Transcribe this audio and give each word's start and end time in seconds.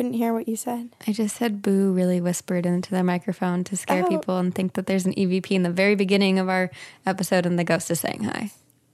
couldn't 0.00 0.14
hear 0.14 0.32
what 0.32 0.48
you 0.48 0.56
said. 0.56 0.88
I 1.06 1.12
just 1.12 1.36
said 1.36 1.60
boo 1.60 1.92
really 1.92 2.22
whispered 2.22 2.64
into 2.64 2.90
the 2.90 3.04
microphone 3.04 3.64
to 3.64 3.76
scare 3.76 4.02
Oh. 4.06 4.08
people 4.08 4.38
and 4.38 4.54
think 4.54 4.72
that 4.72 4.86
there's 4.86 5.04
an 5.04 5.12
EVP 5.12 5.50
in 5.50 5.62
the 5.62 5.70
very 5.70 5.94
beginning 5.94 6.38
of 6.38 6.48
our 6.48 6.70
episode 7.04 7.44
and 7.44 7.58
the 7.58 7.64
ghost 7.64 7.90
is 7.90 8.00
saying 8.00 8.22
hi. 8.24 8.50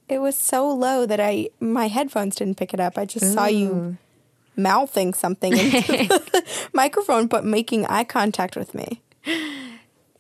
It 0.09 0.19
was 0.19 0.37
so 0.37 0.69
low 0.69 1.07
that 1.07 1.21
I 1.21 1.51
my 1.61 1.87
headphones 1.87 2.35
didn't 2.35 2.57
pick 2.57 2.75
it 2.75 2.81
up. 2.81 2.99
I 2.99 3.05
just 3.05 3.33
saw 3.33 3.47
you 3.47 3.99
mouthing 4.57 5.15
something 5.15 5.53
into 5.57 5.81
the 6.33 6.45
microphone, 6.73 7.29
but 7.29 7.45
making 7.45 7.87
eye 7.87 8.03
contact 8.03 8.57
with 8.57 8.75
me. 8.75 9.01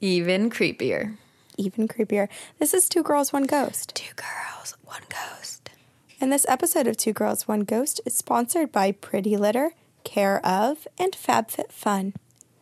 Even 0.01 0.51
creepier. 0.51 1.17
Even 1.57 1.89
creepier. 1.89 2.29
This 2.61 2.73
is 2.73 2.89
Two 2.89 3.03
Girls, 3.03 3.33
One 3.33 3.43
Ghost. 3.47 3.93
Two 3.97 4.15
girls, 4.15 4.77
one 4.85 5.03
ghost. 5.09 5.69
And 6.21 6.31
this 6.33 6.47
episode 6.49 6.87
of 6.87 6.97
Two 6.97 7.13
Girls, 7.13 7.49
One 7.49 7.63
Ghost 7.65 8.01
is 8.07 8.15
sponsored 8.17 8.71
by 8.71 8.93
Pretty 8.93 9.37
Litter, 9.37 9.73
Care 10.07 10.45
of, 10.47 10.87
and 10.99 11.13
FabFitFun. 11.13 12.15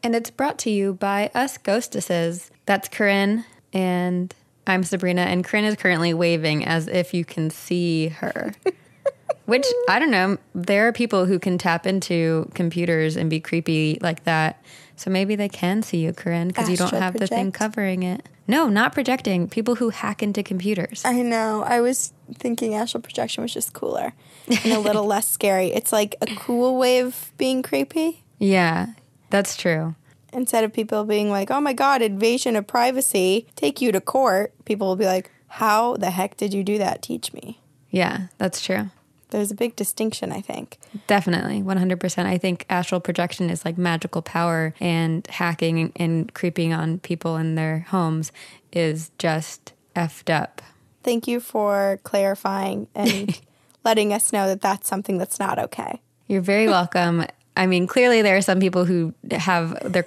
And 0.03 0.15
it's 0.15 0.31
brought 0.31 0.59
to 0.61 0.71
you 0.71 0.95
by 0.95 1.31
us 1.35 1.59
ghostesses. 1.59 2.51
That's 2.65 2.89
Corinne 2.89 3.45
and 3.71 4.35
I'm 4.67 4.83
Sabrina. 4.83 5.21
And 5.21 5.45
Corinne 5.45 5.67
is 5.67 5.77
currently 5.77 6.15
waving 6.15 6.65
as 6.65 6.89
if 6.89 7.13
you 7.13 7.23
can 7.23 7.51
see 7.51 8.09
her. 8.09 8.55
Which 9.45 9.67
I 9.91 9.99
don't 9.99 10.11
know. 10.11 10.39
There 10.55 10.89
are 10.89 10.93
people 10.93 11.27
who 11.27 11.39
can 11.39 11.59
tap 11.59 11.87
into 11.87 12.51
computers 12.55 13.15
and 13.15 13.29
be 13.29 13.41
creepy 13.41 13.99
like 14.01 14.25
that. 14.25 14.65
So 14.97 15.11
maybe 15.11 15.37
they 15.37 15.51
can 15.51 15.83
see 15.83 15.99
you, 15.99 16.15
Corinne, 16.15 16.49
because 16.49 16.71
you 16.71 16.79
don't 16.79 16.95
have 16.95 17.19
the 17.19 17.27
thing 17.27 17.53
covering 17.53 18.05
it. 18.05 18.27
No, 18.49 18.71
not 18.71 18.95
projecting. 18.95 19.49
People 19.51 19.75
who 19.75 19.91
hack 19.91 20.23
into 20.23 20.43
computers. 20.43 21.05
I 21.05 21.21
know. 21.21 21.63
I 21.63 21.83
was 21.83 22.15
thinking 22.33 22.75
astral 22.75 23.03
projection 23.03 23.43
was 23.43 23.53
just 23.53 23.75
cooler 23.75 24.15
and 24.49 24.73
a 24.73 24.79
little 24.79 25.05
less 25.07 25.29
scary. 25.29 25.69
It's 25.69 25.93
like 25.93 26.17
a 26.21 26.27
cool 26.37 26.77
way 26.77 26.99
of 27.01 27.33
being 27.39 27.63
creepy 27.63 28.23
Yeah, 28.39 28.89
that's 29.31 29.57
true. 29.57 29.95
instead 30.33 30.65
of 30.65 30.73
people 30.73 31.05
being 31.05 31.31
like, 31.31 31.51
oh 31.51 31.61
my 31.61 31.73
God, 31.73 32.03
invasion 32.03 32.57
of 32.57 32.67
privacy, 32.67 33.47
take 33.57 33.81
you 33.81 33.93
to 33.93 34.01
court. 34.01 34.53
People 34.65 34.89
will 34.89 34.97
be 34.97 35.07
like, 35.07 35.31
how 35.49 35.97
the 35.97 36.11
heck 36.11 36.37
did 36.37 36.53
you 36.53 36.65
do 36.65 36.79
that? 36.79 37.01
Teach 37.03 37.33
me. 37.33 37.61
Yeah, 37.91 38.27
that's 38.39 38.61
true. 38.61 38.91
There's 39.31 39.51
a 39.51 39.55
big 39.55 39.75
distinction, 39.75 40.31
I 40.31 40.41
think. 40.41 40.79
Definitely, 41.09 41.63
100%. 41.63 42.27
I 42.27 42.39
think 42.39 42.67
astral 42.69 43.01
projection 43.01 43.51
is 43.51 43.65
like 43.65 43.77
magical 43.79 44.23
power, 44.23 44.75
and 44.81 45.27
hacking 45.29 45.93
and 45.97 46.33
creeping 46.35 46.73
on 46.73 46.99
people 47.01 47.37
in 47.37 47.55
their 47.57 47.81
homes 47.89 48.31
is 48.73 49.11
just 49.19 49.73
effed 49.97 50.29
up. 50.33 50.63
Thank 51.03 51.27
you 51.27 51.41
for 51.41 51.99
clarifying 52.05 52.87
and 52.95 53.41
letting 53.85 54.13
us 54.13 54.33
know 54.33 54.47
that 54.47 54.61
that's 54.61 54.89
something 54.89 55.19
that's 55.19 55.39
not 55.39 55.59
okay. 55.59 56.01
You're 56.27 56.41
very 56.41 56.67
welcome. 56.67 57.25
I 57.57 57.67
mean, 57.67 57.87
clearly 57.87 58.23
there 58.23 58.37
are 58.37 58.43
some 58.43 58.59
people 58.59 58.85
who 58.85 59.15
have 59.31 59.79
their 59.93 60.05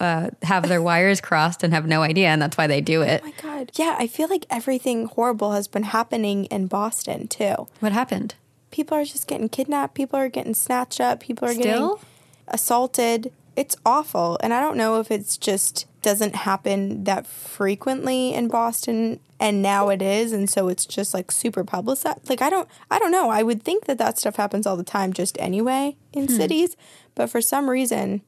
uh, 0.00 0.30
have 0.42 0.68
their 0.68 0.82
wires 0.82 1.20
crossed 1.20 1.62
and 1.62 1.72
have 1.72 1.86
no 1.86 2.02
idea, 2.02 2.28
and 2.28 2.42
that's 2.42 2.58
why 2.58 2.66
they 2.66 2.80
do 2.82 3.00
it. 3.00 3.22
Oh 3.24 3.26
my 3.26 3.34
God. 3.40 3.70
Yeah, 3.74 3.96
I 3.98 4.06
feel 4.06 4.28
like 4.28 4.44
everything 4.50 5.06
horrible 5.06 5.52
has 5.52 5.68
been 5.68 5.84
happening 5.84 6.44
in 6.46 6.66
Boston 6.66 7.28
too. 7.28 7.68
What 7.80 7.92
happened? 7.92 8.34
People 8.70 8.96
are 8.98 9.04
just 9.04 9.26
getting 9.26 9.48
kidnapped. 9.48 9.94
People 9.94 10.18
are 10.18 10.28
getting 10.28 10.54
snatched 10.54 11.00
up. 11.00 11.20
People 11.20 11.48
are 11.48 11.54
Still? 11.54 11.96
getting 11.96 12.06
assaulted. 12.48 13.32
It's 13.56 13.76
awful. 13.84 14.38
And 14.42 14.52
I 14.52 14.60
don't 14.60 14.76
know 14.76 14.98
if 15.00 15.10
it's 15.10 15.36
just 15.36 15.86
doesn't 16.02 16.34
happen 16.34 17.04
that 17.04 17.26
frequently 17.26 18.34
in 18.34 18.48
Boston 18.48 19.20
and 19.38 19.62
now 19.62 19.88
it 19.88 20.02
is 20.02 20.32
and 20.32 20.48
so 20.48 20.68
it's 20.68 20.86
just 20.86 21.14
like 21.14 21.30
super 21.30 21.64
publicized. 21.64 22.28
Like 22.28 22.42
I 22.42 22.50
don't 22.50 22.68
I 22.90 22.98
don't 22.98 23.12
know. 23.12 23.30
I 23.30 23.42
would 23.42 23.62
think 23.62 23.86
that 23.86 23.98
that 23.98 24.18
stuff 24.18 24.36
happens 24.36 24.66
all 24.66 24.76
the 24.76 24.84
time 24.84 25.12
just 25.12 25.36
anyway 25.40 25.96
in 26.12 26.26
hmm. 26.26 26.34
cities, 26.34 26.76
but 27.14 27.30
for 27.30 27.40
some 27.40 27.70
reason 27.70 28.22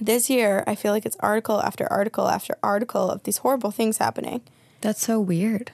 this 0.00 0.28
year 0.28 0.64
I 0.66 0.74
feel 0.74 0.92
like 0.92 1.06
it's 1.06 1.16
article 1.20 1.60
after 1.60 1.90
article 1.92 2.28
after 2.28 2.56
article 2.62 3.10
of 3.10 3.22
these 3.22 3.38
horrible 3.38 3.70
things 3.70 3.98
happening. 3.98 4.42
That's 4.80 5.00
so 5.00 5.20
weird. 5.20 5.72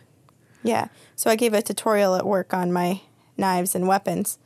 Yeah. 0.62 0.89
So 1.17 1.31
I 1.31 1.37
gave 1.37 1.53
a 1.53 1.62
tutorial 1.62 2.15
at 2.15 2.27
work 2.27 2.55
on 2.55 2.73
my 2.73 3.03
knives 3.37 3.75
and 3.75 3.87
weapons. 3.87 4.39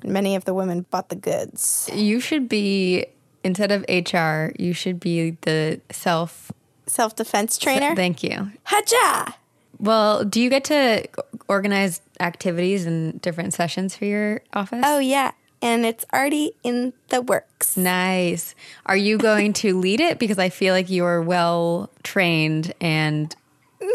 And 0.00 0.12
many 0.12 0.36
of 0.36 0.44
the 0.44 0.54
women 0.54 0.86
bought 0.90 1.08
the 1.08 1.16
goods. 1.16 1.90
You 1.92 2.20
should 2.20 2.48
be 2.48 3.06
instead 3.48 3.72
of 3.72 3.82
HR, 3.88 4.52
you 4.58 4.72
should 4.72 5.00
be 5.00 5.32
the 5.42 5.80
self. 5.90 6.52
Self 6.86 7.16
defense 7.16 7.58
trainer. 7.58 7.94
Thank 7.96 8.22
you. 8.22 8.50
Haja! 8.64 9.32
Well, 9.80 10.24
do 10.24 10.40
you 10.40 10.48
get 10.50 10.64
to 10.64 11.06
organize 11.48 12.00
activities 12.20 12.86
and 12.86 13.20
different 13.20 13.54
sessions 13.54 13.94
for 13.96 14.04
your 14.06 14.40
office? 14.52 14.80
Oh, 14.84 14.98
yeah. 14.98 15.32
And 15.60 15.84
it's 15.84 16.04
already 16.12 16.52
in 16.62 16.92
the 17.08 17.20
works. 17.20 17.76
Nice. 17.76 18.54
Are 18.86 18.96
you 18.96 19.18
going 19.18 19.52
to 19.54 19.78
lead 19.78 20.00
it? 20.00 20.18
Because 20.18 20.38
I 20.38 20.48
feel 20.48 20.72
like 20.74 20.88
you're 20.90 21.20
well 21.22 21.90
trained 22.02 22.72
and 22.80 23.34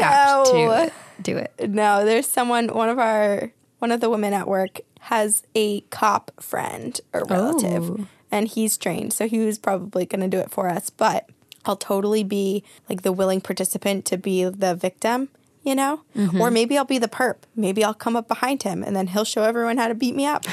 apt 0.02 0.50
No. 0.52 0.84
to 0.86 0.92
do 1.22 1.38
it. 1.38 1.70
No, 1.70 2.06
there's 2.06 2.28
someone, 2.28 2.68
one 2.68 2.90
of 2.90 3.00
our, 3.00 3.52
one 3.80 3.92
of 3.92 4.02
the 4.02 4.10
women 4.10 4.34
at 4.34 4.48
work 4.48 4.80
has 5.00 5.44
a 5.56 5.82
cop 5.90 6.32
friend 6.42 7.00
or 7.12 7.24
relative, 7.26 7.90
Oh. 7.90 8.06
And 8.34 8.48
he's 8.48 8.78
trained. 8.78 9.14
So 9.14 9.28
he 9.28 9.38
was 9.40 9.60
probably 9.60 10.08
going 10.08 10.22
to 10.22 10.28
do 10.28 10.40
it 10.40 10.50
for 10.50 10.68
us. 10.68 10.90
But 10.90 11.30
I'll 11.66 11.78
totally 11.78 12.24
be 12.24 12.64
like 12.90 13.04
the 13.04 13.12
willing 13.12 13.42
participant 13.42 14.06
to 14.06 14.18
be 14.18 14.44
the 14.44 14.74
victim, 14.74 15.30
you 15.62 15.76
know? 15.76 16.02
Mm-hmm. 16.16 16.42
Or 16.42 16.50
maybe 16.50 16.76
I'll 16.76 16.84
be 16.84 16.98
the 16.98 17.08
perp. 17.08 17.36
Maybe 17.56 17.84
I'll 17.84 17.94
come 17.94 18.16
up 18.16 18.28
behind 18.28 18.64
him 18.64 18.84
and 18.84 18.96
then 18.96 19.08
he'll 19.08 19.24
show 19.24 19.44
everyone 19.44 19.78
how 19.78 19.88
to 19.88 19.94
beat 19.94 20.16
me 20.16 20.26
up. 20.26 20.46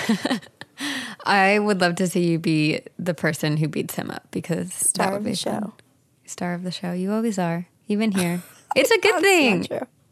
I 1.24 1.58
would 1.58 1.80
love 1.80 1.94
to 1.96 2.06
see 2.06 2.28
you 2.28 2.38
be 2.38 2.82
the 2.98 3.14
person 3.14 3.56
who 3.56 3.66
beats 3.66 3.94
him 3.94 4.10
up 4.10 4.26
because 4.30 4.74
Star 4.74 5.06
that 5.06 5.12
would 5.12 5.18
of 5.18 5.24
the 5.24 5.34
fun. 5.34 5.62
show. 5.62 5.72
Star 6.26 6.52
of 6.52 6.62
the 6.62 6.70
show. 6.70 6.92
You 6.92 7.12
always 7.12 7.38
are, 7.38 7.66
even 7.88 8.12
here. 8.12 8.42
It's 8.76 8.92
a 8.92 9.00
good 9.00 9.20
thing. 9.20 9.66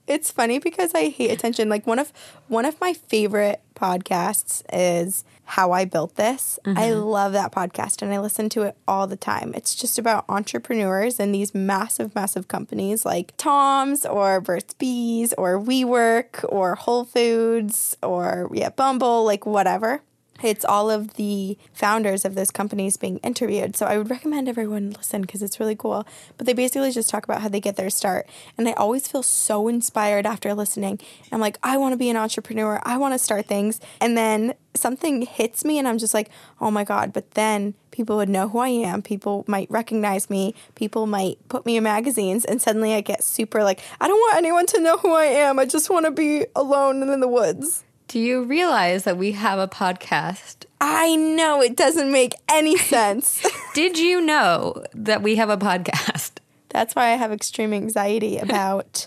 it's 0.07 0.31
funny 0.31 0.61
because 0.61 0.95
I 0.95 1.09
hate 1.09 1.33
attention. 1.33 1.69
Like 1.69 1.85
one 1.85 1.99
of 1.99 2.13
one 2.47 2.65
of 2.65 2.81
my 2.81 2.93
favorite 2.93 3.61
podcasts 3.75 4.63
is 4.73 5.25
How 5.47 5.73
I 5.73 5.85
Built 5.85 6.17
This. 6.17 6.59
I 6.67 6.71
Mm-hmm. 6.91 7.01
love 7.01 7.33
that 7.33 7.53
podcast 7.53 8.03
and 8.03 8.13
I 8.13 8.19
listen 8.19 8.49
to 8.51 8.63
it 8.63 8.77
all 8.87 9.07
the 9.07 9.17
time. 9.17 9.53
It's 9.55 9.75
just 9.75 9.99
about 9.99 10.25
entrepreneurs 10.29 11.19
and 11.21 11.35
these 11.35 11.55
massive, 11.55 12.15
massive 12.15 12.49
companies 12.49 13.05
like 13.05 13.33
Tom's 13.37 14.05
or 14.05 14.41
Burt's 14.41 14.75
Bees 14.75 15.33
or 15.35 15.59
WeWork 15.61 16.45
or 16.49 16.75
Whole 16.75 17.05
Foods 17.05 17.97
or 18.03 18.51
yeah, 18.53 18.71
Bumble, 18.71 19.25
like 19.25 19.47
whatever. 19.47 20.03
It's 20.43 20.65
all 20.65 20.91
of 20.91 21.15
the 21.15 21.59
founders 21.73 22.25
of 22.25 22.35
those 22.35 22.51
companies 22.51 22.97
being 22.97 23.19
interviewed. 23.19 23.77
So 23.77 23.87
I 23.87 23.99
would 23.99 24.11
recommend 24.11 24.49
everyone 24.49 24.91
listen 24.91 25.23
because 25.23 25.43
it's 25.43 25.61
really 25.61 25.77
cool. 25.77 26.07
But 26.37 26.47
they 26.47 26.53
basically 26.53 26.93
just 26.93 27.11
talk 27.11 27.25
about 27.25 27.43
how 27.43 27.49
they 27.49 27.61
get 27.61 27.77
their 27.77 27.91
start. 27.91 28.29
And 28.57 28.69
I 28.69 28.73
always 28.73 29.09
feel 29.09 29.23
so 29.23 29.69
inspired 29.69 30.27
after 30.27 30.55
listening. 30.55 31.01
I'm 31.33 31.41
like, 31.41 31.59
I 31.63 31.77
want 31.77 31.93
to 31.93 31.97
be 31.97 32.11
an 32.11 32.17
entrepreneur. 32.17 32.81
I 32.85 32.97
want 32.99 33.15
to 33.15 33.19
start 33.19 33.47
things. 33.47 33.81
And 34.01 34.17
then 34.17 34.55
something 34.75 35.23
hits 35.23 35.65
me 35.65 35.79
and 35.79 35.89
I'm 35.89 35.99
just 35.99 36.15
like, 36.15 36.31
oh 36.61 36.71
my 36.71 36.85
God. 36.85 37.13
But 37.13 37.33
then 37.33 37.75
people 37.91 38.17
would 38.17 38.29
know 38.29 38.49
who 38.49 38.59
I 38.59 38.69
am. 38.69 39.03
People 39.03 39.45
might 39.49 39.71
recognize 39.71 40.29
me. 40.29 40.55
People 40.75 41.07
might 41.07 41.39
put 41.49 41.65
me 41.65 41.77
in 41.77 41.85
magazines. 41.85 42.45
And 42.45 42.61
suddenly 42.61 42.95
I 42.95 43.01
get 43.01 43.25
super 43.25 43.65
like, 43.65 43.81
I 44.01 44.09
don't 44.09 44.19
want 44.19 44.37
anyone 44.37 44.67
to 44.67 44.81
know 44.81 44.99
who 44.99 45.13
I 45.13 45.25
am. 45.25 45.59
I 45.59 45.65
just 45.65 45.89
want 45.91 46.05
to 46.05 46.13
be 46.13 46.47
alone 46.55 47.03
and 47.03 47.11
in 47.11 47.21
the 47.21 47.29
woods. 47.29 47.85
Do 48.09 48.21
you 48.21 48.45
realize 48.45 49.05
that 49.05 49.17
we 49.17 49.33
have 49.33 49.59
a 49.59 49.67
podcast? 49.67 50.65
I 50.81 51.17
know 51.17 51.61
it 51.61 51.77
doesn't 51.77 52.11
make 52.13 52.35
any 52.49 52.77
sense. 52.95 53.45
Did 53.75 53.99
you 53.99 54.21
know 54.21 54.85
that 54.95 55.23
we 55.23 55.37
have 55.37 55.51
a 55.51 55.57
podcast? 55.57 56.33
That's 56.69 56.95
why 56.95 57.07
I 57.07 57.17
have 57.17 57.33
extreme 57.33 57.73
anxiety 57.73 58.39
about 58.39 59.07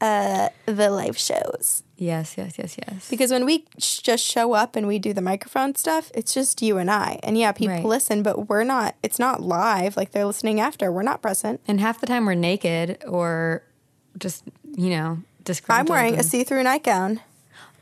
uh, 0.00 0.50
the 0.66 0.90
live 0.90 1.18
shows. 1.18 1.82
Yes, 1.96 2.34
yes, 2.36 2.58
yes, 2.58 2.76
yes. 2.88 3.08
Because 3.08 3.30
when 3.30 3.44
we 3.44 3.64
sh- 3.78 3.98
just 4.00 4.24
show 4.24 4.52
up 4.54 4.74
and 4.76 4.86
we 4.88 4.98
do 4.98 5.12
the 5.12 5.20
microphone 5.20 5.74
stuff, 5.76 6.10
it's 6.14 6.34
just 6.34 6.60
you 6.62 6.78
and 6.78 6.90
I. 6.90 7.20
And 7.22 7.38
yeah, 7.38 7.52
people 7.52 7.74
Right. 7.76 7.84
listen, 7.84 8.22
but 8.22 8.48
we're 8.48 8.64
not, 8.64 8.96
it's 9.02 9.18
not 9.20 9.40
live. 9.42 9.96
Like 9.96 10.10
they're 10.10 10.26
listening 10.26 10.60
after. 10.60 10.90
We're 10.92 11.02
not 11.02 11.22
present. 11.22 11.60
And 11.68 11.80
half 11.80 12.00
the 12.00 12.06
time 12.06 12.26
we're 12.26 12.34
naked 12.34 13.02
or 13.06 13.62
just, 14.18 14.44
you 14.76 14.90
know, 14.90 15.06
I'm 15.06 15.24
disgruntled. 15.44 15.88
wearing 15.90 16.18
a 16.18 16.22
see 16.24 16.42
through 16.44 16.62
nightgown. 16.64 17.20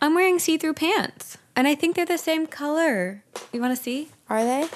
I'm 0.01 0.15
wearing 0.15 0.39
see-through 0.39 0.75
pants, 0.75 1.37
and 1.55 1.69
I 1.69 1.75
think 1.75 1.95
they're 1.97 2.07
the 2.07 2.17
same 2.19 2.47
color. 2.47 3.23
You 3.53 3.61
want 3.61 3.77
to 3.77 3.83
see? 3.83 4.09
Are 4.29 4.43
they? 4.45 4.69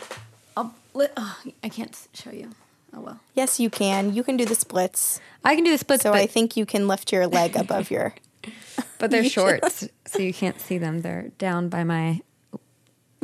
I'll, 0.57 0.75
oh, 0.95 1.39
I 1.63 1.69
can't 1.69 1.97
show 2.13 2.31
you. 2.31 2.51
Oh 2.95 3.01
well. 3.01 3.21
Yes, 3.35 3.59
you 3.59 3.71
can. 3.71 4.15
You 4.15 4.23
can 4.23 4.37
do 4.37 4.45
the 4.45 4.55
splits. 4.55 5.21
I 5.45 5.55
can 5.55 5.65
do 5.65 5.71
the 5.73 5.79
splits, 5.79 6.03
So 6.03 6.13
but, 6.13 6.21
I 6.21 6.27
think 6.27 6.57
you 6.57 6.67
can 6.67 6.87
lift 6.87 7.13
your 7.13 7.27
leg 7.27 7.57
above 7.65 7.91
your. 7.91 8.15
but 8.99 9.11
they're 9.11 9.25
shorts, 9.29 9.89
so 10.07 10.19
you 10.19 10.33
can't 10.35 10.61
see 10.61 10.79
them. 10.79 11.01
They're 11.01 11.29
down 11.39 11.69
by 11.69 11.85
my. 11.85 12.21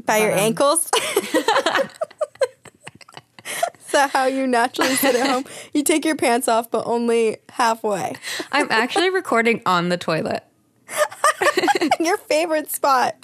by 0.05 0.19
your 0.19 0.33
ankles. 0.33 0.91
Is 3.85 3.93
that 3.93 4.11
how 4.11 4.27
you 4.27 4.47
naturally 4.47 4.95
sit 4.95 5.17
at 5.17 5.29
home? 5.29 5.45
You 5.75 5.83
take 5.83 6.05
your 6.05 6.15
pants 6.15 6.47
off, 6.47 6.71
but 6.71 6.87
only 6.87 7.39
halfway. 7.49 8.15
I'm 8.53 8.69
actually 8.71 9.11
recording 9.11 9.63
on 9.67 9.89
the 9.89 9.97
toilet. 9.97 10.45
Your 12.01 12.17
favorite 12.17 12.71
spot. 12.71 13.17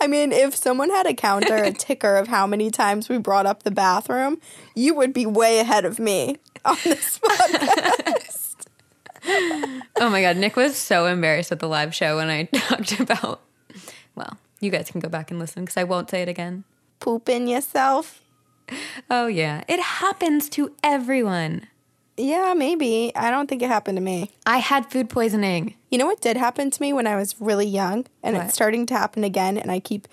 I 0.00 0.06
mean, 0.06 0.32
if 0.32 0.54
someone 0.54 0.90
had 0.90 1.06
a 1.06 1.14
counter, 1.14 1.56
a 1.56 1.72
ticker 1.72 2.16
of 2.16 2.28
how 2.28 2.46
many 2.46 2.70
times 2.70 3.08
we 3.08 3.18
brought 3.18 3.46
up 3.46 3.62
the 3.62 3.70
bathroom, 3.70 4.40
you 4.74 4.94
would 4.94 5.12
be 5.12 5.26
way 5.26 5.58
ahead 5.58 5.84
of 5.84 5.98
me 5.98 6.36
on 6.64 6.76
this 6.84 7.18
podcast. 7.24 8.66
oh 10.00 10.10
my 10.10 10.20
god, 10.20 10.36
Nick 10.36 10.56
was 10.56 10.76
so 10.76 11.06
embarrassed 11.06 11.52
at 11.52 11.60
the 11.60 11.68
live 11.68 11.94
show 11.94 12.16
when 12.16 12.28
I 12.28 12.44
talked 12.44 12.98
about. 13.00 13.40
Well, 14.14 14.36
you 14.60 14.70
guys 14.70 14.90
can 14.90 15.00
go 15.00 15.08
back 15.08 15.30
and 15.30 15.38
listen 15.40 15.64
because 15.64 15.76
I 15.76 15.84
won't 15.84 16.10
say 16.10 16.22
it 16.22 16.28
again. 16.28 16.64
Pooping 17.00 17.48
yourself. 17.48 18.22
Oh 19.10 19.26
yeah, 19.26 19.64
it 19.68 19.80
happens 19.80 20.48
to 20.50 20.74
everyone. 20.82 21.66
Yeah, 22.16 22.54
maybe. 22.54 23.12
I 23.16 23.30
don't 23.30 23.48
think 23.48 23.62
it 23.62 23.68
happened 23.68 23.96
to 23.96 24.02
me. 24.02 24.30
I 24.44 24.58
had 24.58 24.90
food 24.90 25.08
poisoning. 25.08 25.74
You 25.90 25.98
know 25.98 26.06
what 26.06 26.20
did 26.20 26.36
happen 26.36 26.70
to 26.70 26.82
me 26.82 26.92
when 26.92 27.06
I 27.06 27.16
was 27.16 27.40
really 27.40 27.66
young? 27.66 28.06
And 28.22 28.36
What? 28.36 28.46
it's 28.46 28.54
starting 28.54 28.86
to 28.86 28.94
happen 28.94 29.24
again. 29.24 29.56
And 29.56 29.70
I 29.70 29.80
keep, 29.80 30.06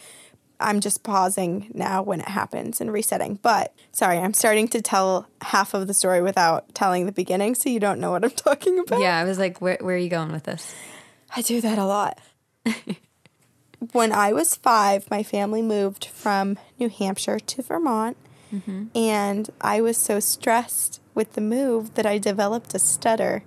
I'm 0.62 0.80
just 0.80 1.04
pausing 1.04 1.70
now 1.74 2.02
when 2.02 2.22
it 2.22 2.30
happens 2.30 2.80
and 2.80 2.92
resetting. 2.92 3.36
But 3.42 3.74
sorry, 3.92 4.18
I'm 4.18 4.34
starting 4.34 4.68
to 4.70 4.82
tell 4.82 5.28
half 5.42 5.74
of 5.74 5.88
the 5.88 5.94
story 5.94 6.22
without 6.22 6.74
telling 6.74 7.06
the 7.06 7.12
beginning. 7.12 7.56
So 7.56 7.70
you 7.70 7.80
don't 7.82 8.00
know 8.00 8.12
what 8.12 8.24
I'm 8.24 8.32
talking 8.32 8.80
about. 8.80 9.02
Yeah, 9.02 9.18
I 9.18 9.26
was 9.26 9.38
like, 9.38 9.60
where, 9.62 9.78
where 9.82 9.96
are 9.96 10.00
you 10.00 10.10
going 10.10 10.32
with 10.32 10.44
this? 10.44 10.74
I 11.36 11.42
do 11.42 11.60
that 11.62 11.78
a 11.78 11.86
lot. 11.86 12.18
when 13.92 14.12
I 14.12 14.34
was 14.34 14.56
five, 14.56 15.10
my 15.12 15.24
family 15.24 15.62
moved 15.62 16.06
from 16.06 16.58
New 16.80 16.90
Hampshire 16.90 17.40
to 17.40 17.62
Vermont. 17.62 18.18
Mm-hmm. 18.54 18.86
And 18.96 19.50
I 19.62 19.82
was 19.82 19.98
so 19.98 20.20
stressed 20.20 21.02
with 21.20 21.34
the 21.34 21.42
move 21.42 21.96
that 21.96 22.06
I 22.06 22.18
developed 22.18 22.74
a 22.74 22.80
stutter. 22.80 23.44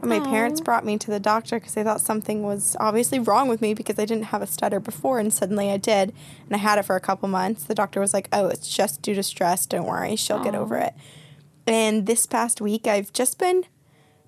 And 0.00 0.08
my 0.08 0.20
parents 0.20 0.60
brought 0.60 0.84
me 0.84 0.96
to 0.98 1.10
the 1.10 1.18
doctor 1.18 1.56
because 1.58 1.74
they 1.74 1.82
thought 1.82 2.00
something 2.00 2.44
was 2.44 2.76
obviously 2.78 3.18
wrong 3.18 3.48
with 3.48 3.60
me 3.60 3.74
because 3.74 3.98
I 3.98 4.04
didn't 4.04 4.26
have 4.26 4.40
a 4.40 4.46
stutter 4.46 4.78
before. 4.78 5.18
And 5.18 5.34
suddenly 5.34 5.72
I 5.72 5.76
did. 5.78 6.14
And 6.46 6.54
I 6.54 6.58
had 6.58 6.78
it 6.78 6.84
for 6.84 6.94
a 6.94 7.00
couple 7.00 7.28
months. 7.28 7.64
The 7.64 7.74
doctor 7.74 7.98
was 7.98 8.14
like, 8.14 8.28
oh, 8.32 8.46
it's 8.46 8.72
just 8.72 9.02
due 9.02 9.16
to 9.16 9.24
stress. 9.24 9.66
Don't 9.66 9.86
worry. 9.86 10.14
She'll 10.14 10.38
get 10.44 10.54
over 10.54 10.76
it. 10.76 10.94
And 11.66 12.06
this 12.06 12.24
past 12.26 12.60
week, 12.60 12.86
I've 12.86 13.12
just 13.12 13.36
been, 13.40 13.64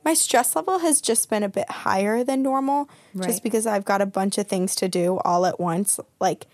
my 0.05 0.15
stress 0.15 0.57
level 0.57 0.81
has 0.81 1.01
just 1.01 1.31
been 1.31 1.45
a 1.45 1.49
bit 1.49 1.71
higher 1.71 2.25
than 2.25 2.43
normal 2.43 2.91
Right. 3.15 3.29
just 3.29 3.45
because 3.45 3.65
I've 3.69 3.85
got 3.85 4.03
a 4.03 4.07
bunch 4.07 4.39
of 4.39 4.49
things 4.49 4.75
to 4.75 4.89
do 4.89 5.19
all 5.25 5.47
at 5.47 5.61
once. 5.61 6.01
Like, 6.19 6.49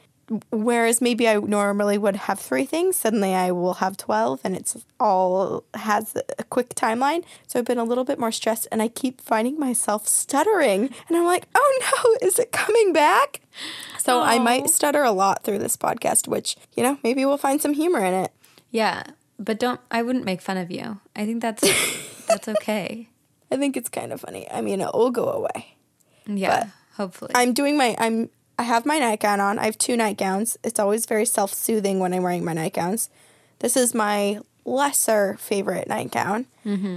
whereas 0.50 1.00
maybe 1.00 1.28
I 1.28 1.36
normally 1.36 1.98
would 1.98 2.16
have 2.16 2.38
three 2.40 2.64
things, 2.64 2.96
suddenly 2.96 3.34
I 3.34 3.52
will 3.52 3.74
have 3.74 3.96
12 3.96 4.40
and 4.44 4.56
it's 4.56 4.76
all 4.98 5.64
has 5.74 6.16
a 6.38 6.44
quick 6.44 6.70
timeline. 6.70 7.24
So 7.46 7.58
I've 7.58 7.64
been 7.64 7.78
a 7.78 7.84
little 7.84 8.04
bit 8.04 8.18
more 8.18 8.32
stressed 8.32 8.66
and 8.72 8.82
I 8.82 8.88
keep 8.88 9.20
finding 9.20 9.58
myself 9.58 10.06
stuttering. 10.06 10.90
And 11.08 11.16
I'm 11.16 11.24
like, 11.24 11.46
oh 11.54 11.80
no, 12.20 12.26
is 12.26 12.38
it 12.38 12.52
coming 12.52 12.92
back? 12.92 13.40
So 13.98 14.20
I 14.20 14.38
might 14.38 14.68
stutter 14.70 15.02
a 15.02 15.12
lot 15.12 15.42
through 15.42 15.58
this 15.58 15.76
podcast, 15.76 16.28
which, 16.28 16.56
you 16.74 16.82
know, 16.82 16.98
maybe 17.02 17.24
we'll 17.24 17.38
find 17.38 17.60
some 17.60 17.74
humor 17.74 18.04
in 18.04 18.14
it. 18.14 18.32
Yeah, 18.70 19.04
but 19.38 19.58
don't. 19.58 19.80
I 19.90 20.02
wouldn't 20.02 20.24
make 20.24 20.40
fun 20.40 20.56
of 20.56 20.70
you. 20.70 21.00
I 21.14 21.24
think 21.24 21.42
that's 21.42 21.62
that's 22.26 22.48
okay. 22.48 23.08
I 23.50 23.56
think 23.56 23.76
it's 23.76 23.88
kind 23.88 24.12
of 24.12 24.20
funny. 24.20 24.50
I 24.50 24.60
mean, 24.60 24.80
it 24.80 24.90
will 24.92 25.10
go 25.10 25.28
away. 25.28 25.76
Yeah, 26.26 26.68
hopefully. 26.96 27.32
I'm 27.34 27.52
doing 27.52 27.76
my 27.76 27.96
I'm 27.98 28.30
I 28.58 28.62
have 28.62 28.86
my 28.86 28.98
nightgown 28.98 29.40
on. 29.40 29.58
I 29.58 29.64
have 29.66 29.78
two 29.78 29.96
nightgowns. 29.96 30.56
It's 30.64 30.80
always 30.80 31.06
very 31.06 31.26
self-soothing 31.26 31.98
when 32.00 32.14
I'm 32.14 32.22
wearing 32.22 32.44
my 32.44 32.54
nightgowns. 32.54 33.10
This 33.58 33.76
is 33.76 33.94
my 33.94 34.40
lesser 34.64 35.36
favorite 35.38 35.88
nightgown. 35.88 36.46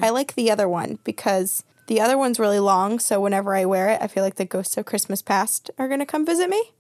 I 0.04 0.10
like 0.10 0.34
the 0.36 0.50
other 0.50 0.68
one 0.68 0.98
because 1.04 1.64
the 1.88 2.02
other 2.02 2.18
one's 2.18 2.40
really 2.40 2.60
long, 2.60 2.98
so 3.00 3.20
whenever 3.22 3.56
I 3.56 3.66
wear 3.66 3.90
it, 3.90 4.02
I 4.02 4.08
feel 4.08 4.24
like 4.24 4.36
the 4.36 4.46
ghosts 4.46 4.78
of 4.78 4.86
Christmas 4.86 5.22
past 5.22 5.70
are 5.78 5.88
going 5.88 6.00
to 6.00 6.06
come 6.08 6.26
visit 6.26 6.50
me. 6.50 6.72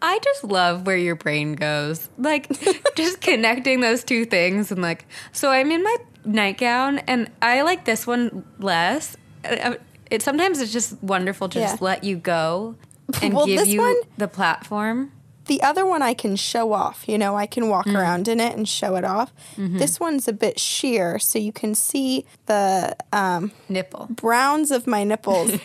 I 0.00 0.18
just 0.22 0.44
love 0.44 0.86
where 0.86 0.96
your 0.96 1.14
brain 1.16 1.54
goes. 1.54 2.08
Like 2.18 2.48
just 2.96 3.20
connecting 3.20 3.80
those 3.80 4.02
two 4.04 4.24
things 4.24 4.70
and 4.72 4.80
like 4.80 5.06
so 5.32 5.50
I'm 5.50 5.70
in 5.72 5.82
my 5.82 5.96
nightgown 6.24 6.98
and 7.00 7.30
I 7.42 7.62
like 7.62 7.84
this 7.84 8.06
one 8.06 8.44
less. 8.58 9.16
Uh, 9.44 9.74
It 10.10 10.22
sometimes 10.22 10.60
it's 10.60 10.72
just 10.72 11.00
wonderful 11.02 11.48
to 11.48 11.58
just 11.60 11.82
let 11.82 12.04
you 12.04 12.16
go 12.16 12.76
and 13.22 13.34
Well, 13.34 13.46
give 13.46 13.60
this 13.60 13.68
you 13.68 13.80
one- 13.80 14.00
the 14.18 14.28
platform. 14.28 15.12
The 15.46 15.62
other 15.62 15.86
one 15.86 16.02
I 16.02 16.12
can 16.12 16.34
show 16.34 16.72
off. 16.72 17.08
You 17.08 17.18
know, 17.18 17.36
I 17.36 17.46
can 17.46 17.68
walk 17.68 17.86
around 17.86 18.26
in 18.26 18.40
it 18.40 18.56
and 18.56 18.68
show 18.68 18.96
it 18.96 19.04
off. 19.04 19.32
This 19.56 20.00
one's 20.00 20.26
a 20.26 20.32
bit 20.32 20.58
sheer, 20.58 21.20
so 21.20 21.38
you 21.38 21.52
can 21.52 21.76
see 21.76 22.26
the 22.46 22.96
um, 23.12 23.52
Nipple. 23.68 24.08
browns 24.10 24.72
of 24.72 24.88
my 24.88 25.04
nipples 25.04 25.52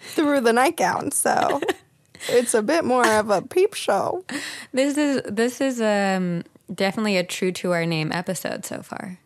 through 0.00 0.40
the 0.40 0.52
nightgown. 0.52 1.10
So 1.10 1.60
it's 2.28 2.54
a 2.54 2.62
bit 2.62 2.84
more 2.84 3.06
of 3.06 3.30
a 3.30 3.42
peep 3.42 3.74
show. 3.74 4.24
This 4.72 4.96
is 4.96 5.22
this 5.24 5.60
is 5.60 5.80
um 5.80 6.44
definitely 6.72 7.16
a 7.16 7.24
true 7.24 7.50
to 7.52 7.72
our 7.72 7.86
name 7.86 8.12
episode 8.12 8.64
so 8.64 8.82
far. 8.82 9.18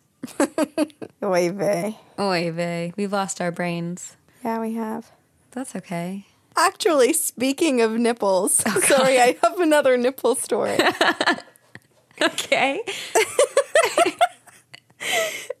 Oy 1.23 1.51
vey. 1.51 1.99
Oy 2.19 2.51
vey, 2.51 2.93
we've 2.95 3.11
lost 3.11 3.41
our 3.41 3.51
brains. 3.51 4.15
Yeah, 4.43 4.59
we 4.59 4.73
have. 4.73 5.11
That's 5.53 5.75
okay. 5.75 6.25
Actually, 6.55 7.13
speaking 7.13 7.81
of 7.81 7.91
nipples, 7.91 8.61
oh, 8.65 8.79
sorry, 8.81 9.19
I 9.19 9.37
have 9.41 9.59
another 9.59 9.97
nipple 9.97 10.35
story. 10.35 10.77
Okay. 12.21 12.81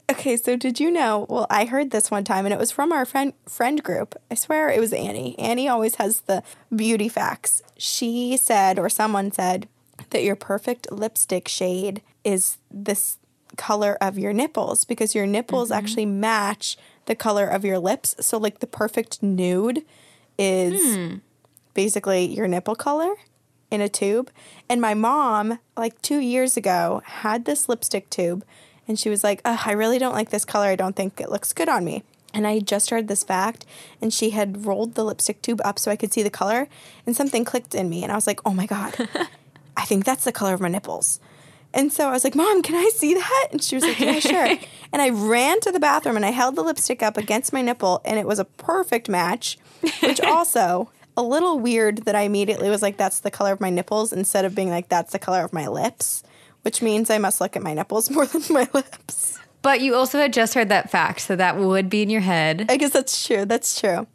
Okay, 0.09 0.37
so 0.37 0.55
did 0.55 0.79
you 0.79 0.91
know? 0.91 1.25
Well, 1.29 1.47
I 1.49 1.65
heard 1.65 1.91
this 1.91 2.11
one 2.11 2.23
time, 2.23 2.45
and 2.45 2.53
it 2.53 2.59
was 2.59 2.71
from 2.71 2.93
our 2.93 3.05
friend 3.05 3.33
friend 3.47 3.81
group. 3.83 4.15
I 4.29 4.35
swear 4.35 4.69
it 4.69 4.79
was 4.79 4.93
Annie. 4.93 5.37
Annie 5.39 5.67
always 5.67 5.95
has 5.95 6.21
the 6.21 6.43
beauty 6.73 7.09
facts. 7.09 7.61
She 7.77 8.37
said, 8.37 8.77
or 8.79 8.89
someone 8.89 9.31
said, 9.31 9.67
that 10.11 10.23
your 10.23 10.35
perfect 10.35 10.91
lipstick 10.91 11.47
shade 11.47 12.01
is 12.23 12.57
this 12.71 13.17
color 13.57 13.97
of 14.01 14.17
your 14.17 14.33
nipples 14.33 14.85
because 14.85 15.15
your 15.15 15.25
nipples 15.25 15.69
mm-hmm. 15.69 15.79
actually 15.79 16.05
match 16.05 16.77
the 17.05 17.15
color 17.15 17.47
of 17.47 17.65
your 17.65 17.79
lips. 17.79 18.15
So, 18.19 18.37
like 18.37 18.59
the 18.59 18.67
perfect 18.67 19.21
nude 19.21 19.83
is 20.37 20.95
hmm. 20.95 21.15
basically 21.73 22.25
your 22.25 22.47
nipple 22.47 22.75
color 22.75 23.15
in 23.69 23.81
a 23.81 23.89
tube. 23.89 24.29
And 24.69 24.79
my 24.79 24.93
mom, 24.93 25.59
like 25.75 26.01
two 26.01 26.19
years 26.19 26.57
ago, 26.57 27.01
had 27.05 27.45
this 27.45 27.67
lipstick 27.67 28.09
tube 28.09 28.43
and 28.87 28.99
she 28.99 29.09
was 29.09 29.23
like, 29.23 29.41
Ugh, 29.45 29.59
I 29.65 29.71
really 29.71 29.99
don't 29.99 30.13
like 30.13 30.29
this 30.29 30.45
color. 30.45 30.67
I 30.67 30.75
don't 30.75 30.95
think 30.95 31.19
it 31.19 31.31
looks 31.31 31.53
good 31.53 31.69
on 31.69 31.85
me. 31.85 32.03
And 32.33 32.47
I 32.47 32.59
just 32.59 32.89
heard 32.89 33.07
this 33.07 33.23
fact, 33.23 33.63
and 34.01 34.11
she 34.11 34.31
had 34.31 34.65
rolled 34.65 34.95
the 34.95 35.03
lipstick 35.03 35.43
tube 35.43 35.61
up 35.63 35.77
so 35.77 35.91
I 35.91 35.95
could 35.95 36.11
see 36.11 36.23
the 36.23 36.31
color, 36.31 36.67
and 37.05 37.15
something 37.15 37.45
clicked 37.45 37.75
in 37.75 37.89
me. 37.89 38.01
And 38.01 38.11
I 38.11 38.15
was 38.15 38.25
like, 38.25 38.39
oh 38.43 38.53
my 38.53 38.65
God, 38.65 38.95
I 39.77 39.85
think 39.85 40.03
that's 40.03 40.23
the 40.23 40.31
color 40.31 40.55
of 40.55 40.61
my 40.61 40.67
nipples. 40.67 41.19
And 41.73 41.91
so 41.91 42.09
I 42.09 42.11
was 42.11 42.23
like, 42.23 42.35
Mom, 42.35 42.61
can 42.61 42.75
I 42.75 42.89
see 42.93 43.13
that? 43.13 43.47
And 43.51 43.63
she 43.63 43.75
was 43.75 43.83
like, 43.83 43.99
Yeah, 43.99 44.19
sure. 44.19 44.57
and 44.91 45.01
I 45.01 45.09
ran 45.09 45.59
to 45.61 45.71
the 45.71 45.79
bathroom 45.79 46.15
and 46.15 46.25
I 46.25 46.31
held 46.31 46.55
the 46.55 46.63
lipstick 46.63 47.01
up 47.01 47.17
against 47.17 47.53
my 47.53 47.61
nipple, 47.61 48.01
and 48.05 48.19
it 48.19 48.27
was 48.27 48.39
a 48.39 48.45
perfect 48.45 49.09
match, 49.09 49.57
which 50.01 50.21
also 50.23 50.89
a 51.15 51.23
little 51.23 51.59
weird 51.59 51.99
that 52.05 52.15
I 52.15 52.21
immediately 52.21 52.69
was 52.69 52.81
like, 52.81 52.97
That's 52.97 53.19
the 53.19 53.31
color 53.31 53.51
of 53.53 53.61
my 53.61 53.69
nipples 53.69 54.13
instead 54.13 54.45
of 54.45 54.55
being 54.55 54.69
like, 54.69 54.89
That's 54.89 55.11
the 55.11 55.19
color 55.19 55.43
of 55.43 55.53
my 55.53 55.67
lips, 55.67 56.23
which 56.61 56.81
means 56.81 57.09
I 57.09 57.17
must 57.17 57.41
look 57.41 57.55
at 57.55 57.63
my 57.63 57.73
nipples 57.73 58.09
more 58.11 58.25
than 58.25 58.43
my 58.49 58.67
lips. 58.73 59.39
But 59.61 59.81
you 59.81 59.95
also 59.95 60.19
had 60.19 60.33
just 60.33 60.53
heard 60.53 60.69
that 60.69 60.89
fact, 60.89 61.21
so 61.21 61.35
that 61.37 61.57
would 61.57 61.89
be 61.89 62.01
in 62.01 62.09
your 62.09 62.21
head. 62.21 62.65
I 62.69 62.77
guess 62.77 62.91
that's 62.91 63.25
true. 63.25 63.45
That's 63.45 63.79
true. 63.79 64.07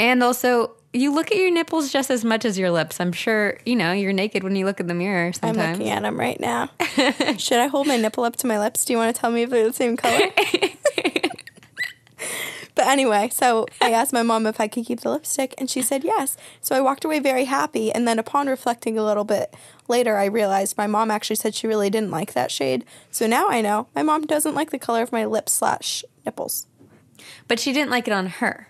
And 0.00 0.22
also, 0.22 0.74
you 0.92 1.14
look 1.14 1.30
at 1.30 1.36
your 1.36 1.50
nipples 1.50 1.92
just 1.92 2.10
as 2.10 2.24
much 2.24 2.44
as 2.44 2.58
your 2.58 2.70
lips. 2.70 3.00
I'm 3.00 3.12
sure, 3.12 3.58
you 3.66 3.76
know, 3.76 3.92
you're 3.92 4.12
naked 4.12 4.42
when 4.42 4.56
you 4.56 4.64
look 4.64 4.80
in 4.80 4.86
the 4.86 4.94
mirror 4.94 5.32
I'm 5.42 5.54
looking 5.54 5.90
at 5.90 6.02
them 6.02 6.18
right 6.18 6.40
now. 6.40 6.70
Should 7.36 7.58
I 7.58 7.66
hold 7.66 7.86
my 7.86 7.96
nipple 7.96 8.24
up 8.24 8.36
to 8.36 8.46
my 8.46 8.58
lips? 8.58 8.84
Do 8.84 8.94
you 8.94 8.98
want 8.98 9.14
to 9.14 9.20
tell 9.20 9.30
me 9.30 9.42
if 9.42 9.50
they're 9.50 9.66
the 9.66 9.72
same 9.72 9.96
color? 9.98 10.28
but 12.74 12.86
anyway, 12.86 13.28
so 13.30 13.66
I 13.82 13.92
asked 13.92 14.14
my 14.14 14.22
mom 14.22 14.46
if 14.46 14.60
I 14.60 14.68
could 14.68 14.86
keep 14.86 15.00
the 15.00 15.10
lipstick, 15.10 15.54
and 15.58 15.68
she 15.68 15.82
said 15.82 16.04
yes. 16.04 16.38
So 16.62 16.74
I 16.74 16.80
walked 16.80 17.04
away 17.04 17.18
very 17.18 17.44
happy. 17.44 17.92
And 17.92 18.08
then 18.08 18.18
upon 18.18 18.46
reflecting 18.46 18.98
a 18.98 19.04
little 19.04 19.24
bit 19.24 19.54
later, 19.88 20.16
I 20.16 20.24
realized 20.24 20.78
my 20.78 20.86
mom 20.86 21.10
actually 21.10 21.36
said 21.36 21.54
she 21.54 21.66
really 21.66 21.90
didn't 21.90 22.10
like 22.10 22.32
that 22.32 22.50
shade. 22.50 22.86
So 23.10 23.26
now 23.26 23.48
I 23.50 23.60
know 23.60 23.88
my 23.94 24.02
mom 24.02 24.24
doesn't 24.24 24.54
like 24.54 24.70
the 24.70 24.78
color 24.78 25.02
of 25.02 25.12
my 25.12 25.26
lips 25.26 25.52
slash 25.52 26.02
nipples. 26.24 26.66
But 27.46 27.60
she 27.60 27.74
didn't 27.74 27.90
like 27.90 28.06
it 28.06 28.12
on 28.12 28.26
her. 28.26 28.68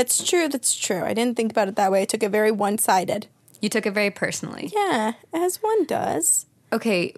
That's 0.00 0.24
true. 0.24 0.48
That's 0.48 0.74
true. 0.78 1.04
I 1.04 1.12
didn't 1.12 1.36
think 1.36 1.52
about 1.52 1.68
it 1.68 1.76
that 1.76 1.92
way. 1.92 2.00
I 2.00 2.04
took 2.06 2.22
it 2.22 2.30
very 2.30 2.50
one 2.50 2.78
sided. 2.78 3.26
You 3.60 3.68
took 3.68 3.84
it 3.84 3.90
very 3.90 4.10
personally. 4.10 4.72
Yeah, 4.74 5.12
as 5.34 5.56
one 5.62 5.84
does. 5.84 6.46
Okay, 6.72 7.12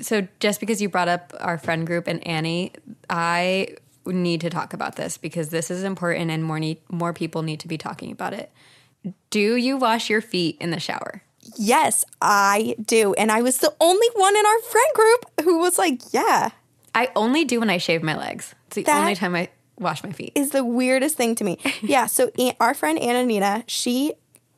so 0.00 0.26
just 0.40 0.58
because 0.58 0.80
you 0.80 0.88
brought 0.88 1.08
up 1.08 1.34
our 1.40 1.58
friend 1.58 1.86
group 1.86 2.06
and 2.08 2.26
Annie, 2.26 2.72
I 3.10 3.76
need 4.06 4.40
to 4.40 4.48
talk 4.48 4.72
about 4.72 4.96
this 4.96 5.18
because 5.18 5.50
this 5.50 5.70
is 5.70 5.84
important 5.84 6.30
and 6.30 6.42
more 6.42 6.58
need, 6.58 6.78
more 6.90 7.12
people 7.12 7.42
need 7.42 7.60
to 7.60 7.68
be 7.68 7.76
talking 7.76 8.10
about 8.10 8.32
it. 8.32 8.50
Do 9.28 9.56
you 9.56 9.76
wash 9.76 10.08
your 10.08 10.22
feet 10.22 10.56
in 10.60 10.70
the 10.70 10.80
shower? 10.80 11.22
Yes, 11.58 12.06
I 12.22 12.74
do. 12.86 13.12
And 13.14 13.30
I 13.30 13.42
was 13.42 13.58
the 13.58 13.74
only 13.80 14.08
one 14.14 14.34
in 14.34 14.46
our 14.46 14.58
friend 14.60 14.86
group 14.94 15.30
who 15.44 15.58
was 15.58 15.76
like, 15.76 16.00
yeah. 16.14 16.50
I 16.94 17.10
only 17.14 17.44
do 17.44 17.60
when 17.60 17.68
I 17.68 17.76
shave 17.76 18.02
my 18.02 18.16
legs. 18.16 18.54
It's 18.68 18.76
the 18.76 18.82
That- 18.84 19.00
only 19.00 19.14
time 19.14 19.34
I 19.34 19.50
wash 19.78 20.02
my 20.02 20.12
feet. 20.12 20.32
is 20.34 20.50
the 20.50 20.64
weirdest 20.64 21.16
thing 21.16 21.34
to 21.36 21.44
me. 21.44 21.58
Yeah, 21.82 22.06
so 22.06 22.30
our 22.60 22.74
friend 22.74 22.98
Anna 22.98 23.24
Nina, 23.24 23.64
she 23.66 24.12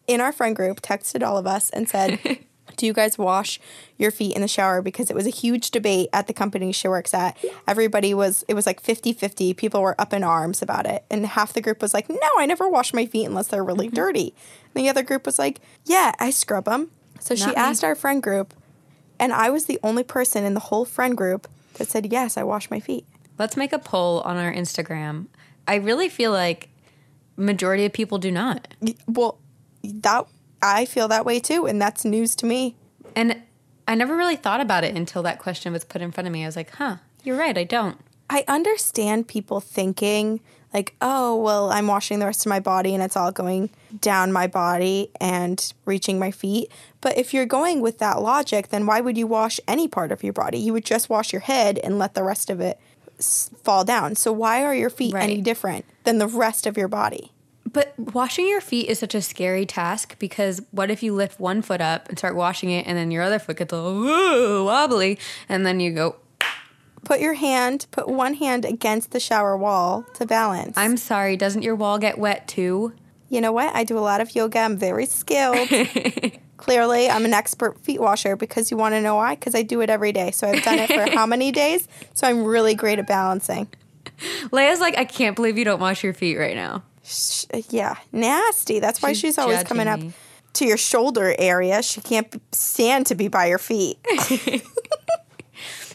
in 0.07 0.21
our 0.21 0.33
friend 0.33 0.57
group 0.57 0.81
texted 0.81 1.25
all 1.25 1.37
of 1.37 1.47
us 1.47 1.71
and 1.71 1.89
said, 1.89 2.19
"Do 2.77 2.87
you 2.87 2.93
guys 2.93 3.19
wash 3.19 3.61
your 3.99 4.11
feet 4.11 4.35
in 4.35 4.43
the 4.43 4.49
shower 4.49 4.81
because 4.81 5.11
it 5.11 5.15
was 5.15 5.27
a 5.27 5.31
huge 5.31 5.71
debate 5.71 6.09
at 6.13 6.27
the 6.27 6.33
company 6.33 6.73
she 6.73 6.89
works 6.89 7.13
at. 7.13 7.37
Everybody 7.69 8.15
was 8.15 8.45
it 8.49 8.55
was 8.55 8.67
like 8.67 8.83
50-50. 8.83 9.57
People 9.57 9.83
were 9.83 10.01
up 10.01 10.13
in 10.13 10.25
arms 10.25 10.63
about 10.63 10.87
it. 10.87 11.05
And 11.11 11.27
half 11.27 11.53
the 11.53 11.61
group 11.61 11.83
was 11.83 11.93
like, 11.93 12.09
"No, 12.09 12.31
I 12.39 12.47
never 12.47 12.69
wash 12.69 12.95
my 12.95 13.07
feet 13.07 13.27
unless 13.27 13.49
they're 13.49 13.65
really 13.65 13.87
mm-hmm. 13.87 13.97
dirty." 13.97 14.35
And 14.75 14.85
the 14.85 14.89
other 14.89 15.03
group 15.03 15.27
was 15.27 15.39
like, 15.39 15.61
"Yeah, 15.85 16.13
I 16.19 16.31
scrub 16.31 16.65
them." 16.65 16.91
So 17.21 17.35
she 17.35 17.49
me. 17.49 17.55
asked 17.55 17.85
our 17.85 17.95
friend 17.95 18.23
group, 18.23 18.55
and 19.19 19.33
I 19.33 19.51
was 19.51 19.67
the 19.67 19.79
only 19.83 20.03
person 20.03 20.45
in 20.45 20.55
the 20.55 20.61
whole 20.61 20.87
friend 20.87 21.17
group 21.17 21.47
that 21.75 21.89
said, 21.89 22.11
"Yes, 22.11 22.37
I 22.37 22.43
wash 22.43 22.71
my 22.71 22.81
feet." 22.81 23.05
Let's 23.41 23.57
make 23.57 23.73
a 23.73 23.79
poll 23.79 24.21
on 24.21 24.37
our 24.37 24.53
Instagram. 24.53 25.29
I 25.67 25.77
really 25.77 26.11
feel 26.11 26.31
like 26.31 26.69
majority 27.39 27.87
of 27.87 27.93
people 27.95 28.19
do 28.19 28.31
not. 28.31 28.69
Well, 29.09 29.39
that 29.83 30.27
I 30.61 30.85
feel 30.85 31.09
that 31.09 31.25
way 31.25 31.41
too, 31.41 31.65
and 31.65 31.81
that's 31.81 32.05
news 32.05 32.37
to 32.37 32.45
me. 32.45 32.77
And 33.17 33.41
I 33.89 33.95
never 33.95 34.15
really 34.15 34.37
thought 34.37 34.61
about 34.61 34.85
it 34.85 34.95
until 34.95 35.23
that 35.23 35.39
question 35.39 35.73
was 35.73 35.87
put 35.87 36.03
in 36.03 36.13
front 36.13 36.27
of 36.27 36.35
me. 36.35 36.43
I 36.43 36.49
was 36.49 36.55
like, 36.55 36.73
huh, 36.73 36.97
you're 37.25 37.39
right, 37.39 37.57
I 37.57 37.65
don't. 37.65 37.99
I 38.29 38.45
understand 38.47 39.27
people 39.27 39.61
thinking 39.61 40.41
like, 40.75 40.95
"Oh, 41.01 41.35
well, 41.35 41.71
I'm 41.71 41.87
washing 41.87 42.19
the 42.19 42.27
rest 42.27 42.45
of 42.45 42.51
my 42.51 42.61
body 42.61 42.95
and 42.95 43.03
it's 43.03 43.17
all 43.17 43.33
going 43.33 43.71
down 44.01 44.33
my 44.33 44.47
body 44.49 45.11
and 45.19 45.73
reaching 45.87 46.19
my 46.19 46.31
feet." 46.31 46.71
But 47.01 47.17
if 47.17 47.33
you're 47.33 47.47
going 47.47 47.81
with 47.81 47.99
that 47.99 48.21
logic, 48.21 48.69
then 48.69 48.85
why 48.85 49.01
would 49.01 49.17
you 49.17 49.27
wash 49.27 49.59
any 49.67 49.89
part 49.89 50.13
of 50.13 50.23
your 50.23 50.35
body? 50.35 50.59
You 50.59 50.75
would 50.75 50.85
just 50.85 51.09
wash 51.09 51.33
your 51.33 51.41
head 51.41 51.79
and 51.79 51.99
let 51.99 52.13
the 52.13 52.23
rest 52.23 52.51
of 52.51 52.61
it 52.61 52.79
fall 53.63 53.85
down. 53.85 54.15
So 54.17 54.33
why 54.33 54.65
are 54.65 54.75
your 54.75 54.91
feet 54.91 55.15
any 55.15 55.41
different 55.41 55.85
than 56.05 56.19
the 56.19 56.27
rest 56.27 56.67
of 56.67 56.77
your 56.77 56.89
body? 56.89 57.33
But 57.73 57.95
washing 57.99 58.49
your 58.49 58.61
feet 58.61 58.89
is 58.89 58.99
such 58.99 59.15
a 59.15 59.23
scary 59.23 59.65
task 59.65 60.19
because 60.19 60.61
what 60.73 60.91
if 60.91 61.03
you 61.03 61.15
lift 61.15 61.39
one 61.39 61.63
foot 61.63 61.81
up 61.81 62.09
and 62.09 62.19
start 62.19 62.35
washing 62.35 62.71
it 62.71 62.87
and 62.87 62.99
then 62.99 63.11
your 63.11 63.23
other 63.23 63.39
foot 63.39 63.59
gets 63.59 63.73
all 63.73 63.95
"Whoa," 63.95 64.65
wobbly 64.65 65.19
and 65.49 65.65
then 65.65 65.79
you 65.79 65.93
go, 65.93 66.17
Put 67.05 67.21
your 67.21 67.35
hand, 67.35 67.87
put 67.91 68.09
one 68.09 68.35
hand 68.35 68.65
against 68.65 69.13
the 69.13 69.21
shower 69.21 69.57
wall 69.57 70.05
to 70.15 70.27
balance. 70.27 70.77
I'm 70.77 70.97
sorry, 70.97 71.37
doesn't 71.37 71.63
your 71.63 71.75
wall 71.75 71.99
get 71.99 72.19
wet 72.19 72.47
too? 72.47 72.93
You 73.29 73.41
know 73.41 73.53
what? 73.53 73.75
I 73.75 73.85
do 73.85 73.97
a 73.97 74.01
lot 74.01 74.21
of 74.21 74.35
yoga. 74.35 74.59
I'm 74.59 74.77
very 74.77 75.07
skilled. 75.07 75.69
Clearly, 76.61 77.09
I'm 77.09 77.25
an 77.25 77.33
expert 77.33 77.81
feet 77.81 78.01
washer 78.01 78.37
because 78.37 78.71
you 78.71 78.77
want 78.77 78.95
to 78.95 79.01
know 79.01 79.17
why? 79.17 79.35
Because 79.35 79.55
I 79.55 79.63
do 79.63 79.81
it 79.81 79.89
every 79.89 80.13
day. 80.13 80.31
So 80.31 80.47
I've 80.47 80.63
done 80.63 80.79
it 80.79 80.89
for 80.93 81.11
how 81.17 81.25
many 81.25 81.51
days? 81.53 81.89
So 82.13 82.27
I'm 82.29 82.45
really 82.45 82.75
great 82.75 82.99
at 82.99 83.07
balancing. 83.07 83.67
Leia's 84.53 84.79
like, 84.81 84.97
I 84.99 85.05
can't 85.05 85.35
believe 85.37 85.57
you 85.57 85.65
don't 85.65 85.81
wash 85.81 86.05
your 86.05 86.13
feet 86.13 86.37
right 86.37 86.55
now. 86.55 86.83
Sh- 87.03 87.47
Yeah, 87.71 87.97
nasty. 88.13 88.79
That's 88.79 89.01
why 89.03 89.13
She's 89.13 89.21
she's, 89.21 89.39
always 89.39 89.63
coming 89.65 89.89
up 89.89 90.01
to 90.55 90.67
your 90.67 90.77
shoulder 90.77 91.35
area. 91.39 91.83
She 91.83 92.03
can't 92.03 92.41
stand 92.53 93.07
to 93.07 93.15
be 93.15 93.29
by 93.29 93.47
your 93.47 93.59
feet. 93.59 93.99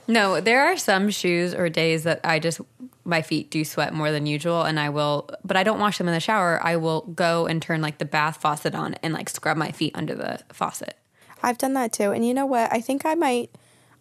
No, 0.07 0.39
there 0.39 0.63
are 0.71 0.77
some 0.77 1.09
shoes 1.09 1.55
or 1.55 1.67
days 1.67 2.03
that 2.03 2.19
I 2.23 2.37
just 2.37 2.61
my 3.05 3.21
feet 3.21 3.51
do 3.51 3.63
sweat 3.63 3.93
more 3.93 4.11
than 4.11 4.25
usual 4.25 4.63
and 4.63 4.79
I 4.79 4.89
will 4.89 5.29
but 5.43 5.55
I 5.55 5.63
don't 5.63 5.79
wash 5.79 5.97
them 5.99 6.07
in 6.07 6.13
the 6.13 6.19
shower. 6.19 6.59
I 6.61 6.75
will 6.75 7.01
go 7.01 7.45
and 7.45 7.61
turn 7.61 7.81
like 7.81 7.99
the 7.99 8.05
bath 8.05 8.41
faucet 8.41 8.75
on 8.75 8.95
and 8.95 9.13
like 9.13 9.29
scrub 9.29 9.57
my 9.57 9.71
feet 9.71 9.91
under 9.95 10.15
the 10.15 10.39
faucet. 10.51 10.97
I've 11.43 11.57
done 11.57 11.73
that 11.75 11.93
too. 11.93 12.11
And 12.11 12.25
you 12.25 12.33
know 12.33 12.45
what? 12.45 12.73
I 12.73 12.81
think 12.81 13.05
I 13.05 13.13
might 13.15 13.51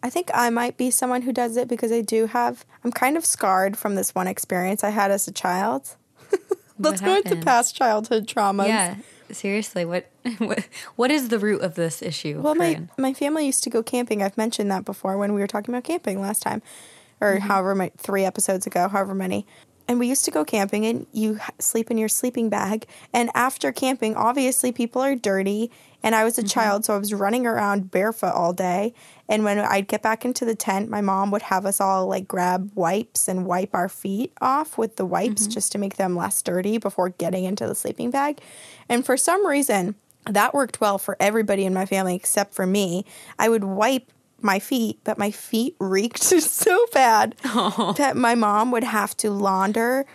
I 0.01 0.09
think 0.09 0.29
I 0.33 0.49
might 0.49 0.77
be 0.77 0.91
someone 0.91 1.21
who 1.21 1.31
does 1.31 1.55
it 1.55 1.67
because 1.67 1.91
I 1.91 2.01
do 2.01 2.25
have 2.25 2.65
I'm 2.83 2.91
kind 2.91 3.15
of 3.15 3.25
scarred 3.25 3.77
from 3.77 3.95
this 3.95 4.13
one 4.13 4.27
experience 4.27 4.83
I 4.83 4.89
had 4.89 5.11
as 5.11 5.27
a 5.27 5.31
child. 5.31 5.95
Let's 6.79 7.01
go 7.01 7.15
into 7.15 7.37
past 7.37 7.75
childhood 7.75 8.27
traumas. 8.27 8.67
Yeah. 8.67 8.95
Seriously, 9.31 9.85
what 9.85 10.09
what 10.37 10.67
what 10.95 11.11
is 11.11 11.29
the 11.29 11.39
root 11.39 11.61
of 11.61 11.75
this 11.75 12.01
issue? 12.01 12.41
Well, 12.41 12.53
my, 12.53 12.81
my 12.97 13.13
family 13.13 13.45
used 13.45 13.63
to 13.63 13.69
go 13.69 13.81
camping. 13.81 14.21
I've 14.21 14.37
mentioned 14.37 14.69
that 14.71 14.85
before 14.85 15.17
when 15.17 15.33
we 15.33 15.41
were 15.41 15.47
talking 15.47 15.73
about 15.73 15.83
camping 15.83 16.21
last 16.21 16.41
time, 16.41 16.61
or 17.21 17.35
mm-hmm. 17.35 17.47
however 17.47 17.75
many, 17.75 17.91
three 17.97 18.25
episodes 18.25 18.67
ago, 18.67 18.87
however 18.87 19.15
many. 19.15 19.45
And 19.87 19.99
we 19.99 20.07
used 20.07 20.25
to 20.25 20.31
go 20.31 20.43
camping, 20.43 20.85
and 20.85 21.05
you 21.11 21.39
sleep 21.59 21.91
in 21.91 21.97
your 21.97 22.09
sleeping 22.09 22.49
bag. 22.49 22.87
And 23.13 23.29
after 23.35 23.71
camping, 23.71 24.15
obviously 24.15 24.71
people 24.71 25.01
are 25.01 25.15
dirty. 25.15 25.69
And 26.01 26.15
I 26.15 26.23
was 26.23 26.37
a 26.37 26.41
mm-hmm. 26.41 26.47
child, 26.47 26.85
so 26.85 26.95
I 26.95 26.97
was 26.97 27.13
running 27.13 27.45
around 27.45 27.91
barefoot 27.91 28.33
all 28.33 28.51
day. 28.51 28.93
And 29.29 29.43
when 29.43 29.59
I'd 29.59 29.87
get 29.87 30.01
back 30.01 30.25
into 30.25 30.43
the 30.43 30.55
tent, 30.55 30.89
my 30.89 31.01
mom 31.01 31.29
would 31.31 31.43
have 31.43 31.65
us 31.65 31.79
all 31.79 32.07
like 32.07 32.27
grab 32.27 32.71
wipes 32.73 33.27
and 33.27 33.45
wipe 33.45 33.73
our 33.73 33.89
feet 33.89 34.33
off 34.41 34.77
with 34.77 34.95
the 34.95 35.05
wipes 35.05 35.43
mm-hmm. 35.43 35.51
just 35.51 35.71
to 35.73 35.77
make 35.77 35.97
them 35.97 36.15
less 36.15 36.41
dirty 36.41 36.77
before 36.77 37.09
getting 37.09 37.43
into 37.43 37.67
the 37.67 37.75
sleeping 37.75 38.11
bag. 38.11 38.39
And 38.89 39.05
for 39.05 39.17
some 39.17 39.45
reason, 39.45 39.95
that 40.25 40.53
worked 40.53 40.81
well 40.81 40.97
for 40.97 41.15
everybody 41.19 41.65
in 41.65 41.73
my 41.73 41.85
family 41.85 42.15
except 42.15 42.53
for 42.53 42.65
me. 42.65 43.05
I 43.37 43.49
would 43.49 43.63
wipe 43.63 44.11
my 44.45 44.59
feet, 44.59 44.99
but 45.03 45.17
my 45.17 45.31
feet 45.31 45.75
reeked 45.79 46.23
so 46.23 46.85
bad 46.93 47.35
that 47.97 48.13
my 48.15 48.35
mom 48.35 48.71
would 48.71 48.83
have 48.83 49.17
to 49.17 49.31
launder 49.31 50.05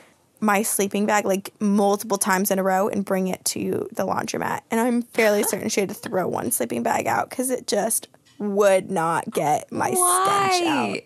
my 0.41 0.63
sleeping 0.63 1.05
bag 1.05 1.27
like 1.27 1.53
multiple 1.61 2.17
times 2.17 2.51
in 2.51 2.59
a 2.59 2.63
row 2.63 2.89
and 2.89 3.05
bring 3.05 3.29
it 3.29 3.45
to 3.45 3.89
the 3.93 4.07
laundromat. 4.07 4.61
And 4.71 4.81
I'm 4.81 5.03
fairly 5.03 5.43
certain 5.43 5.69
she 5.69 5.81
had 5.81 5.91
to 5.91 5.95
throw 5.95 6.27
one 6.27 6.51
sleeping 6.51 6.83
bag 6.83 7.07
out 7.07 7.29
because 7.29 7.51
it 7.51 7.67
just 7.67 8.09
would 8.39 8.91
not 8.91 9.31
get 9.31 9.71
my 9.71 9.89
stench 9.91 10.67
out. 10.67 11.01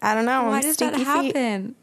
I 0.00 0.14
don't 0.14 0.26
know. 0.26 0.44
Why 0.44 0.60
does 0.60 0.76
that 0.76 0.94
stinky 0.94 1.04
feet. 1.04 1.36
happen? 1.36 1.74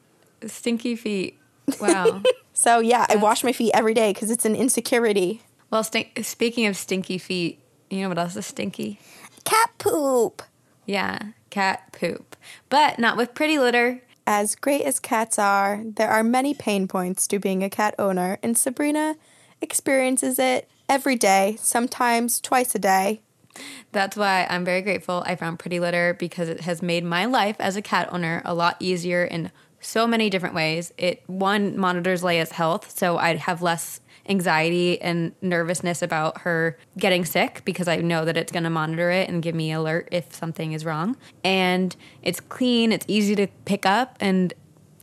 Stinky 0.47 0.95
feet. 0.95 1.37
Wow. 1.81 2.21
So 2.57 2.79
yeah, 2.79 3.05
I 3.09 3.17
wash 3.17 3.43
my 3.43 3.51
feet 3.51 3.71
every 3.73 3.93
day 3.93 4.13
because 4.13 4.31
it's 4.31 4.45
an 4.45 4.55
insecurity. 4.55 5.41
well, 5.71 5.83
stink, 5.83 6.17
speaking 6.23 6.65
of 6.67 6.77
stinky 6.77 7.17
feet, 7.17 7.59
you 7.89 8.01
know 8.01 8.07
what 8.07 8.17
else 8.17 8.37
is 8.37 8.45
stinky? 8.45 8.97
Cat 9.43 9.71
poop. 9.77 10.41
Yeah, 10.85 11.19
cat 11.49 11.91
poop. 11.91 12.35
But 12.69 12.99
not 12.99 13.17
with 13.17 13.33
pretty 13.33 13.57
litter. 13.57 14.01
As 14.27 14.55
great 14.55 14.81
as 14.83 14.99
cats 14.99 15.37
are, 15.37 15.81
there 15.83 16.09
are 16.09 16.23
many 16.23 16.53
pain 16.53 16.87
points 16.87 17.27
to 17.27 17.39
being 17.39 17.63
a 17.63 17.69
cat 17.69 17.93
owner, 17.99 18.39
and 18.41 18.57
Sabrina 18.57 19.15
experiences 19.61 20.39
it 20.39 20.67
every 20.89 21.15
day, 21.15 21.57
sometimes 21.59 22.41
twice 22.41 22.73
a 22.73 22.79
day. 22.79 23.21
That's 23.91 24.17
why 24.17 24.47
I'm 24.49 24.65
very 24.65 24.81
grateful 24.81 25.23
I 25.25 25.35
found 25.35 25.59
Pretty 25.59 25.79
Litter 25.79 26.13
because 26.13 26.49
it 26.49 26.61
has 26.61 26.81
made 26.81 27.03
my 27.03 27.25
life 27.25 27.55
as 27.59 27.75
a 27.75 27.81
cat 27.81 28.09
owner 28.11 28.41
a 28.43 28.53
lot 28.53 28.77
easier 28.79 29.23
in 29.23 29.51
so 29.79 30.07
many 30.07 30.29
different 30.29 30.55
ways. 30.55 30.91
It 30.97 31.23
one 31.27 31.77
monitors 31.77 32.23
Leia's 32.23 32.51
health, 32.51 32.97
so 32.97 33.17
I'd 33.17 33.37
have 33.39 33.61
less 33.61 34.01
anxiety 34.27 35.01
and 35.01 35.33
nervousness 35.41 36.01
about 36.01 36.41
her 36.41 36.77
getting 36.97 37.25
sick 37.25 37.61
because 37.65 37.87
I 37.87 37.97
know 37.97 38.25
that 38.25 38.37
it's 38.37 38.51
going 38.51 38.63
to 38.63 38.69
monitor 38.69 39.11
it 39.11 39.29
and 39.29 39.41
give 39.41 39.55
me 39.55 39.71
alert 39.71 40.09
if 40.11 40.33
something 40.33 40.73
is 40.73 40.85
wrong. 40.85 41.15
And 41.43 41.95
it's 42.21 42.39
clean, 42.39 42.91
it's 42.91 43.05
easy 43.07 43.35
to 43.35 43.47
pick 43.65 43.85
up 43.85 44.17
and 44.19 44.53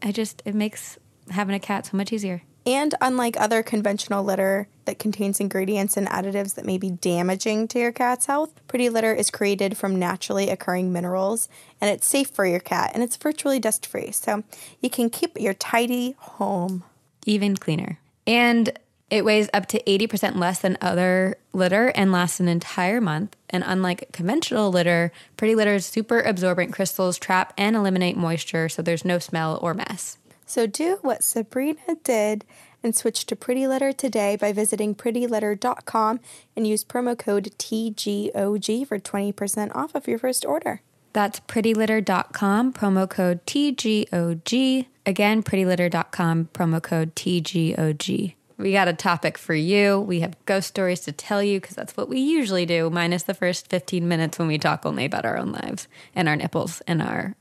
I 0.02 0.12
just 0.12 0.43
it 0.45 0.55
makes 0.55 0.99
having 1.31 1.55
a 1.55 1.61
cat 1.61 1.87
so 1.87 1.97
much 1.97 2.12
easier. 2.12 2.43
And 2.64 2.95
unlike 3.00 3.41
other 3.41 3.62
conventional 3.62 4.23
litter 4.23 4.69
that 4.85 4.99
contains 4.99 5.41
ingredients 5.41 5.97
and 5.97 6.07
additives 6.09 6.55
that 6.55 6.64
may 6.64 6.79
be 6.79 6.91
damaging 6.91 7.67
to 7.69 7.81
your 7.81 7.91
cat's 7.91 8.26
health, 8.26 8.52
Pretty 8.69 8.88
Litter 8.88 9.12
is 9.12 9.31
created 9.31 9.76
from 9.76 9.99
naturally 9.99 10.49
occurring 10.49 10.93
minerals 10.93 11.49
and 11.81 11.91
it's 11.91 12.07
safe 12.07 12.31
for 12.31 12.47
your 12.47 12.61
cat 12.61 12.93
and 12.95 13.02
it's 13.02 13.17
virtually 13.17 13.59
dust 13.59 13.85
free. 13.85 14.12
So 14.12 14.45
you 14.81 14.91
can 14.91 15.11
keep 15.11 15.41
your 15.41 15.55
tidy 15.55 16.14
home. 16.19 16.85
even 17.26 17.57
cleaner. 17.57 17.99
And 18.26 18.79
it 19.12 19.26
weighs 19.26 19.50
up 19.52 19.66
to 19.66 19.83
80% 19.83 20.37
less 20.37 20.61
than 20.61 20.78
other 20.81 21.37
litter 21.52 21.88
and 21.88 22.11
lasts 22.11 22.40
an 22.40 22.49
entire 22.49 22.99
month. 22.99 23.37
And 23.50 23.62
unlike 23.66 24.11
conventional 24.11 24.71
litter, 24.71 25.12
Pretty 25.37 25.54
Litter's 25.54 25.85
super 25.85 26.21
absorbent 26.21 26.73
crystals 26.73 27.19
trap 27.19 27.52
and 27.59 27.76
eliminate 27.76 28.16
moisture 28.16 28.71
so 28.71 28.81
there's 28.81 29.04
no 29.04 29.19
smell 29.19 29.59
or 29.61 29.75
mess. 29.75 30.16
So 30.47 30.66
do 30.66 30.99
what 31.02 31.23
Sabrina 31.23 31.97
did 32.02 32.47
and 32.83 32.97
switch 32.97 33.26
to 33.26 33.37
Pretty 33.37 33.66
Litter 33.66 33.92
today 33.92 34.37
by 34.37 34.50
visiting 34.50 34.95
prettylitter.com 34.95 36.21
and 36.57 36.66
use 36.66 36.83
promo 36.83 37.16
code 37.16 37.52
TGOG 37.59 38.87
for 38.87 38.99
20% 38.99 39.76
off 39.76 39.95
of 39.95 40.09
your 40.09 40.19
first 40.19 40.47
order. 40.47 40.81
That's 41.12 41.38
prettylitter.com, 41.40 42.73
promo 42.73 43.11
code 43.11 43.45
TGOG. 43.45 44.87
Again, 45.04 45.42
prettylitter.com, 45.42 46.49
promo 46.54 46.83
code 46.83 47.14
TGOG. 47.14 48.35
We 48.62 48.71
got 48.73 48.87
a 48.87 48.92
topic 48.92 49.38
for 49.38 49.54
you. 49.54 49.99
We 49.99 50.21
have 50.21 50.37
ghost 50.47 50.69
stories 50.69 51.00
to 51.00 51.11
tell 51.12 51.42
you 51.42 51.61
because 51.61 51.75
that's 51.75 51.97
what 51.97 52.09
we 52.09 52.21
usually 52.21 52.64
do, 52.64 52.90
minus 52.90 53.25
the 53.25 53.35
first 53.35 53.66
15 53.69 54.07
minutes 54.07 54.38
when 54.38 54.47
we 54.47 54.57
talk 54.57 54.87
only 54.87 55.04
about 55.04 55.25
our 55.25 55.37
own 55.37 55.50
lives 55.50 55.88
and 56.14 56.28
our 56.28 56.37
nipples 56.37 56.81
and 56.87 57.02
our 57.02 57.35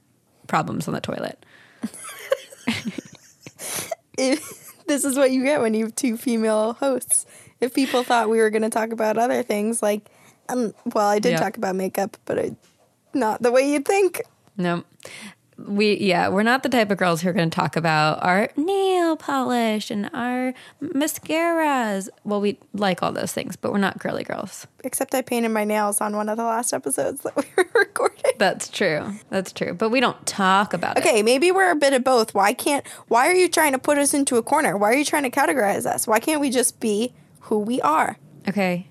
problems 0.47 0.87
on 0.87 0.95
the 0.95 0.99
toilet. 1.01 1.45
If, 4.17 4.83
this 4.87 5.05
is 5.05 5.15
what 5.15 5.31
you 5.31 5.43
get 5.43 5.61
when 5.61 5.73
you 5.73 5.85
have 5.85 5.95
two 5.95 6.17
female 6.17 6.73
hosts. 6.73 7.25
If 7.59 7.73
people 7.73 8.03
thought 8.03 8.29
we 8.29 8.39
were 8.39 8.49
going 8.49 8.63
to 8.63 8.69
talk 8.69 8.91
about 8.91 9.17
other 9.17 9.43
things, 9.43 9.81
like, 9.81 10.09
um, 10.49 10.73
well, 10.93 11.07
I 11.07 11.19
did 11.19 11.31
Yeah. 11.33 11.37
talk 11.39 11.55
about 11.57 11.75
makeup, 11.75 12.17
but 12.25 12.39
I, 12.39 12.55
not 13.13 13.41
the 13.43 13.51
way 13.51 13.71
you'd 13.71 13.85
think. 13.85 14.21
No. 14.57 14.83
We 15.67 15.97
yeah, 15.97 16.29
we're 16.29 16.43
not 16.43 16.63
the 16.63 16.69
type 16.69 16.91
of 16.91 16.97
girls 16.97 17.21
who 17.21 17.29
are 17.29 17.33
going 17.33 17.49
to 17.49 17.55
talk 17.55 17.75
about 17.75 18.23
our 18.23 18.49
nail 18.55 19.15
polish 19.15 19.91
and 19.91 20.09
our 20.13 20.53
mascaras. 20.81 22.09
Well, 22.23 22.41
we 22.41 22.59
like 22.73 23.03
all 23.03 23.11
those 23.11 23.33
things, 23.33 23.55
but 23.55 23.71
we're 23.71 23.79
not 23.79 23.99
girly 23.99 24.23
girls. 24.23 24.67
Except 24.83 25.13
I 25.13 25.21
painted 25.21 25.49
my 25.49 25.63
nails 25.63 26.01
on 26.01 26.15
one 26.15 26.29
of 26.29 26.37
the 26.37 26.43
last 26.43 26.73
episodes 26.73 27.21
that 27.21 27.35
we 27.35 27.43
were 27.55 27.69
recording. 27.75 28.31
That's 28.37 28.69
true. 28.69 29.13
That's 29.29 29.51
true. 29.51 29.73
But 29.73 29.89
we 29.89 29.99
don't 29.99 30.25
talk 30.25 30.73
about 30.73 30.97
it. 30.97 31.05
Okay, 31.05 31.23
maybe 31.23 31.51
we're 31.51 31.71
a 31.71 31.75
bit 31.75 31.93
of 31.93 32.03
both. 32.03 32.33
Why 32.33 32.53
can't 32.53 32.87
why 33.07 33.27
are 33.27 33.35
you 33.35 33.47
trying 33.49 33.73
to 33.73 33.79
put 33.79 33.97
us 33.97 34.13
into 34.13 34.37
a 34.37 34.43
corner? 34.43 34.77
Why 34.77 34.91
are 34.91 34.95
you 34.95 35.05
trying 35.05 35.23
to 35.23 35.31
categorize 35.31 35.85
us? 35.85 36.07
Why 36.07 36.19
can't 36.19 36.41
we 36.41 36.49
just 36.49 36.79
be 36.79 37.13
who 37.41 37.59
we 37.59 37.81
are? 37.81 38.17
Okay. 38.47 38.87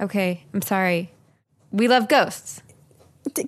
Okay. 0.00 0.44
I'm 0.52 0.62
sorry. 0.62 1.12
We 1.70 1.86
love 1.86 2.08
ghosts. 2.08 2.62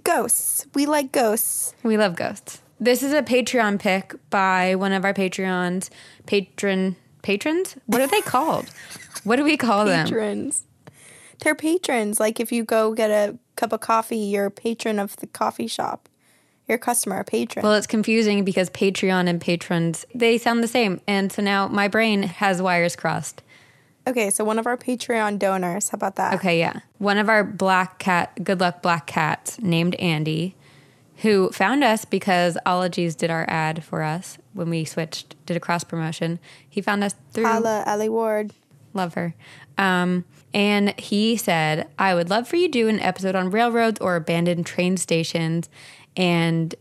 Ghosts. 0.04 0.66
We 0.74 0.86
like 0.86 1.12
ghosts. 1.12 1.74
We 1.82 1.96
love 1.96 2.16
ghosts. 2.16 2.62
This 2.80 3.02
is 3.02 3.12
a 3.12 3.22
Patreon 3.22 3.78
pick 3.78 4.14
by 4.30 4.74
one 4.74 4.92
of 4.92 5.04
our 5.04 5.14
Patreons, 5.14 5.88
patron 6.26 6.96
patrons. 7.22 7.76
What 7.86 8.00
are 8.00 8.06
they 8.08 8.20
called? 8.20 8.66
what 9.24 9.36
do 9.36 9.44
we 9.44 9.56
call 9.56 9.84
them? 9.84 10.06
Patrons. 10.06 10.66
They're 11.40 11.54
patrons. 11.54 12.20
Like 12.20 12.40
if 12.40 12.52
you 12.52 12.64
go 12.64 12.92
get 12.94 13.10
a 13.10 13.38
cup 13.56 13.72
of 13.72 13.80
coffee, 13.80 14.18
you're 14.18 14.46
a 14.46 14.50
patron 14.50 14.98
of 14.98 15.16
the 15.16 15.26
coffee 15.26 15.66
shop. 15.66 16.08
You're 16.68 16.76
a 16.76 16.80
customer, 16.80 17.18
a 17.18 17.24
patron. 17.24 17.64
Well, 17.64 17.74
it's 17.74 17.86
confusing 17.86 18.44
because 18.44 18.70
Patreon 18.70 19.28
and 19.28 19.40
patrons 19.40 20.06
they 20.14 20.38
sound 20.38 20.62
the 20.62 20.68
same, 20.68 21.00
and 21.06 21.32
so 21.32 21.42
now 21.42 21.68
my 21.68 21.88
brain 21.88 22.22
has 22.22 22.62
wires 22.62 22.96
crossed. 22.96 23.42
Okay, 24.06 24.30
so 24.30 24.44
one 24.44 24.58
of 24.58 24.66
our 24.66 24.76
Patreon 24.76 25.38
donors. 25.38 25.90
How 25.90 25.96
about 25.96 26.16
that? 26.16 26.34
Okay, 26.34 26.58
yeah. 26.58 26.80
One 26.98 27.18
of 27.18 27.28
our 27.28 27.44
black 27.44 27.98
cat, 27.98 28.42
good 28.42 28.60
luck 28.60 28.82
black 28.82 29.06
cats, 29.06 29.60
named 29.60 29.94
Andy, 29.96 30.56
who 31.18 31.50
found 31.50 31.84
us 31.84 32.04
because 32.04 32.58
Ologies 32.66 33.14
did 33.14 33.30
our 33.30 33.44
ad 33.48 33.84
for 33.84 34.02
us 34.02 34.38
when 34.54 34.70
we 34.70 34.84
switched, 34.84 35.36
did 35.46 35.56
a 35.56 35.60
cross 35.60 35.84
promotion. 35.84 36.40
He 36.68 36.80
found 36.80 37.04
us 37.04 37.14
through 37.30 37.44
Holla, 37.44 37.84
Alie 37.86 38.08
Ward. 38.08 38.52
love 38.92 39.14
her. 39.14 39.34
Um, 39.78 40.24
and 40.52 40.98
he 40.98 41.36
said, 41.36 41.88
I 41.98 42.14
would 42.14 42.28
love 42.28 42.48
for 42.48 42.56
you 42.56 42.66
to 42.66 42.72
do 42.72 42.88
an 42.88 42.98
episode 43.00 43.36
on 43.36 43.50
railroads 43.50 44.00
or 44.00 44.16
abandoned 44.16 44.66
train 44.66 44.96
stations. 44.96 45.68
And 46.16 46.74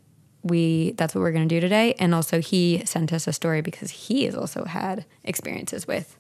we 0.44 0.92
that's 0.94 1.14
what 1.14 1.22
we're 1.22 1.32
going 1.32 1.48
to 1.48 1.56
do 1.56 1.62
today. 1.62 1.94
And 2.00 2.16
also, 2.16 2.42
he 2.42 2.82
sent 2.86 3.14
us 3.14 3.28
a 3.28 3.34
story 3.34 3.62
because 3.62 3.92
he 3.92 4.26
has 4.26 4.36
also 4.36 4.66
had 4.66 5.06
experiences 5.24 5.88
with 5.88 6.18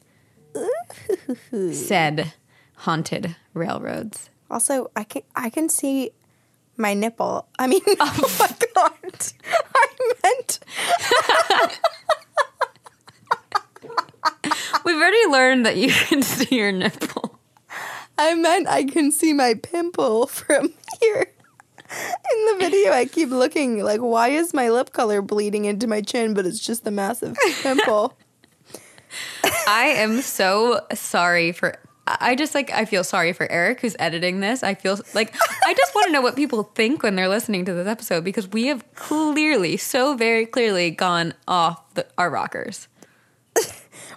said 1.73 2.33
haunted 2.77 3.35
railroads. 3.53 4.29
Also, 4.49 4.91
I 4.95 5.03
can 5.03 5.23
I 5.35 5.49
can 5.49 5.69
see 5.69 6.11
my 6.77 6.93
nipple. 6.93 7.47
I 7.57 7.67
mean, 7.67 7.81
oh 7.99 8.35
my 8.39 8.55
god, 8.75 9.31
I 9.75 9.87
meant 10.23 10.59
We've 14.83 14.95
already 14.95 15.25
learned 15.29 15.65
that 15.65 15.77
you 15.77 15.89
can 16.07 16.21
see 16.21 16.55
your 16.55 16.71
nipple. 16.71 17.39
I 18.17 18.35
meant 18.35 18.67
I 18.67 18.83
can 18.83 19.11
see 19.11 19.33
my 19.33 19.53
pimple 19.53 20.27
from 20.27 20.73
here. 20.99 21.27
In 21.91 22.45
the 22.45 22.55
video, 22.59 22.91
I 22.91 23.05
keep 23.05 23.29
looking 23.29 23.83
like, 23.83 23.99
why 23.99 24.29
is 24.29 24.53
my 24.53 24.69
lip 24.69 24.93
color 24.93 25.21
bleeding 25.21 25.65
into 25.65 25.87
my 25.87 26.01
chin? 26.01 26.33
But 26.33 26.45
it's 26.45 26.59
just 26.59 26.87
a 26.87 26.91
massive 26.91 27.35
pimple. 27.61 28.17
I 29.67 29.93
am 29.97 30.21
so 30.21 30.81
sorry 30.93 31.51
for. 31.51 31.75
I 32.07 32.35
just 32.35 32.55
like 32.55 32.71
I 32.71 32.85
feel 32.85 33.03
sorry 33.03 33.31
for 33.31 33.49
Eric 33.49 33.81
who's 33.81 33.95
editing 33.99 34.39
this. 34.39 34.63
I 34.63 34.73
feel 34.73 34.99
like 35.13 35.33
I 35.65 35.73
just 35.73 35.95
want 35.95 36.07
to 36.07 36.11
know 36.11 36.21
what 36.21 36.35
people 36.35 36.63
think 36.75 37.03
when 37.03 37.15
they're 37.15 37.29
listening 37.29 37.63
to 37.65 37.73
this 37.73 37.87
episode 37.87 38.23
because 38.23 38.47
we 38.47 38.67
have 38.67 38.83
clearly, 38.95 39.77
so 39.77 40.15
very 40.15 40.45
clearly, 40.45 40.91
gone 40.91 41.33
off 41.47 41.93
the, 41.93 42.05
our 42.17 42.29
rockers. 42.29 42.87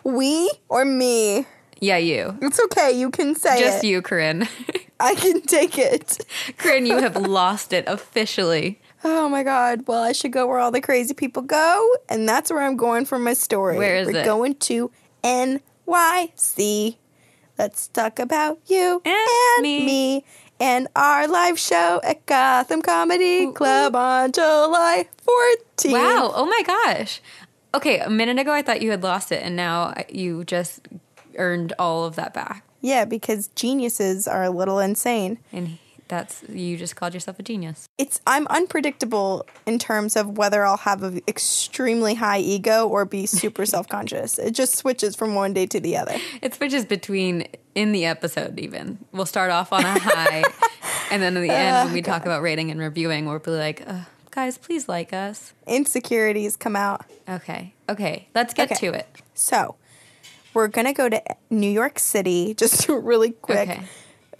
We 0.04 0.50
or 0.68 0.84
me? 0.84 1.46
Yeah, 1.80 1.96
you. 1.96 2.38
It's 2.42 2.60
okay. 2.64 2.92
You 2.92 3.10
can 3.10 3.34
say 3.34 3.58
Just 3.58 3.82
it. 3.82 3.86
you, 3.86 4.02
Corinne. 4.02 4.46
I 5.00 5.14
can 5.14 5.40
take 5.40 5.78
it. 5.78 6.18
Corinne, 6.58 6.86
you 6.86 6.98
have 6.98 7.16
lost 7.16 7.72
it 7.72 7.84
officially. 7.86 8.80
Oh 9.04 9.28
my 9.28 9.42
god. 9.42 9.86
Well, 9.86 10.02
I 10.02 10.12
should 10.12 10.32
go 10.32 10.46
where 10.46 10.58
all 10.58 10.70
the 10.70 10.80
crazy 10.80 11.12
people 11.14 11.42
go, 11.42 11.90
and 12.08 12.26
that's 12.28 12.50
where 12.50 12.62
I'm 12.62 12.76
going 12.76 13.04
for 13.04 13.18
my 13.18 13.34
story. 13.34 13.76
Where 13.76 13.96
is 13.96 14.06
We're 14.08 14.20
it? 14.20 14.24
going 14.24 14.54
to 14.56 14.90
NYC. 15.22 16.96
Let's 17.58 17.88
talk 17.88 18.18
about 18.18 18.58
you 18.66 19.00
And 19.04 19.62
me. 19.62 19.84
me. 19.86 20.24
and 20.58 20.88
our 20.96 21.28
live 21.28 21.58
show 21.58 22.00
at 22.02 22.24
Gotham 22.26 22.82
Comedy 22.82 23.52
Club 23.52 23.94
on 23.94 24.32
July 24.32 25.06
14th. 25.26 25.92
Wow. 25.92 26.32
Oh 26.34 26.46
my 26.46 26.62
gosh. 26.66 27.20
Okay, 27.74 27.98
a 27.98 28.10
minute 28.10 28.38
ago 28.38 28.52
I 28.52 28.62
thought 28.62 28.82
you 28.82 28.90
had 28.90 29.02
lost 29.02 29.30
it, 29.32 29.42
and 29.42 29.54
now 29.56 29.94
you 30.08 30.44
just 30.44 30.88
earned 31.36 31.72
all 31.78 32.04
of 32.04 32.16
that 32.16 32.32
back. 32.34 32.64
Yeah, 32.80 33.04
because 33.04 33.48
geniuses 33.48 34.26
are 34.28 34.44
a 34.44 34.50
little 34.50 34.78
insane. 34.78 35.38
And 35.52 35.68
he- 35.68 35.80
that's 36.14 36.42
you 36.48 36.76
just 36.76 36.96
called 36.96 37.12
yourself 37.14 37.38
a 37.38 37.42
genius. 37.42 37.88
It's 37.98 38.20
I'm 38.26 38.46
unpredictable 38.48 39.46
in 39.66 39.78
terms 39.78 40.16
of 40.16 40.36
whether 40.38 40.64
I'll 40.64 40.76
have 40.78 41.02
an 41.02 41.20
extremely 41.26 42.14
high 42.14 42.38
ego 42.40 42.86
or 42.88 43.04
be 43.04 43.26
super 43.26 43.66
self-conscious. 43.74 44.38
It 44.38 44.52
just 44.52 44.76
switches 44.76 45.16
from 45.16 45.34
one 45.34 45.52
day 45.52 45.66
to 45.66 45.80
the 45.80 45.96
other. 45.96 46.16
It 46.42 46.54
switches 46.54 46.84
between 46.84 47.46
in 47.74 47.92
the 47.92 48.04
episode 48.04 48.58
even. 48.60 48.98
We'll 49.12 49.26
start 49.26 49.50
off 49.50 49.72
on 49.72 49.84
a 49.84 49.98
high 49.98 50.44
and 51.10 51.22
then 51.22 51.36
in 51.36 51.42
the 51.42 51.50
end 51.50 51.86
when 51.86 51.92
we 51.94 52.02
talk 52.02 52.22
about 52.22 52.42
rating 52.42 52.70
and 52.70 52.80
reviewing, 52.80 53.26
we'll 53.26 53.38
be 53.40 53.50
like, 53.50 53.82
uh, 53.86 54.00
guys, 54.30 54.56
please 54.58 54.88
like 54.88 55.12
us. 55.12 55.52
Insecurities 55.66 56.56
come 56.56 56.76
out. 56.76 57.04
Okay. 57.28 57.74
Okay. 57.88 58.28
Let's 58.34 58.54
get 58.54 58.70
Okay. 58.72 58.86
to 58.90 58.96
it. 58.98 59.06
So, 59.34 59.76
we're 60.54 60.68
going 60.68 60.86
to 60.86 60.92
go 60.92 61.08
to 61.08 61.20
New 61.50 61.70
York 61.70 61.98
City 61.98 62.54
just 62.54 62.88
really 62.88 63.32
quick. 63.32 63.68
Okay. 63.68 63.82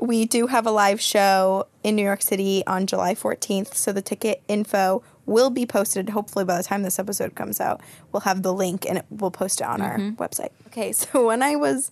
We 0.05 0.27
do 0.27 0.49
have 0.49 0.67
a 0.67 0.71
live 0.71 1.01
show 1.01 1.67
in 1.83 1.97
New 1.97 2.03
York 2.03 2.21
City 2.21 2.63
on 2.67 2.87
July 2.87 3.15
14th, 3.15 3.73
so 3.73 3.91
the 3.91 4.03
ticket 4.03 4.43
info 4.49 5.03
will 5.25 5.49
be 5.49 5.65
posted 5.65 6.11
hopefully 6.11 6.45
by 6.45 6.59
the 6.59 6.63
time 6.63 6.83
this 6.83 6.99
episode 6.99 7.35
comes 7.35 7.59
out. 7.59 7.81
We'll 8.13 8.21
have 8.21 8.43
the 8.43 8.53
link 8.53 8.85
and 8.87 8.99
it, 8.99 9.07
we'll 9.09 9.31
post 9.31 9.63
it 9.63 9.67
on 9.67 9.81
our 9.81 9.97
mm-hmm. 9.97 10.23
website. 10.23 10.51
Okay, 10.67 10.93
so 10.93 11.27
when 11.29 11.43
I 11.43 11.57
was 11.57 11.91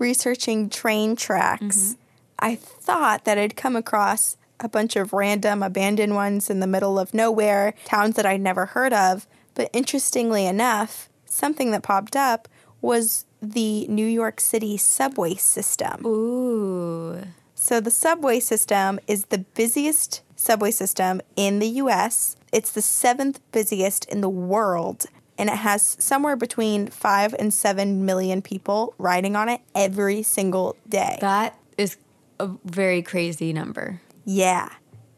researching 0.00 0.68
train 0.68 1.14
tracks, 1.14 1.62
mm-hmm. 1.62 2.00
I 2.40 2.56
thought 2.56 3.24
that 3.24 3.38
I'd 3.38 3.54
come 3.54 3.76
across 3.76 4.36
a 4.58 4.68
bunch 4.68 4.96
of 4.96 5.12
random 5.12 5.62
abandoned 5.62 6.16
ones 6.16 6.50
in 6.50 6.58
the 6.58 6.66
middle 6.66 6.98
of 6.98 7.14
nowhere, 7.14 7.74
towns 7.84 8.16
that 8.16 8.26
I'd 8.26 8.40
never 8.40 8.66
heard 8.66 8.92
of. 8.92 9.28
But 9.54 9.70
interestingly 9.72 10.44
enough, 10.44 11.08
something 11.24 11.70
that 11.70 11.84
popped 11.84 12.16
up 12.16 12.48
was 12.80 13.26
the 13.40 13.86
New 13.86 14.06
York 14.08 14.40
City 14.40 14.76
subway 14.76 15.36
system. 15.36 16.04
Ooh. 16.04 17.22
So 17.64 17.80
the 17.80 17.90
subway 17.90 18.40
system 18.40 19.00
is 19.06 19.24
the 19.24 19.38
busiest 19.38 20.20
subway 20.36 20.70
system 20.70 21.22
in 21.34 21.60
the 21.60 21.68
US. 21.80 22.36
It's 22.52 22.70
the 22.70 22.82
seventh 22.82 23.40
busiest 23.52 24.04
in 24.04 24.20
the 24.20 24.28
world. 24.28 25.06
And 25.38 25.48
it 25.48 25.56
has 25.56 25.96
somewhere 25.98 26.36
between 26.36 26.88
five 26.88 27.34
and 27.38 27.54
seven 27.54 28.04
million 28.04 28.42
people 28.42 28.92
riding 28.98 29.34
on 29.34 29.48
it 29.48 29.62
every 29.74 30.22
single 30.22 30.76
day. 30.86 31.16
That 31.22 31.58
is 31.78 31.96
a 32.38 32.50
very 32.66 33.00
crazy 33.00 33.54
number. 33.54 34.02
Yeah. 34.26 34.68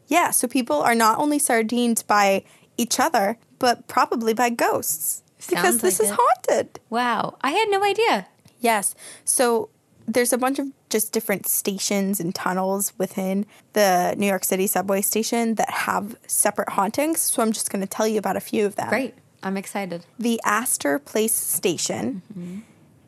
Yeah. 0.07 0.31
So 0.31 0.47
people 0.47 0.81
are 0.81 0.95
not 0.95 1.19
only 1.19 1.39
sardines 1.39 2.01
by 2.01 2.45
each 2.77 2.97
other, 2.97 3.37
but 3.59 3.89
probably 3.89 4.33
by 4.33 4.51
ghosts. 4.51 5.21
because 5.49 5.63
Sounds 5.63 5.81
this 5.81 5.99
like 5.99 6.05
is 6.05 6.11
it. 6.13 6.17
haunted. 6.17 6.79
Wow. 6.89 7.37
I 7.41 7.51
had 7.51 7.67
no 7.67 7.83
idea. 7.83 8.27
Yes. 8.61 8.95
So 9.25 9.69
there's 10.07 10.31
a 10.31 10.37
bunch 10.37 10.57
of 10.57 10.67
just 10.89 11.11
different 11.11 11.47
stations 11.47 12.19
and 12.19 12.33
tunnels 12.33 12.93
within 12.97 13.45
the 13.73 14.15
New 14.17 14.25
York 14.25 14.45
City 14.45 14.65
subway 14.65 15.01
station 15.01 15.55
that 15.55 15.69
have 15.69 16.15
separate 16.27 16.69
hauntings. 16.69 17.19
So 17.21 17.43
I'm 17.43 17.51
just 17.51 17.69
going 17.69 17.81
to 17.81 17.87
tell 17.87 18.07
you 18.07 18.17
about 18.17 18.37
a 18.37 18.41
few 18.41 18.65
of 18.65 18.75
them. 18.75 18.89
Great. 18.89 19.13
I'm 19.43 19.57
excited. 19.57 20.05
The 20.17 20.39
Astor 20.45 20.97
Place 20.99 21.33
station 21.33 22.21
mm-hmm. 22.31 22.59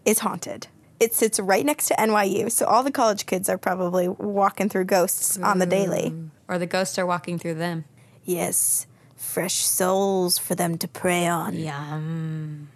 is 0.05 0.19
haunted. 0.19 0.67
It 0.99 1.13
sits 1.13 1.39
right 1.39 1.65
next 1.65 1.87
to 1.87 1.95
NYU. 1.95 2.51
So 2.51 2.65
all 2.65 2.83
the 2.83 2.91
college 2.91 3.25
kids 3.25 3.47
are 3.47 3.57
probably 3.57 4.09
walking 4.09 4.67
through 4.67 4.85
ghosts 4.85 5.37
on 5.37 5.59
the 5.59 5.65
daily. 5.65 6.11
Mm. 6.11 6.29
Or 6.49 6.57
the 6.57 6.65
ghosts 6.65 6.99
are 6.99 7.05
walking 7.05 7.39
through 7.39 7.55
them. 7.55 7.85
Yes. 8.25 8.85
Fresh 9.15 9.55
souls 9.55 10.37
for 10.37 10.55
them 10.55 10.77
to 10.77 10.87
prey 10.89 11.25
on. 11.25 11.55
Yum. 11.55 12.69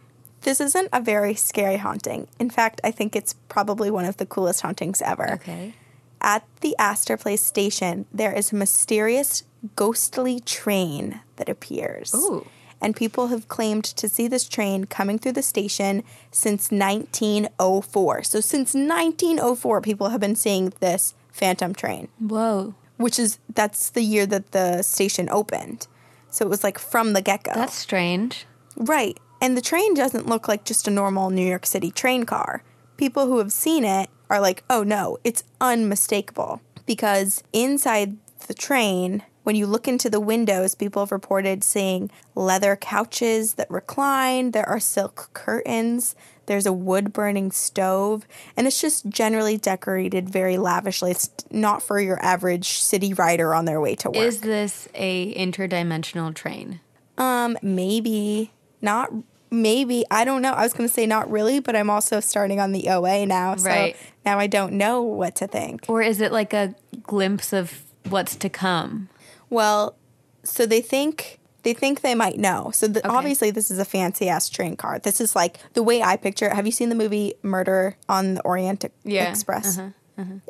This 0.44 0.60
isn't 0.62 0.90
a 0.92 1.02
very 1.02 1.36
scary 1.36 1.78
haunting. 1.78 2.28
In 2.40 2.50
fact, 2.50 2.82
I 2.84 2.92
think 2.92 3.16
it's 3.16 3.34
probably 3.50 3.90
one 3.90 4.06
of 4.06 4.18
the 4.18 4.26
coolest 4.26 4.62
hauntings 4.62 5.02
ever. 5.02 5.34
Okay. 5.34 5.74
At 6.22 6.46
the 6.62 6.76
Astor 6.80 7.18
Place 7.18 7.42
station, 7.42 8.06
there 8.14 8.34
is 8.34 8.52
a 8.52 8.56
mysterious 8.56 9.44
ghostly 9.76 10.40
train 10.40 11.22
that 11.38 11.50
appears. 11.50 12.14
Ooh. 12.14 12.48
And 12.82 12.96
people 12.96 13.28
have 13.28 13.48
claimed 13.48 13.86
to 13.86 14.10
see 14.10 14.28
this 14.28 14.48
train 14.50 14.86
coming 14.86 15.18
through 15.18 15.32
the 15.34 15.42
station 15.42 16.04
since 16.32 16.72
1904. 16.72 18.24
So, 18.24 18.42
since 18.42 18.74
1904, 18.74 19.82
people 19.82 20.10
have 20.10 20.20
been 20.20 20.36
seeing 20.36 20.74
this 20.82 21.14
phantom 21.32 21.74
train, 21.74 22.10
Whoa. 22.20 22.76
which 22.98 23.18
is 23.18 23.40
that's 23.54 23.90
the 23.90 24.02
year 24.02 24.26
that 24.26 24.52
the 24.52 24.82
station 24.84 25.30
opened. 25.30 25.88
So 26.30 26.46
it 26.46 26.50
was 26.50 26.64
like 26.64 26.80
from 26.80 27.14
the 27.14 27.22
get 27.22 27.44
go. 27.44 27.54
That's 27.54 27.76
strange. 27.76 28.46
Right. 28.76 29.18
And 29.44 29.58
the 29.58 29.62
train 29.62 29.94
doesn't 29.94 30.26
look 30.26 30.48
like 30.48 30.64
just 30.64 30.88
a 30.88 30.92
normal 30.92 31.30
New 31.30 31.46
York 31.46 31.66
City 31.66 31.92
train 31.92 32.24
car. 32.24 32.64
People 32.96 33.26
who 33.28 33.40
have 33.40 33.52
seen 33.52 33.84
it 33.84 34.10
are 34.30 34.40
like, 34.40 34.64
oh 34.70 34.84
no, 34.84 35.18
it's 35.26 35.44
unmistakable. 35.60 36.62
Because 36.86 37.44
inside 37.52 38.16
the 38.48 38.54
train, 38.54 39.22
when 39.44 39.58
you 39.58 39.68
look 39.68 39.86
into 39.86 40.10
the 40.10 40.22
windows, 40.22 40.76
people 40.76 41.02
have 41.02 41.12
reported 41.12 41.62
seeing 41.62 42.10
leather 42.36 42.78
couches 42.78 43.56
that 43.56 43.70
recline, 43.70 44.52
there 44.52 44.68
are 44.70 44.80
silk 44.80 45.30
curtains, 45.34 46.16
there's 46.46 46.66
a 46.66 46.72
wood 46.72 47.12
burning 47.12 47.52
stove, 47.52 48.26
and 48.56 48.66
it's 48.66 48.80
just 48.80 49.10
generally 49.10 49.58
decorated 49.58 50.30
very 50.30 50.58
lavishly. 50.58 51.12
It's 51.12 51.30
not 51.52 51.84
for 51.84 52.00
your 52.00 52.24
average 52.24 52.80
city 52.80 53.14
rider 53.14 53.54
on 53.54 53.66
their 53.66 53.82
way 53.82 53.96
to 53.96 54.10
work. 54.10 54.24
Is 54.24 54.40
this 54.40 54.88
a 54.96 55.36
interdimensional 55.36 56.34
train? 56.34 56.80
Um, 57.18 57.58
maybe 57.62 58.54
not. 58.82 59.12
Maybe 59.54 60.04
I 60.10 60.26
don't 60.26 60.42
know. 60.42 60.52
I 60.54 60.64
was 60.64 60.74
going 60.74 60.90
to 60.90 60.94
say 60.94 61.06
not 61.06 61.30
really, 61.30 61.60
but 61.60 61.76
I'm 61.76 61.90
also 61.90 62.20
starting 62.20 62.60
on 62.60 62.72
the 62.72 62.90
OA 62.90 63.26
now, 63.26 63.56
so 63.56 63.70
Right. 63.70 63.96
now 64.26 64.40
I 64.40 64.48
don't 64.48 64.74
know 64.74 65.02
what 65.04 65.36
to 65.38 65.48
think. 65.48 65.86
Or 65.88 66.02
is 66.02 66.20
it 66.22 66.32
like 66.32 66.54
a 66.54 66.74
glimpse 67.04 67.54
of 67.54 67.84
what's 68.10 68.36
to 68.38 68.50
come? 68.50 69.10
Well, 69.52 69.96
so 70.44 70.66
they 70.66 70.82
think 70.82 71.40
they 71.62 71.74
think 71.74 72.02
they 72.02 72.16
might 72.16 72.38
know. 72.38 72.72
So 72.74 72.88
the, 72.88 73.08
obviously, 73.08 73.52
this 73.52 73.70
is 73.72 73.80
a 73.80 73.86
fancy 73.86 74.28
ass 74.28 74.50
train 74.50 74.76
car. 74.76 75.00
This 75.00 75.22
is 75.22 75.36
like 75.36 75.60
the 75.76 75.84
way 75.84 76.02
I 76.02 76.18
picture 76.18 76.48
it. 76.48 76.54
Have 76.54 76.66
you 76.66 76.72
seen 76.74 76.90
the 76.90 76.96
movie 76.96 77.36
Murder 77.42 77.96
on 78.10 78.34
the 78.34 78.42
Orient 78.42 78.84
Yeah. 79.04 79.30
Express? 79.30 79.80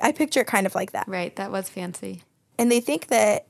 I 0.02 0.12
picture 0.12 0.40
it 0.42 0.48
kind 0.48 0.66
of 0.66 0.76
like 0.76 0.92
that. 0.94 1.08
Right, 1.08 1.36
that 1.36 1.52
was 1.52 1.70
fancy. 1.70 2.24
And 2.58 2.72
they 2.72 2.80
think 2.80 3.08
that 3.08 3.46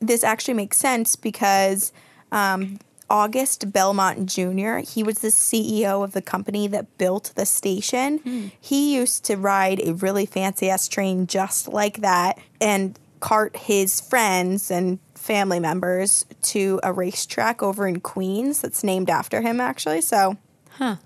this 0.00 0.24
actually 0.24 0.54
makes 0.54 0.76
sense 0.78 1.16
because 1.16 1.92
um, 2.32 2.78
August 3.10 3.72
Belmont 3.72 4.26
Jr., 4.26 4.78
he 4.78 5.02
was 5.02 5.18
the 5.18 5.28
CEO 5.28 6.04
of 6.04 6.12
the 6.12 6.22
company 6.22 6.68
that 6.68 6.96
built 6.96 7.32
the 7.34 7.44
station. 7.44 8.18
Hmm. 8.18 8.46
He 8.60 8.94
used 8.94 9.24
to 9.24 9.36
ride 9.36 9.80
a 9.80 9.94
really 9.94 10.24
fancy 10.24 10.70
ass 10.70 10.86
train 10.86 11.26
just 11.26 11.68
like 11.68 11.98
that 11.98 12.38
and 12.60 12.98
cart 13.18 13.56
his 13.56 14.00
friends 14.00 14.70
and 14.70 14.98
family 15.14 15.60
members 15.60 16.24
to 16.42 16.80
a 16.82 16.92
racetrack 16.92 17.62
over 17.62 17.86
in 17.86 18.00
Queens 18.00 18.62
that's 18.62 18.82
named 18.82 19.10
after 19.10 19.42
him, 19.42 19.60
actually. 19.60 20.00
So 20.00 20.38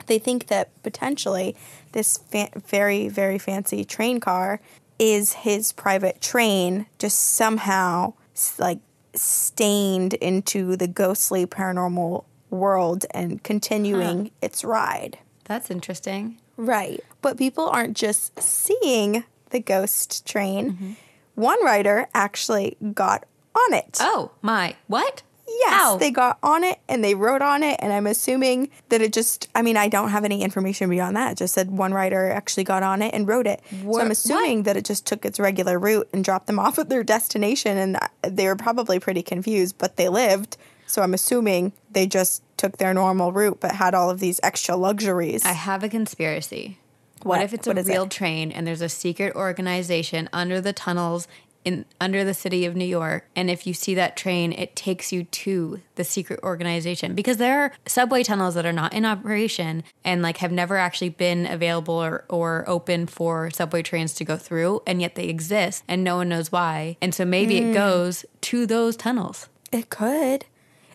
they 0.07 0.19
think 0.21 0.47
that 0.49 0.71
potentially 0.83 1.57
this 1.93 2.19
fa- 2.19 2.51
very, 2.55 3.09
very 3.09 3.39
fancy 3.39 3.85
train 3.85 4.21
car 4.21 4.61
is 4.99 5.33
his 5.33 5.73
private 5.73 6.21
train, 6.21 6.87
just 6.99 7.19
somehow 7.19 8.13
like 8.59 8.79
stained 9.15 10.15
into 10.15 10.77
the 10.77 10.89
ghostly 10.89 11.47
paranormal 11.47 12.25
world 12.51 13.07
and 13.13 13.43
continuing 13.43 14.31
its 14.41 14.65
ride. 14.65 15.19
That's 15.45 15.71
interesting. 15.71 16.41
Right. 16.57 17.03
But 17.21 17.37
people 17.37 17.69
aren't 17.69 17.97
just 17.97 18.41
seeing 18.41 19.25
the 19.51 19.61
ghost 19.61 20.27
train. 20.27 20.73
Mm-hmm. 20.73 20.93
One 21.35 21.65
writer 21.65 22.09
actually 22.15 22.77
got 22.93 23.25
on 23.55 23.75
it. 23.75 23.99
Oh, 24.01 24.33
my. 24.43 24.77
What? 24.87 25.23
Yes, 25.47 25.71
How? 25.73 25.97
they 25.99 26.11
got 26.11 26.39
on 26.43 26.65
it 26.65 26.79
and 26.89 27.05
they 27.05 27.15
wrote 27.15 27.43
on 27.43 27.63
it, 27.63 27.79
and 27.83 27.93
I'm 27.93 28.07
assuming 28.07 28.71
that 28.89 29.03
it 29.03 29.13
just, 29.13 29.49
I 29.55 29.63
mean, 29.63 29.77
I 29.77 29.89
don't 29.89 30.09
have 30.11 30.25
any 30.25 30.43
information 30.43 30.89
beyond 30.89 31.17
that. 31.17 31.33
It 31.33 31.39
just 31.39 31.55
said 31.55 31.71
one 31.71 31.93
writer 31.93 32.31
actually 32.31 32.65
got 32.65 32.83
on 32.83 33.03
it 33.03 33.13
and 33.15 33.29
wrote 33.29 33.47
it. 33.47 33.61
so 33.83 34.01
I'm 34.01 34.11
assuming 34.11 34.63
that 34.65 34.77
it 34.77 34.85
just 34.85 35.07
took 35.07 35.25
its 35.25 35.39
regular 35.39 35.79
route 35.79 36.09
and 36.13 36.25
dropped 36.25 36.47
them 36.47 36.59
off 36.65 36.79
at 36.79 36.89
their 36.89 37.05
destination, 37.05 37.77
and 37.77 37.97
uh, 37.97 38.01
they 38.23 38.47
were 38.47 38.57
probably 38.57 38.99
pretty 38.99 39.23
confused, 39.23 39.77
but 39.79 39.97
they 39.97 40.09
lived. 40.09 40.57
So 40.87 41.03
I'm 41.03 41.15
assuming 41.15 41.73
they 41.91 42.07
just 42.07 42.43
took 42.57 42.77
their 42.79 42.95
normal 42.95 43.33
route 43.33 43.59
but 43.61 43.73
had 43.73 43.95
all 43.95 44.11
of 44.11 44.21
these 44.21 44.39
extra 44.43 44.77
luxuries. 44.77 45.45
I 45.45 45.53
have 45.53 45.83
a 45.83 45.89
conspiracy. 45.89 46.79
What? 47.23 47.39
What, 47.39 47.43
if 47.43 47.55
it's 47.55 47.67
What 47.67 47.79
a 47.79 47.81
is 47.81 47.89
it? 47.89 47.93
real 47.93 48.07
train 48.07 48.53
and 48.53 48.67
there's 48.67 48.83
a 48.83 48.89
secret 48.91 49.35
organization 49.35 50.29
under 50.33 50.61
the 50.61 50.75
tunnels 50.75 51.27
in 51.65 51.85
under 52.01 52.25
the 52.25 52.35
city 52.35 52.65
of 52.67 52.77
New 52.77 52.85
York 52.85 53.27
and 53.35 53.51
if 53.51 53.67
you 53.67 53.73
see 53.75 53.95
that 53.95 54.17
train 54.17 54.53
it 54.53 54.77
takes 54.77 55.13
you 55.13 55.25
to 55.25 55.81
the 55.95 56.05
secret 56.05 56.41
organization 56.43 57.15
because 57.15 57.39
there 57.39 57.61
are 57.63 57.73
subway 57.87 58.23
tunnels 58.23 58.55
that 58.55 58.67
are 58.67 58.73
not 58.73 58.93
in 58.93 59.05
operation 59.05 59.83
and 60.05 60.23
like 60.23 60.39
have 60.39 60.53
never 60.53 60.77
actually 60.77 61.09
been 61.09 61.47
available 61.47 61.95
or, 61.95 62.25
or 62.29 62.65
open 62.69 63.07
for 63.07 63.51
subway 63.51 63.83
trains 63.83 64.15
to 64.15 64.25
go 64.25 64.37
through 64.37 64.83
and 64.87 65.01
yet 65.01 65.15
they 65.15 65.29
exist 65.29 65.83
and 65.89 66.05
no 66.05 66.17
one 66.17 66.29
knows 66.29 66.53
why 66.53 66.97
and 67.01 67.15
so 67.15 67.25
maybe 67.25 67.61
Hmm. 67.61 67.71
it 67.71 67.75
goes 67.75 68.25
to 68.43 68.67
those 68.67 68.97
tunnels. 68.97 69.49
It 69.73 69.91
could. 69.91 70.45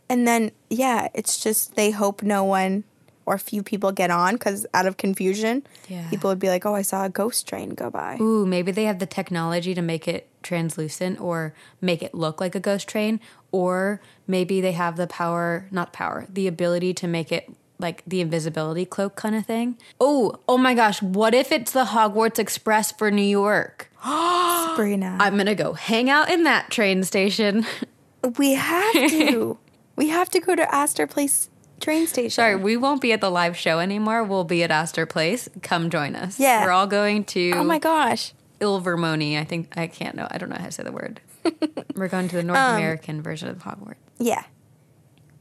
And 0.08 0.28
then, 0.28 0.52
yeah, 0.70 1.10
it's 1.14 1.42
just 1.42 1.76
they 1.76 1.92
hope 1.92 2.24
no 2.24 2.44
one 2.44 2.84
or 3.30 3.38
few 3.38 3.62
people 3.62 3.92
get 3.92 4.10
on 4.10 4.34
because 4.34 4.66
out 4.74 4.88
of 4.88 4.98
confusion, 4.98 5.62
Yeah. 5.88 6.10
people 6.10 6.32
would 6.32 6.40
be 6.40 6.50
like, 6.50 6.66
oh, 6.66 6.74
I 6.74 6.82
saw 6.82 7.06
a 7.06 7.10
ghost 7.10 7.48
train 7.48 7.70
go 7.76 7.92
by. 7.92 8.18
Ooh, 8.20 8.44
maybe 8.48 8.72
they 8.72 8.86
have 8.86 8.98
the 8.98 9.06
technology 9.06 9.76
to 9.76 9.84
make 9.84 10.08
it 10.08 10.28
translucent 10.42 11.22
or 11.22 11.54
make 11.80 12.02
it 12.02 12.16
look 12.16 12.42
like 12.42 12.56
a 12.56 12.60
ghost 12.60 12.88
train, 12.88 13.20
or 13.52 14.02
maybe 14.26 14.62
they 14.62 14.72
have 14.72 14.96
the 14.98 15.06
power, 15.06 15.68
not 15.70 15.94
power, 15.94 16.26
the 16.28 16.48
ability 16.48 16.92
to 16.96 17.08
make 17.08 17.32
it 17.32 17.54
like 17.78 18.02
the 18.08 18.20
invisibility 18.20 18.84
cloak 18.84 19.16
kind 19.16 19.36
of 19.36 19.46
thing. 19.46 19.78
Oh, 20.02 20.40
oh 20.50 20.58
my 20.58 20.74
gosh, 20.74 21.00
what 21.04 21.36
if 21.36 21.52
it's 21.52 21.72
the 21.72 21.86
Hogwarts 21.86 22.40
Express 22.40 22.92
for 22.92 23.12
New 23.12 23.22
York? 23.22 23.92
Sabrina. 24.04 25.18
I'm 25.20 25.38
gonna 25.38 25.54
go 25.54 25.74
hang 25.74 26.10
out 26.10 26.32
in 26.32 26.46
that 26.46 26.72
train 26.72 27.04
station. 27.04 27.64
we 28.40 28.54
have 28.54 28.94
to. 28.94 29.60
we 29.96 30.10
have 30.10 30.30
to 30.32 30.40
go 30.40 30.56
to 30.56 30.74
Astor 30.74 31.06
Place 31.06 31.50
train 31.80 32.08
station. 32.08 32.30
Sorry, 32.32 32.56
we 32.56 32.78
won't 32.78 33.02
be 33.02 33.12
at 33.14 33.22
the 33.22 33.30
live 33.30 33.58
show 33.58 33.80
anymore. 33.80 34.24
We'll 34.24 34.44
be 34.44 34.64
at 34.64 34.72
Astor 34.72 35.06
Place. 35.06 35.50
Come 35.62 35.90
join 35.90 36.16
us. 36.16 36.40
Yeah. 36.40 36.64
We're 36.66 36.72
all 36.72 36.88
going 36.88 37.24
to 37.26 37.52
Oh 37.56 37.64
my 37.64 37.80
gosh. 37.80 38.34
Ilvermorny. 38.60 39.40
I 39.40 39.44
think 39.46 39.78
I 39.78 39.88
can't 39.88 40.16
know. 40.16 40.28
I 40.30 40.38
don't 40.38 40.50
know 40.50 40.58
how 40.58 40.66
to 40.66 40.72
say 40.72 40.84
the 40.84 40.92
word. 40.92 41.22
We're 41.96 42.08
going 42.10 42.28
to 42.30 42.36
the 42.36 42.44
North 42.44 42.60
Um, 42.60 42.76
American 42.76 43.22
version 43.22 43.48
of 43.50 43.60
Hogwarts. 43.60 43.96
Yeah. 44.18 44.44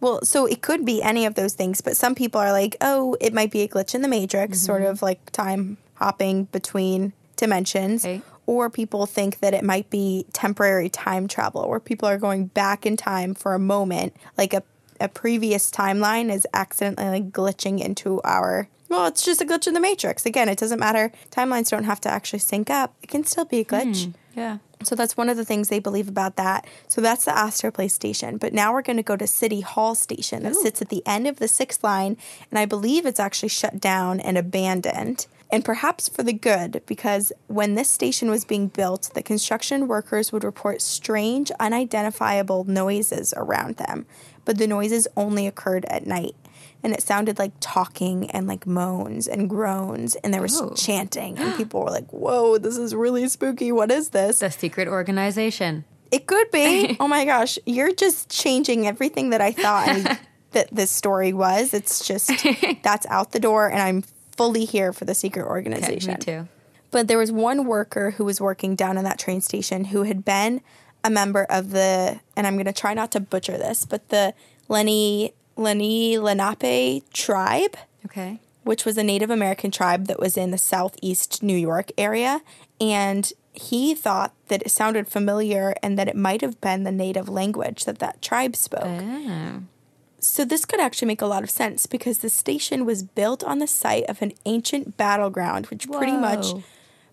Well, 0.01 0.20
so 0.24 0.46
it 0.46 0.62
could 0.62 0.85
be 0.85 1.03
any 1.03 1.27
of 1.27 1.35
those 1.35 1.55
things, 1.55 1.81
but 1.81 1.96
some 1.96 2.14
people 2.14 2.40
are 2.40 2.53
like, 2.53 2.77
oh, 2.81 3.16
it 3.20 3.35
might 3.35 3.51
be 3.51 3.62
a 3.62 3.68
glitch 3.68 3.94
in 3.96 4.03
the 4.03 4.09
matrix, 4.09 4.61
sort 4.61 4.83
of 4.83 5.03
like 5.03 5.33
time 5.33 5.77
hopping 5.94 6.44
between 6.44 7.12
dimensions. 7.37 8.05
Okay. 8.05 8.22
Or 8.46 8.70
people 8.70 9.05
think 9.07 9.40
that 9.40 9.53
it 9.55 9.64
might 9.64 9.90
be 9.90 10.24
temporary 10.33 10.88
time 10.88 11.27
travel, 11.29 11.68
where 11.68 11.81
people 11.81 12.09
are 12.09 12.16
going 12.16 12.46
back 12.46 12.87
in 12.87 12.96
time 12.96 13.35
for 13.35 13.55
a 13.55 13.59
moment, 13.59 14.16
like 14.38 14.55
a, 14.55 14.62
a 15.00 15.08
previous 15.08 15.70
timeline 15.70 16.32
is 16.32 16.46
accidentally 16.54 17.08
like 17.08 17.30
glitching 17.30 17.80
into 17.80 18.20
our. 18.22 18.68
Well, 18.88 19.06
it's 19.06 19.24
just 19.24 19.42
a 19.42 19.44
glitch 19.44 19.66
in 19.66 19.74
the 19.74 19.80
matrix. 19.80 20.24
Again, 20.24 20.48
it 20.48 20.58
doesn't 20.58 20.78
matter. 20.78 21.12
Timelines 21.30 21.70
don't 21.70 21.84
have 21.84 22.00
to 22.02 22.11
actually 22.11 22.38
sync 22.38 22.70
up. 22.70 22.94
It 23.02 23.08
can 23.08 23.24
still 23.24 23.44
be 23.44 23.61
a 23.61 23.64
glitch. 23.64 24.06
Hmm, 24.06 24.11
yeah. 24.34 24.58
So 24.82 24.94
that's 24.94 25.16
one 25.16 25.28
of 25.28 25.37
the 25.37 25.44
things 25.44 25.68
they 25.68 25.80
believe 25.80 26.08
about 26.08 26.37
that. 26.37 26.66
So 26.87 27.00
that's 27.00 27.24
the 27.24 27.37
Astor 27.37 27.70
Place 27.70 27.92
station. 27.92 28.38
But 28.38 28.54
now 28.54 28.72
we're 28.72 28.82
going 28.82 28.96
to 28.96 29.02
go 29.02 29.16
to 29.16 29.26
City 29.26 29.61
Hall 29.61 29.94
station 29.94 30.44
that 30.44 30.54
sits 30.54 30.80
at 30.80 30.88
the 30.88 31.02
end 31.04 31.26
of 31.26 31.38
the 31.38 31.48
sixth 31.48 31.82
line. 31.82 32.16
And 32.50 32.58
I 32.58 32.64
believe 32.64 33.04
it's 33.04 33.20
actually 33.20 33.48
shut 33.48 33.80
down 33.80 34.20
and 34.20 34.38
abandoned. 34.38 35.26
And 35.50 35.64
perhaps 35.64 36.08
for 36.08 36.22
the 36.22 36.32
good, 36.34 36.82
because 36.87 37.32
when 37.46 37.74
this 37.74 37.88
station 37.88 38.30
was 38.30 38.44
being 38.44 38.68
built, 38.68 39.11
the 39.14 39.22
construction 39.22 39.88
workers 39.88 40.30
would 40.30 40.44
report 40.44 40.82
strange, 40.82 41.50
unidentifiable 41.58 42.64
noises 42.64 43.32
around 43.37 43.76
them. 43.76 44.06
But 44.48 44.56
the 44.56 44.66
noises 44.66 45.06
only 45.14 45.46
occurred 45.46 45.84
at 45.90 46.06
night. 46.06 46.34
And 46.82 46.94
it 46.94 47.02
sounded 47.02 47.38
like 47.38 47.52
talking 47.61 48.30
and 48.30 48.46
like 48.46 48.66
moans 48.66 49.28
and 49.28 49.46
groans. 49.50 50.14
And 50.16 50.32
there 50.32 50.40
was 50.40 50.58
Oh. 50.58 50.72
chanting. 50.74 51.37
And 51.37 51.54
people 51.58 51.82
were 51.84 51.90
like, 51.90 52.08
whoa, 52.11 52.56
this 52.56 52.78
is 52.78 52.94
really 52.94 53.28
spooky. 53.28 53.70
What 53.72 53.90
is 53.90 54.08
this? 54.08 54.38
The 54.38 54.50
secret 54.50 54.88
organization. 54.88 55.84
It 56.11 56.26
could 56.26 56.50
be. 56.50 56.96
oh 57.00 57.08
my 57.08 57.26
gosh, 57.26 57.58
you're 57.66 57.92
just 57.94 58.30
changing 58.30 58.87
everything 58.87 59.28
that 59.30 59.42
I 59.42 59.52
thought 59.52 59.88
I- 59.90 60.18
that 60.52 60.68
this 60.72 60.90
story 60.90 61.34
was. 61.34 61.74
It's 61.74 62.06
just 62.06 62.30
that's 62.82 63.04
out 63.11 63.32
the 63.32 63.40
door, 63.40 63.68
and 63.70 63.82
I'm 63.82 64.02
fully 64.34 64.64
here 64.64 64.94
for 64.94 65.04
the 65.04 65.14
secret 65.14 65.42
Okay, 65.42 65.50
organization. 65.50 66.12
me 66.14 66.16
too. 66.20 66.48
But 66.90 67.06
there 67.08 67.18
was 67.18 67.30
one 67.30 67.66
worker 67.66 68.12
who 68.12 68.24
was 68.24 68.40
working 68.40 68.74
down 68.76 68.96
in 68.96 69.04
that 69.04 69.18
train 69.18 69.42
station 69.42 69.84
who 69.92 70.04
had 70.04 70.24
been 70.24 70.62
a 71.04 71.11
member 71.11 71.44
of 71.44 71.70
the, 71.70 72.20
and 72.37 72.46
I'm 72.46 72.54
going 72.54 72.66
to 72.66 72.72
try 72.72 72.94
not 72.94 73.11
to 73.12 73.20
butcher 73.20 73.56
this, 73.56 73.84
but 73.84 74.08
the 74.08 74.34
Lenni 74.68 75.32
Lenni 75.56 76.18
Lenape 76.18 77.02
tribe 77.12 77.76
Okay. 78.04 78.40
which 78.62 78.84
was 78.84 78.96
a 78.96 79.02
Native 79.02 79.30
American 79.30 79.70
tribe 79.70 80.06
that 80.06 80.20
was 80.20 80.37
in 80.37 80.50
the 80.52 80.58
southeast 80.58 81.42
New 81.42 81.56
York 81.56 81.90
area. 81.98 82.42
And 82.80 83.32
he 83.52 83.92
thought 83.94 84.32
that 84.46 84.62
it 84.62 84.70
sounded 84.70 85.08
familiar 85.08 85.74
and 85.82 85.98
that 85.98 86.06
it 86.06 86.14
might 86.14 86.42
have 86.42 86.61
been 86.61 86.84
the 86.84 86.92
native 86.92 87.28
language 87.28 87.87
that 87.87 87.98
that 87.98 88.22
tribe 88.22 88.54
spoke. 88.54 88.84
Oh. 89.02 89.62
So 90.20 90.44
this 90.44 90.64
could 90.64 90.80
actually 90.80 91.08
make 91.08 91.22
a 91.22 91.26
lot 91.26 91.42
of 91.42 91.50
sense 91.50 91.87
because 91.87 92.18
the 92.18 92.30
station 92.30 92.84
was 92.84 93.02
built 93.02 93.42
on 93.42 93.58
the 93.58 93.66
site 93.66 94.04
of 94.08 94.22
an 94.22 94.32
ancient 94.46 94.96
battleground, 94.96 95.66
which 95.66 95.90
pretty 95.90 96.16
much 96.16 96.46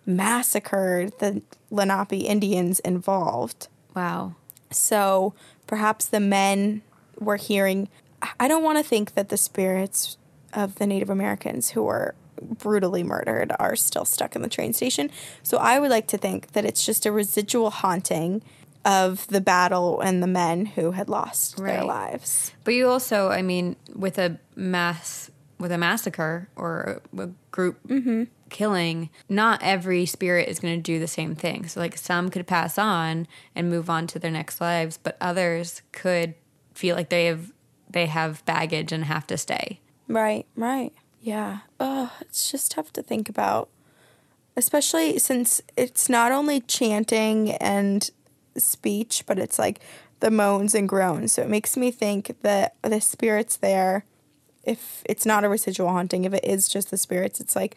massacred 0.06 1.18
the 1.20 1.42
Lenape 1.72 2.14
Indians 2.14 2.80
involved. 2.82 3.68
Wow. 3.96 4.36
So 4.72 5.34
perhaps 5.68 6.06
the 6.06 6.20
men 6.20 6.82
were 7.20 7.38
hearing. 7.38 7.90
I 8.40 8.48
don't 8.48 8.64
want 8.64 8.78
to 8.78 8.84
think 8.84 9.14
that 9.14 9.30
the 9.30 9.38
spirits 9.38 10.18
of 10.54 10.76
the 10.76 10.88
Native 10.88 11.10
Americans 11.10 11.72
who 11.72 11.84
were 11.84 12.16
brutally 12.42 13.04
murdered 13.04 13.52
are 13.60 13.76
still 13.76 14.06
stuck 14.06 14.36
in 14.36 14.42
the 14.42 14.50
train 14.50 14.74
station. 14.74 15.10
So 15.44 15.58
I 15.58 15.80
would 15.80 15.90
like 15.90 16.08
to 16.08 16.18
think 16.18 16.52
that 16.52 16.66
it's 16.66 16.86
just 16.86 17.06
a 17.06 17.12
residual 17.12 17.70
haunting 17.70 18.42
of 18.84 19.26
the 19.28 19.42
battle 19.42 20.00
and 20.00 20.22
the 20.22 20.28
men 20.28 20.68
who 20.68 20.92
had 20.92 21.10
lost 21.10 21.58
their 21.58 21.84
lives. 21.84 22.52
But 22.64 22.76
you 22.76 22.88
also, 22.88 23.30
I 23.30 23.42
mean, 23.42 23.76
with 23.96 24.20
a 24.20 24.38
mass, 24.56 25.32
with 25.60 25.72
a 25.72 25.78
massacre 25.78 26.50
or 26.56 27.02
a, 27.18 27.22
a 27.24 27.30
group 27.52 27.80
mm-hmm. 27.88 28.26
Killing, 28.50 29.10
not 29.28 29.62
every 29.64 30.06
spirit 30.06 30.48
is 30.48 30.60
going 30.60 30.76
to 30.76 30.82
do 30.82 31.00
the 31.00 31.08
same 31.08 31.36
thing. 31.36 31.68
So, 31.68 31.80
like, 31.80 31.98
some 31.98 32.30
could 32.30 32.48
pass 32.48 32.78
on 32.78 33.28
and 33.56 33.70
move 33.70 33.90
on 33.90 34.08
to 34.08 34.20
their 34.20 34.32
next 34.32 34.62
lives, 34.62 34.98
but 35.02 35.18
others 35.20 35.82
could 35.92 36.36
feel 36.74 36.96
like 36.96 37.10
they 37.10 37.26
have 37.26 37.52
they 37.90 38.08
have 38.08 38.44
baggage 38.46 38.92
and 38.92 39.06
have 39.06 39.26
to 39.28 39.38
stay. 39.38 39.80
Right, 40.08 40.46
right. 40.56 40.92
Yeah. 41.22 41.60
Oh, 41.80 42.12
it's 42.22 42.52
just 42.52 42.72
tough 42.72 42.92
to 42.94 43.02
think 43.02 43.30
about. 43.30 43.70
Especially 44.58 45.18
since 45.20 45.62
it's 45.76 46.10
not 46.10 46.32
only 46.32 46.62
chanting 46.62 47.52
and 47.54 48.10
speech, 48.58 49.24
but 49.26 49.40
it's 49.40 49.60
like 49.60 49.80
the 50.20 50.32
moans 50.32 50.74
and 50.76 50.88
groans. 50.88 51.34
So 51.34 51.42
it 51.42 51.50
makes 51.50 51.76
me 51.76 51.92
think 51.92 52.36
that 52.42 52.76
the 52.82 53.02
spirits 53.02 53.58
there, 53.58 54.06
if 54.64 55.04
it's 55.06 55.26
not 55.26 55.44
a 55.44 55.50
residual 55.50 55.90
haunting, 55.90 56.26
if 56.26 56.34
it 56.34 56.46
is 56.46 56.68
just 56.68 56.90
the 56.90 56.98
spirits, 56.98 57.40
it's 57.40 57.56
like 57.56 57.76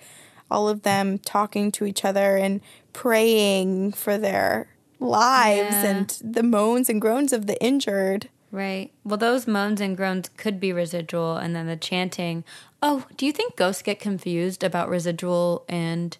all 0.51 0.69
of 0.69 0.83
them 0.83 1.19
talking 1.19 1.71
to 1.73 1.85
each 1.85 2.05
other 2.05 2.37
and 2.37 2.61
praying 2.93 3.93
for 3.93 4.19
their 4.19 4.69
lives 5.01 5.75
Yeah. 5.75 5.87
and 5.87 6.19
the 6.23 6.43
moans 6.43 6.89
and 6.89 7.01
groans 7.01 7.33
of 7.33 7.47
the 7.47 7.63
injured. 7.63 8.29
Right. 8.51 8.91
Well, 9.05 9.19
those 9.19 9.47
moans 9.47 9.81
and 9.81 9.97
groans 9.97 10.31
could 10.37 10.59
be 10.59 10.73
residual, 10.73 11.37
and 11.37 11.55
then 11.55 11.67
the 11.67 11.77
chanting. 11.77 12.45
Oh, 12.83 13.05
do 13.17 13.27
you 13.27 13.33
think 13.33 13.57
ghosts 13.57 13.83
get 13.83 14.01
confused 14.01 14.65
about 14.65 14.89
residual 14.89 15.65
and 15.69 16.17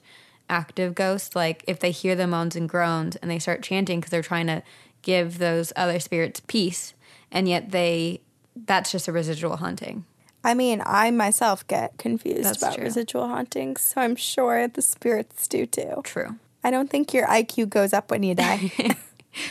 active 0.51 0.95
ghosts? 0.95 1.35
Like 1.35 1.65
if 1.67 1.81
they 1.81 1.91
hear 1.91 2.15
the 2.15 2.27
moans 2.27 2.55
and 2.55 2.69
groans 2.69 3.17
and 3.17 3.31
they 3.31 3.39
start 3.39 3.63
chanting 3.63 4.01
because 4.01 4.11
they're 4.11 4.23
trying 4.23 4.47
to 4.49 4.63
give 5.03 5.39
those 5.39 5.73
other 5.75 5.99
spirits 6.01 6.41
peace, 6.47 6.93
and 7.33 7.49
yet 7.49 7.71
they 7.71 8.21
that's 8.67 8.91
just 8.93 9.09
a 9.09 9.13
residual 9.13 9.57
haunting. 9.57 10.05
I 10.45 10.55
mean, 10.55 10.83
I 10.87 11.11
myself 11.11 11.67
get 11.67 11.99
confused 11.99 12.45
That's 12.45 12.59
about 12.63 12.75
true. 12.77 12.85
residual 12.85 13.29
hauntings, 13.29 13.81
so 13.81 14.01
I'm 14.01 14.17
sure 14.17 14.69
the 14.69 14.83
spirits 14.83 15.49
do 15.49 15.67
too. 15.67 16.01
True. 16.05 16.37
I 16.65 16.71
don't 16.71 16.89
think 16.91 17.13
your 17.13 17.27
IQ 17.27 17.69
goes 17.71 17.93
up 17.93 18.11
when 18.11 18.23
you 18.23 18.35
die. 18.35 18.71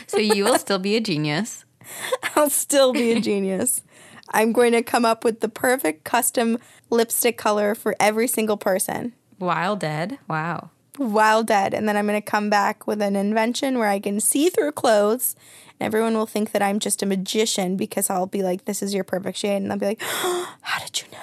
So 0.06 0.18
you 0.18 0.44
will 0.44 0.58
still 0.58 0.78
be 0.80 0.96
a 0.96 1.00
genius. 1.00 1.64
I'll 2.36 2.50
still 2.50 2.92
be 2.92 3.12
a 3.12 3.20
genius. 3.20 3.82
I'm 4.30 4.52
going 4.52 4.72
to 4.72 4.82
come 4.82 5.06
up 5.06 5.24
with 5.24 5.40
the 5.40 5.48
perfect 5.48 6.04
custom 6.04 6.58
lipstick 6.90 7.38
color 7.38 7.74
for 7.74 7.96
every 7.98 8.26
single 8.28 8.58
person 8.58 9.14
While 9.38 9.76
dead. 9.76 10.18
Wow. 10.28 10.70
while 10.98 11.42
dead. 11.42 11.72
And 11.72 11.88
then 11.88 11.96
I'm 11.96 12.06
going 12.06 12.20
to 12.20 12.30
come 12.30 12.50
back 12.50 12.86
with 12.86 13.00
an 13.00 13.16
invention 13.16 13.78
where 13.78 13.88
I 13.88 13.98
can 14.00 14.20
see 14.20 14.50
through 14.50 14.72
clothes. 14.72 15.34
And 15.78 15.86
everyone 15.86 16.14
will 16.14 16.26
think 16.26 16.52
that 16.52 16.62
I'm 16.62 16.78
just 16.78 17.02
a 17.02 17.06
magician 17.06 17.76
because 17.76 18.10
I'll 18.10 18.26
be 18.26 18.42
like, 18.42 18.64
this 18.64 18.82
is 18.82 18.94
your 18.94 19.04
perfect 19.04 19.38
shade. 19.38 19.56
And 19.56 19.70
they'll 19.70 19.78
be 19.78 19.86
like, 19.86 20.02
how 20.02 20.78
did 20.84 21.00
you 21.00 21.08
know? 21.12 21.18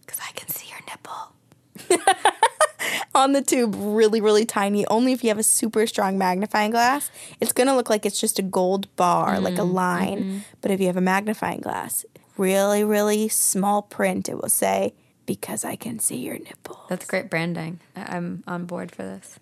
Because 0.00 0.20
I 0.20 0.32
can 0.32 0.48
see 0.48 0.68
your 0.68 0.80
nipple. 0.86 2.12
on 3.14 3.32
the 3.32 3.42
tube 3.42 3.74
really 3.76 4.20
really 4.20 4.44
tiny 4.44 4.84
only 4.88 5.12
if 5.12 5.22
you 5.22 5.28
have 5.28 5.38
a 5.38 5.42
super 5.42 5.86
strong 5.86 6.18
magnifying 6.18 6.72
glass 6.72 7.10
it's 7.40 7.52
going 7.52 7.66
to 7.66 7.74
look 7.74 7.88
like 7.88 8.04
it's 8.04 8.20
just 8.20 8.40
a 8.40 8.42
gold 8.42 8.94
bar 8.96 9.38
like 9.40 9.54
a 9.54 9.58
mm-hmm. 9.58 9.72
line 9.72 10.18
mm-hmm. 10.18 10.38
but 10.60 10.70
if 10.70 10.80
you 10.80 10.86
have 10.86 10.96
a 10.96 11.00
magnifying 11.00 11.60
glass 11.60 12.04
really 12.36 12.82
really 12.82 13.28
small 13.28 13.82
print 13.82 14.28
it 14.28 14.40
will 14.40 14.48
say 14.48 14.92
because 15.26 15.64
i 15.64 15.76
can 15.76 15.98
see 16.00 16.16
your 16.16 16.38
nipple 16.38 16.74
That's 16.88 17.06
great 17.06 17.30
branding. 17.30 17.80
I'm 17.96 18.44
on 18.46 18.66
board 18.66 18.92
for 18.92 19.02
this. 19.02 19.38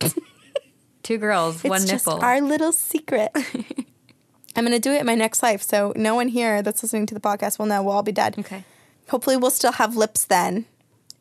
Two 1.02 1.18
girls, 1.18 1.62
one 1.62 1.82
it's 1.82 1.90
just 1.90 2.06
nipple. 2.06 2.24
our 2.24 2.40
little 2.40 2.72
secret 2.72 3.30
i'm 4.56 4.64
going 4.64 4.72
to 4.72 4.78
do 4.78 4.92
it 4.92 5.00
in 5.00 5.06
my 5.06 5.14
next 5.14 5.42
life 5.42 5.62
so 5.62 5.92
no 5.96 6.14
one 6.14 6.28
here 6.28 6.62
that's 6.62 6.82
listening 6.82 7.06
to 7.06 7.14
the 7.14 7.20
podcast 7.20 7.58
will 7.58 7.66
know 7.66 7.82
we'll 7.82 7.94
all 7.94 8.02
be 8.02 8.12
dead 8.12 8.38
okay. 8.38 8.64
hopefully 9.08 9.36
we'll 9.36 9.50
still 9.50 9.72
have 9.72 9.96
lips 9.96 10.24
then 10.24 10.64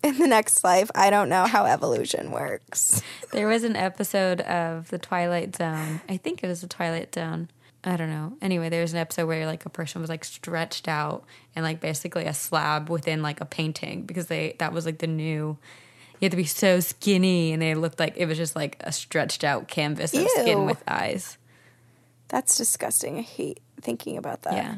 in 0.03 0.17
the 0.19 0.27
next 0.27 0.63
life 0.63 0.89
i 0.95 1.09
don't 1.09 1.29
know 1.29 1.45
how 1.45 1.65
evolution 1.65 2.31
works 2.31 3.01
There 3.31 3.47
was 3.47 3.63
an 3.63 3.75
episode 3.75 4.41
of 4.41 4.89
The 4.91 4.99
Twilight 4.99 5.55
Zone. 5.55 6.01
I 6.07 6.17
think 6.17 6.43
it 6.43 6.47
was 6.47 6.61
The 6.61 6.67
Twilight 6.67 7.15
Zone. 7.15 7.49
I 7.83 7.97
don't 7.97 8.11
know. 8.11 8.33
Anyway, 8.43 8.69
there 8.69 8.83
was 8.83 8.93
an 8.93 8.99
episode 8.99 9.25
where 9.25 9.47
like 9.47 9.65
a 9.65 9.71
person 9.71 10.01
was 10.01 10.09
like 10.09 10.23
stretched 10.23 10.87
out 10.87 11.23
and 11.55 11.65
like 11.65 11.79
basically 11.79 12.25
a 12.25 12.33
slab 12.33 12.91
within 12.91 13.23
like 13.23 13.41
a 13.41 13.45
painting 13.45 14.03
because 14.03 14.27
they 14.27 14.55
that 14.59 14.71
was 14.71 14.85
like 14.85 14.99
the 14.99 15.07
new. 15.07 15.57
You 16.19 16.25
had 16.25 16.31
to 16.31 16.37
be 16.37 16.45
so 16.45 16.79
skinny, 16.79 17.53
and 17.53 17.61
they 17.61 17.73
looked 17.73 17.99
like 17.99 18.15
it 18.15 18.27
was 18.27 18.37
just 18.37 18.55
like 18.55 18.77
a 18.81 18.91
stretched 18.91 19.43
out 19.43 19.67
canvas 19.67 20.13
of 20.13 20.21
Ew. 20.21 20.29
skin 20.29 20.65
with 20.65 20.83
eyes. 20.87 21.37
That's 22.33 22.57
disgusting 22.57 23.13
i 23.19 23.21
hate 23.21 23.59
thinking 23.87 24.15
about 24.17 24.41
that 24.45 24.53
Yeah, 24.55 24.75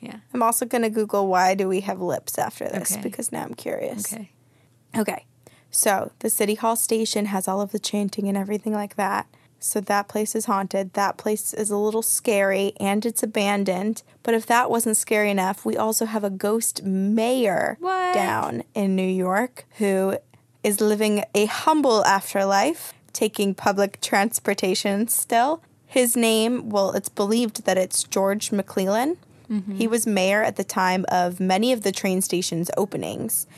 yeah. 0.00 0.16
I'm 0.34 0.42
also 0.42 0.64
going 0.72 0.82
to 0.82 0.90
Google 1.00 1.24
why 1.34 1.54
do 1.54 1.68
we 1.68 1.80
have 1.88 2.00
lips 2.00 2.38
after 2.46 2.64
this 2.68 2.92
Okay. 2.92 3.02
because 3.06 3.30
now 3.36 3.42
I'm 3.46 3.54
curious. 3.54 4.12
Okay. 4.12 4.30
Okay. 5.02 5.22
So 5.70 5.92
the 6.20 6.30
City 6.30 6.54
Hall 6.62 6.74
station 6.88 7.26
has 7.34 7.46
all 7.46 7.60
of 7.60 7.70
the 7.72 7.78
chanting 7.78 8.26
and 8.30 8.36
everything 8.44 8.72
like 8.82 8.94
that. 8.96 9.26
So 9.58 9.76
that 9.82 10.08
place 10.08 10.34
is 10.34 10.46
haunted. 10.46 10.94
That 10.94 11.18
place 11.18 11.52
is 11.62 11.70
a 11.70 11.76
little 11.76 12.02
scary 12.02 12.72
and 12.80 13.04
it's 13.04 13.22
abandoned. 13.22 14.02
But 14.24 14.32
if 14.34 14.46
that 14.46 14.70
wasn't 14.70 14.96
scary 14.96 15.30
enough, 15.30 15.66
we 15.66 15.76
also 15.76 16.06
have 16.06 16.24
a 16.24 16.30
ghost 16.46 16.82
mayor 16.82 17.76
What? 17.78 18.14
down 18.14 18.62
in 18.74 18.96
New 18.96 19.12
York 19.28 19.66
who 19.78 20.16
is 20.64 20.80
living 20.80 21.24
a 21.34 21.44
humble 21.44 22.04
afterlife, 22.06 22.94
taking 23.12 23.54
public 23.54 24.00
transportation 24.00 25.08
still. 25.08 25.62
His 25.90 26.16
name, 26.16 26.70
well, 26.70 26.92
it's 26.92 27.08
believed 27.08 27.64
that 27.64 27.76
it's 27.76 28.04
George 28.04 28.52
McClellan. 28.52 29.16
Mm-hmm. 29.50 29.74
He 29.74 29.88
was 29.88 30.06
mayor 30.06 30.42
at 30.44 30.54
the 30.56 30.64
time 30.64 31.04
of 31.08 31.40
many 31.40 31.72
of 31.72 31.82
the 31.82 31.90
train 31.90 32.22
station's 32.22 32.70
openings 32.76 33.48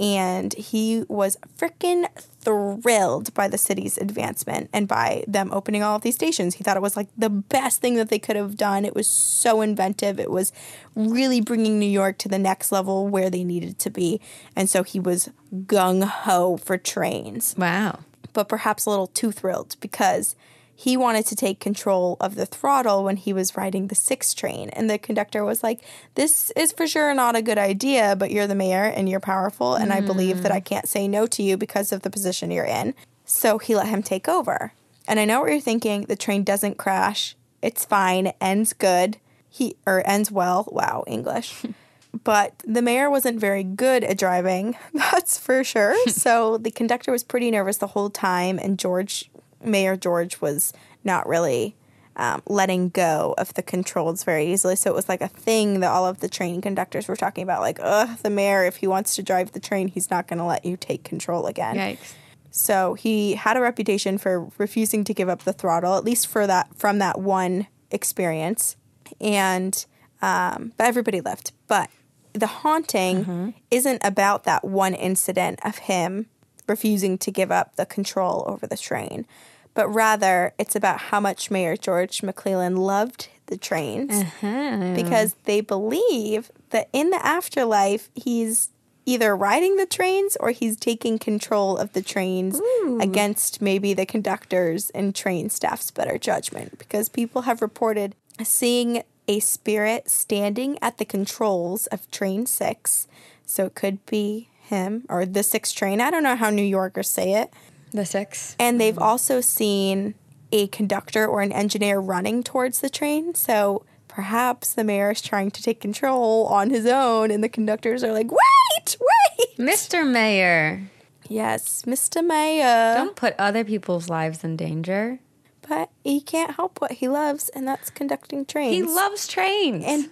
and 0.00 0.54
he 0.54 1.04
was 1.06 1.36
freaking 1.58 2.06
thrilled 2.40 3.32
by 3.34 3.46
the 3.46 3.58
city's 3.58 3.98
advancement 3.98 4.70
and 4.72 4.88
by 4.88 5.22
them 5.28 5.50
opening 5.52 5.82
all 5.82 5.96
of 5.96 6.02
these 6.02 6.14
stations. 6.14 6.54
He 6.54 6.64
thought 6.64 6.78
it 6.78 6.82
was 6.82 6.96
like 6.96 7.08
the 7.16 7.28
best 7.28 7.82
thing 7.82 7.96
that 7.96 8.08
they 8.08 8.18
could 8.18 8.36
have 8.36 8.56
done. 8.56 8.86
It 8.86 8.94
was 8.94 9.06
so 9.06 9.60
inventive. 9.60 10.18
It 10.18 10.30
was 10.30 10.50
really 10.96 11.42
bringing 11.42 11.78
New 11.78 11.84
York 11.86 12.16
to 12.18 12.28
the 12.28 12.38
next 12.38 12.72
level 12.72 13.06
where 13.06 13.28
they 13.28 13.44
needed 13.44 13.78
to 13.80 13.90
be. 13.90 14.18
And 14.56 14.68
so 14.70 14.82
he 14.82 14.98
was 14.98 15.28
gung 15.66 16.02
ho 16.04 16.56
for 16.56 16.78
trains 16.78 17.54
Wow. 17.58 18.00
but 18.32 18.48
perhaps 18.48 18.86
a 18.86 18.90
little 18.90 19.08
too 19.08 19.30
thrilled 19.30 19.76
because 19.80 20.34
he 20.82 20.96
wanted 20.96 21.24
to 21.24 21.36
take 21.36 21.60
control 21.60 22.16
of 22.20 22.34
the 22.34 22.44
throttle 22.44 23.04
when 23.04 23.16
he 23.16 23.32
was 23.32 23.56
riding 23.56 23.86
the 23.86 23.94
six 23.94 24.34
train. 24.34 24.68
And 24.70 24.90
the 24.90 24.98
conductor 24.98 25.44
was 25.44 25.62
like, 25.62 25.80
This 26.16 26.50
is 26.56 26.72
for 26.72 26.88
sure 26.88 27.14
not 27.14 27.36
a 27.36 27.42
good 27.42 27.56
idea, 27.56 28.16
but 28.16 28.32
you're 28.32 28.48
the 28.48 28.56
mayor 28.56 28.82
and 28.82 29.08
you're 29.08 29.20
powerful. 29.20 29.76
And 29.76 29.92
I 29.92 30.00
believe 30.00 30.42
that 30.42 30.50
I 30.50 30.60
mm. 30.60 30.64
can't 30.64 30.88
say 30.88 31.06
no 31.06 31.28
to 31.28 31.42
you 31.42 31.56
because 31.56 31.92
of 31.92 32.02
the 32.02 32.10
position 32.10 32.50
you're 32.50 32.64
in. 32.64 32.94
So 33.24 33.58
he 33.58 33.76
let 33.76 33.86
him 33.86 34.02
take 34.02 34.26
over. 34.26 34.72
And 35.06 35.20
I 35.20 35.24
know 35.24 35.42
what 35.42 35.50
you're 35.50 35.60
thinking 35.60 36.02
the 36.02 36.16
train 36.16 36.42
doesn't 36.42 36.78
crash, 36.78 37.36
it's 37.62 37.84
fine, 37.84 38.32
ends 38.40 38.72
good. 38.72 39.18
He 39.48 39.76
or 39.86 40.02
ends 40.04 40.32
well. 40.32 40.66
Wow, 40.72 41.04
English. 41.06 41.62
but 42.24 42.60
the 42.66 42.82
mayor 42.82 43.08
wasn't 43.08 43.38
very 43.38 43.62
good 43.62 44.02
at 44.02 44.18
driving, 44.18 44.76
that's 44.94 45.38
for 45.38 45.62
sure. 45.62 45.96
so 46.08 46.58
the 46.58 46.70
conductor 46.70 47.12
was 47.12 47.22
pretty 47.22 47.50
nervous 47.50 47.78
the 47.78 47.88
whole 47.88 48.10
time, 48.10 48.58
and 48.58 48.78
George, 48.78 49.30
Mayor 49.64 49.96
George, 49.96 50.40
was 50.40 50.72
not 51.04 51.26
really 51.28 51.76
um, 52.16 52.42
letting 52.46 52.90
go 52.90 53.34
of 53.38 53.54
the 53.54 53.62
controls 53.62 54.24
very 54.24 54.52
easily. 54.52 54.76
So 54.76 54.90
it 54.90 54.94
was 54.94 55.08
like 55.08 55.20
a 55.22 55.28
thing 55.28 55.80
that 55.80 55.90
all 55.90 56.06
of 56.06 56.20
the 56.20 56.28
train 56.28 56.60
conductors 56.60 57.08
were 57.08 57.16
talking 57.16 57.42
about, 57.42 57.60
like, 57.60 57.78
ugh, 57.82 58.18
the 58.22 58.30
mayor, 58.30 58.64
if 58.64 58.76
he 58.76 58.86
wants 58.86 59.16
to 59.16 59.22
drive 59.22 59.52
the 59.52 59.60
train, 59.60 59.88
he's 59.88 60.10
not 60.10 60.28
going 60.28 60.38
to 60.38 60.44
let 60.44 60.64
you 60.64 60.76
take 60.76 61.04
control 61.04 61.46
again. 61.46 61.76
Yikes. 61.76 62.14
So 62.50 62.92
he 62.94 63.34
had 63.34 63.56
a 63.56 63.60
reputation 63.60 64.18
for 64.18 64.50
refusing 64.58 65.04
to 65.04 65.14
give 65.14 65.30
up 65.30 65.44
the 65.44 65.54
throttle, 65.54 65.96
at 65.96 66.04
least 66.04 66.26
for 66.26 66.46
that 66.46 66.68
from 66.76 66.98
that 66.98 67.18
one 67.18 67.66
experience. 67.90 68.76
And 69.20 69.84
um, 70.20 70.72
but 70.76 70.86
everybody 70.86 71.22
left. 71.22 71.52
But 71.66 71.88
the 72.34 72.46
haunting 72.46 73.54
isn't 73.70 74.02
about 74.04 74.44
that 74.44 74.64
one 74.64 74.94
incident 74.94 75.60
of 75.64 75.78
him 75.78 76.26
refusing 76.68 77.18
to 77.18 77.30
give 77.30 77.50
up 77.50 77.76
the 77.76 77.86
control 77.86 78.44
over 78.46 78.66
the 78.66 78.76
train, 78.76 79.26
but 79.74 79.88
rather 79.88 80.54
it's 80.58 80.76
about 80.76 80.98
how 80.98 81.20
much 81.20 81.50
Mayor 81.50 81.76
George 81.76 82.22
McClellan 82.22 82.76
loved 82.76 83.28
the 83.46 83.56
trains 83.56 84.12
uh-huh. 84.12 84.92
because 84.94 85.34
they 85.44 85.60
believe 85.60 86.50
that 86.70 86.88
in 86.92 87.10
the 87.10 87.24
afterlife 87.24 88.08
he's 88.14 88.70
either 89.04 89.36
riding 89.36 89.76
the 89.76 89.86
trains 89.86 90.36
or 90.38 90.50
he's 90.50 90.76
taking 90.76 91.18
control 91.18 91.76
of 91.76 91.92
the 91.92 92.02
trains 92.02 92.60
against 93.00 93.60
maybe 93.60 93.92
the 93.94 94.06
conductors 94.06 94.90
and 94.90 95.14
train 95.14 95.50
staff's 95.50 95.90
better 95.90 96.18
judgment 96.18 96.78
because 96.78 97.08
people 97.08 97.42
have 97.42 97.60
reported 97.60 98.14
seeing 98.42 99.02
a 99.28 99.40
spirit 99.40 100.08
standing 100.08 100.78
at 100.82 100.98
the 100.98 101.04
controls 101.04 101.86
of 101.88 102.10
train 102.10 102.46
six. 102.46 103.06
So 103.44 103.66
it 103.66 103.74
could 103.74 104.04
be 104.06 104.48
him 104.60 105.04
or 105.08 105.26
the 105.26 105.42
six 105.42 105.72
train. 105.72 106.00
I 106.00 106.10
don't 106.10 106.22
know 106.22 106.36
how 106.36 106.50
New 106.50 106.62
Yorkers 106.62 107.10
say 107.10 107.34
it. 107.34 107.52
The 107.92 108.04
six. 108.06 108.56
And 108.58 108.80
they've 108.80 108.94
mm-hmm. 108.94 109.02
also 109.02 109.40
seen 109.40 110.14
a 110.50 110.66
conductor 110.68 111.26
or 111.26 111.40
an 111.40 111.52
engineer 111.52 111.98
running 111.98 112.42
towards 112.42 112.80
the 112.80 112.90
train. 112.90 113.34
So 113.34 113.84
perhaps 114.08 114.74
the 114.74 114.84
mayor 114.84 115.10
is 115.10 115.22
trying 115.22 115.50
to 115.50 115.62
take 115.62 115.80
control 115.80 116.46
on 116.46 116.70
his 116.70 116.86
own, 116.86 117.30
and 117.30 117.42
the 117.42 117.48
conductors 117.48 118.04
are 118.04 118.12
like, 118.12 118.30
wait, 118.30 118.96
wait. 119.00 119.58
Mr. 119.58 120.08
Mayor, 120.08 120.90
Yes, 121.28 121.82
Mr. 121.82 122.24
Mayor. 122.24 122.94
don't 122.94 123.16
put 123.16 123.34
other 123.38 123.64
people's 123.64 124.08
lives 124.08 124.44
in 124.44 124.56
danger. 124.56 125.18
But 125.66 125.90
he 126.04 126.20
can't 126.20 126.56
help 126.56 126.80
what 126.80 126.92
he 126.92 127.08
loves, 127.08 127.48
and 127.50 127.66
that's 127.66 127.88
conducting 127.88 128.44
trains. 128.44 128.74
He 128.74 128.82
loves 128.82 129.26
trains. 129.26 129.84
and 129.86 130.10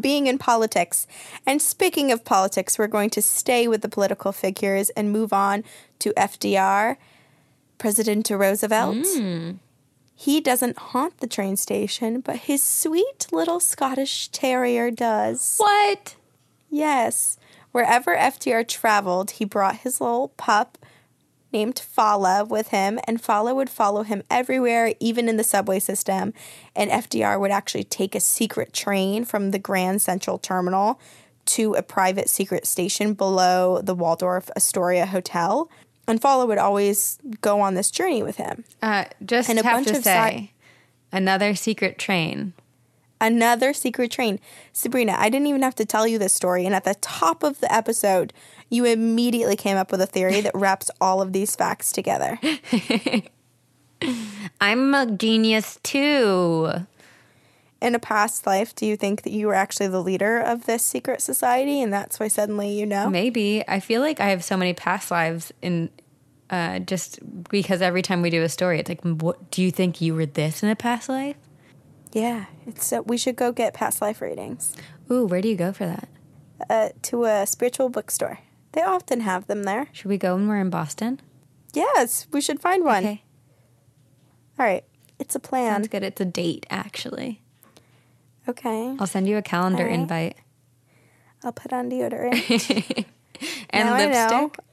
being 0.00 0.26
in 0.26 0.38
politics. 0.38 1.06
And 1.44 1.60
speaking 1.60 2.10
of 2.10 2.24
politics, 2.24 2.78
we're 2.78 2.86
going 2.86 3.10
to 3.10 3.20
stay 3.20 3.68
with 3.68 3.82
the 3.82 3.88
political 3.88 4.32
figures 4.32 4.88
and 4.90 5.12
move 5.12 5.32
on 5.32 5.64
to 5.98 6.14
FDR, 6.14 6.96
President 7.78 8.30
Roosevelt. 8.30 9.06
Hmm. 9.06 9.52
He 10.16 10.40
doesn't 10.40 10.78
haunt 10.78 11.18
the 11.18 11.26
train 11.26 11.56
station, 11.56 12.20
but 12.20 12.36
his 12.36 12.62
sweet 12.62 13.26
little 13.32 13.60
Scottish 13.60 14.28
terrier 14.28 14.90
does. 14.90 15.56
what? 15.58 16.14
Yes. 16.70 17.36
Wherever 17.72 18.16
FDR 18.16 18.66
traveled, 18.66 19.32
he 19.32 19.44
brought 19.44 19.78
his 19.78 20.00
little 20.00 20.28
pup 20.28 20.78
named 21.52 21.78
Fala 21.78 22.44
with 22.44 22.68
him, 22.68 22.98
and 23.06 23.20
Fala 23.20 23.54
would 23.54 23.70
follow 23.70 24.02
him 24.02 24.22
everywhere, 24.30 24.94
even 25.00 25.28
in 25.28 25.36
the 25.36 25.44
subway 25.44 25.78
system. 25.78 26.32
And 26.74 26.90
FDR 26.90 27.38
would 27.40 27.50
actually 27.52 27.84
take 27.84 28.14
a 28.14 28.20
secret 28.20 28.72
train 28.72 29.24
from 29.24 29.50
the 29.50 29.58
Grand 29.58 30.02
Central 30.02 30.38
Terminal 30.38 31.00
to 31.46 31.74
a 31.74 31.82
private 31.82 32.28
secret 32.28 32.66
station 32.66 33.14
below 33.14 33.80
the 33.80 33.94
Waldorf 33.94 34.50
Astoria 34.56 35.06
Hotel. 35.06 35.70
And 36.06 36.20
Fala 36.20 36.46
would 36.46 36.58
always 36.58 37.18
go 37.40 37.60
on 37.60 37.74
this 37.74 37.90
journey 37.90 38.22
with 38.22 38.36
him. 38.36 38.64
Uh, 38.82 39.04
just 39.24 39.48
And 39.48 39.58
a 39.58 39.62
have 39.62 39.76
bunch 39.76 39.88
to 39.88 39.96
of 39.98 40.04
say, 40.04 40.52
another 41.12 41.54
secret 41.54 41.98
train. 41.98 42.52
another 43.20 43.72
secret 43.72 44.10
train. 44.10 44.38
Sabrina, 44.72 45.14
I 45.16 45.30
didn't 45.30 45.46
even 45.46 45.62
have 45.62 45.74
to 45.76 45.86
tell 45.86 46.06
you 46.06 46.18
this 46.18 46.32
story. 46.34 46.66
And 46.66 46.74
at 46.74 46.84
the 46.84 46.94
top 46.96 47.42
of 47.42 47.60
the 47.60 47.72
episode, 47.72 48.34
you 48.68 48.84
immediately 48.84 49.56
came 49.56 49.78
up 49.78 49.90
with 49.90 50.02
a 50.02 50.06
theory 50.06 50.42
that 50.42 50.54
wraps 50.54 50.90
all 51.00 51.22
of 51.22 51.32
these 51.32 51.56
facts 51.56 51.90
together. 51.92 52.38
I'm 54.60 54.94
a 54.94 55.06
genius 55.10 55.78
too. 55.82 56.70
In 57.84 57.94
a 57.94 57.98
past 57.98 58.46
life, 58.46 58.74
do 58.74 58.86
you 58.86 58.96
think 58.96 59.22
that 59.22 59.30
you 59.32 59.46
were 59.46 59.54
actually 59.54 59.88
the 59.88 60.02
leader 60.02 60.38
of 60.38 60.64
this 60.64 60.82
secret 60.82 61.20
society 61.20 61.82
and 61.82 61.92
that's 61.92 62.18
why 62.18 62.28
suddenly 62.28 62.72
you 62.78 62.86
know? 62.86 63.10
Maybe. 63.10 63.62
I 63.68 63.78
feel 63.80 64.00
like 64.00 64.20
I 64.20 64.30
have 64.30 64.42
so 64.42 64.56
many 64.56 64.72
past 64.72 65.10
lives 65.10 65.52
in 65.60 65.90
uh, 66.48 66.78
just 66.78 67.18
because 67.50 67.82
every 67.82 68.00
time 68.00 68.22
we 68.22 68.30
do 68.30 68.42
a 68.42 68.48
story, 68.48 68.78
it's 68.80 68.88
like, 68.88 69.02
what 69.02 69.50
do 69.50 69.60
you 69.62 69.70
think 69.70 70.00
you 70.00 70.14
were 70.14 70.24
this 70.24 70.62
in 70.62 70.70
a 70.70 70.76
past 70.76 71.10
life? 71.10 71.36
Yeah, 72.12 72.46
it's 72.66 72.86
so 72.86 73.02
we 73.02 73.18
should 73.18 73.36
go 73.36 73.52
get 73.52 73.74
past 73.74 74.00
life 74.00 74.20
readings 74.22 74.74
Ooh, 75.10 75.26
where 75.26 75.42
do 75.42 75.48
you 75.48 75.56
go 75.56 75.72
for 75.72 75.84
that? 75.84 76.08
uh, 76.70 76.88
to 77.02 77.24
a 77.24 77.46
spiritual 77.46 77.90
bookstore. 77.90 78.38
They 78.72 78.80
often 78.82 79.20
have 79.20 79.46
them 79.46 79.64
there. 79.64 79.88
Should 79.92 80.08
we 80.08 80.16
go 80.16 80.36
when 80.36 80.48
we're 80.48 80.60
in 80.60 80.70
Boston? 80.70 81.20
Yes, 81.74 82.26
we 82.32 82.40
should 82.40 82.60
find 82.60 82.82
one. 82.84 83.04
Okay. 83.04 83.24
All 84.58 84.64
right, 84.64 84.84
it's 85.18 85.34
a 85.34 85.40
plan. 85.40 85.74
Sounds 85.74 85.88
good. 85.88 86.02
It's 86.02 86.20
a 86.20 86.24
date, 86.24 86.64
actually. 86.70 87.42
Okay, 88.48 88.96
I'll 88.98 89.06
send 89.06 89.28
you 89.28 89.36
a 89.36 89.42
calendar 89.42 89.84
right. 89.84 89.92
invite. 89.92 90.36
I'll 91.42 91.52
put 91.52 91.72
on 91.72 91.90
deodorant. 91.90 93.06
And 93.70 93.88
Now 93.88 93.96
lipstick. 93.98 94.64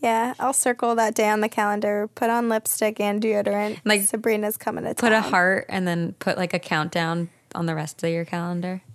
Yeah, 0.00 0.34
I'll 0.38 0.52
circle 0.52 0.94
that 0.96 1.14
day 1.14 1.28
on 1.30 1.40
the 1.40 1.48
calendar. 1.48 2.08
Put 2.14 2.28
on 2.28 2.50
lipstick 2.50 3.00
and 3.00 3.22
deodorant. 3.22 3.80
Like, 3.86 4.02
Sabrina's 4.02 4.58
coming 4.58 4.84
to 4.84 4.94
Put 4.94 5.12
a 5.12 5.22
heart 5.22 5.64
and 5.70 5.88
then 5.88 6.12
put 6.18 6.36
like 6.36 6.52
a 6.52 6.58
countdown 6.58 7.30
on 7.54 7.64
the 7.64 7.74
rest 7.74 8.04
of 8.04 8.10
your 8.10 8.26
calendar. 8.26 8.82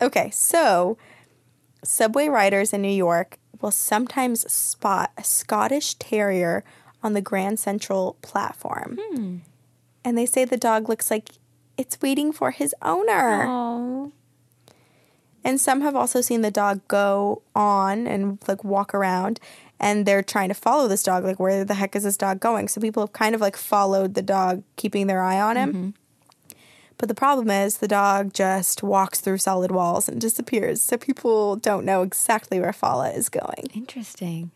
Okay, 0.00 0.30
so 0.30 0.98
subway 1.82 2.28
riders 2.28 2.72
in 2.72 2.82
New 2.82 2.88
York 2.88 3.38
will 3.60 3.70
sometimes 3.70 4.50
spot 4.52 5.10
a 5.16 5.24
Scottish 5.24 5.94
Terrier 5.94 6.64
on 7.02 7.14
the 7.14 7.22
Grand 7.22 7.58
Central 7.58 8.16
platform. 8.20 8.98
Hmm. 9.00 9.36
And 10.06 10.16
they 10.16 10.24
say 10.24 10.44
the 10.44 10.56
dog 10.56 10.88
looks 10.88 11.10
like 11.10 11.30
it's 11.76 12.00
waiting 12.00 12.30
for 12.32 12.52
his 12.52 12.72
owner. 12.80 13.44
Oh. 13.48 14.12
And 15.42 15.60
some 15.60 15.80
have 15.80 15.96
also 15.96 16.20
seen 16.20 16.42
the 16.42 16.50
dog 16.52 16.86
go 16.86 17.42
on 17.56 18.06
and 18.06 18.38
like 18.46 18.62
walk 18.62 18.94
around 18.94 19.40
and 19.80 20.06
they're 20.06 20.22
trying 20.22 20.48
to 20.48 20.54
follow 20.54 20.86
this 20.86 21.02
dog 21.02 21.24
like 21.24 21.40
where 21.40 21.64
the 21.64 21.74
heck 21.74 21.96
is 21.96 22.04
this 22.04 22.16
dog 22.16 22.38
going? 22.38 22.68
So 22.68 22.80
people 22.80 23.02
have 23.02 23.12
kind 23.12 23.34
of 23.34 23.40
like 23.40 23.56
followed 23.56 24.14
the 24.14 24.22
dog 24.22 24.62
keeping 24.76 25.08
their 25.08 25.22
eye 25.22 25.40
on 25.40 25.56
him. 25.56 25.72
Mm-hmm. 25.72 26.54
But 26.98 27.08
the 27.08 27.14
problem 27.14 27.50
is 27.50 27.78
the 27.78 27.88
dog 27.88 28.32
just 28.32 28.84
walks 28.84 29.20
through 29.20 29.38
solid 29.38 29.72
walls 29.72 30.08
and 30.08 30.20
disappears. 30.20 30.80
So 30.82 30.96
people 30.96 31.56
don't 31.56 31.84
know 31.84 32.02
exactly 32.02 32.60
where 32.60 32.72
Fala 32.72 33.10
is 33.10 33.28
going. 33.28 33.66
Interesting. 33.74 34.52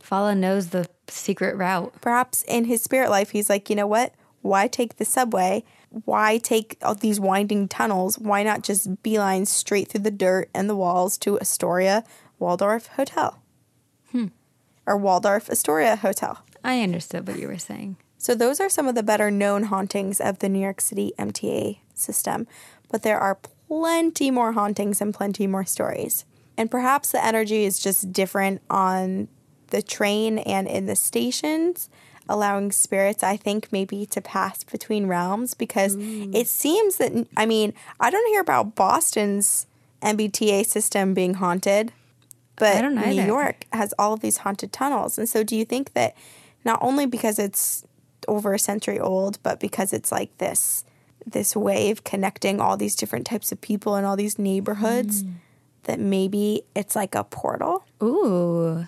Fala 0.00 0.34
knows 0.34 0.70
the 0.70 0.88
secret 1.06 1.56
route. 1.56 1.94
Perhaps 2.00 2.42
in 2.48 2.64
his 2.64 2.82
spirit 2.82 3.10
life 3.10 3.30
he's 3.30 3.48
like, 3.48 3.70
"You 3.70 3.76
know 3.76 3.86
what? 3.86 4.12
Why 4.42 4.68
take 4.68 4.96
the 4.96 5.04
subway? 5.04 5.64
Why 6.04 6.38
take 6.38 6.78
all 6.82 6.94
these 6.94 7.20
winding 7.20 7.68
tunnels? 7.68 8.18
Why 8.18 8.42
not 8.42 8.62
just 8.62 9.02
beeline 9.02 9.46
straight 9.46 9.88
through 9.88 10.02
the 10.02 10.10
dirt 10.10 10.48
and 10.54 10.68
the 10.68 10.76
walls 10.76 11.18
to 11.18 11.38
Astoria 11.40 12.04
Waldorf 12.38 12.86
Hotel?" 12.88 13.42
Hmm. 14.12 14.28
Or 14.86 14.96
Waldorf 14.96 15.50
Astoria 15.50 15.96
Hotel. 15.96 16.38
I 16.64 16.82
understood 16.82 17.26
what 17.26 17.38
you 17.38 17.48
were 17.48 17.58
saying. 17.58 17.96
So 18.18 18.34
those 18.34 18.60
are 18.60 18.68
some 18.68 18.86
of 18.86 18.94
the 18.94 19.02
better 19.02 19.30
known 19.30 19.64
hauntings 19.64 20.20
of 20.20 20.40
the 20.40 20.48
New 20.48 20.60
York 20.60 20.80
City 20.80 21.12
MTA 21.18 21.78
system, 21.94 22.46
but 22.90 23.02
there 23.02 23.18
are 23.18 23.38
plenty 23.66 24.30
more 24.30 24.52
hauntings 24.52 25.00
and 25.00 25.14
plenty 25.14 25.46
more 25.46 25.64
stories. 25.64 26.24
And 26.56 26.70
perhaps 26.70 27.12
the 27.12 27.24
energy 27.24 27.64
is 27.64 27.78
just 27.78 28.12
different 28.12 28.60
on 28.68 29.28
the 29.68 29.80
train 29.80 30.38
and 30.40 30.68
in 30.68 30.84
the 30.84 30.96
stations, 30.96 31.88
allowing 32.30 32.72
spirits, 32.72 33.22
I 33.22 33.36
think, 33.36 33.70
maybe 33.72 34.06
to 34.06 34.20
pass 34.20 34.64
between 34.64 35.06
realms 35.06 35.52
because 35.54 35.96
it 35.98 36.46
seems 36.46 36.96
that, 36.96 37.26
I 37.36 37.44
mean, 37.44 37.74
I 37.98 38.10
don't 38.10 38.26
hear 38.28 38.40
about 38.40 38.74
Boston's 38.74 39.66
MBTA 40.00 40.64
system 40.64 41.12
being 41.12 41.34
haunted, 41.34 41.92
but 42.56 42.80
New. 43.16 43.26
York 43.26 43.66
has 43.72 43.92
all 43.98 44.14
of 44.14 44.20
these 44.20 44.38
haunted 44.38 44.72
tunnels. 44.72 45.18
And 45.18 45.28
so 45.28 45.42
do 45.42 45.56
you 45.56 45.64
think 45.64 45.92
that 45.94 46.16
not 46.64 46.78
only 46.80 47.04
because 47.06 47.38
it's 47.38 47.84
over 48.28 48.54
a 48.54 48.58
century 48.58 49.00
old, 49.00 49.38
but 49.42 49.60
because 49.60 49.92
it's 49.92 50.12
like 50.12 50.36
this 50.38 50.84
this 51.26 51.54
wave 51.54 52.02
connecting 52.02 52.60
all 52.60 52.76
these 52.78 52.96
different 52.96 53.26
types 53.26 53.52
of 53.52 53.60
people 53.60 53.96
in 53.96 54.04
all 54.04 54.16
these 54.16 54.38
neighborhoods 54.38 55.24
that 55.84 56.00
maybe 56.00 56.62
it's 56.74 56.96
like 56.96 57.14
a 57.14 57.24
portal? 57.24 57.84
Ooh. 58.02 58.86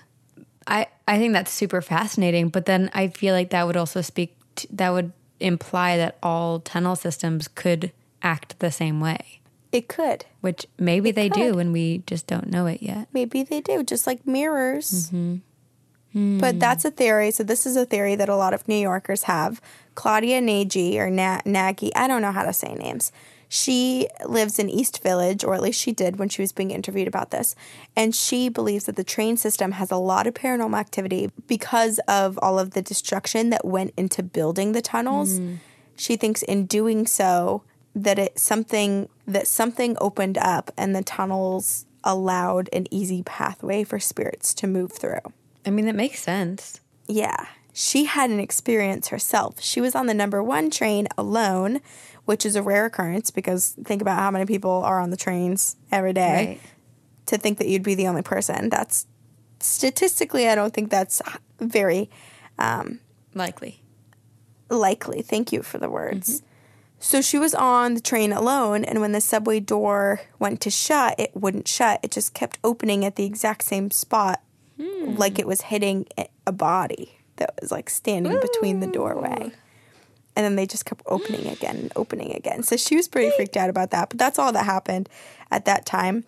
I 0.67 0.87
I 1.07 1.19
think 1.19 1.33
that's 1.33 1.51
super 1.51 1.83
fascinating, 1.83 2.49
but 2.49 2.67
then 2.67 2.91
I 2.95 3.09
feel 3.09 3.35
like 3.35 3.51
that 3.51 3.67
would 3.67 3.77
also 3.77 4.01
speak 4.01 4.37
to, 4.57 4.69
that 4.73 4.91
would 4.91 5.13
imply 5.41 5.97
that 5.97 6.17
all 6.23 6.61
tunnel 6.61 6.97
systems 6.97 7.49
could 7.49 7.93
act 8.23 8.59
the 8.61 8.71
same 8.71 9.01
way, 9.01 9.41
It 9.73 9.89
could. 9.89 10.25
which 10.41 10.67
maybe 10.79 11.11
they 11.11 11.29
do 11.29 11.53
could. 11.53 11.59
and 11.61 11.73
we 11.73 12.03
just 12.07 12.27
don't 12.27 12.49
know 12.51 12.67
it 12.67 12.83
yet. 12.83 13.09
Maybe 13.13 13.43
they 13.43 13.61
do, 13.61 13.83
just 13.83 14.07
like 14.07 14.27
mirrors. 14.27 15.11
Mm-hmm. 15.11 16.39
But 16.39 16.53
hmm. 16.53 16.59
that's 16.59 16.85
a 16.85 16.91
theory. 16.91 17.31
So 17.31 17.43
this 17.43 17.65
is 17.65 17.75
a 17.75 17.87
theory 17.87 18.15
that 18.17 18.29
a 18.29 18.37
lot 18.37 18.53
of 18.53 18.69
New 18.69 18.77
Yorkers 18.77 19.25
have. 19.25 19.61
Claudia 19.95 20.41
Nagy 20.41 21.01
or 21.01 21.11
Na- 21.11 21.41
Nagy, 21.47 21.95
I 21.95 22.07
don't 22.07 22.23
know 22.23 22.33
how 22.33 22.45
to 22.45 22.53
say 22.53 22.75
names. 22.75 23.13
She 23.55 24.09
lives 24.25 24.59
in 24.59 24.71
East 24.71 25.03
Village, 25.03 25.45
or 25.45 25.55
at 25.55 25.61
least 25.61 25.79
she 25.79 25.93
did 25.93 26.19
when 26.19 26.31
she 26.31 26.41
was 26.41 26.53
being 26.53 26.71
interviewed 26.71 27.07
about 27.07 27.33
this. 27.33 27.55
And 27.95 28.15
she 28.15 28.49
believes 28.49 28.85
that 28.85 28.97
the 28.97 29.05
train 29.05 29.37
system 29.37 29.73
has 29.73 29.91
a 29.91 29.99
lot 29.99 30.27
of 30.27 30.33
paranormal 30.33 30.81
activity 30.81 31.31
because 31.47 32.01
of 32.09 32.39
all 32.41 32.59
of 32.59 32.71
the 32.71 32.81
destruction 32.81 33.51
that 33.51 33.63
went 33.63 33.93
into 33.95 34.23
building 34.23 34.73
the 34.73 34.81
tunnels. 34.81 35.39
Mm. 35.39 35.59
She 35.97 36.17
thinks 36.17 36.43
in 36.43 36.65
doing 36.65 37.07
so 37.07 37.63
that 37.95 38.19
it 38.19 38.39
something 38.39 39.11
that 39.27 39.47
something 39.47 39.99
opened 40.01 40.39
up 40.39 40.71
and 40.79 40.97
the 40.97 41.03
tunnels 41.03 41.85
allowed 42.03 42.71
an 42.73 42.87
easy 42.91 43.23
pathway 43.23 43.85
for 43.85 44.01
spirits 44.01 44.55
to 44.55 44.67
move 44.67 44.93
through. 44.93 45.21
I 45.67 45.69
mean, 45.69 45.85
that 45.85 45.95
makes 45.95 46.23
sense. 46.23 46.81
Yeah. 47.07 47.49
She 47.75 48.05
had 48.05 48.31
an 48.31 48.41
experience 48.41 49.09
herself. 49.09 49.61
She 49.61 49.81
was 49.81 49.95
on 49.95 50.07
the 50.07 50.15
number 50.15 50.43
one 50.43 50.71
train 50.71 51.07
alone, 51.17 51.81
which 52.25 52.47
is 52.47 52.57
a 52.57 52.63
rare 52.63 52.87
occurrence 52.87 53.31
because 53.31 53.77
think 53.85 54.03
about 54.03 54.19
how 54.19 54.31
many 54.31 54.47
people 54.47 54.71
are 54.71 55.01
on 55.01 55.11
the 55.11 55.17
trains 55.17 55.77
every 55.91 56.13
day. 56.13 56.47
Right. 56.47 56.61
To 57.27 57.39
think 57.39 57.59
that 57.59 57.69
you'd 57.69 57.85
be 57.85 57.95
the 57.95 58.09
only 58.09 58.23
person, 58.23 58.69
that's 58.69 59.07
statistically, 59.61 60.49
I 60.49 60.55
don't 60.55 60.75
think 60.75 60.91
that's 60.91 61.23
very 61.61 62.11
um, 62.59 63.01
Likely. 63.35 63.83
Likely. 64.69 65.23
Thank 65.23 65.53
you 65.53 65.63
for 65.63 65.79
the 65.79 65.89
words. 65.89 66.37
Mm-hmm. 66.37 66.47
So 66.99 67.21
she 67.21 67.39
was 67.39 67.55
on 67.55 67.95
the 67.95 68.01
train 68.01 68.33
alone, 68.33 68.85
and 68.85 69.01
when 69.01 69.13
the 69.13 69.21
subway 69.21 69.59
door 69.59 70.21
went 70.39 70.61
to 70.61 70.71
shut, 70.71 71.19
it 71.19 71.33
wouldn't 71.35 71.67
shut. 71.67 71.99
It 72.03 72.13
just 72.13 72.33
kept 72.33 72.59
opening 72.63 73.05
at 73.05 73.17
the 73.17 73.25
exact 73.25 73.65
same 73.65 73.91
spot, 73.91 74.41
hmm. 74.81 75.17
like 75.17 75.39
it 75.39 75.47
was 75.47 75.63
hitting 75.63 76.07
a- 76.17 76.29
a 76.47 76.53
body 76.53 77.19
that 77.37 77.59
was 77.61 77.73
like 77.73 77.91
standing 77.91 78.39
between 78.41 78.79
the 78.79 78.87
doorway. 78.87 79.51
And 80.35 80.45
then 80.45 80.57
they 80.57 80.67
just 80.67 80.87
kept 80.87 81.03
opening 81.07 81.47
again 81.47 81.77
and 81.77 81.93
opening 81.95 82.35
again. 82.35 82.63
So 82.63 82.77
she 82.77 82.97
was 82.97 83.07
pretty 83.07 83.31
freaked 83.37 83.57
out 83.57 83.69
about 83.69 83.91
that. 83.91 84.09
But 84.09 84.19
that's 84.19 84.39
all 84.39 84.53
that 84.53 84.65
happened 84.65 85.09
at 85.51 85.67
that 85.67 85.85
time. 85.85 86.25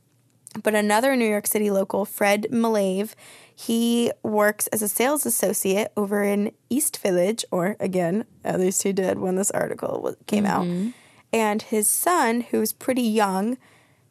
But 0.62 0.74
another 0.74 1.16
New 1.16 1.28
York 1.28 1.46
City 1.46 1.70
local, 1.70 2.05
Fred 2.05 2.46
Malave, 2.50 3.14
he 3.55 4.12
works 4.22 4.66
as 4.68 4.82
a 4.82 4.88
sales 4.88 5.26
associate 5.26 5.90
over 5.96 6.22
in 6.22 6.52
East 6.68 6.98
Village, 6.98 7.44
or 7.50 7.76
again, 7.80 8.24
at 8.44 8.61
least 8.61 8.82
he 8.82 8.92
did 8.92 9.18
when 9.18 9.36
this 9.36 9.50
article 9.50 10.14
came 10.26 10.46
out. 10.46 10.66
Mm-hmm. 10.66 10.90
And 11.32 11.62
his 11.62 11.88
son, 11.88 12.42
who's 12.42 12.72
pretty 12.72 13.02
young, 13.02 13.59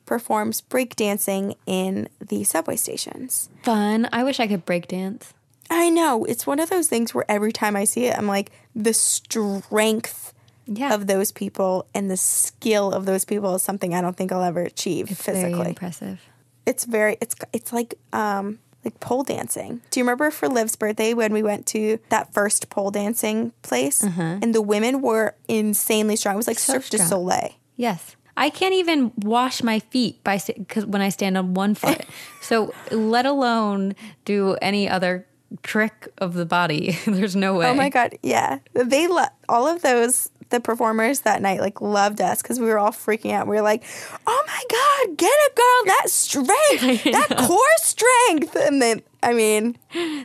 performs 0.06 0.62
breakdancing 0.62 1.56
in 1.66 2.10
the 2.20 2.44
subway 2.44 2.76
stations. 2.76 3.50
Fun. 3.64 4.10
I 4.12 4.24
wish 4.24 4.40
I 4.40 4.48
could 4.48 4.66
break 4.66 4.88
dance. 4.88 5.34
I 5.74 5.90
know. 5.90 6.24
It's 6.26 6.46
one 6.48 6.60
of 6.60 6.70
those 6.70 6.88
things 6.88 7.14
where 7.14 7.26
every 7.30 7.52
time 7.52 7.76
I 7.76 7.84
see 7.86 8.06
it, 8.06 8.18
I'm 8.18 8.28
like, 8.28 8.52
the 8.76 8.94
strength 8.94 10.34
Yeah. 10.66 10.94
of 10.94 11.08
those 11.08 11.32
people 11.32 11.86
and 11.94 12.10
the 12.10 12.18
skill 12.18 12.92
of 12.94 13.06
those 13.06 13.26
people 13.26 13.56
is 13.56 13.62
something 13.64 13.94
I 13.94 14.02
don't 14.02 14.16
think 14.16 14.32
I'll 14.32 14.44
ever 14.44 14.62
achieve 14.62 15.12
It's 15.12 15.26
very 15.26 15.42
physically. 15.44 15.70
impressive. 15.70 16.20
it's 16.66 16.86
very 16.86 17.18
it's 17.20 17.36
it's 17.52 17.74
like 17.74 17.96
um 18.14 18.60
like 18.86 19.00
pole 19.00 19.24
dancing. 19.24 19.82
Do 19.92 20.00
you 20.00 20.04
remember 20.04 20.30
for 20.32 20.48
Liv's 20.50 20.76
birthday 20.76 21.14
when 21.14 21.32
we 21.34 21.42
went 21.44 21.66
to 21.68 22.00
that 22.10 22.34
first 22.34 22.70
pole 22.70 22.92
dancing 22.92 23.52
place 23.62 24.02
and 24.04 24.54
the 24.56 24.62
women 24.62 25.02
were 25.02 25.36
insanely 25.48 26.16
strong? 26.18 26.36
It 26.36 26.38
was 26.38 26.48
like 26.48 26.60
So 26.60 26.74
Cirque 26.80 26.90
du. 26.90 26.98
Soleil. 27.00 27.52
Yes. 27.78 28.16
I 28.36 28.50
can't 28.50 28.74
even 28.74 29.12
wash 29.18 29.62
my 29.64 29.80
feet 29.80 30.24
by 30.24 30.40
because 30.58 30.86
when 30.86 31.02
I 31.02 31.10
stand 31.10 31.38
on 31.38 31.54
one 31.54 31.76
foot. 31.76 32.06
so 32.42 32.74
let 32.92 33.26
alone 33.26 33.96
do 34.26 34.56
any 34.62 34.88
other 34.90 35.26
trick 35.62 36.08
of 36.18 36.34
the 36.34 36.46
body. 36.46 36.98
There's 37.06 37.36
no 37.36 37.54
way. 37.56 37.68
Oh 37.68 37.74
my 37.74 37.90
god, 37.90 38.18
yeah. 38.24 38.60
They 38.74 39.08
lo- 39.08 39.26
all 39.48 39.68
of 39.68 39.82
those 39.82 40.30
the 40.50 40.60
performers 40.60 41.22
that 41.22 41.42
night 41.42 41.60
like 41.62 41.82
loved 41.82 42.22
us 42.22 42.42
because 42.42 42.60
we 42.60 42.68
were 42.68 42.78
all 42.78 42.92
freaking 42.92 43.32
out. 43.34 43.48
We 43.48 43.56
were 43.56 43.62
like, 43.62 43.84
"Oh 44.28 44.44
my 44.48 44.64
god, 44.70 45.18
get 45.18 45.32
it, 45.34 45.56
girl! 45.56 45.96
That 45.96 46.10
strength, 46.10 47.04
that 47.30 47.38
core 47.48 47.58
strength!" 47.78 48.56
And 48.56 48.82
then, 48.82 49.02
I 49.24 49.34
mean, 49.34 49.78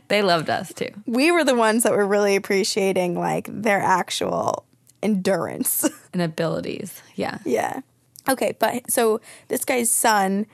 They 0.08 0.22
loved 0.22 0.50
us 0.50 0.72
too. 0.74 0.90
we 1.06 1.30
were 1.30 1.44
the 1.44 1.54
ones 1.54 1.82
that 1.84 1.92
were 1.92 2.06
really 2.06 2.36
appreciating 2.36 3.18
like 3.18 3.48
their 3.50 3.80
actual 3.80 4.64
endurance. 5.02 5.88
And 6.12 6.22
abilities. 6.22 7.00
Yeah. 7.16 7.38
Yeah. 7.44 7.80
Okay, 8.28 8.54
but 8.58 8.90
so 8.90 9.20
this 9.48 9.64
guy's 9.64 9.90
son, 9.90 10.46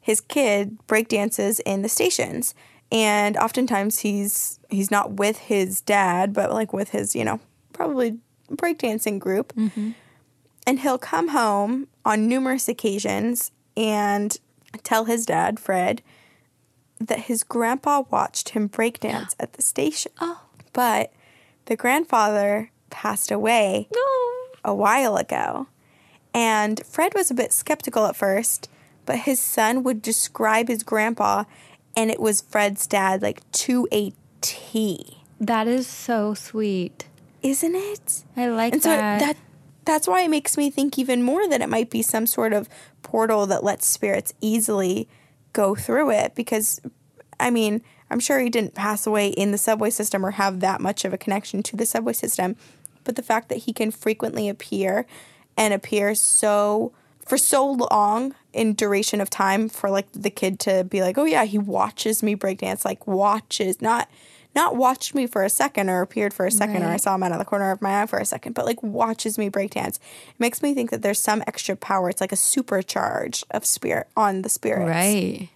his 0.00 0.20
kid 0.20 0.78
breakdances 0.88 1.60
in 1.64 1.82
the 1.82 1.88
stations. 1.88 2.54
And 2.92 3.36
oftentimes 3.36 4.00
he's 4.00 4.58
he's 4.70 4.90
not 4.90 5.12
with 5.12 5.38
his 5.38 5.80
dad, 5.80 6.32
but 6.32 6.52
like 6.52 6.72
with 6.72 6.90
his, 6.90 7.16
you 7.16 7.24
know, 7.24 7.40
probably 7.72 8.18
breakdancing 8.50 9.18
group. 9.18 9.52
Mm-hmm. 9.54 9.90
And 10.66 10.80
he'll 10.80 10.98
come 10.98 11.28
home 11.28 11.88
on 12.04 12.28
numerous 12.28 12.68
occasions 12.68 13.52
and 13.76 14.36
tell 14.82 15.04
his 15.04 15.26
dad, 15.26 15.60
Fred, 15.60 16.02
that 16.98 17.20
his 17.20 17.44
grandpa 17.44 18.04
watched 18.10 18.50
him 18.50 18.68
breakdance 18.68 19.34
at 19.40 19.54
the 19.54 19.62
station. 19.62 20.12
Oh. 20.20 20.42
But 20.72 21.12
the 21.66 21.76
grandfather 21.76 22.70
passed 22.90 23.30
away 23.30 23.88
No. 23.94 24.00
a 24.64 24.74
while 24.74 25.16
ago. 25.16 25.68
And 26.34 26.84
Fred 26.84 27.14
was 27.14 27.30
a 27.30 27.34
bit 27.34 27.52
skeptical 27.52 28.04
at 28.06 28.16
first, 28.16 28.68
but 29.06 29.20
his 29.20 29.40
son 29.40 29.82
would 29.84 30.02
describe 30.02 30.68
his 30.68 30.82
grandpa, 30.82 31.44
and 31.96 32.10
it 32.10 32.20
was 32.20 32.42
Fred's 32.42 32.86
dad, 32.86 33.22
like 33.22 33.50
to 33.52 33.88
a 33.92 34.12
T. 34.42 35.18
That 35.40 35.66
is 35.66 35.86
so 35.86 36.34
sweet. 36.34 37.06
Isn't 37.42 37.74
it? 37.74 38.24
I 38.36 38.48
like 38.48 38.72
And 38.74 38.82
so 38.82 38.90
that. 38.90 39.20
that 39.20 39.36
that's 39.84 40.08
why 40.08 40.22
it 40.22 40.30
makes 40.30 40.56
me 40.56 40.68
think 40.68 40.98
even 40.98 41.22
more 41.22 41.48
that 41.48 41.60
it 41.60 41.68
might 41.68 41.90
be 41.90 42.02
some 42.02 42.26
sort 42.26 42.52
of 42.52 42.68
portal 43.02 43.46
that 43.46 43.62
lets 43.62 43.86
spirits 43.86 44.34
easily 44.40 45.08
go 45.52 45.74
through 45.74 46.10
it 46.10 46.34
because 46.34 46.80
I 47.38 47.50
mean, 47.50 47.82
I'm 48.10 48.20
sure 48.20 48.40
he 48.40 48.50
didn't 48.50 48.74
pass 48.74 49.06
away 49.06 49.28
in 49.28 49.52
the 49.52 49.58
subway 49.58 49.90
system 49.90 50.24
or 50.24 50.32
have 50.32 50.60
that 50.60 50.80
much 50.80 51.04
of 51.04 51.12
a 51.12 51.18
connection 51.18 51.62
to 51.64 51.76
the 51.76 51.86
subway 51.86 52.14
system, 52.14 52.56
but 53.04 53.16
the 53.16 53.22
fact 53.22 53.48
that 53.48 53.58
he 53.58 53.72
can 53.72 53.90
frequently 53.90 54.48
appear 54.48 55.06
and 55.56 55.72
appear 55.72 56.14
so 56.14 56.92
for 57.24 57.38
so 57.38 57.72
long 57.92 58.34
in 58.56 58.74
duration 58.74 59.20
of 59.20 59.30
time 59.30 59.68
for 59.68 59.90
like 59.90 60.10
the 60.12 60.30
kid 60.30 60.58
to 60.60 60.84
be 60.84 61.02
like, 61.02 61.18
"Oh 61.18 61.24
yeah, 61.24 61.44
he 61.44 61.58
watches 61.58 62.22
me 62.22 62.34
breakdance," 62.34 62.84
like 62.84 63.06
watches, 63.06 63.80
not 63.80 64.08
not 64.56 64.74
watched 64.74 65.14
me 65.14 65.26
for 65.26 65.44
a 65.44 65.50
second 65.50 65.90
or 65.90 66.00
appeared 66.00 66.32
for 66.32 66.46
a 66.46 66.50
second 66.50 66.82
or 66.82 66.88
I 66.88 66.96
saw 66.96 67.14
him 67.14 67.22
out 67.22 67.30
of 67.30 67.38
the 67.38 67.44
corner 67.44 67.70
of 67.70 67.82
my 67.82 68.00
eye 68.00 68.06
for 68.06 68.18
a 68.18 68.24
second, 68.24 68.54
but 68.54 68.64
like 68.64 68.82
watches 68.82 69.36
me 69.36 69.50
breakdance. 69.50 69.96
It 69.96 70.40
makes 70.40 70.62
me 70.62 70.72
think 70.72 70.90
that 70.90 71.02
there's 71.02 71.20
some 71.20 71.44
extra 71.46 71.76
power. 71.76 72.08
It's 72.08 72.22
like 72.22 72.32
a 72.32 72.36
supercharge 72.36 73.44
of 73.50 73.66
spirit 73.66 74.08
on 74.16 74.40
the 74.40 74.48
spirits. 74.48 74.88
right. 74.88 75.50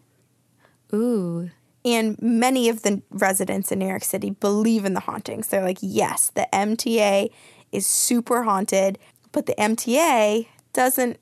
Ooh. 0.93 1.51
And 1.83 2.21
many 2.21 2.69
of 2.69 2.83
the 2.83 3.01
residents 3.11 3.73
in 3.73 3.79
New 3.79 3.89
York 3.89 4.05
City 4.05 4.31
believe 4.31 4.85
in 4.85 4.93
the 4.93 5.01
hauntings. 5.01 5.49
They're 5.49 5.65
like, 5.65 5.79
yes, 5.81 6.31
the 6.35 6.47
MTA 6.53 7.31
is 7.73 7.87
super 7.87 8.43
haunted, 8.43 8.99
but 9.33 9.47
the 9.47 9.55
MTA 9.55 10.47
doesn't 10.75 11.19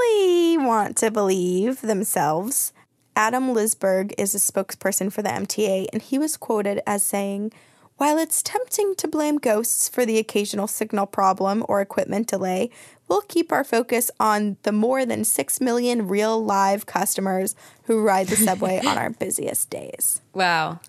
really 0.00 0.58
want 0.58 0.96
to 0.98 1.10
believe 1.10 1.80
themselves. 1.80 2.72
Adam 3.16 3.54
Lisberg 3.54 4.12
is 4.16 4.34
a 4.34 4.38
spokesperson 4.38 5.12
for 5.12 5.22
the 5.22 5.28
MTA, 5.28 5.86
and 5.92 6.00
he 6.00 6.18
was 6.18 6.36
quoted 6.36 6.80
as 6.86 7.02
saying, 7.02 7.52
While 7.96 8.18
it's 8.18 8.42
tempting 8.42 8.94
to 8.96 9.08
blame 9.08 9.38
ghosts 9.38 9.88
for 9.88 10.06
the 10.06 10.18
occasional 10.18 10.66
signal 10.66 11.06
problem 11.06 11.64
or 11.68 11.80
equipment 11.80 12.28
delay, 12.28 12.70
we'll 13.08 13.22
keep 13.22 13.52
our 13.52 13.64
focus 13.64 14.10
on 14.18 14.56
the 14.62 14.72
more 14.72 15.04
than 15.04 15.24
6 15.24 15.60
million 15.60 16.08
real 16.08 16.42
live 16.42 16.86
customers 16.86 17.54
who 17.84 18.02
ride 18.02 18.28
the 18.28 18.36
subway 18.36 18.78
on 18.78 18.96
our 18.96 19.10
busiest 19.18 19.68
days. 19.70 20.20
Wow. 20.32 20.80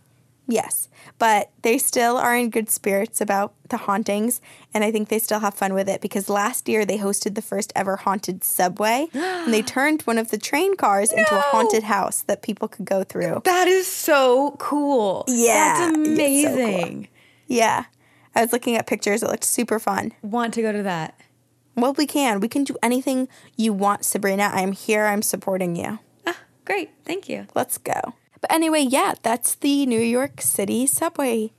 Yes, 0.52 0.89
but 1.18 1.49
they 1.62 1.78
still 1.78 2.18
are 2.18 2.36
in 2.36 2.49
good 2.49 2.70
spirits 2.70 3.22
about 3.22 3.54
the 3.70 3.78
hauntings, 3.78 4.41
and 4.74 4.84
I 4.84 4.91
think 4.91 5.08
they 5.10 5.20
still 5.20 5.39
have 5.39 5.54
fun 5.54 5.74
with 5.74 5.88
it 5.88 6.02
because 6.02 6.30
last 6.30 6.68
year 6.68 6.86
they 6.86 6.97
hosted 6.97 7.36
the 7.36 7.41
first 7.41 7.72
ever 7.76 7.95
haunted 7.95 8.43
subway, 8.43 9.08
and 9.14 9.54
they 9.54 9.62
turned 9.78 10.02
one 10.04 10.18
of 10.18 10.30
the 10.30 10.38
train 10.38 10.76
cars 10.76 11.12
into 11.14 11.36
a 11.36 11.39
haunted 11.41 11.84
house 11.84 12.22
that 12.24 12.41
people 12.41 12.68
could 12.68 12.86
go 12.86 13.04
through. 13.04 13.41
That 13.45 13.68
is 13.68 13.88
so 13.88 14.56
cool. 14.60 15.24
Yeah, 15.28 15.91
That's 15.91 15.97
it's 15.97 16.43
so 16.43 16.56
cool. 16.56 16.66
amazing. 16.66 17.08
Yeah, 17.47 17.86
I 18.36 18.41
was 18.41 18.52
looking 18.52 18.76
at 18.76 18.88
pictures; 18.88 19.24
it 19.24 19.30
looked 19.30 19.45
super 19.45 19.80
fun. 19.80 20.12
Want 20.22 20.54
to 20.56 20.62
go 20.62 20.72
to 20.74 20.84
that. 20.84 21.18
Well, 21.76 21.93
we 21.93 22.06
can. 22.06 22.41
We 22.41 22.49
can 22.49 22.66
do 22.66 22.76
anything 22.84 23.30
you 23.56 23.72
want, 23.72 24.04
Sabrina. 24.04 24.49
I'm 24.54 24.74
here. 24.74 25.06
I'm 25.06 25.22
supporting 25.22 25.78
you. 25.78 25.99
Ah, 26.28 26.38
great. 26.66 26.89
Thank 27.06 27.30
you. 27.30 27.47
Let's 27.56 27.78
go. 27.78 28.14
But 28.41 28.51
anyway, 28.51 28.81
yeah, 28.81 29.13
that's 29.21 29.55
the 29.55 29.85
New 29.85 30.01
York 30.01 30.41
City 30.41 30.87
subway 30.87 31.51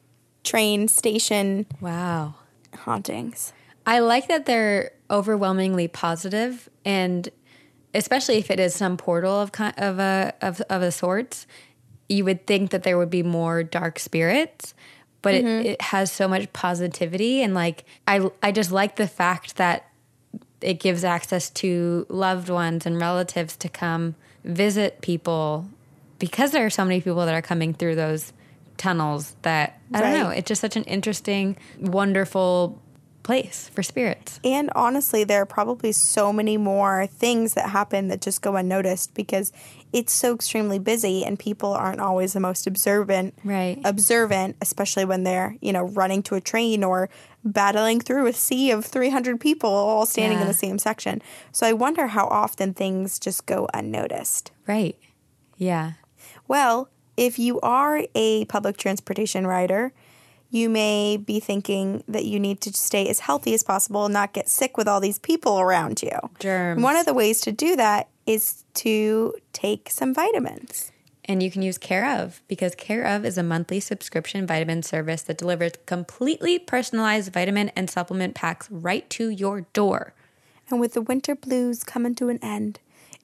train 0.44 0.88
station 0.88 1.66
Wow. 1.80 2.34
hauntings. 2.74 3.52
I 3.86 4.00
like 4.00 4.28
that 4.28 4.46
they're 4.46 4.92
overwhelmingly 5.10 5.88
positive, 5.88 6.68
and 6.84 7.28
especially 7.94 8.38
if 8.38 8.50
it 8.50 8.60
is 8.60 8.74
some 8.74 8.96
portal 8.96 9.40
of 9.40 9.50
of 9.76 9.98
a 9.98 10.32
of 10.40 10.60
of 10.62 10.82
a 10.82 10.92
sorts, 10.92 11.46
you 12.08 12.24
would 12.24 12.46
think 12.46 12.70
that 12.70 12.82
there 12.82 12.98
would 12.98 13.10
be 13.10 13.22
more 13.22 13.62
dark 13.62 13.98
spirits, 13.98 14.74
but 15.20 15.34
it, 15.34 15.44
mm-hmm. 15.44 15.66
it 15.66 15.82
has 15.82 16.10
so 16.12 16.28
much 16.28 16.52
positivity, 16.52 17.42
and 17.42 17.54
like 17.54 17.84
I 18.06 18.28
I 18.42 18.52
just 18.52 18.72
like 18.72 18.96
the 18.96 19.08
fact 19.08 19.56
that 19.56 19.88
it 20.60 20.78
gives 20.78 21.02
access 21.02 21.50
to 21.50 22.06
loved 22.08 22.48
ones 22.48 22.86
and 22.86 23.00
relatives 23.00 23.56
to 23.56 23.68
come 23.68 24.14
visit 24.44 25.00
people 25.00 25.66
because 26.22 26.52
there 26.52 26.64
are 26.64 26.70
so 26.70 26.84
many 26.84 27.00
people 27.00 27.26
that 27.26 27.34
are 27.34 27.42
coming 27.42 27.74
through 27.74 27.96
those 27.96 28.32
tunnels 28.76 29.34
that 29.42 29.80
I 29.92 30.00
don't 30.00 30.12
know. 30.12 30.28
It's 30.28 30.46
just 30.46 30.60
such 30.60 30.76
an 30.76 30.84
interesting, 30.84 31.56
wonderful 31.80 32.80
place 33.24 33.68
for 33.74 33.82
spirits. 33.82 34.38
And 34.44 34.70
honestly, 34.76 35.24
there 35.24 35.42
are 35.42 35.46
probably 35.46 35.90
so 35.90 36.32
many 36.32 36.56
more 36.56 37.08
things 37.08 37.54
that 37.54 37.70
happen 37.70 38.06
that 38.06 38.20
just 38.20 38.40
go 38.40 38.54
unnoticed 38.54 39.14
because 39.14 39.52
it's 39.92 40.12
so 40.12 40.32
extremely 40.32 40.78
busy 40.78 41.24
and 41.24 41.40
people 41.40 41.72
aren't 41.72 42.00
always 42.00 42.34
the 42.34 42.40
most 42.40 42.68
observant. 42.68 43.34
Right. 43.42 43.80
Observant, 43.84 44.54
especially 44.60 45.04
when 45.04 45.24
they're, 45.24 45.56
you 45.60 45.72
know, 45.72 45.82
running 45.82 46.22
to 46.24 46.36
a 46.36 46.40
train 46.40 46.84
or 46.84 47.10
battling 47.44 47.98
through 47.98 48.28
a 48.28 48.32
sea 48.32 48.70
of 48.70 48.84
300 48.84 49.40
people 49.40 49.70
all 49.70 50.06
standing 50.06 50.38
in 50.38 50.46
the 50.46 50.54
same 50.54 50.78
section. 50.78 51.20
So 51.50 51.66
I 51.66 51.72
wonder 51.72 52.06
how 52.06 52.28
often 52.28 52.74
things 52.74 53.18
just 53.18 53.44
go 53.44 53.68
unnoticed. 53.74 54.52
Right. 54.68 54.96
Yeah. 55.56 55.94
Well, 56.52 56.90
if 57.16 57.38
you 57.38 57.58
are 57.60 58.04
a 58.14 58.44
public 58.44 58.76
transportation 58.76 59.46
rider, 59.46 59.94
you 60.50 60.68
may 60.68 61.16
be 61.16 61.40
thinking 61.40 62.04
that 62.06 62.26
you 62.26 62.38
need 62.38 62.60
to 62.60 62.74
stay 62.74 63.08
as 63.08 63.20
healthy 63.20 63.54
as 63.54 63.62
possible 63.62 64.04
and 64.04 64.12
not 64.12 64.34
get 64.34 64.50
sick 64.50 64.76
with 64.76 64.86
all 64.86 65.00
these 65.00 65.18
people 65.18 65.60
around 65.60 66.02
you. 66.02 66.10
Germs. 66.40 66.82
One 66.82 66.96
of 66.96 67.06
the 67.06 67.14
ways 67.14 67.40
to 67.40 67.52
do 67.52 67.74
that 67.76 68.10
is 68.26 68.64
to 68.74 69.32
take 69.54 69.88
some 69.88 70.12
vitamins. 70.12 70.92
And 71.24 71.42
you 71.42 71.50
can 71.50 71.62
use 71.62 71.78
Care 71.78 72.20
of 72.20 72.42
because 72.48 72.74
Care 72.74 73.06
of 73.06 73.24
is 73.24 73.38
a 73.38 73.42
monthly 73.42 73.80
subscription 73.80 74.46
vitamin 74.46 74.82
service 74.82 75.22
that 75.22 75.38
delivers 75.38 75.72
completely 75.86 76.58
personalized 76.58 77.32
vitamin 77.32 77.70
and 77.70 77.88
supplement 77.88 78.34
packs 78.34 78.70
right 78.70 79.08
to 79.08 79.30
your 79.30 79.62
door. 79.72 80.12
And 80.68 80.80
with 80.80 80.92
the 80.92 81.00
winter 81.00 81.34
blues 81.34 81.82
coming 81.82 82.14
to 82.16 82.28
an 82.28 82.38
end, 82.42 82.78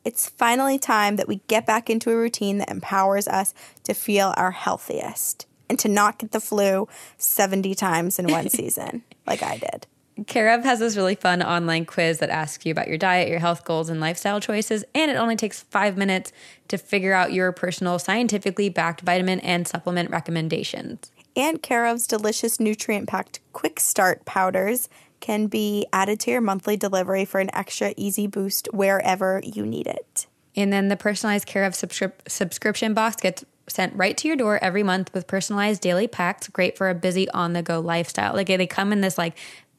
it's 0.05 0.29
finally 0.29 0.79
time 0.79 1.17
that 1.17 1.29
we 1.29 1.41
get 1.49 1.67
back 1.67 1.91
into 1.91 2.11
a 2.11 2.17
routine 2.17 2.59
that 2.59 2.71
empowers 2.71 3.29
us 3.29 3.55
to 3.85 3.95
feel 3.95 4.35
our 4.37 4.53
healthiest 4.53 5.47
and 5.69 5.79
to 5.79 5.89
not 5.89 6.19
get 6.19 6.33
the 6.33 6.41
flu 6.41 6.89
70 7.19 7.75
times 7.75 8.19
in 8.19 8.27
one 8.29 8.49
season 8.49 9.03
like 9.27 9.43
I 9.43 9.59
did. 9.59 9.87
Care 10.27 10.53
of 10.53 10.65
has 10.65 10.81
this 10.81 10.97
really 10.97 11.15
fun 11.15 11.43
online 11.43 11.85
quiz 11.85 12.19
that 12.19 12.31
asks 12.31 12.67
you 12.67 12.73
about 12.73 12.89
your 12.89 12.99
diet, 12.99 13.29
your 13.29 13.39
health 13.39 13.65
goals, 13.65 13.89
and 13.89 14.01
lifestyle 14.01 14.41
choices. 14.41 14.85
And 14.93 15.13
it 15.13 15.17
only 15.17 15.37
takes 15.37 15.61
five 15.61 15.97
minutes 15.97 16.33
to 16.69 16.77
figure 16.77 17.13
out 17.13 17.33
your 17.33 17.53
personal, 17.53 18.01
scientifically 18.01 18.69
backed 18.69 19.03
vitamin 19.03 19.39
and 19.41 19.69
supplement 19.69 20.11
recommendations. 20.11 21.13
And 21.37 21.63
Care 21.63 21.87
of's 21.87 22.09
delicious 22.09 22.59
nutrient 22.59 23.09
packed 23.09 23.39
quick 23.53 23.79
start 23.79 24.25
powders 24.25 24.89
can 25.21 25.47
be 25.47 25.87
added 25.93 26.21
to 26.21 26.31
your 26.31 26.41
monthly 26.41 26.77
delivery 26.77 27.25
for 27.25 27.41
an 27.41 27.55
extra 27.55 27.95
easy 27.97 28.27
boost 28.27 28.69
wherever 28.73 29.41
you 29.45 29.67
need 29.67 29.87
it. 29.87 30.27
And 30.57 30.73
then 30.73 30.89
the 30.89 30.97
personalized 30.97 31.47
Care 31.47 31.65
of 31.65 31.75
subscri- 31.75 32.13
subscription 32.27 32.95
box 32.95 33.17
gets 33.17 33.45
sent 33.69 33.95
right 33.95 34.17
to 34.17 34.29
your 34.29 34.37
door 34.37 34.59
every 34.63 34.83
month 34.83 35.13
with 35.13 35.27
personalized 35.27 35.83
daily 35.83 36.09
packs, 36.09 36.49
great 36.49 36.77
for 36.77 36.89
a 36.89 36.95
busy 36.95 37.29
on 37.31 37.53
the 37.53 37.63
go 37.63 37.81
lifestyle. 37.81 38.35
Like 38.35 38.49
they 38.49 38.67
come 38.67 38.93
in 38.93 39.01
this 39.01 39.19
like 39.19 39.37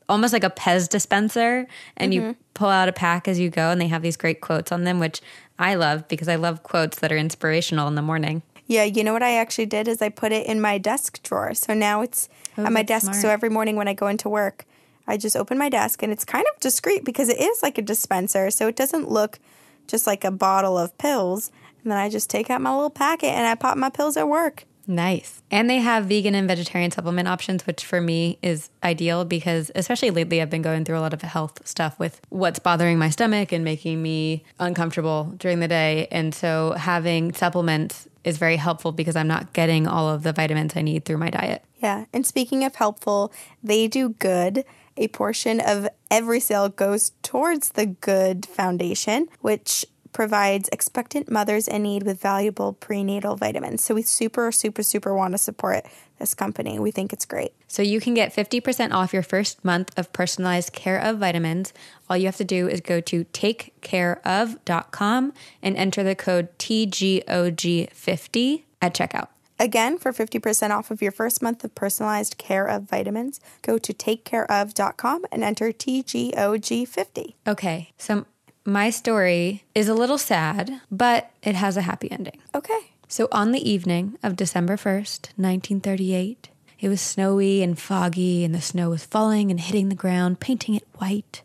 almost 0.07 0.33
like 0.33 0.43
a 0.43 0.49
Pez 0.49 0.89
dispenser 0.89 1.67
and 1.97 2.13
you 2.13 2.21
mm-hmm. 2.21 2.31
pull 2.53 2.69
out 2.69 2.89
a 2.89 2.93
pack 2.93 3.27
as 3.27 3.39
you 3.39 3.49
go 3.49 3.69
and 3.69 3.79
they 3.79 3.87
have 3.87 4.01
these 4.01 4.17
great 4.17 4.41
quotes 4.41 4.71
on 4.71 4.83
them 4.83 4.99
which 4.99 5.21
I 5.59 5.75
love 5.75 6.07
because 6.07 6.27
I 6.27 6.35
love 6.35 6.63
quotes 6.63 6.99
that 6.99 7.11
are 7.11 7.17
inspirational 7.17 7.87
in 7.87 7.95
the 7.95 8.01
morning. 8.01 8.41
Yeah, 8.65 8.83
you 8.83 9.03
know 9.03 9.13
what 9.13 9.23
I 9.23 9.35
actually 9.35 9.65
did 9.65 9.87
is 9.87 10.01
I 10.01 10.09
put 10.09 10.31
it 10.31 10.45
in 10.45 10.61
my 10.61 10.77
desk 10.77 11.21
drawer. 11.23 11.53
So 11.55 11.73
now 11.73 12.01
it's 12.01 12.29
oh, 12.57 12.65
at 12.65 12.71
my 12.71 12.83
desk. 12.83 13.05
smart. 13.05 13.17
So 13.17 13.29
every 13.29 13.49
morning 13.49 13.75
when 13.75 13.87
I 13.87 13.93
go 13.93 14.07
into 14.07 14.29
work, 14.29 14.65
I 15.09 15.17
just 15.17 15.35
open 15.35 15.57
my 15.57 15.69
desk 15.69 16.03
and 16.03 16.11
it's 16.11 16.23
kind 16.23 16.45
of 16.53 16.59
discreet 16.59 17.03
because 17.03 17.29
it 17.29 17.39
is 17.39 17.63
like 17.63 17.77
a 17.77 17.81
dispenser. 17.81 18.51
So 18.51 18.67
it 18.67 18.75
doesn't 18.75 19.09
look 19.09 19.39
just 19.87 20.05
like 20.05 20.23
a 20.23 20.31
bottle 20.31 20.77
of 20.77 20.97
pills. 20.97 21.51
And 21.83 21.91
then 21.91 21.97
I 21.97 22.09
just 22.09 22.29
take 22.29 22.49
out 22.49 22.61
my 22.61 22.71
little 22.71 22.89
packet 22.89 23.29
and 23.29 23.47
I 23.47 23.55
pop 23.55 23.77
my 23.77 23.89
pills 23.89 24.17
at 24.17 24.27
work. 24.27 24.65
Nice. 24.85 25.43
And 25.51 25.69
they 25.69 25.77
have 25.77 26.05
vegan 26.05 26.33
and 26.33 26.47
vegetarian 26.47 26.89
supplement 26.89 27.27
options, 27.27 27.67
which 27.67 27.85
for 27.85 28.01
me 28.01 28.39
is 28.41 28.71
ideal 28.83 29.23
because, 29.23 29.71
especially 29.75 30.09
lately, 30.09 30.41
I've 30.41 30.49
been 30.49 30.63
going 30.63 30.83
through 30.83 30.97
a 30.97 31.01
lot 31.01 31.13
of 31.13 31.21
health 31.21 31.67
stuff 31.67 31.99
with 31.99 32.19
what's 32.29 32.57
bothering 32.57 32.97
my 32.97 33.11
stomach 33.11 33.51
and 33.51 33.63
making 33.63 34.01
me 34.01 34.43
uncomfortable 34.59 35.35
during 35.37 35.59
the 35.59 35.67
day. 35.67 36.07
And 36.09 36.33
so 36.33 36.71
having 36.71 37.33
supplements 37.33 38.07
is 38.23 38.39
very 38.39 38.55
helpful 38.55 38.91
because 38.91 39.15
I'm 39.15 39.27
not 39.27 39.53
getting 39.53 39.87
all 39.87 40.09
of 40.09 40.23
the 40.23 40.33
vitamins 40.33 40.75
I 40.75 40.81
need 40.81 41.05
through 41.05 41.17
my 41.17 41.29
diet. 41.29 41.63
Yeah. 41.77 42.05
And 42.11 42.25
speaking 42.25 42.63
of 42.63 42.75
helpful, 42.75 43.31
they 43.63 43.87
do 43.87 44.09
good. 44.09 44.65
A 44.99 45.07
portion 45.07 45.59
of 45.61 45.87
every 46.11 46.39
sale 46.41 46.69
goes 46.69 47.13
towards 47.23 47.69
the 47.69 47.87
Good 47.87 48.45
Foundation, 48.45 49.27
which 49.39 49.85
provides 50.11 50.67
expectant 50.73 51.31
mothers 51.31 51.69
in 51.69 51.83
need 51.83 52.03
with 52.03 52.21
valuable 52.21 52.73
prenatal 52.73 53.37
vitamins. 53.37 53.81
So 53.81 53.95
we 53.95 54.01
super, 54.01 54.51
super, 54.51 54.83
super 54.83 55.15
want 55.15 55.33
to 55.33 55.37
support 55.37 55.85
this 56.17 56.33
company. 56.33 56.77
We 56.79 56.91
think 56.91 57.13
it's 57.13 57.23
great. 57.25 57.53
So 57.67 57.81
you 57.81 58.01
can 58.01 58.13
get 58.13 58.35
50% 58.35 58.91
off 58.91 59.13
your 59.13 59.23
first 59.23 59.63
month 59.63 59.97
of 59.97 60.11
personalized 60.11 60.73
care 60.73 60.99
of 60.99 61.19
vitamins. 61.19 61.71
All 62.09 62.17
you 62.17 62.25
have 62.25 62.35
to 62.35 62.43
do 62.43 62.67
is 62.67 62.81
go 62.81 62.99
to 62.99 63.23
takecareof.com 63.25 65.33
and 65.61 65.77
enter 65.77 66.03
the 66.03 66.15
code 66.15 66.49
TGOG50 66.57 68.63
at 68.81 68.93
checkout. 68.93 69.27
Again, 69.59 69.97
for 69.97 70.13
50% 70.13 70.71
off 70.71 70.89
of 70.89 71.01
your 71.01 71.11
first 71.11 71.41
month 71.41 71.65
of 71.65 71.75
personalized 71.75 72.37
care 72.37 72.65
of 72.65 72.83
vitamins, 72.83 73.41
go 73.61 73.77
to 73.77 73.93
takecareof.com 73.93 75.25
and 75.31 75.43
enter 75.43 75.73
TGOG50. 75.73 77.33
Okay, 77.45 77.91
so 77.97 78.25
my 78.65 78.89
story 78.89 79.65
is 79.75 79.89
a 79.89 79.93
little 79.93 80.17
sad, 80.17 80.79
but 80.89 81.31
it 81.43 81.55
has 81.55 81.75
a 81.75 81.81
happy 81.81 82.09
ending. 82.09 82.39
Okay. 82.55 82.91
So 83.09 83.27
on 83.31 83.51
the 83.51 83.69
evening 83.69 84.17
of 84.21 84.35
December 84.35 84.77
1st, 84.77 85.33
1938, 85.35 86.49
it 86.79 86.87
was 86.87 87.01
snowy 87.01 87.61
and 87.61 87.77
foggy, 87.77 88.45
and 88.45 88.53
the 88.53 88.61
snow 88.61 88.91
was 88.91 89.03
falling 89.03 89.51
and 89.51 89.59
hitting 89.59 89.89
the 89.89 89.95
ground, 89.95 90.39
painting 90.39 90.75
it 90.75 90.87
white. 90.95 91.41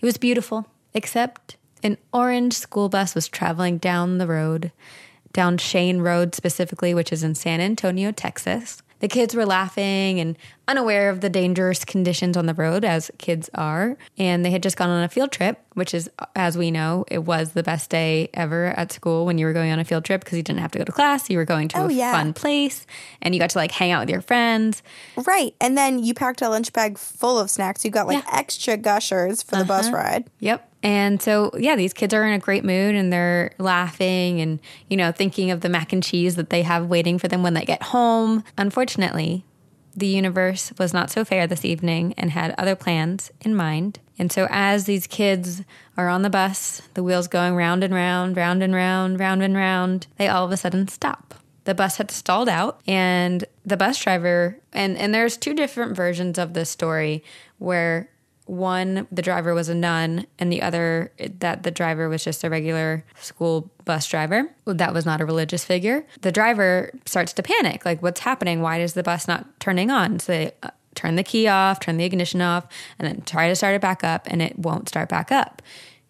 It 0.00 0.04
was 0.04 0.18
beautiful, 0.18 0.66
except 0.92 1.56
an 1.82 1.98
orange 2.12 2.54
school 2.54 2.88
bus 2.88 3.14
was 3.14 3.28
traveling 3.28 3.78
down 3.78 4.18
the 4.18 4.26
road, 4.26 4.72
down 5.34 5.58
Shane 5.58 5.98
Road 6.00 6.34
specifically, 6.34 6.94
which 6.94 7.12
is 7.12 7.22
in 7.22 7.34
San 7.34 7.60
Antonio, 7.60 8.10
Texas. 8.10 8.80
The 9.00 9.08
kids 9.08 9.34
were 9.34 9.44
laughing 9.44 10.18
and 10.18 10.38
unaware 10.66 11.10
of 11.10 11.20
the 11.20 11.28
dangerous 11.28 11.84
conditions 11.84 12.38
on 12.38 12.46
the 12.46 12.54
road, 12.54 12.86
as 12.86 13.10
kids 13.18 13.50
are. 13.52 13.98
And 14.16 14.42
they 14.46 14.50
had 14.50 14.62
just 14.62 14.78
gone 14.78 14.88
on 14.88 15.02
a 15.02 15.10
field 15.10 15.30
trip, 15.30 15.58
which 15.74 15.92
is, 15.92 16.08
as 16.34 16.56
we 16.56 16.70
know, 16.70 17.04
it 17.08 17.18
was 17.18 17.52
the 17.52 17.62
best 17.62 17.90
day 17.90 18.30
ever 18.32 18.66
at 18.66 18.92
school 18.92 19.26
when 19.26 19.36
you 19.36 19.44
were 19.44 19.52
going 19.52 19.70
on 19.72 19.78
a 19.78 19.84
field 19.84 20.06
trip 20.06 20.24
because 20.24 20.38
you 20.38 20.42
didn't 20.42 20.60
have 20.60 20.70
to 20.72 20.78
go 20.78 20.84
to 20.84 20.92
class. 20.92 21.28
You 21.28 21.36
were 21.36 21.44
going 21.44 21.68
to 21.68 21.80
Oh, 21.80 21.88
a 21.88 21.92
yeah. 21.92 22.12
fun 22.12 22.32
place 22.32 22.86
and 23.20 23.34
you 23.34 23.40
got 23.40 23.50
to 23.50 23.58
like 23.58 23.72
hang 23.72 23.90
out 23.90 24.00
with 24.00 24.10
your 24.10 24.22
friends. 24.22 24.82
Right. 25.26 25.54
And 25.60 25.76
then 25.76 25.98
you 26.02 26.14
packed 26.14 26.40
a 26.40 26.48
lunch 26.48 26.72
bag 26.72 26.96
full 26.96 27.38
of 27.38 27.50
snacks. 27.50 27.84
You 27.84 27.90
got 27.90 28.06
like 28.06 28.14
Yeah. 28.22 28.28
Uh-huh. 28.28 28.38
extra 28.38 28.76
gushers 28.78 29.42
for 29.42 29.56
the 29.56 29.64
bus 29.66 29.90
ride. 29.90 30.30
Yep. 30.38 30.70
And 30.84 31.22
so, 31.22 31.50
yeah, 31.56 31.76
these 31.76 31.94
kids 31.94 32.12
are 32.12 32.26
in 32.26 32.34
a 32.34 32.38
great 32.38 32.62
mood 32.62 32.94
and 32.94 33.10
they're 33.10 33.54
laughing 33.58 34.42
and, 34.42 34.60
you 34.90 34.98
know, 34.98 35.12
thinking 35.12 35.50
of 35.50 35.62
the 35.62 35.70
mac 35.70 35.94
and 35.94 36.02
cheese 36.02 36.36
that 36.36 36.50
they 36.50 36.60
have 36.60 36.86
waiting 36.86 37.18
for 37.18 37.26
them 37.26 37.42
when 37.42 37.54
they 37.54 37.64
get 37.64 37.84
home. 37.84 38.44
Unfortunately, 38.58 39.46
the 39.96 40.06
universe 40.06 40.74
was 40.78 40.92
not 40.92 41.10
so 41.10 41.24
fair 41.24 41.46
this 41.46 41.64
evening 41.64 42.12
and 42.18 42.32
had 42.32 42.54
other 42.58 42.76
plans 42.76 43.30
in 43.40 43.54
mind. 43.54 43.98
And 44.18 44.30
so, 44.30 44.46
as 44.50 44.84
these 44.84 45.06
kids 45.06 45.62
are 45.96 46.10
on 46.10 46.20
the 46.20 46.28
bus, 46.28 46.82
the 46.92 47.02
wheels 47.02 47.28
going 47.28 47.56
round 47.56 47.82
and 47.82 47.94
round, 47.94 48.36
round 48.36 48.62
and 48.62 48.74
round, 48.74 49.18
round 49.18 49.42
and 49.42 49.56
round, 49.56 50.06
they 50.18 50.28
all 50.28 50.44
of 50.44 50.52
a 50.52 50.58
sudden 50.58 50.86
stop. 50.88 51.34
The 51.64 51.74
bus 51.74 51.96
had 51.96 52.10
stalled 52.10 52.50
out, 52.50 52.80
and 52.86 53.46
the 53.64 53.78
bus 53.78 53.98
driver, 53.98 54.58
and, 54.74 54.98
and 54.98 55.14
there's 55.14 55.38
two 55.38 55.54
different 55.54 55.96
versions 55.96 56.38
of 56.38 56.52
this 56.52 56.68
story 56.68 57.24
where 57.56 58.10
one 58.46 59.06
the 59.10 59.22
driver 59.22 59.54
was 59.54 59.68
a 59.68 59.74
nun 59.74 60.26
and 60.38 60.52
the 60.52 60.60
other 60.60 61.12
that 61.38 61.62
the 61.62 61.70
driver 61.70 62.08
was 62.08 62.22
just 62.22 62.44
a 62.44 62.50
regular 62.50 63.04
school 63.20 63.70
bus 63.84 64.06
driver. 64.06 64.54
That 64.66 64.92
was 64.92 65.06
not 65.06 65.20
a 65.20 65.24
religious 65.24 65.64
figure. 65.64 66.06
The 66.20 66.32
driver 66.32 66.90
starts 67.06 67.32
to 67.34 67.42
panic 67.42 67.84
like 67.84 68.02
what's 68.02 68.20
happening? 68.20 68.60
Why 68.60 68.80
is 68.80 68.94
the 68.94 69.02
bus 69.02 69.26
not 69.26 69.58
turning 69.60 69.90
on? 69.90 70.18
So 70.18 70.32
they 70.32 70.52
uh, 70.62 70.70
turn 70.94 71.16
the 71.16 71.24
key 71.24 71.48
off 71.48 71.80
turn 71.80 71.96
the 71.96 72.04
ignition 72.04 72.40
off 72.40 72.66
and 72.98 73.08
then 73.08 73.22
try 73.22 73.48
to 73.48 73.56
start 73.56 73.74
it 73.74 73.80
back 73.80 74.04
up 74.04 74.26
and 74.26 74.42
it 74.42 74.58
won't 74.58 74.88
start 74.88 75.08
back 75.08 75.32
up. 75.32 75.62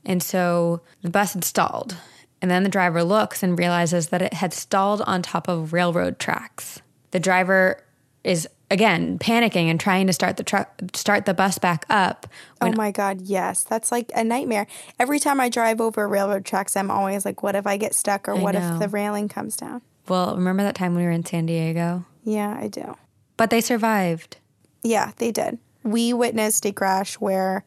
And 0.04 0.22
so 0.22 0.82
the 1.02 1.10
bus 1.10 1.34
had 1.34 1.44
stalled. 1.44 1.96
And 2.42 2.50
then 2.50 2.62
the 2.62 2.68
driver 2.68 3.02
looks 3.02 3.42
and 3.42 3.58
realizes 3.58 4.08
that 4.08 4.20
it 4.20 4.34
had 4.34 4.52
stalled 4.52 5.00
on 5.02 5.22
top 5.22 5.48
of 5.48 5.72
railroad 5.72 6.18
tracks. 6.18 6.82
The 7.12 7.20
driver 7.20 7.82
is 8.22 8.46
again 8.74 9.18
panicking 9.18 9.70
and 9.70 9.78
trying 9.78 10.06
to 10.06 10.12
start 10.12 10.36
the 10.36 10.42
truck 10.42 10.68
start 10.94 11.24
the 11.24 11.32
bus 11.32 11.58
back 11.58 11.86
up 11.88 12.26
oh 12.60 12.72
my 12.72 12.90
God, 12.90 13.20
yes. 13.20 13.62
That's 13.62 13.92
like 13.92 14.10
a 14.14 14.24
nightmare. 14.24 14.66
Every 14.98 15.18
time 15.18 15.38
I 15.38 15.48
drive 15.50 15.80
over 15.82 16.08
railroad 16.08 16.44
tracks, 16.46 16.76
I'm 16.76 16.90
always 16.90 17.24
like, 17.26 17.42
what 17.42 17.54
if 17.54 17.66
I 17.66 17.76
get 17.76 17.94
stuck 17.94 18.26
or 18.26 18.34
what 18.36 18.54
know. 18.54 18.74
if 18.74 18.80
the 18.80 18.88
railing 18.88 19.28
comes 19.28 19.56
down? 19.56 19.80
well 20.08 20.34
remember 20.36 20.62
that 20.62 20.74
time 20.74 20.94
we 20.94 21.02
were 21.02 21.10
in 21.10 21.24
san 21.24 21.46
diego 21.46 22.04
Yeah, 22.24 22.54
I 22.60 22.68
do. 22.68 22.94
but 23.38 23.48
they 23.50 23.60
survived 23.62 24.36
Yeah, 24.82 25.12
they 25.16 25.30
did. 25.32 25.58
We 25.82 26.12
witnessed 26.12 26.66
a 26.66 26.72
crash 26.72 27.14
where 27.14 27.64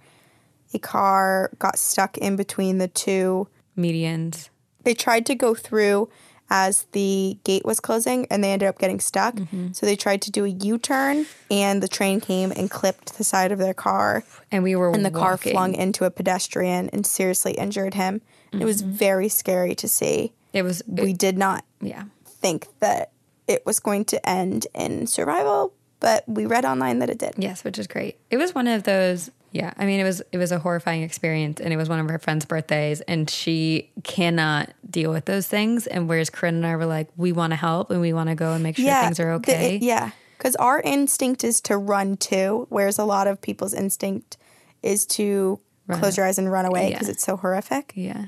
a 0.74 0.80
car 0.80 1.52
got 1.60 1.78
stuck 1.80 2.18
in 2.18 2.36
between 2.36 2.78
the 2.80 2.88
two. 2.88 3.48
medians 3.78 4.50
They 4.84 4.94
tried 4.94 5.26
to 5.28 5.36
go 5.36 5.54
through 5.56 6.10
as 6.50 6.84
the 6.94 7.38
gate 7.44 7.66
was 7.66 7.80
closing 7.80 8.26
and 8.30 8.44
they 8.44 8.52
ended 8.52 8.68
up 8.68 8.80
getting 8.80 9.00
stuck. 9.00 9.36
Mm-hmm. 9.36 9.74
So 9.74 9.86
they 9.86 9.96
tried 9.96 10.22
to 10.24 10.32
do 10.32 10.46
a 10.46 10.50
U 10.50 10.78
turn 10.78 11.26
and 11.52 11.84
the 11.84 11.88
train 11.88 12.22
came 12.22 12.52
and 12.52 12.70
clipped 12.70 13.18
the 13.18 13.24
side 13.24 13.52
of 13.52 13.60
their 13.60 13.74
car. 13.74 14.24
and 14.52 14.64
we 14.64 14.76
were 14.76 14.92
And 14.92 15.06
the 15.06 15.12
car 15.12 15.38
flung 15.38 15.74
into 15.74 16.06
a 16.06 16.12
pedestrian 16.12 16.90
and 16.90 17.06
seriously 17.06 17.54
injured 17.54 17.94
him. 17.94 18.22
It 18.54 18.66
was 18.66 18.82
mm-hmm. 18.82 18.92
very 18.92 19.30
scary 19.30 19.76
to 19.76 19.88
see. 19.88 20.34
it 20.54 20.64
was 20.64 20.82
We 20.88 21.14
did 21.14 21.38
not 21.38 21.66
yeah 21.82 22.06
think 22.26 22.68
that 22.80 23.12
it 23.48 23.66
was 23.66 23.80
going 23.80 24.06
to 24.06 24.30
end 24.30 24.68
in 24.74 25.08
survival, 25.08 25.74
but 26.00 26.24
we 26.28 26.46
read 26.46 26.66
online 26.66 27.00
that 27.00 27.10
it 27.10 27.18
did. 27.18 27.34
yes 27.38 27.64
which 27.64 27.78
is 27.80 27.88
great 27.88 28.18
it 28.30 28.38
was 28.38 28.54
one 28.56 28.68
of 28.68 28.84
those 28.84 29.30
yeah 29.52 29.74
i 29.78 29.86
mean 29.86 30.00
it 30.00 30.04
was 30.04 30.22
it 30.32 30.38
was 30.38 30.52
a 30.52 30.60
horrifying 30.60 31.04
experience 31.04 31.60
and 31.62 31.74
it 31.74 31.78
was 31.78 31.88
one 31.90 32.00
of 32.00 32.10
her 32.10 32.20
friend's 32.20 32.46
birthdays 32.46 33.02
and 33.02 33.30
she 33.30 33.90
cannot 34.04 34.70
deal 34.90 35.12
with 35.12 35.26
those 35.26 35.48
things 35.48 35.88
and 35.88 36.10
whereas 36.10 36.30
corinne 36.30 36.56
and 36.56 36.66
i 36.68 36.76
were 36.76 36.86
like 36.86 37.08
we 37.18 37.32
want 37.32 37.52
to 37.52 37.56
help 37.58 37.90
and 37.90 38.02
we 38.02 38.12
want 38.14 38.28
to 38.30 38.36
go 38.36 38.54
and 38.54 38.62
make 38.64 38.76
sure 38.76 38.86
things 39.02 39.20
are 39.20 39.32
okay 39.32 39.76
it- 39.78 39.82
yeah. 39.82 40.12
Because 40.38 40.56
our 40.58 40.80
instinct 40.82 41.44
is 41.44 41.60
to 41.62 41.76
run 41.80 42.16
too, 42.16 42.68
whereas 42.70 43.00
a 43.00 43.04
lot 43.06 43.26
of 43.26 43.42
people's 43.42 43.74
instinct 43.74 44.38
is 44.84 45.04
to 45.08 45.60
close 45.92 46.16
your 46.16 46.28
eyes 46.28 46.38
and 46.38 46.52
run 46.52 46.64
away 46.66 46.92
because 46.92 47.08
Yeah. 47.08 47.14
it's 47.14 47.24
so 47.24 47.38
horrific. 47.38 47.92
Yeah. 47.96 48.26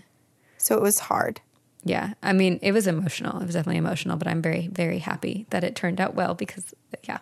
So 0.57 0.75
it 0.75 0.81
was 0.81 1.01
hard. 1.01 1.39
Yeah. 1.83 2.13
I 2.23 2.33
mean, 2.33 2.57
it 2.63 2.71
was 2.71 2.87
emotional. 2.87 3.39
It 3.39 3.45
was 3.45 3.53
definitely 3.53 3.77
emotional, 3.77 4.17
but 4.17 4.27
I'm 4.27 4.41
very, 4.41 4.69
very 4.69 4.97
happy 4.97 5.45
that 5.51 5.63
it 5.63 5.75
turned 5.75 6.01
out 6.01 6.15
well 6.15 6.33
because, 6.33 6.73
yeah. 7.03 7.19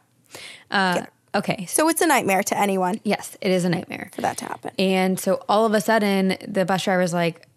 Uh, 0.71 1.05
Okay. 1.38 1.65
So, 1.67 1.88
it's 1.88 2.01
a 2.01 2.07
nightmare 2.07 2.43
to 2.43 2.57
anyone 2.57 2.99
yes, 3.03 3.38
it 3.41 3.51
is 3.51 3.63
a 3.63 3.69
nightmare. 3.69 4.09
for 4.13 4.21
that 4.21 4.38
to 4.38 4.45
happen. 4.45 4.71
And 4.79 5.19
so 5.19 5.43
all 5.47 5.65
of 5.65 5.73
a 5.73 5.81
sudden, 5.81 6.38
the 6.47 6.65
bus 6.65 6.83
driver's 6.83 7.13
like, 7.13 7.47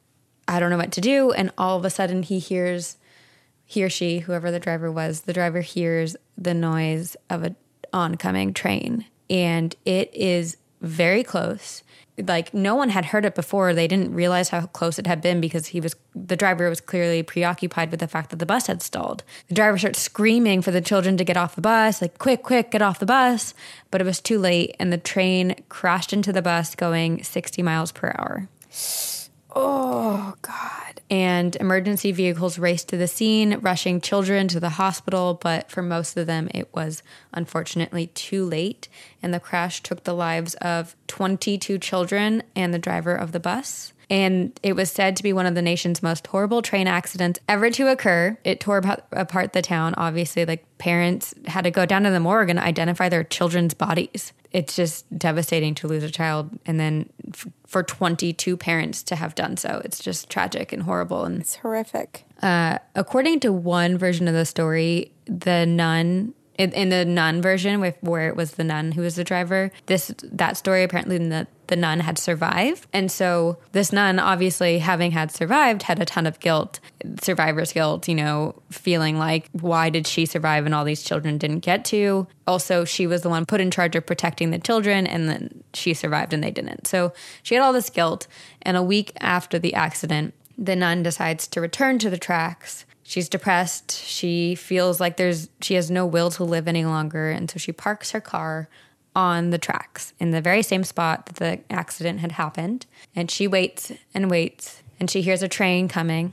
I 0.46 0.60
don't 0.60 0.70
know 0.70 0.76
what 0.76 0.92
to 0.92 1.00
do. 1.00 1.32
And 1.32 1.50
all 1.56 1.78
of 1.78 1.84
a 1.84 1.90
sudden, 1.90 2.22
he 2.22 2.38
hears, 2.38 2.96
he 3.64 3.82
or 3.82 3.88
she, 3.88 4.20
whoever 4.20 4.50
the 4.50 4.60
driver 4.60 4.90
was, 4.90 5.22
the 5.22 5.32
driver 5.32 5.60
hears 5.60 6.16
the 6.36 6.54
noise 6.54 7.16
of 7.28 7.42
an 7.42 7.56
oncoming 7.92 8.52
train. 8.52 9.06
And 9.28 9.74
it 9.84 10.12
is 10.12 10.56
very 10.80 11.22
close. 11.22 11.82
Like 12.22 12.52
no 12.54 12.74
one 12.74 12.90
had 12.90 13.06
heard 13.06 13.24
it 13.24 13.34
before. 13.34 13.74
They 13.74 13.88
didn't 13.88 14.14
realize 14.14 14.50
how 14.50 14.66
close 14.66 14.98
it 14.98 15.06
had 15.06 15.20
been 15.20 15.40
because 15.40 15.68
he 15.68 15.80
was, 15.80 15.94
the 16.14 16.36
driver 16.36 16.68
was 16.68 16.80
clearly 16.80 17.22
preoccupied 17.22 17.90
with 17.90 18.00
the 18.00 18.08
fact 18.08 18.30
that 18.30 18.38
the 18.38 18.46
bus 18.46 18.66
had 18.66 18.82
stalled. 18.82 19.22
The 19.48 19.54
driver 19.54 19.78
starts 19.78 20.00
screaming 20.00 20.62
for 20.62 20.70
the 20.70 20.80
children 20.80 21.16
to 21.16 21.24
get 21.24 21.36
off 21.36 21.54
the 21.54 21.60
bus, 21.60 22.02
like, 22.02 22.18
quick, 22.18 22.42
quick, 22.42 22.70
get 22.70 22.82
off 22.82 22.98
the 22.98 23.06
bus. 23.06 23.54
But 23.90 24.00
it 24.00 24.04
was 24.04 24.20
too 24.20 24.38
late 24.38 24.76
and 24.78 24.92
the 24.92 24.98
train 24.98 25.56
crashed 25.68 26.12
into 26.12 26.32
the 26.32 26.42
bus 26.42 26.74
going 26.74 27.22
60 27.22 27.62
miles 27.62 27.92
per 27.92 28.14
hour 28.18 28.48
Oh, 29.54 30.34
God. 30.42 31.00
and 31.10 31.56
emergency 31.56 32.12
vehicles 32.12 32.58
raced 32.58 32.88
to 32.88 32.96
the 32.96 33.08
scene, 33.08 33.58
rushing 33.60 34.00
children 34.00 34.46
to 34.48 34.60
the 34.60 34.70
hospital. 34.70 35.34
But 35.34 35.70
for 35.70 35.82
most 35.82 36.16
of 36.16 36.26
them, 36.26 36.48
it 36.54 36.68
was 36.74 37.02
unfortunately 37.32 38.08
too 38.08 38.44
late, 38.44 38.88
and 39.22 39.34
the 39.34 39.40
crash 39.40 39.82
took 39.82 40.04
the 40.04 40.14
lives 40.14 40.54
of 40.56 40.94
22 41.08 41.78
children 41.78 42.42
and 42.54 42.72
the 42.72 42.78
driver 42.78 43.14
of 43.14 43.32
the 43.32 43.40
bus. 43.40 43.92
And 44.08 44.58
it 44.64 44.74
was 44.74 44.90
said 44.90 45.16
to 45.16 45.22
be 45.22 45.32
one 45.32 45.46
of 45.46 45.54
the 45.54 45.62
nation's 45.62 46.02
most 46.02 46.26
horrible 46.26 46.62
train 46.62 46.88
accidents 46.88 47.38
ever 47.48 47.70
to 47.70 47.86
occur. 47.88 48.36
It 48.42 48.58
tore 48.58 48.78
apart- 49.12 49.52
the 49.52 49.62
town. 49.62 49.94
Obviously, 49.96 50.44
like 50.44 50.64
parents 50.78 51.32
had 51.46 51.62
to 51.62 51.70
go 51.70 51.86
down 51.86 52.02
to 52.02 52.10
the 52.10 52.18
morgue 52.18 52.50
and 52.50 52.58
identify 52.58 53.08
their 53.08 53.22
children's 53.22 53.72
bodies. 53.72 54.32
It's 54.50 54.74
just 54.74 55.06
devastating 55.16 55.76
to 55.76 55.86
lose 55.86 56.02
a 56.02 56.10
child, 56.10 56.50
and 56.66 56.80
then 56.80 57.08
for 57.70 57.84
22 57.84 58.56
parents 58.56 59.00
to 59.04 59.14
have 59.14 59.36
done 59.36 59.56
so. 59.56 59.80
It's 59.84 60.00
just 60.00 60.28
tragic 60.28 60.72
and 60.72 60.82
horrible. 60.82 61.24
And 61.24 61.40
It's 61.40 61.54
horrific. 61.54 62.24
uh, 62.42 62.78
according 62.96 63.38
to 63.40 63.52
one 63.52 63.96
version 63.96 64.26
of 64.26 64.34
the 64.34 64.44
story, 64.44 65.12
the 65.26 65.66
nun 65.66 66.34
in, 66.58 66.72
in 66.72 66.88
the 66.90 67.04
nun 67.06 67.40
version, 67.40 67.80
with 67.80 67.96
where 68.02 68.28
it 68.28 68.36
was 68.36 68.50
the 68.52 68.64
nun 68.64 68.92
who 68.92 69.00
was 69.00 69.14
the 69.14 69.24
driver, 69.24 69.70
this 69.86 70.12
that 70.24 70.58
story 70.58 70.82
apparently 70.82 71.16
the 71.16 71.46
the 71.68 71.76
nun 71.76 72.00
had 72.00 72.18
survived, 72.18 72.86
and 72.92 73.10
so 73.10 73.56
this 73.72 73.92
nun, 73.92 74.18
obviously 74.18 74.80
having 74.80 75.12
had 75.12 75.30
survived, 75.30 75.84
had 75.84 76.02
a 76.02 76.04
ton 76.04 76.26
of 76.26 76.38
guilt, 76.40 76.80
survivor's 77.22 77.72
guilt. 77.72 78.08
You 78.08 78.16
know, 78.16 78.60
feeling 78.70 79.16
like 79.16 79.48
why 79.52 79.88
did 79.88 80.06
she 80.06 80.26
survive 80.26 80.66
and 80.66 80.74
all 80.74 80.84
these 80.84 81.02
children 81.04 81.38
didn't 81.38 81.60
get 81.60 81.84
to? 81.86 82.26
Also, 82.46 82.84
she 82.84 83.06
was 83.06 83.22
the 83.22 83.30
one 83.30 83.46
put 83.46 83.60
in 83.62 83.70
charge 83.70 83.94
of 83.96 84.04
protecting 84.04 84.50
the 84.50 84.58
children, 84.58 85.06
and 85.06 85.28
then 85.30 85.59
she 85.74 85.94
survived 85.94 86.32
and 86.32 86.42
they 86.42 86.50
didn't. 86.50 86.86
So 86.86 87.12
she 87.42 87.54
had 87.54 87.62
all 87.62 87.72
this 87.72 87.90
guilt, 87.90 88.26
and 88.62 88.76
a 88.76 88.82
week 88.82 89.12
after 89.20 89.58
the 89.58 89.74
accident, 89.74 90.34
the 90.56 90.76
nun 90.76 91.02
decides 91.02 91.46
to 91.48 91.60
return 91.60 91.98
to 92.00 92.10
the 92.10 92.18
tracks. 92.18 92.84
She's 93.02 93.28
depressed. 93.28 93.90
She 93.92 94.54
feels 94.54 95.00
like 95.00 95.16
there's 95.16 95.48
she 95.60 95.74
has 95.74 95.90
no 95.90 96.06
will 96.06 96.30
to 96.32 96.44
live 96.44 96.68
any 96.68 96.84
longer, 96.84 97.30
and 97.30 97.50
so 97.50 97.58
she 97.58 97.72
parks 97.72 98.12
her 98.12 98.20
car 98.20 98.68
on 99.16 99.50
the 99.50 99.58
tracks 99.58 100.12
in 100.20 100.30
the 100.30 100.40
very 100.40 100.62
same 100.62 100.84
spot 100.84 101.26
that 101.26 101.36
the 101.36 101.60
accident 101.72 102.20
had 102.20 102.32
happened. 102.32 102.86
And 103.16 103.30
she 103.30 103.48
waits 103.48 103.90
and 104.14 104.30
waits, 104.30 104.82
and 105.00 105.10
she 105.10 105.22
hears 105.22 105.42
a 105.42 105.48
train 105.48 105.88
coming, 105.88 106.32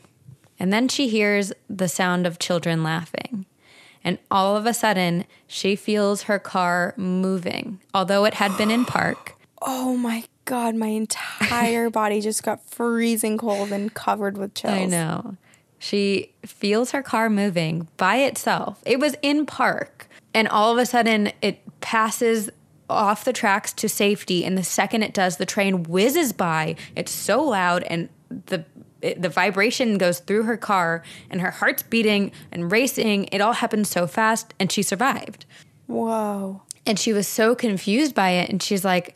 and 0.60 0.72
then 0.72 0.88
she 0.88 1.08
hears 1.08 1.52
the 1.70 1.88
sound 1.88 2.28
of 2.28 2.38
children 2.38 2.84
laughing. 2.84 3.46
And 4.08 4.18
all 4.32 4.56
of 4.56 4.66
a 4.66 4.74
sudden, 4.74 5.26
she 5.48 5.76
feels 5.76 6.24
her 6.24 6.40
car 6.40 6.94
moving, 6.96 7.82
although 7.94 8.24
it 8.24 8.36
had 8.36 8.58
been 8.58 8.72
in 8.72 8.86
park. 8.86 9.36
Oh, 9.62 9.98
my 9.98 10.24
God. 10.46 10.76
My 10.76 10.88
entire 10.88 11.90
body 12.00 12.22
just 12.22 12.42
got 12.42 12.64
freezing 12.64 13.38
cold 13.38 13.74
and 13.74 13.94
covered 13.94 14.38
with 14.38 14.54
chills. 14.54 14.74
I 14.74 14.86
know. 14.86 15.36
She 15.78 16.32
feels 16.46 16.92
her 16.92 17.04
car 17.04 17.30
moving 17.30 17.90
by 17.98 18.20
itself. 18.20 18.82
It 18.86 19.02
was 19.02 19.18
in 19.22 19.46
park. 19.46 20.08
And 20.34 20.48
all 20.48 20.72
of 20.72 20.78
a 20.78 20.86
sudden, 20.86 21.34
it 21.42 21.60
passes 21.82 22.50
off 22.90 23.26
the 23.26 23.34
tracks 23.34 23.74
to 23.74 23.90
safety. 23.90 24.46
And 24.46 24.58
the 24.58 24.64
second 24.64 25.04
it 25.04 25.14
does, 25.14 25.36
the 25.36 25.46
train 25.46 25.84
whizzes 25.84 26.32
by. 26.32 26.78
It's 26.96 27.12
so 27.12 27.44
loud, 27.44 27.84
and 27.84 28.08
the 28.30 28.64
it, 29.02 29.22
the 29.22 29.30
vibration 29.30 29.98
goes 29.98 30.20
through 30.20 30.44
her 30.44 30.58
car, 30.58 31.04
and 31.30 31.42
her 31.42 31.52
heart's 31.52 31.84
beating 31.84 32.32
and 32.52 32.72
racing. 32.72 33.26
It 33.32 33.42
all 33.42 33.54
happened 33.54 33.88
so 33.88 34.08
fast, 34.08 34.54
and 34.60 34.72
she 34.72 34.82
survived. 34.84 35.46
Whoa. 35.88 36.62
And 36.86 37.00
she 37.00 37.14
was 37.14 37.28
so 37.28 37.56
confused 37.56 38.14
by 38.16 38.32
it. 38.32 38.50
And 38.50 38.62
she's 38.62 38.84
like, 38.86 39.16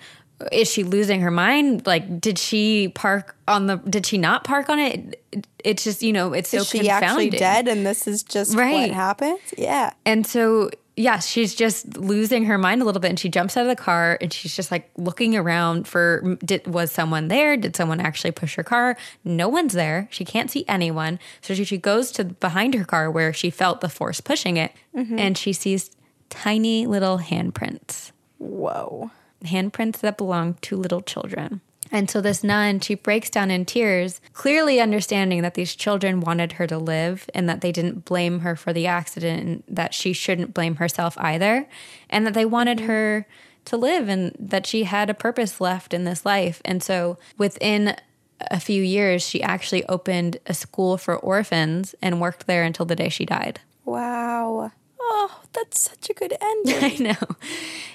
is 0.52 0.70
she 0.72 0.84
losing 0.84 1.22
her 1.22 1.32
mind? 1.32 1.86
Like, 1.86 2.20
did 2.20 2.38
she 2.40 2.90
park 2.90 3.36
on 3.48 3.68
the, 3.68 3.78
did 3.78 4.06
she 4.06 4.18
not 4.18 4.44
park 4.44 4.70
on 4.70 4.80
it? 4.80 5.22
It- 5.32 5.48
It's 5.64 5.84
just, 5.84 6.02
you 6.02 6.12
know, 6.12 6.34
it's 6.34 6.50
so 6.50 6.58
Is 6.58 6.70
she 6.70 6.90
actually 6.90 7.30
dead 7.30 7.68
and 7.68 7.86
this 7.86 8.08
is 8.08 8.24
just 8.24 8.56
what 8.56 8.62
Right. 8.64 8.92
happened? 8.92 9.38
Yeah. 9.58 9.94
And 10.06 10.26
so, 10.26 10.72
yeah, 11.02 11.20
she's 11.20 11.56
just 11.56 11.98
losing 11.98 12.46
her 12.46 12.58
mind 12.58 12.82
a 12.82 12.86
little 12.86 13.02
bit. 13.02 13.10
And 13.10 13.20
she 13.20 13.28
jumps 13.28 13.58
out 13.58 13.62
of 13.62 13.68
the 13.68 13.76
car 13.76 14.18
and 14.22 14.32
she's 14.32 14.56
just 14.56 14.70
like 14.72 14.90
looking 14.98 15.36
around 15.36 15.88
for, 15.88 16.38
did, 16.46 16.68
was 16.68 16.92
someone 16.92 17.28
there? 17.28 17.58
Did 17.58 17.76
someone 17.76 18.00
actually 18.00 18.32
push 18.32 18.56
her 18.56 18.64
car? 18.64 18.96
No 19.24 19.50
one's 19.50 19.74
there. 19.74 20.08
She 20.12 20.24
can't 20.24 20.52
see 20.52 20.64
anyone. 20.68 21.20
So 21.42 21.56
she, 21.56 21.64
she 21.64 21.78
goes 21.78 22.12
to 22.12 22.26
behind 22.26 22.76
her 22.76 22.86
car 22.86 23.10
where 23.10 23.34
she 23.34 23.50
felt 23.50 23.82
the 23.82 23.90
force 23.90 24.22
pushing 24.22 24.58
it. 24.58 24.74
Mm-hmm. 24.96 25.18
And 25.18 25.38
she 25.38 25.54
sees 25.54 25.90
tiny 26.30 26.86
little 26.86 27.18
handprints. 27.18 28.12
Whoa. 28.38 29.12
handprints 29.44 30.00
that 30.00 30.18
belong 30.18 30.56
to 30.62 30.78
little 30.78 31.02
children. 31.02 31.62
And 31.92 32.10
so 32.10 32.22
this 32.22 32.44
nun, 32.44 32.80
she 32.80 32.96
breaks 32.96 33.30
down 33.30 33.52
in 33.52 33.66
tears, 33.66 34.22
clearly 34.34 34.80
understanding 34.80 35.42
that 35.42 35.56
these 35.56 35.76
children 35.76 36.22
wanted 36.22 36.54
her 36.54 36.66
to 36.68 36.78
live 36.78 37.30
and 37.34 37.50
that 37.50 37.62
they 37.62 37.72
didn't 37.72 38.06
blame 38.06 38.40
her 38.40 38.56
for 38.56 38.72
the 38.72 38.88
accident 38.88 39.44
and 39.44 39.64
that 39.68 39.94
she 39.94 40.14
shouldn't 40.14 40.54
blame 40.54 40.78
herself 40.78 41.18
either, 41.18 41.68
and 42.10 42.26
that 42.26 42.34
they 42.34 42.46
wanted 42.46 42.78
mm-hmm. 42.78 42.88
her 42.88 43.28
to 43.66 43.78
live 43.78 44.10
and 44.10 44.36
that 44.40 44.66
she 44.66 44.84
had 44.84 45.10
a 45.10 45.14
purpose 45.14 45.60
left 45.60 45.94
in 45.94 46.06
this 46.06 46.26
life. 46.26 46.62
And 46.66 46.82
so 46.82 47.18
within 47.38 47.96
a 48.50 48.60
few 48.60 48.82
years, 48.82 49.28
she 49.28 49.44
actually 49.44 49.86
opened 49.86 50.38
a 50.48 50.54
school 50.54 50.98
for 50.98 51.16
orphans 51.16 51.94
and 52.02 52.22
worked 52.22 52.48
there 52.48 52.64
until 52.64 52.86
the 52.86 52.96
day 52.96 53.10
she 53.10 53.26
died. 53.26 53.60
Wow. 53.86 54.72
Oh, 55.00 55.42
that's 55.54 55.80
such 55.80 56.10
a 56.10 56.14
good 56.14 56.36
ending. 56.42 56.84
I 56.84 57.12
know. 57.12 57.36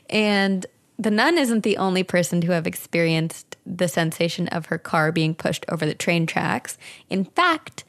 And 0.09 0.67
the 0.99 1.11
nun 1.11 1.37
isn't 1.37 1.63
the 1.63 1.77
only 1.77 2.03
person 2.03 2.41
to 2.41 2.53
have 2.53 2.67
experienced 2.67 3.57
the 3.67 3.89
sensation 3.89 4.49
of 4.49 4.67
her 4.67 4.79
car 4.79 5.13
being 5.13 5.35
pushed 5.35 5.67
over 5.69 5.85
the 5.85 5.95
train 5.95 6.27
tracks. 6.27 6.79
In 7.11 7.25
fact, 7.25 7.85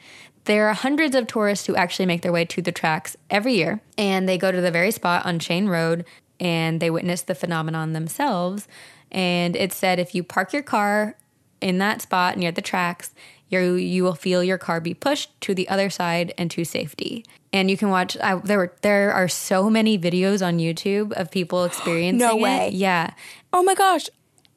there 0.45 0.67
are 0.67 0.73
hundreds 0.73 1.15
of 1.15 1.27
tourists 1.27 1.67
who 1.67 1.75
actually 1.75 2.05
make 2.05 2.21
their 2.21 2.31
way 2.31 2.45
to 2.45 2.61
the 2.61 2.71
tracks 2.71 3.17
every 3.29 3.53
year, 3.53 3.81
and 3.97 4.27
they 4.27 4.37
go 4.37 4.51
to 4.51 4.61
the 4.61 4.71
very 4.71 4.91
spot 4.91 5.25
on 5.25 5.39
Shane 5.39 5.67
Road 5.67 6.05
and 6.39 6.79
they 6.79 6.89
witness 6.89 7.21
the 7.21 7.35
phenomenon 7.35 7.93
themselves. 7.93 8.67
And 9.11 9.55
it 9.55 9.73
said 9.73 9.99
if 9.99 10.13
you 10.13 10.23
park 10.23 10.53
your 10.53 10.61
car 10.61 11.15
in 11.61 11.79
that 11.79 12.01
spot 12.01 12.37
near 12.37 12.51
the 12.51 12.61
tracks, 12.61 13.13
you 13.49 13.73
you 13.75 14.03
will 14.03 14.15
feel 14.15 14.43
your 14.43 14.57
car 14.57 14.79
be 14.79 14.93
pushed 14.93 15.39
to 15.41 15.53
the 15.53 15.67
other 15.69 15.89
side 15.89 16.33
and 16.37 16.51
to 16.51 16.63
safety. 16.65 17.25
And 17.53 17.71
you 17.71 17.77
can 17.77 17.89
watch. 17.89 18.17
I, 18.17 18.35
there 18.35 18.57
were 18.57 18.73
there 18.81 19.13
are 19.13 19.27
so 19.27 19.69
many 19.69 19.97
videos 19.97 20.45
on 20.45 20.59
YouTube 20.59 21.13
of 21.13 21.31
people 21.31 21.63
experiencing. 21.71 22.19
No 22.19 22.37
it. 22.37 22.41
way. 22.41 22.69
Yeah, 22.73 23.11
Oh 23.53 23.63
my 23.63 23.73
gosh. 23.75 24.09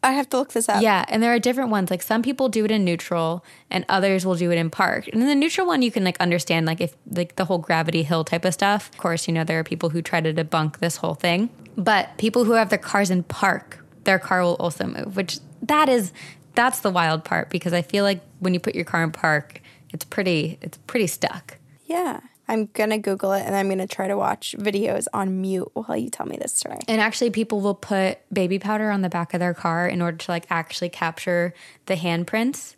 I 0.03 0.12
have 0.12 0.30
to 0.30 0.38
look 0.38 0.55
this 0.55 0.66
up. 0.66 0.80
yeah, 0.82 1.05
and 1.09 1.22
there 1.22 1.30
are 1.34 1.38
different 1.38 1.68
ones. 1.68 1.91
Like 1.91 2.01
some 2.01 2.22
people 2.22 2.49
do 2.49 2.64
it 2.64 2.70
in 2.70 2.86
neutral, 2.86 3.45
and 3.70 3.84
others 3.86 4.24
will 4.24 4.34
do 4.34 4.51
it 4.51 4.57
in 4.57 4.70
park. 4.70 5.07
And 5.09 5.20
in 5.20 5.28
the 5.28 5.34
neutral 5.34 5.66
one, 5.66 5.82
you 5.82 5.91
can 5.91 6.05
like 6.05 6.18
understand 6.20 6.64
like 6.64 6.80
if 6.80 6.97
like 7.11 7.36
the 7.36 7.45
whole 7.45 7.59
gravity 7.59 8.03
hill 8.03 8.24
type 8.24 8.47
of 8.47 8.55
stuff. 8.55 8.88
Of 8.93 8.97
course, 8.97 9.28
you 9.28 9.34
know 9.34 9.45
there 9.45 9.59
are 9.59 9.64
people 9.64 9.91
who 9.91 10.01
try 10.01 10.22
to 10.22 10.32
debunk 10.32 10.78
this 10.78 10.97
whole 10.97 11.12
thing, 11.14 11.51
but 11.76 12.16
people 12.16 12.45
who 12.45 12.53
have 12.53 12.70
their 12.70 12.78
cars 12.78 13.11
in 13.11 13.24
park, 13.24 13.84
their 14.05 14.18
car 14.18 14.41
will 14.43 14.55
also 14.57 14.86
move. 14.86 15.16
Which 15.16 15.38
that 15.61 15.91
is 15.91 16.12
that's 16.55 16.80
the 16.80 16.91
wild 16.91 17.22
part 17.22 17.51
because 17.51 17.74
I 17.74 17.82
feel 17.82 18.03
like 18.05 18.22
when 18.41 18.55
you 18.55 18.61
put 18.61 18.74
your 18.74 18.84
car 18.84 19.03
in 19.03 19.12
park, 19.12 19.62
it's 19.93 20.05
pretty 20.05 20.59
it's 20.61 20.78
pretty 20.78 21.07
stuck. 21.07 21.59
Yeah. 21.86 22.20
I'm 22.49 22.66
going 22.72 22.91
to 22.91 22.99
Google 22.99 23.32
it 23.32 23.43
and 23.47 23.55
I'm 23.55 23.68
going 23.68 23.78
to 23.78 23.86
try 23.86 24.09
to 24.09 24.16
watch 24.16 24.57
videos 24.59 25.07
on 25.14 25.41
mute 25.41 25.70
while 25.74 25.97
you 25.97 26.11
tell 26.11 26.26
me 26.26 26.36
this 26.36 26.53
story. 26.53 26.78
And 26.88 27.01
actually, 27.01 27.30
people 27.30 27.61
will 27.61 27.76
put 27.76 28.18
baby 28.32 28.59
powder 28.59 28.91
on 28.91 29.03
the 29.03 29.09
back 29.09 29.34
of 29.34 29.38
their 29.38 29.55
car 29.55 29.86
in 29.86 30.03
order 30.03 30.16
to 30.16 30.30
like 30.32 30.47
actually 30.51 30.88
capture 30.88 31.55
the 31.86 31.95
handprints. 31.95 32.74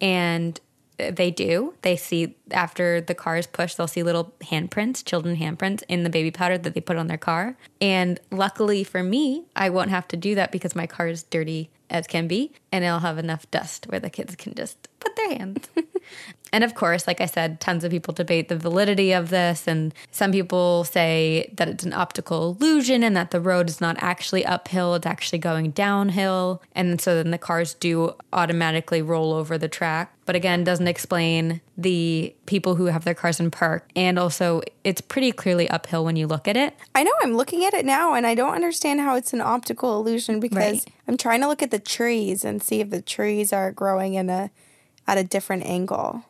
And 0.00 0.60
uh, 1.00 1.10
they 1.10 1.32
do. 1.32 1.74
They 1.82 1.96
see 1.96 2.36
after 2.52 3.00
the 3.00 3.14
car 3.14 3.36
is 3.36 3.48
pushed, 3.48 3.76
they'll 3.76 3.88
see 3.88 4.04
little 4.04 4.32
handprints, 4.42 5.04
children 5.04 5.36
handprints 5.36 5.82
in 5.88 6.04
the 6.04 6.10
baby 6.10 6.30
powder 6.30 6.56
that 6.56 6.74
they 6.74 6.80
put 6.80 6.96
on 6.96 7.08
their 7.08 7.18
car. 7.18 7.56
And 7.80 8.20
luckily 8.30 8.84
for 8.84 9.02
me, 9.02 9.44
I 9.56 9.70
won't 9.70 9.90
have 9.90 10.06
to 10.08 10.16
do 10.16 10.36
that 10.36 10.52
because 10.52 10.76
my 10.76 10.86
car 10.86 11.08
is 11.08 11.24
dirty 11.24 11.70
as 11.90 12.06
can 12.06 12.26
be, 12.28 12.52
and 12.72 12.84
it'll 12.84 13.00
have 13.00 13.18
enough 13.18 13.50
dust 13.50 13.86
where 13.86 14.00
the 14.00 14.10
kids 14.10 14.36
can 14.36 14.54
just 14.54 14.88
put 15.00 15.16
their 15.16 15.30
hands. 15.30 15.68
and 16.52 16.62
of 16.64 16.74
course, 16.74 17.06
like 17.06 17.20
I 17.20 17.26
said, 17.26 17.60
tons 17.60 17.82
of 17.84 17.90
people 17.90 18.14
debate 18.14 18.48
the 18.48 18.56
validity 18.56 19.12
of 19.12 19.30
this, 19.30 19.66
and 19.66 19.92
some 20.10 20.32
people 20.32 20.84
say 20.84 21.52
that 21.56 21.68
it's 21.68 21.84
an 21.84 21.92
optical 21.92 22.56
illusion 22.60 23.02
and 23.02 23.16
that 23.16 23.30
the 23.30 23.40
road 23.40 23.68
is 23.68 23.80
not 23.80 23.96
actually 23.98 24.44
uphill, 24.46 24.94
it's 24.94 25.06
actually 25.06 25.38
going 25.38 25.72
downhill. 25.72 26.62
And 26.74 27.00
so 27.00 27.16
then 27.16 27.30
the 27.32 27.38
cars 27.38 27.74
do 27.74 28.14
automatically 28.32 29.02
roll 29.02 29.32
over 29.32 29.58
the 29.58 29.68
track. 29.68 30.12
But 30.24 30.34
again, 30.34 30.64
doesn't 30.64 30.88
explain 30.88 31.60
the 31.76 32.34
people 32.46 32.74
who 32.76 32.86
have 32.86 33.04
their 33.04 33.14
cars 33.14 33.38
in 33.38 33.50
park. 33.50 33.88
And 33.94 34.18
also, 34.18 34.62
it's 34.82 35.00
pretty 35.00 35.30
clearly 35.32 35.68
uphill 35.70 36.04
when 36.04 36.16
you 36.16 36.26
look 36.26 36.48
at 36.48 36.56
it. 36.56 36.74
I 36.94 37.02
know 37.04 37.12
I'm 37.22 37.36
looking 37.36 37.64
at 37.64 37.74
it 37.74 37.84
now 37.84 38.14
and 38.14 38.26
I 38.26 38.34
don't 38.34 38.54
understand 38.54 39.00
how 39.00 39.14
it's 39.14 39.32
an 39.32 39.40
optical 39.40 39.98
illusion 40.00 40.40
because 40.40 40.56
Right. 40.56 40.86
I'm 41.06 41.16
trying 41.16 41.42
to 41.42 41.48
look 41.48 41.62
at 41.62 41.70
the 41.70 41.78
trees 41.78 42.44
and 42.44 42.62
see 42.62 42.80
if 42.80 42.90
the 42.90 43.02
trees 43.02 43.52
are 43.52 43.70
growing 43.70 44.14
in 44.14 44.28
a 44.30 44.50
at 45.06 45.18
a 45.18 45.24
different 45.24 45.64
angle. 45.64 46.24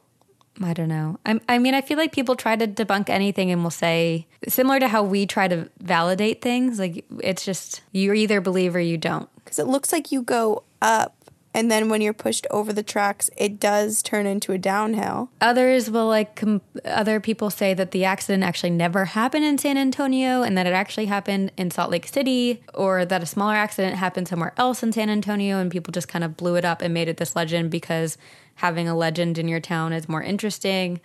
I 0.62 0.72
don't 0.72 0.88
know. 0.88 1.18
I, 1.26 1.40
I 1.48 1.58
mean, 1.58 1.74
I 1.74 1.82
feel 1.82 1.98
like 1.98 2.12
people 2.12 2.34
try 2.34 2.56
to 2.56 2.66
debunk 2.66 3.10
anything 3.10 3.50
and 3.50 3.62
will 3.62 3.70
say, 3.70 4.26
similar 4.48 4.80
to 4.80 4.88
how 4.88 5.02
we 5.02 5.26
try 5.26 5.48
to 5.48 5.68
validate 5.80 6.40
things, 6.40 6.78
like 6.78 7.04
it's 7.22 7.44
just 7.44 7.82
you 7.92 8.12
either 8.14 8.40
believe 8.40 8.74
or 8.74 8.80
you 8.80 8.96
don't. 8.96 9.28
Because 9.36 9.58
it 9.58 9.66
looks 9.66 9.92
like 9.92 10.10
you 10.10 10.22
go 10.22 10.64
up 10.80 11.16
and 11.56 11.70
then 11.70 11.88
when 11.88 12.02
you're 12.02 12.12
pushed 12.12 12.46
over 12.50 12.70
the 12.70 12.82
tracks, 12.82 13.30
it 13.34 13.58
does 13.58 14.02
turn 14.02 14.26
into 14.26 14.52
a 14.52 14.58
downhill. 14.58 15.30
Others 15.40 15.90
will 15.90 16.06
like, 16.06 16.36
com- 16.36 16.60
other 16.84 17.18
people 17.18 17.48
say 17.48 17.72
that 17.72 17.92
the 17.92 18.04
accident 18.04 18.44
actually 18.44 18.70
never 18.70 19.06
happened 19.06 19.46
in 19.46 19.56
San 19.56 19.78
Antonio 19.78 20.42
and 20.42 20.58
that 20.58 20.66
it 20.66 20.74
actually 20.74 21.06
happened 21.06 21.52
in 21.56 21.70
Salt 21.70 21.90
Lake 21.90 22.06
City, 22.08 22.62
or 22.74 23.06
that 23.06 23.22
a 23.22 23.26
smaller 23.26 23.54
accident 23.54 23.96
happened 23.96 24.28
somewhere 24.28 24.52
else 24.58 24.82
in 24.82 24.92
San 24.92 25.08
Antonio 25.08 25.58
and 25.58 25.70
people 25.70 25.92
just 25.92 26.08
kind 26.08 26.24
of 26.24 26.36
blew 26.36 26.56
it 26.56 26.64
up 26.66 26.82
and 26.82 26.92
made 26.92 27.08
it 27.08 27.16
this 27.16 27.34
legend 27.34 27.70
because 27.70 28.18
having 28.56 28.88
a 28.88 28.96
legend 28.96 29.38
in 29.38 29.48
your 29.48 29.60
town 29.60 29.92
is 29.92 30.08
more 30.08 30.22
interesting. 30.22 31.00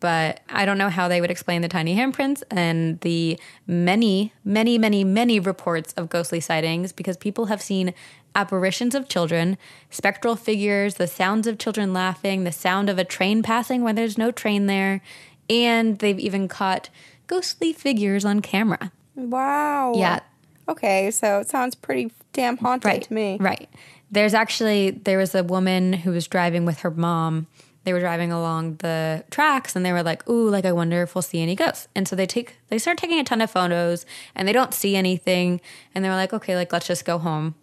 But 0.00 0.40
I 0.50 0.66
don't 0.66 0.76
know 0.76 0.90
how 0.90 1.08
they 1.08 1.20
would 1.20 1.30
explain 1.30 1.62
the 1.62 1.68
tiny 1.68 1.96
handprints 1.96 2.42
and 2.50 3.00
the 3.00 3.38
many, 3.66 4.32
many, 4.44 4.76
many, 4.76 5.02
many 5.02 5.40
reports 5.40 5.94
of 5.94 6.10
ghostly 6.10 6.40
sightings 6.40 6.92
because 6.92 7.16
people 7.16 7.46
have 7.46 7.62
seen 7.62 7.94
apparitions 8.34 8.94
of 8.94 9.08
children, 9.08 9.56
spectral 9.90 10.36
figures, 10.36 10.96
the 10.96 11.06
sounds 11.06 11.46
of 11.46 11.58
children 11.58 11.92
laughing, 11.92 12.44
the 12.44 12.52
sound 12.52 12.90
of 12.90 12.98
a 12.98 13.04
train 13.04 13.42
passing 13.42 13.82
when 13.82 13.94
there's 13.94 14.18
no 14.18 14.30
train 14.30 14.66
there, 14.66 15.00
and 15.48 16.00
they've 16.00 16.18
even 16.18 16.48
caught 16.48 16.90
ghostly 17.26 17.72
figures 17.72 18.24
on 18.24 18.40
camera. 18.40 18.92
Wow. 19.14 19.92
Yeah. 19.94 20.20
Okay, 20.68 21.10
so 21.10 21.38
it 21.40 21.48
sounds 21.48 21.74
pretty 21.74 22.10
damn 22.32 22.56
haunted 22.56 23.02
to 23.02 23.12
me. 23.12 23.36
Right. 23.40 23.68
There's 24.14 24.32
actually 24.32 24.92
there 24.92 25.18
was 25.18 25.34
a 25.34 25.42
woman 25.42 25.92
who 25.92 26.12
was 26.12 26.28
driving 26.28 26.64
with 26.64 26.78
her 26.80 26.90
mom. 26.92 27.48
They 27.82 27.92
were 27.92 27.98
driving 27.98 28.30
along 28.30 28.76
the 28.76 29.24
tracks 29.28 29.74
and 29.74 29.84
they 29.84 29.92
were 29.92 30.04
like, 30.04 30.28
"Ooh, 30.28 30.48
like 30.48 30.64
I 30.64 30.70
wonder 30.70 31.02
if 31.02 31.16
we'll 31.16 31.22
see 31.22 31.42
any 31.42 31.56
ghosts." 31.56 31.88
And 31.96 32.06
so 32.06 32.14
they 32.14 32.24
take 32.24 32.58
they 32.68 32.78
start 32.78 32.96
taking 32.96 33.18
a 33.18 33.24
ton 33.24 33.40
of 33.40 33.50
photos 33.50 34.06
and 34.36 34.46
they 34.46 34.52
don't 34.52 34.72
see 34.72 34.94
anything 34.94 35.60
and 35.92 36.04
they 36.04 36.08
were 36.08 36.14
like, 36.14 36.32
"Okay, 36.32 36.54
like 36.54 36.72
let's 36.72 36.86
just 36.86 37.04
go 37.04 37.18
home." 37.18 37.56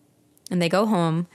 And 0.52 0.62
they 0.62 0.68
go 0.68 0.86
home 0.86 1.28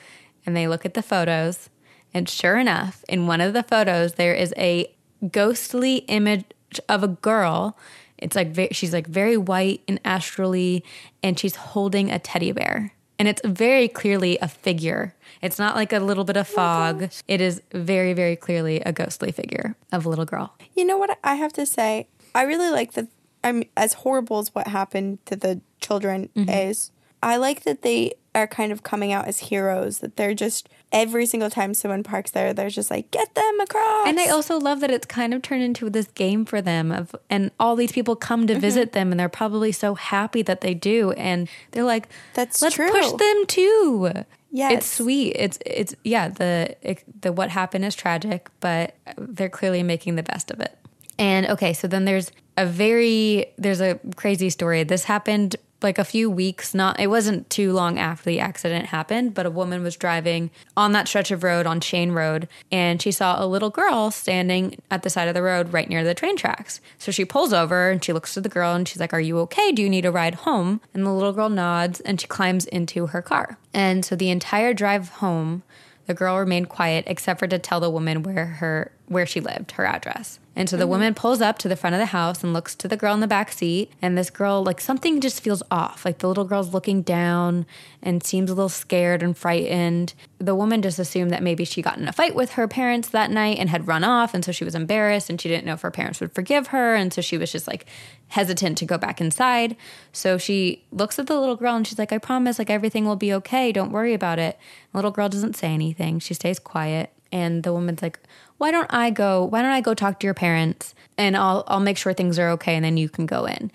and 0.45 0.55
they 0.55 0.69
look 0.69 0.85
at 0.85 0.93
the 0.93 1.03
photos 1.03 1.71
and 2.13 2.29
sure 2.29 2.59
enough, 2.59 3.03
in 3.09 3.27
one 3.27 3.41
of 3.41 3.55
the 3.55 3.63
photos 3.63 4.15
there 4.15 4.35
is 4.35 4.53
a 4.59 4.95
ghostly 5.33 5.97
image 6.09 6.45
of 6.91 7.03
a 7.03 7.09
girl. 7.09 7.79
It's 8.19 8.37
like 8.37 8.55
she's 8.73 8.93
like 8.93 9.07
very 9.07 9.39
white 9.39 9.81
and 9.89 9.99
astrally 10.05 10.85
and 11.23 11.39
she's 11.39 11.57
holding 11.57 12.11
a 12.11 12.19
teddy 12.19 12.53
bear. 12.53 12.93
And 13.19 13.29
it's 13.29 13.41
very 13.45 13.89
clearly 13.89 14.39
a 14.43 14.49
figure. 14.49 15.15
It's 15.41 15.59
not 15.59 15.75
like 15.75 15.93
a 15.93 15.99
little 16.01 16.25
bit 16.25 16.37
of 16.37 16.47
fog. 16.47 17.11
it 17.27 17.41
is 17.41 17.63
very, 17.73 18.13
very 18.13 18.37
clearly 18.37 18.81
a 18.81 18.93
ghostly 18.93 19.33
figure 19.33 19.75
of 19.93 20.05
a 20.05 20.09
little 20.09 20.25
girl. 20.27 20.55
You 20.75 20.85
know 20.85 20.99
what 20.99 21.19
I 21.25 21.35
have 21.37 21.53
to 21.55 21.65
say? 21.67 22.09
I 22.35 22.43
really 22.43 22.71
like 22.71 22.93
that. 22.93 23.09
I'm 23.43 23.63
as 23.77 23.95
horrible 23.95 24.39
as 24.41 24.55
what 24.55 24.67
happened 24.69 25.25
to 25.27 25.37
the 25.37 25.61
children 25.81 26.29
Mm-hmm. 26.37 26.51
is. 26.51 26.91
I 27.23 27.37
like 27.39 27.63
that 27.65 27.83
they 27.83 28.13
are 28.35 28.47
kind 28.47 28.71
of 28.73 28.83
coming 28.83 29.13
out 29.13 29.27
as 29.27 29.39
heroes. 29.39 29.99
That 30.01 30.17
they're 30.17 30.35
just 30.35 30.69
every 30.93 31.27
single 31.27 31.51
time 31.51 31.75
someone 31.75 32.03
parks 32.03 32.31
there, 32.31 32.55
they're 32.55 32.71
just 32.71 32.91
like, 32.91 33.11
get 33.11 33.35
them 33.35 33.61
across. 33.61 34.07
And 34.09 34.19
I 34.21 34.29
also 34.29 34.59
love 34.59 34.81
that 34.81 34.91
it's 34.91 35.07
kind 35.07 35.35
of 35.35 35.43
turned 35.43 35.63
into 35.63 35.91
this 35.91 36.07
game 36.09 36.45
for 36.45 36.63
them 36.63 36.93
of 36.93 37.15
and 37.29 37.51
all 37.59 37.77
these 37.77 37.93
people 37.93 38.17
come 38.17 38.37
Mm-hmm. 38.47 38.55
to 38.55 38.61
visit 38.61 38.93
them 38.93 39.11
and 39.11 39.19
they're 39.19 39.29
probably 39.29 39.73
so 39.73 39.95
happy 39.95 40.43
that 40.43 40.61
they 40.61 40.75
do 40.75 41.13
and 41.13 41.49
they're 41.73 41.85
like 41.85 42.09
That's 42.35 42.61
let's 42.63 42.75
true. 42.77 42.91
push 42.91 43.11
them 43.13 43.47
too. 43.47 44.11
Yes. 44.53 44.73
It's 44.73 44.87
sweet. 44.87 45.31
It's 45.37 45.59
it's 45.67 45.95
yeah, 46.05 46.29
the 46.29 46.77
the 47.21 47.33
what 47.33 47.51
happened 47.51 47.85
is 47.85 47.95
tragic, 47.95 48.49
but 48.61 48.95
they're 49.19 49.49
clearly 49.51 49.83
making 49.83 50.15
the 50.17 50.23
best 50.23 50.51
of 50.51 50.61
it. 50.61 50.79
And 51.19 51.47
okay, 51.47 51.73
so 51.73 51.89
then 51.89 52.05
there's 52.05 52.31
a 52.57 52.65
very 52.67 53.47
there's 53.59 53.81
a 53.81 53.99
crazy 54.17 54.49
story. 54.51 54.85
This 54.85 55.05
happened 55.05 55.57
like 55.83 55.99
a 55.99 56.05
few 56.05 56.31
weeks 56.31 56.75
not 56.75 56.99
it 56.99 57.09
wasn't 57.09 57.49
too 57.51 57.73
long 57.73 57.99
after 57.99 58.31
the 58.31 58.41
accident 58.41 58.87
happened 58.87 59.35
but 59.35 59.47
a 59.47 59.51
woman 59.51 59.83
was 59.83 59.97
driving 59.97 60.51
on 60.77 60.93
that 60.93 61.09
stretch 61.09 61.31
of 61.31 61.43
road 61.43 61.67
on 61.67 61.81
Shane 61.81 62.13
Road 62.13 62.49
and 62.73 63.01
she 63.01 63.13
saw 63.13 63.43
a 63.43 63.47
little 63.47 63.71
girl 63.71 64.11
standing 64.11 64.81
at 64.91 65.03
the 65.03 65.11
side 65.11 65.29
of 65.29 65.35
the 65.35 65.43
road 65.43 65.73
right 65.73 65.89
near 65.89 66.05
the 66.05 66.15
train 66.15 66.37
tracks. 66.37 66.81
So 66.99 67.13
she 67.13 67.25
pulls 67.25 67.53
over 67.53 67.91
and 67.91 68.05
she 68.05 68.13
looks 68.13 68.35
to 68.35 68.41
the 68.41 68.49
girl 68.49 68.75
and 68.75 68.87
she's 68.87 69.01
like 69.01 69.13
are 69.13 69.21
you 69.21 69.39
okay? 69.41 69.73
Do 69.73 69.83
you 69.83 69.91
need 69.91 70.05
a 70.05 70.13
ride 70.13 70.35
home? 70.35 70.81
And 70.95 71.05
the 71.05 71.13
little 71.13 71.33
girl 71.33 71.49
nods 71.49 72.01
and 72.01 72.21
she 72.21 72.27
climbs 72.27 72.67
into 72.67 73.09
her 73.09 73.23
car. 73.23 73.59
And 73.73 74.05
so 74.05 74.17
the 74.17 74.31
entire 74.31 74.75
drive 74.75 75.09
home 75.09 75.63
the 76.07 76.15
girl 76.15 76.39
remained 76.39 76.69
quiet 76.69 77.05
except 77.07 77.41
for 77.41 77.49
to 77.49 77.59
tell 77.59 77.81
the 77.81 77.91
woman 77.91 78.23
where 78.23 78.47
her 78.47 78.93
where 79.07 79.27
she 79.27 79.41
lived, 79.41 79.73
her 79.73 79.87
address. 79.87 80.39
And 80.57 80.71
so 80.71 80.79
the 80.79 80.87
woman 80.87 81.13
pulls 81.13 81.43
up 81.43 81.59
to 81.59 81.69
the 81.69 81.77
front 81.77 81.95
of 81.95 82.01
the 82.01 82.07
house 82.07 82.43
and 82.43 82.55
looks 82.55 82.75
to 82.77 82.89
the 82.89 82.97
girl 82.97 83.13
in 83.13 83.21
the 83.21 83.27
back 83.27 83.53
seat. 83.53 83.93
And 84.01 84.17
this 84.17 84.31
girl, 84.31 84.65
like 84.65 84.81
something 84.81 85.21
just 85.21 85.43
feels 85.43 85.63
off. 85.71 86.07
Like 86.07 86.19
the 86.19 86.29
little 86.29 86.47
girl's 86.47 86.73
looking 86.73 87.03
down 87.03 87.67
and 88.03 88.23
seems 88.23 88.51
a 88.51 88.55
little 88.55 88.71
scared 88.71 89.23
and 89.23 89.37
frightened. 89.37 90.15
The 90.39 90.55
woman 90.55 90.81
just 90.81 90.99
assumed 90.99 91.31
that 91.31 91.43
maybe 91.43 91.67
she 91.67 91.83
got 91.83 91.99
in 91.99 92.09
a 92.09 92.13
fight 92.13 92.35
with 92.35 92.53
her 92.53 92.67
parents 92.67 93.09
that 93.11 93.31
night 93.31 93.59
and 93.59 93.69
had 93.69 93.87
run 93.87 94.03
off. 94.03 94.33
And 94.33 94.43
so 94.43 94.51
she 94.51 94.65
was 94.65 94.75
embarrassed 94.75 95.29
and 95.29 95.39
she 95.39 95.51
didn't 95.51 95.67
know 95.67 95.75
if 95.75 95.83
her 95.83 95.91
parents 95.91 96.21
would 96.21 96.35
forgive 96.35 96.69
her. 96.69 96.95
And 96.95 97.13
so 97.13 97.21
she 97.21 97.37
was 97.37 97.53
just 97.53 97.69
like 97.69 97.85
hesitant 98.29 98.79
to 98.79 98.87
go 98.87 98.97
back 98.97 99.21
inside. 99.21 99.77
So 100.13 100.39
she 100.39 100.85
looks 100.91 101.19
at 101.19 101.27
the 101.27 101.39
little 101.39 101.57
girl 101.57 101.77
and 101.77 101.87
she's 101.87 101.99
like, 101.99 102.13
I 102.13 102.19
promise, 102.19 102.59
like 102.59 102.71
everything 102.71 103.05
will 103.05 103.17
be 103.17 103.33
okay. 103.35 103.73
Don't 103.73 103.93
worry 103.93 104.15
about 104.15 104.39
it. 104.39 104.59
The 104.93 104.99
little 104.99 105.11
girl 105.11 105.29
doesn't 105.29 105.57
say 105.57 105.69
anything. 105.69 106.19
She 106.19 106.33
stays 106.33 106.59
quiet. 106.59 107.13
And 107.33 107.65
the 107.65 107.73
woman's 107.73 108.03
like, 108.03 108.21
why 108.59 108.71
don't 108.71 108.93
I 108.93 109.11
go? 109.11 109.45
Why 109.45 109.63
don't 109.63 109.73
I 109.73 109.81
go 109.81 109.95
talk 109.95 110.21
to 110.21 110.27
your 110.27 110.35
parents 110.35 110.95
and 111.19 111.37
I'll 111.37 111.65
I'll 111.67 111.81
make 111.81 111.99
sure 111.99 112.13
things 112.13 112.39
are 112.39 112.51
okay 112.51 112.75
and 112.75 112.85
then 112.85 112.97
you 112.97 113.09
can 113.09 113.27
go 113.27 113.45
in. 113.45 113.71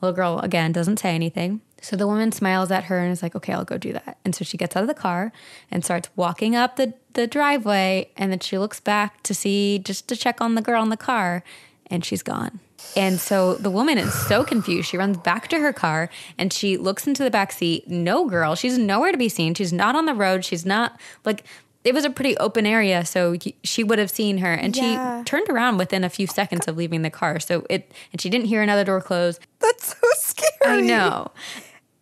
Little 0.00 0.14
girl 0.14 0.38
again 0.40 0.72
doesn't 0.72 0.98
say 0.98 1.14
anything. 1.14 1.60
So 1.80 1.96
the 1.96 2.06
woman 2.06 2.30
smiles 2.30 2.70
at 2.70 2.84
her 2.84 2.98
and 2.98 3.12
is 3.12 3.22
like, 3.22 3.34
"Okay, 3.34 3.52
I'll 3.52 3.64
go 3.64 3.76
do 3.76 3.92
that." 3.92 4.18
And 4.24 4.34
so 4.34 4.44
she 4.44 4.56
gets 4.56 4.76
out 4.76 4.82
of 4.82 4.88
the 4.88 4.94
car 4.94 5.32
and 5.70 5.84
starts 5.84 6.08
walking 6.16 6.54
up 6.56 6.76
the 6.76 6.94
the 7.12 7.26
driveway 7.26 8.10
and 8.16 8.32
then 8.32 8.40
she 8.40 8.58
looks 8.58 8.80
back 8.80 9.22
to 9.24 9.34
see 9.34 9.78
just 9.78 10.08
to 10.08 10.16
check 10.16 10.40
on 10.40 10.54
the 10.54 10.62
girl 10.62 10.82
in 10.82 10.88
the 10.88 10.96
car 10.96 11.44
and 11.88 12.04
she's 12.04 12.22
gone. 12.22 12.60
And 12.96 13.20
so 13.20 13.54
the 13.54 13.70
woman 13.70 13.98
is 13.98 14.12
so 14.12 14.44
confused. 14.44 14.88
She 14.88 14.96
runs 14.96 15.16
back 15.18 15.48
to 15.48 15.58
her 15.60 15.72
car 15.72 16.10
and 16.38 16.52
she 16.52 16.76
looks 16.76 17.06
into 17.06 17.22
the 17.22 17.30
back 17.30 17.52
seat. 17.52 17.88
No 17.88 18.26
girl. 18.26 18.54
She's 18.54 18.78
nowhere 18.78 19.12
to 19.12 19.18
be 19.18 19.28
seen. 19.28 19.54
She's 19.54 19.72
not 19.72 19.94
on 19.94 20.06
the 20.06 20.14
road. 20.14 20.44
She's 20.44 20.66
not 20.66 20.98
like 21.24 21.44
it 21.84 21.94
was 21.94 22.04
a 22.04 22.10
pretty 22.10 22.36
open 22.38 22.66
area, 22.66 23.04
so 23.04 23.36
she 23.64 23.82
would 23.84 23.98
have 23.98 24.10
seen 24.10 24.38
her. 24.38 24.52
And 24.52 24.76
Yeah. 24.76 25.20
she 25.20 25.24
turned 25.24 25.48
around 25.48 25.78
within 25.78 26.04
a 26.04 26.08
few 26.10 26.26
seconds 26.26 26.66
of 26.68 26.76
leaving 26.76 27.02
the 27.02 27.10
car. 27.10 27.40
So 27.40 27.64
it 27.68 27.90
and 28.12 28.20
she 28.20 28.30
didn't 28.30 28.46
hear 28.46 28.62
another 28.62 28.84
door 28.84 29.00
close. 29.00 29.38
That's 29.60 29.88
so 29.96 30.08
scary. 30.14 30.78
I 30.78 30.80
know. 30.80 31.30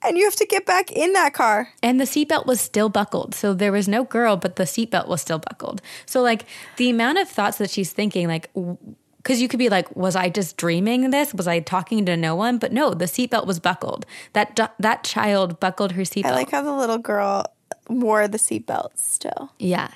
And 0.02 0.16
you 0.16 0.24
have 0.24 0.36
to 0.36 0.46
get 0.46 0.64
back 0.64 0.90
in 0.90 1.12
that 1.12 1.34
car. 1.34 1.68
And 1.82 2.00
the 2.00 2.04
seatbelt 2.04 2.46
was 2.46 2.58
still 2.60 2.88
buckled. 2.88 3.34
So 3.34 3.52
there 3.52 3.70
was 3.72 3.86
no 3.86 4.04
girl, 4.04 4.36
but 4.36 4.56
the 4.56 4.64
seatbelt 4.64 5.08
was 5.08 5.20
still 5.20 5.38
buckled. 5.38 5.82
So, 6.06 6.22
like, 6.22 6.46
the 6.76 6.88
amount 6.88 7.18
of 7.18 7.28
thoughts 7.28 7.58
that 7.58 7.68
she's 7.68 7.92
thinking, 7.92 8.26
like, 8.26 8.48
because 9.18 9.42
you 9.42 9.48
could 9.48 9.58
be 9.58 9.68
like, 9.68 9.94
was 9.94 10.16
I 10.16 10.30
just 10.30 10.56
dreaming 10.56 11.10
this? 11.10 11.34
Was 11.34 11.46
I 11.46 11.60
talking 11.60 12.06
to 12.06 12.16
no 12.16 12.34
one? 12.34 12.56
But 12.56 12.72
no, 12.72 12.94
the 12.94 13.04
seatbelt 13.04 13.46
was 13.46 13.60
buckled. 13.60 14.06
That 14.32 14.58
that 14.78 15.04
child 15.04 15.60
buckled 15.60 15.92
her 15.92 16.02
seatbelt. 16.02 16.24
I 16.26 16.30
like 16.32 16.50
how 16.50 16.62
the 16.62 16.72
little 16.72 16.96
girl 16.96 17.44
wore 17.90 18.28
the 18.28 18.38
seatbelt 18.38 18.96
still. 18.96 19.52
Yeah. 19.58 19.90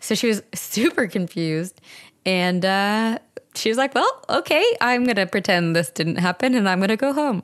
So 0.00 0.14
she 0.14 0.26
was 0.26 0.42
super 0.54 1.06
confused. 1.06 1.80
And 2.24 2.64
uh, 2.64 3.18
she 3.54 3.68
was 3.68 3.78
like, 3.78 3.94
well, 3.94 4.24
okay, 4.28 4.64
I'm 4.80 5.04
going 5.04 5.16
to 5.16 5.26
pretend 5.26 5.74
this 5.74 5.90
didn't 5.90 6.16
happen 6.16 6.54
and 6.54 6.68
I'm 6.68 6.78
going 6.78 6.88
to 6.88 6.96
go 6.96 7.12
home. 7.12 7.42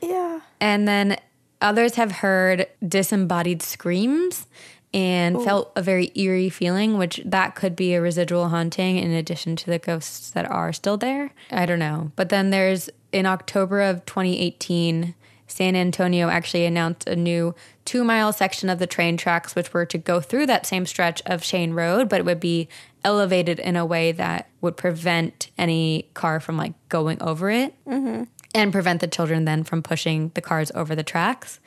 Yeah. 0.00 0.40
And 0.60 0.86
then 0.86 1.16
others 1.60 1.94
have 1.94 2.12
heard 2.12 2.66
disembodied 2.86 3.62
screams 3.62 4.46
and 4.94 5.42
felt 5.42 5.72
a 5.74 5.82
very 5.82 6.12
eerie 6.14 6.50
feeling, 6.50 6.98
which 6.98 7.22
that 7.24 7.54
could 7.54 7.74
be 7.74 7.94
a 7.94 8.00
residual 8.00 8.50
haunting 8.50 8.98
in 8.98 9.10
addition 9.10 9.56
to 9.56 9.66
the 9.66 9.78
ghosts 9.78 10.30
that 10.32 10.50
are 10.50 10.72
still 10.72 10.98
there. 10.98 11.32
I 11.50 11.64
don't 11.64 11.78
know. 11.78 12.12
But 12.14 12.28
then 12.28 12.50
there's 12.50 12.90
in 13.10 13.24
October 13.24 13.80
of 13.80 14.04
2018, 14.04 15.14
San 15.52 15.76
Antonio 15.76 16.28
actually 16.28 16.64
announced 16.64 17.06
a 17.06 17.14
new 17.14 17.54
two 17.84 18.04
mile 18.04 18.32
section 18.32 18.68
of 18.68 18.78
the 18.78 18.86
train 18.86 19.16
tracks, 19.16 19.54
which 19.54 19.72
were 19.74 19.84
to 19.86 19.98
go 19.98 20.20
through 20.20 20.46
that 20.46 20.66
same 20.66 20.86
stretch 20.86 21.20
of 21.26 21.44
Shane 21.44 21.74
Road, 21.74 22.08
but 22.08 22.20
it 22.20 22.24
would 22.24 22.40
be 22.40 22.68
elevated 23.04 23.58
in 23.58 23.76
a 23.76 23.84
way 23.84 24.12
that 24.12 24.48
would 24.60 24.76
prevent 24.76 25.50
any 25.58 26.08
car 26.14 26.40
from 26.40 26.56
like 26.56 26.72
going 26.88 27.20
over 27.22 27.50
it 27.50 27.74
mm-hmm. 27.86 28.24
and 28.54 28.72
prevent 28.72 29.00
the 29.00 29.06
children 29.06 29.44
then 29.44 29.62
from 29.62 29.82
pushing 29.82 30.30
the 30.34 30.40
cars 30.40 30.72
over 30.74 30.94
the 30.94 31.02
tracks. 31.02 31.60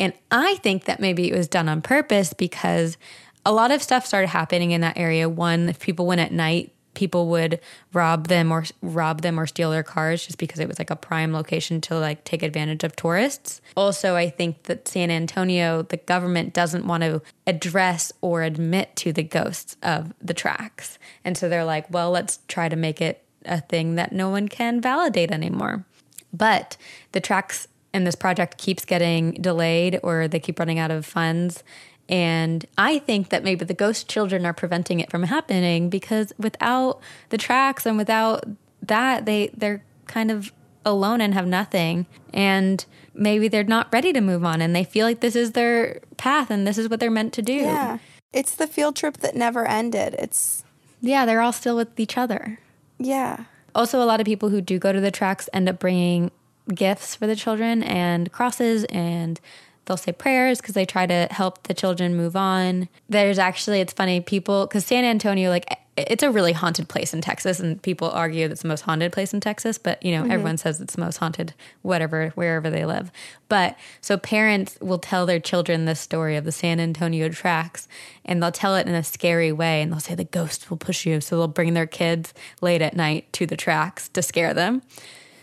And 0.00 0.12
I 0.30 0.56
think 0.56 0.84
that 0.84 1.00
maybe 1.00 1.30
it 1.30 1.36
was 1.36 1.48
done 1.48 1.68
on 1.68 1.82
purpose 1.82 2.32
because 2.32 2.96
a 3.44 3.52
lot 3.52 3.70
of 3.70 3.82
stuff 3.82 4.04
started 4.04 4.28
happening 4.28 4.72
in 4.72 4.80
that 4.80 4.98
area. 4.98 5.28
One, 5.28 5.68
if 5.68 5.78
people 5.78 6.06
went 6.06 6.20
at 6.20 6.32
night, 6.32 6.72
people 6.96 7.28
would 7.28 7.60
rob 7.92 8.26
them 8.26 8.50
or 8.50 8.64
rob 8.82 9.20
them 9.20 9.38
or 9.38 9.46
steal 9.46 9.70
their 9.70 9.84
cars 9.84 10.26
just 10.26 10.38
because 10.38 10.58
it 10.58 10.66
was 10.66 10.80
like 10.80 10.90
a 10.90 10.96
prime 10.96 11.32
location 11.32 11.80
to 11.82 11.96
like 11.96 12.24
take 12.24 12.42
advantage 12.42 12.82
of 12.82 12.96
tourists. 12.96 13.60
Also, 13.76 14.16
I 14.16 14.28
think 14.28 14.64
that 14.64 14.88
San 14.88 15.10
Antonio, 15.12 15.82
the 15.82 15.98
government 15.98 16.52
doesn't 16.52 16.86
want 16.86 17.04
to 17.04 17.22
address 17.46 18.12
or 18.20 18.42
admit 18.42 18.96
to 18.96 19.12
the 19.12 19.22
ghosts 19.22 19.76
of 19.82 20.12
the 20.20 20.34
tracks. 20.34 20.98
And 21.24 21.38
so 21.38 21.48
they're 21.48 21.64
like, 21.64 21.88
well, 21.90 22.10
let's 22.10 22.40
try 22.48 22.68
to 22.68 22.76
make 22.76 23.00
it 23.00 23.22
a 23.44 23.60
thing 23.60 23.94
that 23.94 24.12
no 24.12 24.28
one 24.28 24.48
can 24.48 24.80
validate 24.80 25.30
anymore. 25.30 25.84
But 26.32 26.76
the 27.12 27.20
tracks 27.20 27.68
and 27.92 28.06
this 28.06 28.16
project 28.16 28.58
keeps 28.58 28.84
getting 28.84 29.32
delayed 29.34 30.00
or 30.02 30.28
they 30.28 30.40
keep 30.40 30.58
running 30.58 30.78
out 30.78 30.90
of 30.90 31.06
funds. 31.06 31.62
And 32.08 32.64
I 32.78 32.98
think 33.00 33.30
that 33.30 33.42
maybe 33.42 33.64
the 33.64 33.74
ghost 33.74 34.08
children 34.08 34.46
are 34.46 34.52
preventing 34.52 35.00
it 35.00 35.10
from 35.10 35.24
happening 35.24 35.90
because 35.90 36.32
without 36.38 37.00
the 37.30 37.38
tracks 37.38 37.84
and 37.86 37.96
without 37.98 38.44
that, 38.82 39.24
they 39.26 39.50
they're 39.56 39.82
kind 40.06 40.30
of 40.30 40.52
alone 40.84 41.20
and 41.20 41.34
have 41.34 41.46
nothing. 41.46 42.06
And 42.32 42.84
maybe 43.12 43.48
they're 43.48 43.64
not 43.64 43.92
ready 43.92 44.12
to 44.12 44.20
move 44.20 44.44
on 44.44 44.60
and 44.62 44.74
they 44.76 44.84
feel 44.84 45.04
like 45.06 45.18
this 45.20 45.34
is 45.34 45.52
their 45.52 46.00
path 46.16 46.50
and 46.50 46.66
this 46.66 46.78
is 46.78 46.88
what 46.88 47.00
they're 47.00 47.10
meant 47.10 47.32
to 47.34 47.42
do. 47.42 47.54
Yeah. 47.54 47.98
It's 48.32 48.54
the 48.54 48.66
field 48.68 48.94
trip 48.94 49.16
that 49.18 49.34
never 49.34 49.66
ended. 49.66 50.14
It's, 50.18 50.62
Yeah, 51.00 51.24
they're 51.26 51.40
all 51.40 51.52
still 51.52 51.74
with 51.76 51.98
each 51.98 52.16
other. 52.18 52.60
yeah. 52.98 53.44
Also, 53.74 54.00
a 54.02 54.04
lot 54.04 54.20
of 54.20 54.26
people 54.26 54.48
who 54.48 54.62
do 54.62 54.78
go 54.78 54.90
to 54.90 55.00
the 55.02 55.10
tracks 55.10 55.50
end 55.52 55.68
up 55.68 55.78
bringing 55.78 56.30
gifts 56.74 57.14
for 57.14 57.26
the 57.26 57.36
children 57.36 57.82
and 57.82 58.32
crosses, 58.32 58.84
and 58.84 59.38
they'll 59.86 59.96
say 59.96 60.12
prayers 60.12 60.60
because 60.60 60.74
they 60.74 60.84
try 60.84 61.06
to 61.06 61.28
help 61.30 61.64
the 61.64 61.74
children 61.74 62.16
move 62.16 62.36
on. 62.36 62.88
There's 63.08 63.38
actually, 63.38 63.80
it's 63.80 63.92
funny, 63.92 64.20
people, 64.20 64.66
because 64.66 64.84
San 64.84 65.04
Antonio, 65.04 65.48
like, 65.50 65.66
it's 65.96 66.22
a 66.22 66.30
really 66.30 66.52
haunted 66.52 66.88
place 66.88 67.14
in 67.14 67.22
Texas, 67.22 67.58
and 67.58 67.80
people 67.80 68.10
argue 68.10 68.46
that 68.46 68.52
it's 68.52 68.62
the 68.62 68.68
most 68.68 68.82
haunted 68.82 69.12
place 69.12 69.32
in 69.32 69.40
Texas, 69.40 69.78
but 69.78 70.02
you 70.02 70.12
know, 70.12 70.22
mm-hmm. 70.22 70.32
everyone 70.32 70.58
says 70.58 70.80
it's 70.80 70.94
the 70.94 71.00
most 71.00 71.16
haunted, 71.16 71.54
whatever, 71.80 72.30
wherever 72.34 72.68
they 72.68 72.84
live. 72.84 73.10
But 73.48 73.78
so 74.02 74.18
parents 74.18 74.76
will 74.82 74.98
tell 74.98 75.24
their 75.24 75.40
children 75.40 75.86
this 75.86 76.00
story 76.00 76.36
of 76.36 76.44
the 76.44 76.52
San 76.52 76.80
Antonio 76.80 77.30
tracks, 77.30 77.88
and 78.26 78.42
they'll 78.42 78.52
tell 78.52 78.76
it 78.76 78.86
in 78.86 78.94
a 78.94 79.02
scary 79.02 79.52
way, 79.52 79.80
and 79.80 79.90
they'll 79.90 80.00
say 80.00 80.14
the 80.14 80.24
ghost 80.24 80.68
will 80.68 80.76
push 80.76 81.06
you. 81.06 81.20
So 81.22 81.38
they'll 81.38 81.48
bring 81.48 81.72
their 81.72 81.86
kids 81.86 82.34
late 82.60 82.82
at 82.82 82.94
night 82.94 83.32
to 83.34 83.46
the 83.46 83.56
tracks 83.56 84.08
to 84.10 84.22
scare 84.22 84.52
them. 84.52 84.82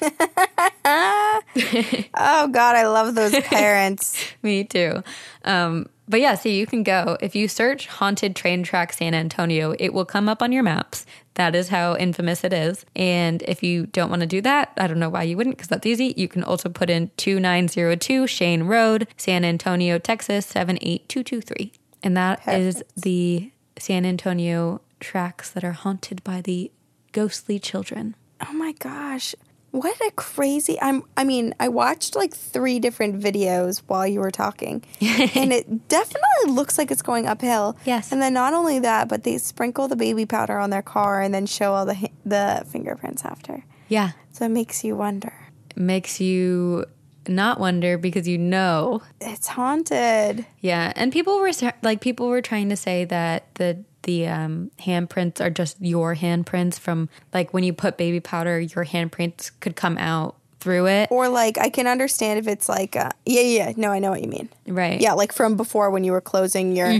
Oh, 2.16 2.48
God, 2.48 2.76
I 2.76 2.88
love 2.88 3.16
those 3.16 3.32
parents. 3.44 4.18
Me 4.42 4.64
too. 4.64 5.04
Um, 5.46 5.88
but 6.08 6.20
yeah, 6.20 6.36
see, 6.36 6.58
you 6.58 6.66
can 6.66 6.84
go. 6.84 7.18
If 7.22 7.36
you 7.36 7.48
search 7.48 7.88
Haunted 7.88 8.36
Train 8.36 8.64
Track 8.64 8.94
San 8.94 9.14
Antonio, 9.14 9.74
it 9.80 9.94
will 9.94 10.06
come 10.06 10.28
up 10.28 10.42
on 10.42 10.52
your 10.52 10.64
maps. 10.64 11.06
That 11.36 11.56
is 11.56 11.70
how 11.70 11.96
infamous 11.96 12.44
it 12.44 12.54
is. 12.54 12.86
And 12.96 13.42
if 13.44 13.64
you 13.64 13.88
don't 13.88 14.10
want 14.10 14.22
to 14.22 14.28
do 14.28 14.42
that, 14.42 14.74
I 14.78 14.88
don't 14.88 15.00
know 15.00 15.10
why 15.10 15.24
you 15.24 15.38
wouldn't, 15.38 15.56
because 15.58 15.70
that's 15.70 15.86
easy. 15.86 16.14
You 16.18 16.28
can 16.28 16.44
also 16.44 16.70
put 16.70 16.90
in 16.90 17.10
2902 17.18 18.28
Shane 18.28 18.64
Road, 18.64 19.08
San 19.18 19.44
Antonio, 19.44 19.98
Texas 19.98 20.46
78223. 20.46 21.72
And 22.04 22.18
that 22.18 22.46
is 22.48 22.84
the 22.96 23.52
San 23.80 24.06
Antonio 24.06 24.82
tracks 25.00 25.50
that 25.52 25.64
are 25.64 25.72
haunted 25.72 26.24
by 26.24 26.42
the 26.42 26.72
ghostly 27.14 27.60
children. 27.60 28.16
Oh 28.46 28.54
my 28.54 28.74
gosh. 28.74 29.34
What 29.74 30.00
a 30.06 30.12
crazy 30.12 30.80
I'm 30.80 31.02
I 31.18 31.24
mean, 31.24 31.56
I 31.60 31.68
watched 31.68 32.16
like 32.16 32.36
three 32.36 32.78
different 32.78 33.20
videos 33.20 33.82
while 33.88 34.06
you 34.06 34.20
were 34.20 34.30
talking. 34.30 34.84
and 35.02 35.52
it 35.52 35.88
definitely 35.88 36.52
looks 36.52 36.78
like 36.78 36.92
it's 36.92 37.02
going 37.02 37.26
uphill. 37.26 37.76
Yes. 37.84 38.12
And 38.12 38.22
then 38.22 38.36
not 38.36 38.54
only 38.54 38.78
that, 38.78 39.10
but 39.10 39.24
they 39.24 39.40
sprinkle 39.40 39.88
the 39.88 39.96
baby 39.96 40.28
powder 40.28 40.60
on 40.60 40.70
their 40.70 40.84
car 40.84 41.24
and 41.24 41.34
then 41.34 41.48
show 41.48 41.74
all 41.74 41.88
the 41.88 42.08
the 42.24 42.64
fingerprints 42.72 43.26
after. 43.26 43.66
Yeah. 43.88 44.12
So 44.32 44.46
it 44.46 44.50
makes 44.50 44.84
you 44.84 44.96
wonder. 44.96 45.34
Makes 45.76 46.22
you 46.22 46.86
not 47.28 47.60
wonder 47.60 47.98
because 47.98 48.28
you 48.28 48.38
know 48.38 49.02
It's 49.20 49.48
haunted. 49.48 50.46
Yeah, 50.60 50.94
and 50.96 51.12
people 51.12 51.40
were 51.40 51.52
like 51.82 52.00
people 52.00 52.28
were 52.28 52.44
trying 52.44 52.70
to 52.70 52.76
say 52.76 53.06
that 53.06 53.56
the 53.56 53.84
the 54.04 54.28
um, 54.28 54.72
handprints 54.80 55.42
are 55.42 55.50
just 55.50 55.82
your 55.82 56.16
handprints 56.16 56.80
from 56.80 57.10
like 57.34 57.54
when 57.54 57.64
you 57.64 57.74
put 57.74 57.98
baby 57.98 58.20
powder, 58.20 58.60
your 58.60 58.86
handprints 58.86 59.52
could 59.60 59.76
come 59.76 59.98
out 59.98 60.36
through 60.60 60.88
it. 60.88 61.10
Or 61.12 61.28
like 61.28 61.58
I 61.58 61.70
can 61.70 61.88
understand 61.88 62.40
if 62.40 62.48
it's 62.48 62.70
like 62.70 62.96
uh, 62.96 63.10
yeah, 63.26 63.42
yeah, 63.42 63.68
yeah. 63.70 63.74
no, 63.76 63.90
I 63.92 64.00
know 64.00 64.12
what 64.12 64.22
you 64.22 64.30
mean. 64.30 64.48
Right. 64.68 65.02
Yeah, 65.02 65.12
like 65.14 65.34
from 65.34 65.58
before 65.58 65.92
when 65.92 66.04
you 66.06 66.14
were 66.14 66.22
closing 66.22 66.76
your 66.76 66.92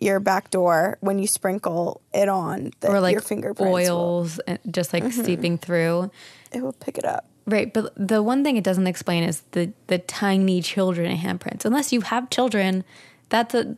your 0.00 0.18
back 0.20 0.50
door 0.50 0.96
when 1.00 1.18
you 1.18 1.26
sprinkle 1.26 2.00
it 2.14 2.28
on 2.28 2.70
the, 2.80 2.88
Or 2.88 3.00
like 3.00 3.12
your 3.12 3.20
fingerprints. 3.20 3.60
will- 3.60 3.96
oils 3.96 4.38
and 4.40 4.58
just 4.70 4.92
like 4.94 5.12
seeping 5.12 5.58
through. 5.58 6.10
it 6.52 6.62
will 6.62 6.72
pick 6.72 6.96
it 6.96 7.04
up. 7.04 7.26
Right, 7.44 7.72
but 7.74 7.92
the 7.96 8.22
one 8.22 8.44
thing 8.44 8.56
it 8.56 8.62
doesn't 8.64 8.86
explain 8.86 9.24
is 9.24 9.42
the 9.50 9.72
the 9.88 9.98
tiny 9.98 10.62
children 10.62 11.14
handprints. 11.18 11.64
Unless 11.64 11.92
you 11.92 12.00
have 12.02 12.30
children, 12.30 12.84
that's 13.30 13.52
a 13.54 13.76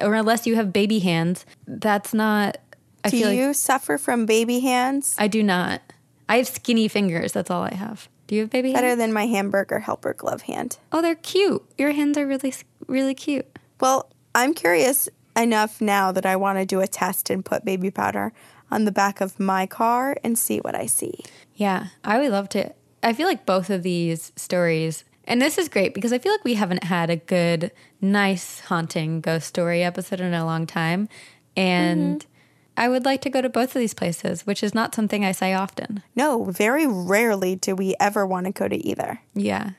or 0.00 0.14
unless 0.14 0.46
you 0.46 0.56
have 0.56 0.72
baby 0.72 1.00
hands, 1.00 1.46
that's 1.66 2.14
not 2.14 2.58
I 3.04 3.10
Do 3.10 3.18
you 3.18 3.46
like 3.46 3.54
suffer 3.54 3.98
from 3.98 4.26
baby 4.26 4.60
hands? 4.60 5.14
I 5.18 5.28
do 5.28 5.42
not. 5.42 5.82
I 6.28 6.38
have 6.38 6.48
skinny 6.48 6.88
fingers, 6.88 7.32
that's 7.32 7.50
all 7.50 7.62
I 7.62 7.74
have. 7.74 8.08
Do 8.26 8.34
you 8.34 8.42
have 8.42 8.50
baby 8.50 8.70
hands? 8.70 8.80
Better 8.80 8.96
than 8.96 9.12
my 9.12 9.26
hamburger 9.26 9.80
helper 9.80 10.14
glove 10.14 10.42
hand. 10.42 10.78
Oh, 10.90 11.02
they're 11.02 11.14
cute. 11.14 11.62
Your 11.76 11.92
hands 11.92 12.16
are 12.16 12.26
really, 12.26 12.54
really 12.86 13.14
cute. 13.14 13.46
Well, 13.80 14.10
I'm 14.34 14.54
curious 14.54 15.08
enough 15.36 15.80
now 15.80 16.12
that 16.12 16.24
I 16.24 16.36
want 16.36 16.58
to 16.58 16.64
do 16.64 16.80
a 16.80 16.86
test 16.86 17.28
and 17.28 17.44
put 17.44 17.64
baby 17.64 17.90
powder 17.90 18.32
on 18.70 18.86
the 18.86 18.92
back 18.92 19.20
of 19.20 19.38
my 19.38 19.66
car 19.66 20.16
and 20.24 20.38
see 20.38 20.58
what 20.58 20.74
I 20.74 20.86
see. 20.86 21.20
Yeah, 21.54 21.88
I 22.02 22.18
would 22.18 22.32
love 22.32 22.48
to. 22.50 22.72
I 23.02 23.12
feel 23.12 23.28
like 23.28 23.44
both 23.44 23.68
of 23.68 23.82
these 23.82 24.32
stories, 24.36 25.04
and 25.26 25.40
this 25.40 25.58
is 25.58 25.68
great 25.68 25.94
because 25.94 26.12
I 26.12 26.18
feel 26.18 26.32
like 26.32 26.44
we 26.44 26.54
haven't 26.54 26.84
had 26.84 27.10
a 27.10 27.16
good, 27.16 27.70
nice, 28.00 28.60
haunting 28.60 29.20
ghost 29.20 29.46
story 29.48 29.82
episode 29.82 30.20
in 30.20 30.34
a 30.34 30.44
long 30.44 30.66
time. 30.66 31.08
And 31.56 32.20
mm-hmm. 32.20 32.28
I 32.76 32.88
would 32.88 33.04
like 33.04 33.20
to 33.22 33.30
go 33.30 33.40
to 33.40 33.48
both 33.48 33.74
of 33.74 33.80
these 33.80 33.94
places, 33.94 34.46
which 34.46 34.62
is 34.62 34.74
not 34.74 34.94
something 34.94 35.24
I 35.24 35.32
say 35.32 35.54
often. 35.54 36.02
No, 36.16 36.44
very 36.44 36.86
rarely 36.86 37.56
do 37.56 37.74
we 37.74 37.94
ever 38.00 38.26
want 38.26 38.46
to 38.46 38.52
go 38.52 38.68
to 38.68 38.76
either. 38.76 39.20
Yeah. 39.34 39.70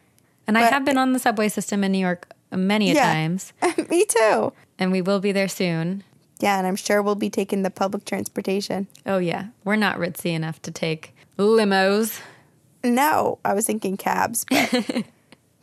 And 0.48 0.58
I 0.58 0.62
have 0.62 0.86
been 0.86 0.98
on 0.98 1.14
the 1.14 1.20
subway 1.20 1.50
system 1.50 1.84
in 1.84 1.92
New 1.92 1.98
York 2.00 2.30
many 2.52 2.92
a 2.92 2.96
Yeah. 2.96 3.14
times, 3.14 3.52
Me 3.90 4.06
too. 4.06 4.54
and 4.78 4.92
we 4.92 5.02
will 5.02 5.20
be 5.20 5.32
there 5.32 5.48
soon. 5.48 6.04
Yeah, 6.40 6.58
and 6.58 6.68
I'm 6.68 6.76
sure 6.76 7.02
we'll 7.02 7.16
be 7.16 7.30
taking 7.30 7.64
the 7.64 7.70
public 7.70 8.06
transportation. 8.06 8.88
Oh, 9.06 9.18
yeah. 9.18 9.48
We're 9.64 9.78
not 9.78 9.98
ritzy 9.98 10.34
enough 10.34 10.62
to 10.64 10.72
take 10.72 11.16
limos. 11.38 12.20
No, 12.84 13.40
I 13.44 13.54
was 13.54 13.66
thinking 13.66 13.98
cabs, 13.98 14.46
but 14.50 15.04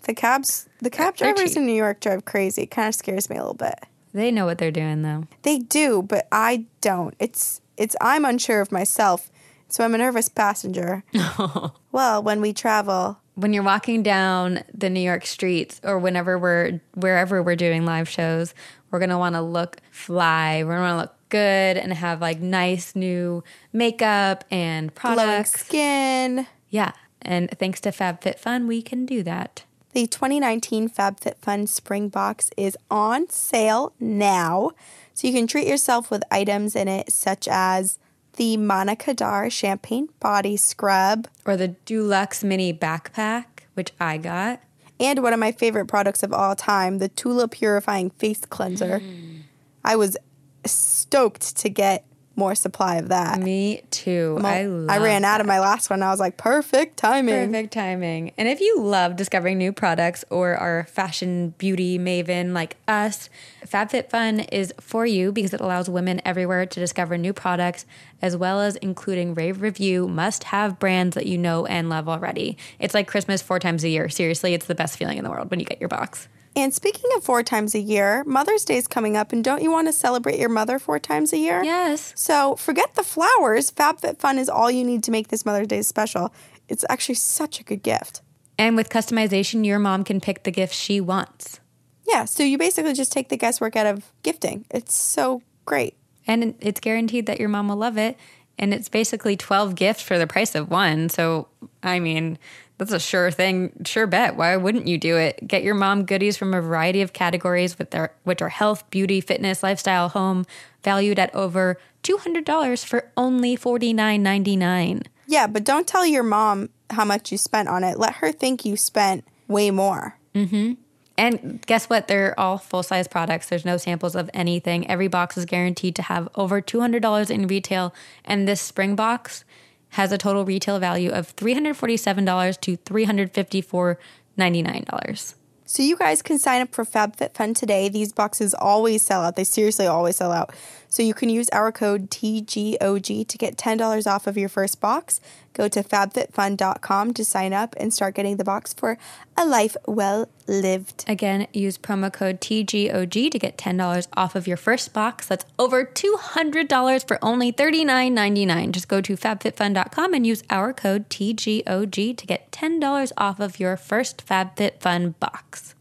the 0.02 0.14
cabs, 0.14 0.68
the 0.80 0.90
cab 0.90 1.16
They're 1.16 1.32
drivers 1.32 1.50
cheap. 1.52 1.58
in 1.58 1.66
New 1.66 1.74
York 1.74 2.00
drive 2.00 2.24
crazy. 2.24 2.62
It 2.62 2.70
kind 2.70 2.88
of 2.88 2.94
scares 2.94 3.28
me 3.30 3.36
a 3.36 3.40
little 3.40 3.54
bit. 3.54 3.74
They 4.14 4.30
know 4.30 4.44
what 4.44 4.58
they're 4.58 4.70
doing, 4.70 5.02
though. 5.02 5.26
They 5.42 5.58
do, 5.58 6.02
but 6.02 6.28
I 6.30 6.66
don't. 6.80 7.14
It's 7.18 7.60
it's 7.76 7.96
I'm 8.00 8.24
unsure 8.24 8.60
of 8.60 8.70
myself, 8.70 9.30
so 9.68 9.84
I'm 9.84 9.94
a 9.94 9.98
nervous 9.98 10.28
passenger. 10.28 11.02
well, 11.92 12.22
when 12.22 12.40
we 12.42 12.52
travel, 12.52 13.18
when 13.34 13.52
you're 13.54 13.62
walking 13.62 14.02
down 14.02 14.64
the 14.74 14.90
New 14.90 15.00
York 15.00 15.24
streets 15.24 15.80
or 15.82 15.98
whenever 15.98 16.38
we're 16.38 16.80
wherever 16.94 17.42
we're 17.42 17.56
doing 17.56 17.86
live 17.86 18.08
shows, 18.08 18.54
we're 18.90 18.98
gonna 18.98 19.18
want 19.18 19.34
to 19.34 19.40
look 19.40 19.78
fly. 19.90 20.62
We're 20.62 20.74
gonna 20.76 20.94
want 20.94 21.08
to 21.08 21.10
look 21.10 21.16
good 21.30 21.78
and 21.78 21.94
have 21.94 22.20
like 22.20 22.40
nice 22.40 22.94
new 22.94 23.42
makeup 23.72 24.44
and 24.50 24.94
glowing 24.94 25.16
products. 25.16 25.52
skin. 25.52 26.46
Yeah, 26.68 26.92
and 27.22 27.48
thanks 27.58 27.80
to 27.82 27.90
FabFitFun, 27.90 28.66
we 28.66 28.82
can 28.82 29.06
do 29.06 29.22
that. 29.22 29.64
The 29.92 30.06
2019 30.06 30.88
FabFitFun 30.88 31.68
Spring 31.68 32.08
Box 32.08 32.50
is 32.56 32.78
on 32.90 33.28
sale 33.28 33.92
now, 34.00 34.70
so 35.12 35.26
you 35.26 35.34
can 35.34 35.46
treat 35.46 35.66
yourself 35.66 36.10
with 36.10 36.22
items 36.30 36.74
in 36.74 36.88
it 36.88 37.12
such 37.12 37.46
as 37.46 37.98
the 38.36 38.56
Monica 38.56 39.12
Dar 39.12 39.50
Champagne 39.50 40.08
Body 40.18 40.56
Scrub 40.56 41.28
Or 41.44 41.58
the 41.58 41.68
Deux 41.68 42.02
Lux 42.04 42.42
Mini 42.42 42.72
Backpack, 42.72 43.44
which 43.74 43.92
I 44.00 44.16
got. 44.16 44.60
and 44.98 45.22
one 45.22 45.34
of 45.34 45.40
my 45.40 45.52
favorite 45.52 45.88
products 45.88 46.22
of 46.22 46.32
all 46.32 46.56
time, 46.56 46.96
the 46.96 47.08
Tula 47.10 47.46
Purifying 47.46 48.08
Face 48.10 48.46
Cleanser. 48.46 49.00
Hmm. 49.00 49.40
I 49.84 49.96
was 49.96 50.16
stoked 50.64 51.54
to 51.58 51.68
get 51.68 52.06
more 52.42 52.54
supply 52.56 52.96
of 52.96 53.08
that. 53.10 53.38
Me 53.38 53.82
too. 53.92 54.36
I 54.42 54.64
love 54.64 54.90
I 54.90 54.98
ran 54.98 55.24
out 55.24 55.40
of 55.40 55.46
my 55.46 55.60
last 55.60 55.88
one. 55.90 56.02
I 56.02 56.10
was 56.10 56.18
like, 56.18 56.36
perfect 56.36 56.96
timing. 56.96 57.52
Perfect 57.52 57.72
timing. 57.72 58.32
And 58.36 58.48
if 58.48 58.60
you 58.60 58.80
love 58.80 59.14
discovering 59.14 59.58
new 59.58 59.72
products 59.72 60.24
or 60.28 60.56
are 60.56 60.80
a 60.80 60.84
fashion 60.84 61.54
beauty 61.56 62.00
maven 62.00 62.52
like 62.52 62.76
us, 62.88 63.30
FabFitFun 63.64 64.48
is 64.50 64.74
for 64.80 65.06
you 65.06 65.30
because 65.30 65.54
it 65.54 65.60
allows 65.60 65.88
women 65.88 66.20
everywhere 66.24 66.66
to 66.66 66.80
discover 66.80 67.16
new 67.16 67.32
products 67.32 67.86
as 68.20 68.36
well 68.36 68.60
as 68.60 68.74
including 68.76 69.34
rave 69.34 69.62
review 69.62 70.08
must 70.08 70.44
have 70.44 70.80
brands 70.80 71.14
that 71.14 71.26
you 71.26 71.38
know 71.38 71.64
and 71.66 71.88
love 71.88 72.08
already. 72.08 72.58
It's 72.80 72.92
like 72.92 73.06
Christmas 73.06 73.40
four 73.40 73.60
times 73.60 73.84
a 73.84 73.88
year. 73.88 74.08
Seriously, 74.08 74.52
it's 74.52 74.66
the 74.66 74.74
best 74.74 74.98
feeling 74.98 75.16
in 75.16 75.22
the 75.22 75.30
world 75.30 75.48
when 75.48 75.60
you 75.60 75.66
get 75.66 75.78
your 75.80 75.88
box. 75.88 76.26
And 76.54 76.74
speaking 76.74 77.10
of 77.16 77.24
four 77.24 77.42
times 77.42 77.74
a 77.74 77.80
year, 77.80 78.24
Mother's 78.24 78.64
Day 78.64 78.76
is 78.76 78.86
coming 78.86 79.16
up, 79.16 79.32
and 79.32 79.42
don't 79.42 79.62
you 79.62 79.70
want 79.70 79.88
to 79.88 79.92
celebrate 79.92 80.38
your 80.38 80.50
mother 80.50 80.78
four 80.78 80.98
times 80.98 81.32
a 81.32 81.38
year? 81.38 81.62
Yes. 81.62 82.12
So 82.14 82.56
forget 82.56 82.94
the 82.94 83.02
flowers. 83.02 83.70
FabFitFun 83.70 84.38
is 84.38 84.48
all 84.48 84.70
you 84.70 84.84
need 84.84 85.02
to 85.04 85.10
make 85.10 85.28
this 85.28 85.46
Mother's 85.46 85.68
Day 85.68 85.82
special. 85.82 86.32
It's 86.68 86.84
actually 86.90 87.14
such 87.14 87.58
a 87.58 87.64
good 87.64 87.82
gift. 87.82 88.20
And 88.58 88.76
with 88.76 88.90
customization, 88.90 89.64
your 89.64 89.78
mom 89.78 90.04
can 90.04 90.20
pick 90.20 90.42
the 90.42 90.50
gift 90.50 90.74
she 90.74 91.00
wants. 91.00 91.60
Yeah, 92.06 92.26
so 92.26 92.42
you 92.42 92.58
basically 92.58 92.92
just 92.92 93.12
take 93.12 93.30
the 93.30 93.36
guesswork 93.36 93.74
out 93.76 93.86
of 93.86 94.12
gifting. 94.22 94.66
It's 94.70 94.94
so 94.94 95.42
great. 95.64 95.96
And 96.26 96.54
it's 96.60 96.80
guaranteed 96.80 97.26
that 97.26 97.40
your 97.40 97.48
mom 97.48 97.68
will 97.68 97.76
love 97.76 97.96
it. 97.96 98.18
And 98.58 98.74
it's 98.74 98.88
basically 98.88 99.36
12 99.36 99.74
gifts 99.74 100.02
for 100.02 100.18
the 100.18 100.26
price 100.26 100.54
of 100.54 100.70
one. 100.70 101.08
So, 101.08 101.48
I 101.82 101.98
mean, 101.98 102.38
that's 102.82 102.92
a 102.92 103.00
sure 103.00 103.30
thing, 103.30 103.72
sure 103.84 104.06
bet. 104.06 104.36
Why 104.36 104.56
wouldn't 104.56 104.88
you 104.88 104.98
do 104.98 105.16
it? 105.16 105.46
Get 105.46 105.62
your 105.62 105.74
mom 105.74 106.04
goodies 106.04 106.36
from 106.36 106.52
a 106.52 106.60
variety 106.60 107.00
of 107.02 107.12
categories 107.12 107.78
with 107.78 107.90
their 107.90 108.12
which 108.24 108.42
are 108.42 108.48
health, 108.48 108.88
beauty, 108.90 109.20
fitness, 109.20 109.62
lifestyle, 109.62 110.08
home, 110.08 110.44
valued 110.82 111.18
at 111.18 111.32
over 111.34 111.78
$200 112.02 112.84
for 112.84 113.10
only 113.16 113.56
$49.99. 113.56 115.06
Yeah, 115.26 115.46
but 115.46 115.64
don't 115.64 115.86
tell 115.86 116.04
your 116.04 116.24
mom 116.24 116.70
how 116.90 117.04
much 117.04 117.30
you 117.30 117.38
spent 117.38 117.68
on 117.68 117.84
it. 117.84 117.98
Let 117.98 118.16
her 118.16 118.32
think 118.32 118.64
you 118.64 118.76
spent 118.76 119.24
way 119.46 119.70
more. 119.70 120.18
Mm-hmm. 120.34 120.74
And 121.16 121.64
guess 121.66 121.88
what? 121.88 122.08
They're 122.08 122.38
all 122.40 122.58
full 122.58 122.82
size 122.82 123.06
products. 123.06 123.48
There's 123.48 123.64
no 123.64 123.76
samples 123.76 124.16
of 124.16 124.30
anything. 124.34 124.88
Every 124.90 125.08
box 125.08 125.36
is 125.36 125.44
guaranteed 125.44 125.94
to 125.96 126.02
have 126.02 126.28
over 126.34 126.60
$200 126.60 127.30
in 127.30 127.46
retail. 127.46 127.94
And 128.24 128.48
this 128.48 128.60
spring 128.60 128.96
box 128.96 129.44
has 129.92 130.12
a 130.12 130.18
total 130.18 130.44
retail 130.44 130.78
value 130.78 131.10
of 131.10 131.34
$347 131.36 132.60
to 132.60 132.76
$354.99. 132.76 135.34
So 135.64 135.82
you 135.82 135.96
guys 135.96 136.20
can 136.20 136.38
sign 136.38 136.60
up 136.60 136.74
for 136.74 136.84
FabFitFun 136.84 137.54
today. 137.54 137.88
These 137.88 138.12
boxes 138.12 138.52
always 138.54 139.00
sell 139.02 139.22
out. 139.22 139.36
They 139.36 139.44
seriously 139.44 139.86
always 139.86 140.16
sell 140.16 140.32
out. 140.32 140.54
So 140.88 141.02
you 141.02 141.14
can 141.14 141.30
use 141.30 141.48
our 141.50 141.72
code 141.72 142.10
TGOG 142.10 143.26
to 143.26 143.38
get 143.38 143.56
$10 143.56 144.06
off 144.06 144.26
of 144.26 144.36
your 144.36 144.50
first 144.50 144.80
box. 144.80 145.22
Go 145.54 145.68
to 145.68 145.82
fabfitfun.com 145.82 147.14
to 147.14 147.24
sign 147.24 147.52
up 147.52 147.74
and 147.78 147.92
start 147.92 148.14
getting 148.14 148.36
the 148.36 148.44
box 148.44 148.72
for 148.72 148.98
a 149.36 149.44
life 149.44 149.76
well 149.86 150.28
lived. 150.46 151.04
Again, 151.06 151.46
use 151.52 151.76
promo 151.78 152.12
code 152.12 152.40
TGOG 152.40 153.30
to 153.30 153.38
get 153.38 153.56
$10 153.58 154.06
off 154.16 154.34
of 154.34 154.46
your 154.46 154.56
first 154.56 154.92
box. 154.92 155.26
That's 155.28 155.44
over 155.58 155.84
$200 155.84 157.06
for 157.06 157.18
only 157.22 157.52
$39.99. 157.52 158.72
Just 158.72 158.88
go 158.88 159.00
to 159.00 159.16
fabfitfun.com 159.16 160.14
and 160.14 160.26
use 160.26 160.42
our 160.50 160.72
code 160.72 161.08
TGOG 161.10 162.16
to 162.16 162.26
get 162.26 162.50
$10 162.50 163.12
off 163.18 163.40
of 163.40 163.60
your 163.60 163.76
first 163.76 164.26
FabFitFun 164.26 165.18
box. 165.20 165.74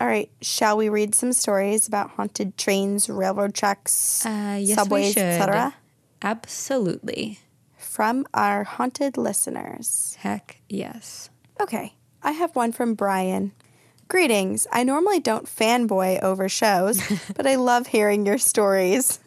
All 0.00 0.06
right, 0.06 0.30
shall 0.40 0.76
we 0.76 0.88
read 0.88 1.14
some 1.16 1.32
stories 1.32 1.88
about 1.88 2.10
haunted 2.10 2.56
trains, 2.56 3.10
railroad 3.10 3.52
tracks, 3.52 4.24
Uh, 4.24 4.56
yes, 4.60 4.78
subways, 4.78 5.16
etc. 5.16 5.74
Absolutely. 6.22 7.40
From 7.98 8.24
our 8.32 8.62
haunted 8.62 9.16
listeners? 9.16 10.16
Heck 10.20 10.60
yes. 10.68 11.30
Okay, 11.60 11.94
I 12.22 12.30
have 12.30 12.54
one 12.54 12.70
from 12.70 12.94
Brian. 12.94 13.50
Greetings. 14.06 14.68
I 14.72 14.84
normally 14.84 15.18
don't 15.18 15.46
fanboy 15.46 16.22
over 16.22 16.48
shows, 16.48 17.02
but 17.36 17.44
I 17.44 17.56
love 17.56 17.88
hearing 17.88 18.24
your 18.24 18.38
stories. 18.38 19.18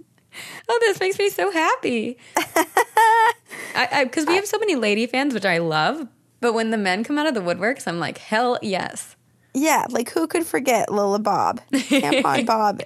Oh, 0.69 0.77
this 0.83 1.01
makes 1.01 1.19
me 1.19 1.27
so 1.29 1.51
happy. 1.51 2.17
Because 4.03 4.25
we 4.25 4.35
have 4.35 4.45
so 4.45 4.57
many 4.59 4.75
lady 4.75 5.05
fans, 5.05 5.33
which 5.33 5.43
I 5.45 5.57
love. 5.57 6.07
But 6.39 6.53
when 6.53 6.71
the 6.71 6.77
men 6.77 7.03
come 7.03 7.17
out 7.17 7.27
of 7.27 7.33
the 7.33 7.41
woodworks, 7.41 7.87
I'm 7.87 7.99
like, 7.99 8.17
hell 8.19 8.57
yes. 8.61 9.17
Yeah, 9.53 9.85
like 9.89 10.11
who 10.11 10.27
could 10.27 10.45
forget 10.45 10.89
Lola 10.91 11.19
Bob, 11.19 11.59
Tampon 11.73 12.45
Bob, 12.53 12.81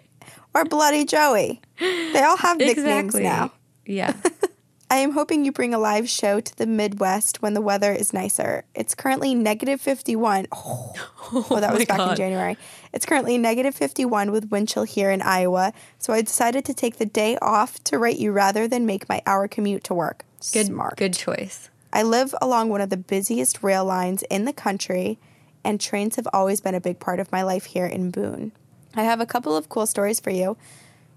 or 0.55 0.65
Bloody 0.65 1.05
Joey? 1.05 1.61
They 1.79 2.21
all 2.23 2.37
have 2.37 2.57
nicknames 2.57 3.13
Exactly. 3.15 3.23
now. 3.23 3.51
Yeah. 3.85 4.13
I 4.95 4.99
am 4.99 5.11
hoping 5.11 5.43
you 5.43 5.51
bring 5.51 5.73
a 5.73 5.77
live 5.77 6.07
show 6.07 6.39
to 6.39 6.55
the 6.55 6.65
Midwest 6.65 7.41
when 7.41 7.53
the 7.53 7.59
weather 7.59 7.91
is 7.91 8.13
nicer. 8.13 8.63
It's 8.73 8.95
currently 8.95 9.35
negative 9.35 9.81
51. 9.81 10.47
Oh, 10.53 10.93
oh, 11.33 11.59
that 11.59 11.73
was 11.73 11.83
back 11.83 12.11
in 12.11 12.15
January. 12.15 12.57
It's 12.93 13.05
currently 13.05 13.37
negative 13.37 13.75
51 13.75 14.31
with 14.31 14.49
wind 14.51 14.69
chill 14.69 14.83
here 14.83 15.11
in 15.11 15.21
Iowa, 15.21 15.73
so 15.99 16.13
I 16.13 16.21
decided 16.21 16.63
to 16.63 16.73
take 16.73 16.95
the 16.95 17.05
day 17.05 17.37
off 17.41 17.83
to 17.83 17.99
write 17.99 18.19
you 18.19 18.31
rather 18.31 18.69
than 18.69 18.85
make 18.85 19.09
my 19.09 19.21
hour 19.25 19.49
commute 19.49 19.83
to 19.83 19.93
work. 19.93 20.23
Good, 20.53 20.67
Smart. 20.67 20.95
good 20.95 21.13
choice. 21.13 21.69
I 21.91 22.01
live 22.01 22.33
along 22.41 22.69
one 22.69 22.79
of 22.79 22.89
the 22.89 22.95
busiest 22.95 23.61
rail 23.61 23.83
lines 23.83 24.23
in 24.29 24.45
the 24.45 24.53
country, 24.53 25.19
and 25.65 25.81
trains 25.81 26.15
have 26.15 26.27
always 26.31 26.61
been 26.61 26.73
a 26.73 26.79
big 26.79 27.01
part 27.01 27.19
of 27.19 27.33
my 27.33 27.43
life 27.43 27.65
here 27.65 27.85
in 27.85 28.11
Boone. 28.11 28.53
I 28.95 29.03
have 29.03 29.19
a 29.19 29.25
couple 29.25 29.57
of 29.57 29.67
cool 29.67 29.87
stories 29.87 30.21
for 30.21 30.29
you 30.29 30.55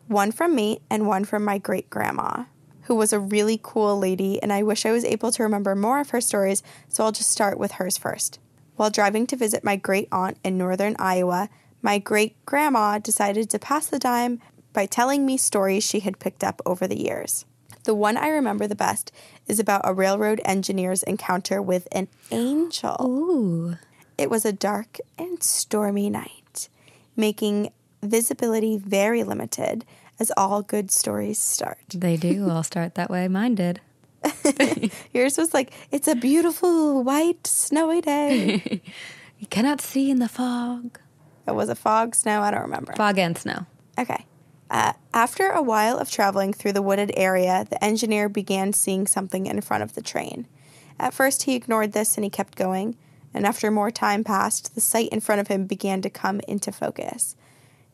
one 0.08 0.32
from 0.32 0.56
me 0.56 0.80
and 0.90 1.06
one 1.06 1.24
from 1.24 1.44
my 1.44 1.58
great 1.58 1.88
grandma, 1.90 2.46
who 2.88 2.94
was 2.94 3.12
a 3.12 3.20
really 3.20 3.60
cool 3.62 3.98
lady, 3.98 4.42
and 4.42 4.50
I 4.50 4.62
wish 4.62 4.86
I 4.86 4.92
was 4.92 5.04
able 5.04 5.30
to 5.32 5.42
remember 5.42 5.74
more 5.74 6.00
of 6.00 6.08
her 6.10 6.22
stories, 6.22 6.62
so 6.88 7.04
I'll 7.04 7.12
just 7.12 7.30
start 7.30 7.58
with 7.58 7.72
hers 7.72 7.98
first. 7.98 8.38
While 8.76 8.88
driving 8.88 9.26
to 9.26 9.36
visit 9.36 9.62
my 9.62 9.76
great 9.76 10.08
aunt 10.10 10.38
in 10.42 10.56
northern 10.56 10.96
Iowa, 10.98 11.50
my 11.82 11.98
great 11.98 12.34
grandma 12.46 12.98
decided 12.98 13.50
to 13.50 13.58
pass 13.58 13.86
the 13.86 13.98
time 13.98 14.40
by 14.72 14.86
telling 14.86 15.26
me 15.26 15.36
stories 15.36 15.84
she 15.84 16.00
had 16.00 16.18
picked 16.18 16.42
up 16.42 16.62
over 16.64 16.86
the 16.86 16.98
years. 16.98 17.44
The 17.84 17.94
one 17.94 18.16
I 18.16 18.28
remember 18.28 18.66
the 18.66 18.74
best 18.74 19.12
is 19.46 19.60
about 19.60 19.82
a 19.84 19.92
railroad 19.92 20.40
engineer's 20.46 21.02
encounter 21.02 21.60
with 21.60 21.88
an 21.92 22.08
angel. 22.30 22.96
Ooh. 23.02 23.76
It 24.16 24.30
was 24.30 24.46
a 24.46 24.52
dark 24.52 24.96
and 25.18 25.42
stormy 25.42 26.08
night, 26.08 26.70
making 27.16 27.70
visibility 28.02 28.78
very 28.78 29.24
limited, 29.24 29.84
as 30.18 30.32
all 30.36 30.62
good 30.62 30.90
stories 30.90 31.38
start. 31.38 31.78
They 31.94 32.16
do. 32.16 32.48
I'll 32.48 32.62
start 32.62 32.94
that 32.96 33.10
way. 33.10 33.28
Mine 33.28 33.54
did. 33.54 33.80
Yours 35.12 35.38
was 35.38 35.54
like, 35.54 35.72
it's 35.90 36.08
a 36.08 36.14
beautiful 36.14 37.02
white 37.04 37.46
snowy 37.46 38.00
day. 38.00 38.82
You 39.38 39.46
cannot 39.46 39.80
see 39.80 40.10
in 40.10 40.18
the 40.18 40.28
fog. 40.28 40.98
it 41.46 41.54
was 41.54 41.68
a 41.68 41.76
fog, 41.76 42.16
snow, 42.16 42.42
I 42.42 42.50
don't 42.50 42.62
remember. 42.62 42.92
Fog 42.96 43.18
and 43.18 43.38
snow. 43.38 43.66
Okay. 43.96 44.26
Uh, 44.68 44.94
after 45.14 45.50
a 45.50 45.62
while 45.62 45.96
of 45.96 46.10
traveling 46.10 46.52
through 46.52 46.72
the 46.72 46.82
wooded 46.82 47.12
area, 47.16 47.64
the 47.70 47.82
engineer 47.82 48.28
began 48.28 48.72
seeing 48.72 49.06
something 49.06 49.46
in 49.46 49.60
front 49.60 49.84
of 49.84 49.94
the 49.94 50.02
train. 50.02 50.48
At 50.98 51.14
first, 51.14 51.44
he 51.44 51.54
ignored 51.54 51.92
this 51.92 52.16
and 52.16 52.24
he 52.24 52.30
kept 52.30 52.56
going, 52.56 52.96
and 53.32 53.46
after 53.46 53.70
more 53.70 53.92
time 53.92 54.24
passed, 54.24 54.74
the 54.74 54.80
sight 54.80 55.08
in 55.10 55.20
front 55.20 55.40
of 55.40 55.46
him 55.46 55.66
began 55.66 56.02
to 56.02 56.10
come 56.10 56.40
into 56.48 56.72
focus. 56.72 57.36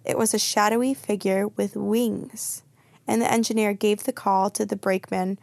It 0.05 0.19
was 0.19 0.35
a 0.35 0.39
shadowy 0.39 0.95
figure 0.95 1.49
with 1.49 1.77
wings, 1.77 2.63
and 3.07 3.23
the 3.23 3.31
engineer 3.33 3.73
gave 3.73 4.05
the 4.05 4.13
call 4.13 4.51
to 4.51 4.67
the 4.67 4.77
brakeman 4.77 5.39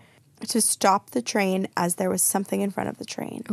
to 0.48 0.62
stop 0.62 1.12
the 1.12 1.22
train 1.22 1.68
as 1.78 1.96
there 1.96 2.10
was 2.10 2.24
something 2.24 2.62
in 2.62 2.72
front 2.72 2.90
of 2.90 2.98
the 2.98 3.06
train. 3.06 3.44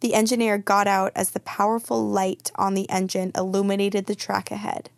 The 0.00 0.14
engineer 0.14 0.58
got 0.58 0.86
out 0.86 1.12
as 1.14 1.30
the 1.30 1.40
powerful 1.40 2.06
light 2.06 2.50
on 2.56 2.74
the 2.74 2.88
engine 2.90 3.32
illuminated 3.34 4.06
the 4.06 4.14
track 4.14 4.50
ahead. 4.50 4.90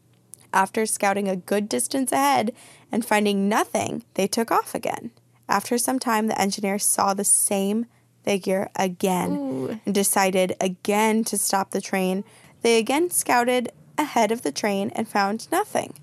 After 0.52 0.86
scouting 0.86 1.28
a 1.28 1.36
good 1.36 1.68
distance 1.68 2.10
ahead 2.12 2.52
and 2.90 3.04
finding 3.04 3.48
nothing, 3.48 4.04
they 4.14 4.26
took 4.26 4.50
off 4.50 4.74
again. 4.74 5.10
After 5.48 5.78
some 5.78 5.98
time, 5.98 6.26
the 6.26 6.40
engineer 6.40 6.78
saw 6.78 7.14
the 7.14 7.24
same 7.24 7.86
figure 8.24 8.70
again 8.76 9.80
and 9.86 9.94
decided 9.94 10.56
again 10.60 11.24
to 11.24 11.38
stop 11.38 11.70
the 11.70 11.80
train. 11.80 12.24
They 12.62 12.78
again 12.78 13.10
scouted 13.10 13.72
ahead 13.98 14.32
of 14.32 14.42
the 14.42 14.52
train 14.52 14.90
and 14.94 15.08
found 15.08 15.50
nothing. 15.50 15.94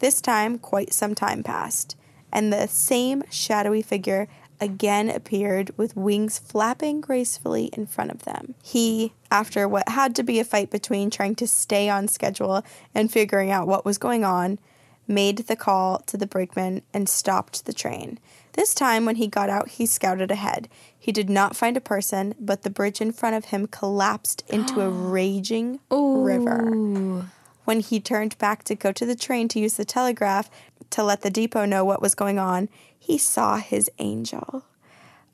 This 0.00 0.20
time, 0.20 0.58
quite 0.58 0.92
some 0.92 1.14
time 1.14 1.42
passed, 1.42 1.96
and 2.32 2.52
the 2.52 2.66
same 2.66 3.22
shadowy 3.30 3.82
figure 3.82 4.26
again 4.60 5.10
appeared 5.10 5.70
with 5.76 5.96
wings 5.96 6.38
flapping 6.38 7.00
gracefully 7.00 7.66
in 7.74 7.86
front 7.86 8.10
of 8.10 8.24
them. 8.24 8.54
He, 8.62 9.12
after 9.30 9.68
what 9.68 9.88
had 9.88 10.14
to 10.16 10.22
be 10.22 10.40
a 10.40 10.44
fight 10.44 10.70
between 10.70 11.10
trying 11.10 11.34
to 11.36 11.46
stay 11.46 11.88
on 11.88 12.08
schedule 12.08 12.64
and 12.94 13.12
figuring 13.12 13.50
out 13.50 13.66
what 13.66 13.84
was 13.84 13.98
going 13.98 14.24
on, 14.24 14.58
made 15.06 15.38
the 15.38 15.56
call 15.56 15.98
to 15.98 16.16
the 16.16 16.26
brakeman 16.26 16.82
and 16.92 17.08
stopped 17.08 17.66
the 17.66 17.72
train. 17.72 18.18
This 18.52 18.72
time, 18.74 19.04
when 19.04 19.16
he 19.16 19.26
got 19.26 19.50
out, 19.50 19.68
he 19.68 19.86
scouted 19.86 20.30
ahead. 20.30 20.68
He 21.04 21.12
did 21.12 21.28
not 21.28 21.54
find 21.54 21.76
a 21.76 21.82
person, 21.82 22.34
but 22.40 22.62
the 22.62 22.70
bridge 22.70 22.98
in 23.02 23.12
front 23.12 23.36
of 23.36 23.44
him 23.46 23.66
collapsed 23.66 24.42
into 24.48 24.80
a 24.80 24.88
raging 25.12 25.80
river. 25.90 27.26
When 27.66 27.80
he 27.80 28.00
turned 28.00 28.38
back 28.38 28.64
to 28.64 28.74
go 28.74 28.90
to 28.92 29.04
the 29.04 29.14
train 29.14 29.48
to 29.48 29.60
use 29.60 29.74
the 29.74 29.84
telegraph, 29.84 30.48
to 30.88 31.04
let 31.04 31.20
the 31.20 31.28
depot 31.28 31.66
know 31.66 31.84
what 31.84 32.00
was 32.00 32.14
going 32.14 32.38
on, 32.38 32.70
he 32.98 33.18
saw 33.18 33.58
his 33.58 33.90
angel. 33.98 34.64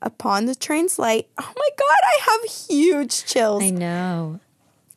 Upon 0.01 0.45
the 0.45 0.55
train's 0.55 0.99
light, 0.99 1.29
oh 1.37 1.53
my 1.55 1.69
God, 1.77 1.99
I 2.03 2.19
have 2.21 2.51
huge 2.51 3.23
chills. 3.23 3.63
I 3.63 3.69
know. 3.69 4.41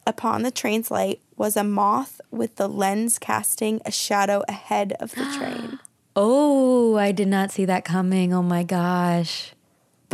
Upon 0.09 0.43
the 0.43 0.51
train's 0.51 0.91
light 0.91 1.21
was 1.37 1.57
a 1.57 1.63
moth 1.63 2.21
with 2.33 2.57
the 2.57 2.69
lens 2.69 3.21
casting 3.21 3.81
a 3.87 3.93
shadow 3.93 4.43
ahead 4.49 4.95
of 4.99 5.13
the 5.13 5.25
train. 5.39 5.79
Oh, 6.17 6.97
I 6.97 7.11
did 7.11 7.27
not 7.27 7.51
see 7.51 7.65
that 7.65 7.85
coming. 7.85 8.33
Oh 8.33 8.43
my 8.43 8.63
gosh. 8.63 9.53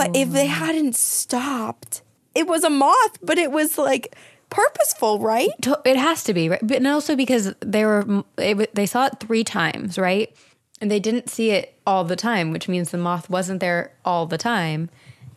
But 0.00 0.16
if 0.16 0.32
they 0.32 0.46
mm. 0.46 0.50
hadn't 0.50 0.96
stopped, 0.96 2.00
it 2.34 2.46
was 2.46 2.64
a 2.64 2.70
moth, 2.70 3.18
but 3.22 3.36
it 3.36 3.52
was 3.52 3.76
like 3.76 4.16
purposeful, 4.48 5.18
right? 5.18 5.50
It 5.84 5.98
has 5.98 6.24
to 6.24 6.32
be, 6.32 6.48
right? 6.48 6.60
But 6.62 6.78
and 6.78 6.86
also 6.86 7.14
because 7.14 7.54
they 7.60 7.84
were 7.84 8.24
it, 8.38 8.74
they 8.74 8.86
saw 8.86 9.06
it 9.06 9.20
three 9.20 9.44
times, 9.44 9.98
right? 9.98 10.34
And 10.80 10.90
they 10.90 11.00
didn't 11.00 11.28
see 11.28 11.50
it 11.50 11.74
all 11.86 12.04
the 12.04 12.16
time, 12.16 12.50
which 12.50 12.66
means 12.66 12.90
the 12.90 12.96
moth 12.96 13.28
wasn't 13.28 13.60
there 13.60 13.92
all 14.02 14.24
the 14.24 14.38
time. 14.38 14.88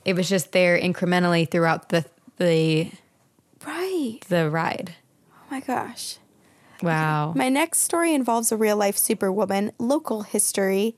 It 0.06 0.16
was 0.16 0.30
just 0.30 0.54
there 0.54 0.80
incrementally 0.80 1.50
throughout 1.50 1.90
the 1.90 2.06
the 2.38 2.90
Right. 3.68 4.20
the 4.30 4.50
ride. 4.50 4.96
Oh 5.34 5.46
my 5.52 5.60
gosh. 5.60 6.20
Wow. 6.82 7.34
My 7.36 7.50
next 7.50 7.80
story 7.80 8.14
involves 8.14 8.50
a 8.52 8.58
real 8.58 8.78
life 8.78 8.98
superwoman, 8.98 9.74
local 9.78 10.22
history, 10.22 10.96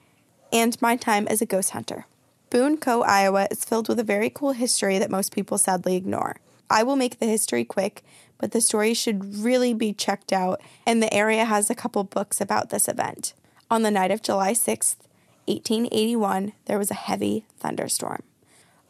and 0.54 0.80
my 0.84 0.96
time 0.96 1.28
as 1.28 1.42
a 1.42 1.48
ghost 1.48 1.72
hunter. 1.72 2.06
Boone 2.50 2.78
Co., 2.78 3.02
Iowa 3.02 3.48
is 3.50 3.66
filled 3.66 3.90
with 3.90 4.00
a 4.00 4.04
very 4.04 4.30
cool 4.30 4.52
history 4.52 5.00
that 5.00 5.12
most 5.12 5.34
people 5.34 5.58
sadly 5.58 5.96
ignore. 5.96 6.38
I 6.70 6.84
will 6.84 6.96
make 6.96 7.20
the 7.20 7.26
history 7.26 7.64
quick, 7.64 8.04
but 8.38 8.52
the 8.52 8.62
story 8.62 8.94
should 8.94 9.38
really 9.38 9.74
be 9.74 9.94
checked 9.94 10.32
out, 10.32 10.62
and 10.86 11.02
the 11.02 11.14
area 11.14 11.46
has 11.46 11.70
a 11.70 11.76
couple 11.76 12.04
books 12.04 12.42
about 12.42 12.70
this 12.70 12.88
event. 12.88 13.34
On 13.70 13.82
the 13.82 13.92
night 13.92 14.12
of 14.12 14.22
July 14.22 14.54
6th, 14.54 14.98
1881, 15.48 16.54
there 16.66 16.78
was 16.78 16.92
a 16.92 16.96
heavy 16.96 17.46
thunderstorm. 17.60 18.24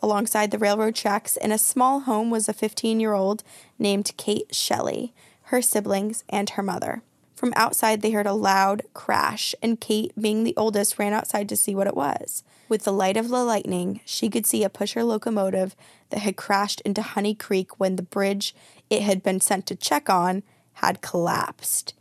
Alongside 0.01 0.51
the 0.51 0.59
railroad 0.59 0.95
tracks 0.95 1.37
in 1.37 1.51
a 1.51 1.57
small 1.57 2.01
home 2.01 2.29
was 2.29 2.47
a 2.47 2.53
15 2.53 2.99
year 2.99 3.13
old 3.13 3.43
named 3.79 4.11
Kate 4.17 4.53
Shelley, 4.53 5.13
her 5.43 5.61
siblings, 5.61 6.23
and 6.29 6.51
her 6.51 6.63
mother. 6.63 7.01
From 7.35 7.53
outside, 7.55 8.01
they 8.01 8.11
heard 8.11 8.27
a 8.27 8.33
loud 8.33 8.83
crash, 8.93 9.53
and 9.61 9.79
Kate, 9.79 10.13
being 10.19 10.43
the 10.43 10.55
oldest, 10.55 10.97
ran 10.97 11.13
outside 11.13 11.49
to 11.49 11.57
see 11.57 11.75
what 11.75 11.87
it 11.87 11.95
was. 11.95 12.43
With 12.67 12.83
the 12.83 12.93
light 12.93 13.17
of 13.17 13.29
the 13.29 13.43
lightning, 13.43 14.01
she 14.05 14.29
could 14.29 14.45
see 14.45 14.63
a 14.63 14.69
pusher 14.69 15.03
locomotive 15.03 15.75
that 16.09 16.21
had 16.21 16.35
crashed 16.35 16.81
into 16.81 17.01
Honey 17.01 17.35
Creek 17.35 17.79
when 17.79 17.95
the 17.95 18.03
bridge 18.03 18.55
it 18.89 19.01
had 19.01 19.21
been 19.21 19.39
sent 19.39 19.67
to 19.67 19.75
check 19.75 20.09
on 20.09 20.43
had 20.73 21.01
collapsed. 21.01 21.93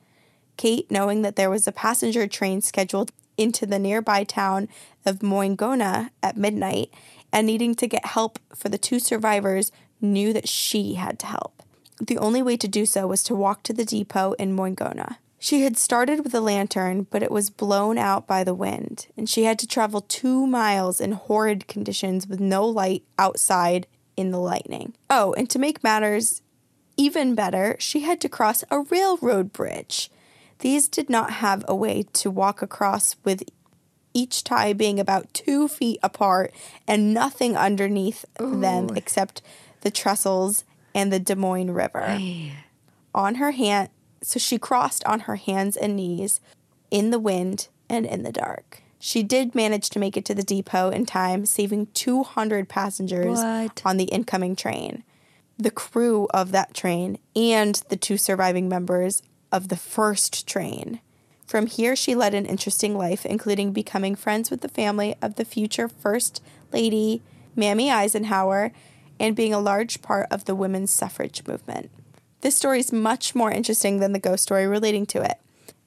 Kate, 0.57 0.91
knowing 0.91 1.23
that 1.23 1.37
there 1.37 1.51
was 1.51 1.67
a 1.67 1.73
passenger 1.73 2.27
train 2.27 2.61
scheduled 2.61 3.12
into 3.37 3.67
the 3.67 3.79
nearby 3.79 4.25
town 4.25 4.69
of 5.05 5.19
Moingona 5.19 6.11
at 6.23 6.37
midnight, 6.37 6.91
and 7.33 7.47
needing 7.47 7.75
to 7.75 7.87
get 7.87 8.07
help 8.07 8.39
for 8.55 8.69
the 8.69 8.79
two 8.79 8.99
survivors, 8.99 9.73
knew 10.01 10.33
that 10.33 10.49
she 10.49 10.95
had 10.95 11.19
to 11.19 11.27
help. 11.27 11.62
The 12.01 12.19
only 12.19 12.43
way 12.43 12.57
to 12.57 12.69
do 12.69 12.87
so 12.87 13.07
was 13.07 13.23
to 13.25 13.35
walk 13.35 13.62
to 13.65 13.73
the 13.73 13.85
depot 13.85 14.33
in 14.33 14.57
Moingona. 14.57 15.17
She 15.45 15.64
had 15.64 15.76
started 15.76 16.24
with 16.24 16.34
a 16.34 16.40
lantern, 16.40 17.07
but 17.11 17.22
it 17.22 17.30
was 17.30 17.51
blown 17.51 17.99
out 17.99 18.26
by 18.26 18.45
the 18.45 18.55
wind, 18.55 19.09
and 19.14 19.28
she 19.28 19.45
had 19.45 19.59
to 19.59 19.66
travel 19.66 20.01
two 20.01 20.47
miles 20.47 21.03
in 21.03 21.12
horrid 21.12 21.68
conditions 21.68 22.26
with 22.26 22.40
no 22.40 22.66
light 22.66 23.03
outside 23.18 23.86
in 24.16 24.30
the 24.30 24.38
lightning. 24.38 24.95
Oh, 25.11 25.34
and 25.34 25.51
to 25.51 25.59
make 25.59 25.84
matters 25.84 26.40
even 26.97 27.34
better, 27.34 27.76
she 27.78 28.01
had 28.01 28.22
to 28.22 28.28
cross 28.30 28.64
a 28.70 28.80
railroad 28.80 29.53
bridge. 29.53 30.11
These 30.61 30.88
did 30.88 31.11
not 31.11 31.32
have 31.32 31.62
a 31.68 31.74
way 31.74 32.05
to 32.14 32.30
walk 32.30 32.62
across 32.62 33.16
with 33.22 33.42
each 34.14 34.45
tie 34.45 34.72
being 34.72 34.99
about 34.99 35.34
two 35.34 35.68
feet 35.68 35.99
apart 36.03 36.55
and 36.88 37.12
nothing 37.12 37.55
underneath 37.55 38.24
them 38.38 38.97
except 38.97 39.42
the 39.82 39.90
trestles 39.90 40.64
and 40.95 41.12
the 41.12 41.20
Des 41.20 41.34
Moines 41.34 41.72
River. 41.72 42.18
On 43.14 43.34
her 43.34 43.51
hand, 43.51 43.90
so 44.25 44.39
she 44.39 44.59
crossed 44.59 45.05
on 45.05 45.20
her 45.20 45.37
hands 45.37 45.77
and 45.77 45.97
knees 45.97 46.41
in 46.91 47.11
the 47.11 47.18
wind 47.18 47.68
and 47.89 48.07
in 48.07 48.22
the 48.22 48.33
dark. 48.33 48.83
She 48.99 49.22
did 49.22 49.55
manage 49.55 49.91
to 49.91 49.99
make 49.99 50.16
it 50.16 50.25
to 50.25 50.35
the 50.35 50.43
depot 50.43 50.89
in 50.89 51.05
time, 51.05 51.45
saving 51.45 51.89
200 51.93 52.68
passengers 52.68 53.39
What? 53.39 53.83
on 53.85 53.99
the 53.99 54.05
incoming 54.05 54.57
train. 54.57 55.05
The 55.59 55.70
crew 55.70 56.27
of 56.33 56.53
that 56.53 56.72
train 56.72 57.18
and 57.37 57.75
the 57.91 57.97
two 57.97 58.16
surviving 58.16 58.68
members 58.68 59.22
of 59.53 59.68
the 59.68 59.77
first 59.77 60.47
train. 60.47 61.01
From 61.47 61.66
here, 61.66 61.95
she 61.95 62.14
led 62.14 62.33
an 62.33 62.47
interesting 62.47 62.97
life, 62.97 63.27
including 63.27 63.72
becoming 63.72 64.14
friends 64.16 64.51
with 64.51 64.62
the 64.62 64.68
family 64.68 65.14
of 65.20 65.35
the 65.35 65.45
future 65.45 65.89
First 65.89 66.43
Lady, 66.72 67.20
Mamie 67.55 67.91
Eisenhower, 67.91 68.72
and 69.20 69.37
being 69.37 69.53
a 69.53 69.61
large 69.61 70.01
part 70.01 70.27
of 70.31 70.47
the 70.47 70.55
women's 70.55 70.91
suffrage 70.91 71.47
movement. 71.47 71.91
This 72.45 72.55
story 72.55 72.78
is 72.78 72.92
much 72.92 73.34
more 73.34 73.51
interesting 73.51 74.01
than 74.01 74.12
the 74.12 74.18
ghost 74.18 74.42
story 74.42 74.66
relating 74.66 75.07
to 75.07 75.22
it. 75.22 75.38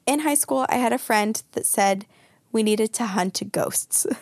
In 0.08 0.22
high 0.22 0.34
school, 0.34 0.66
I 0.70 0.78
had 0.78 0.92
a 0.92 0.98
friend 0.98 1.40
that 1.52 1.68
said 1.68 2.08
we 2.52 2.64
needed 2.64 2.94
to 2.94 3.06
hunt 3.06 3.42
ghosts. 3.52 4.08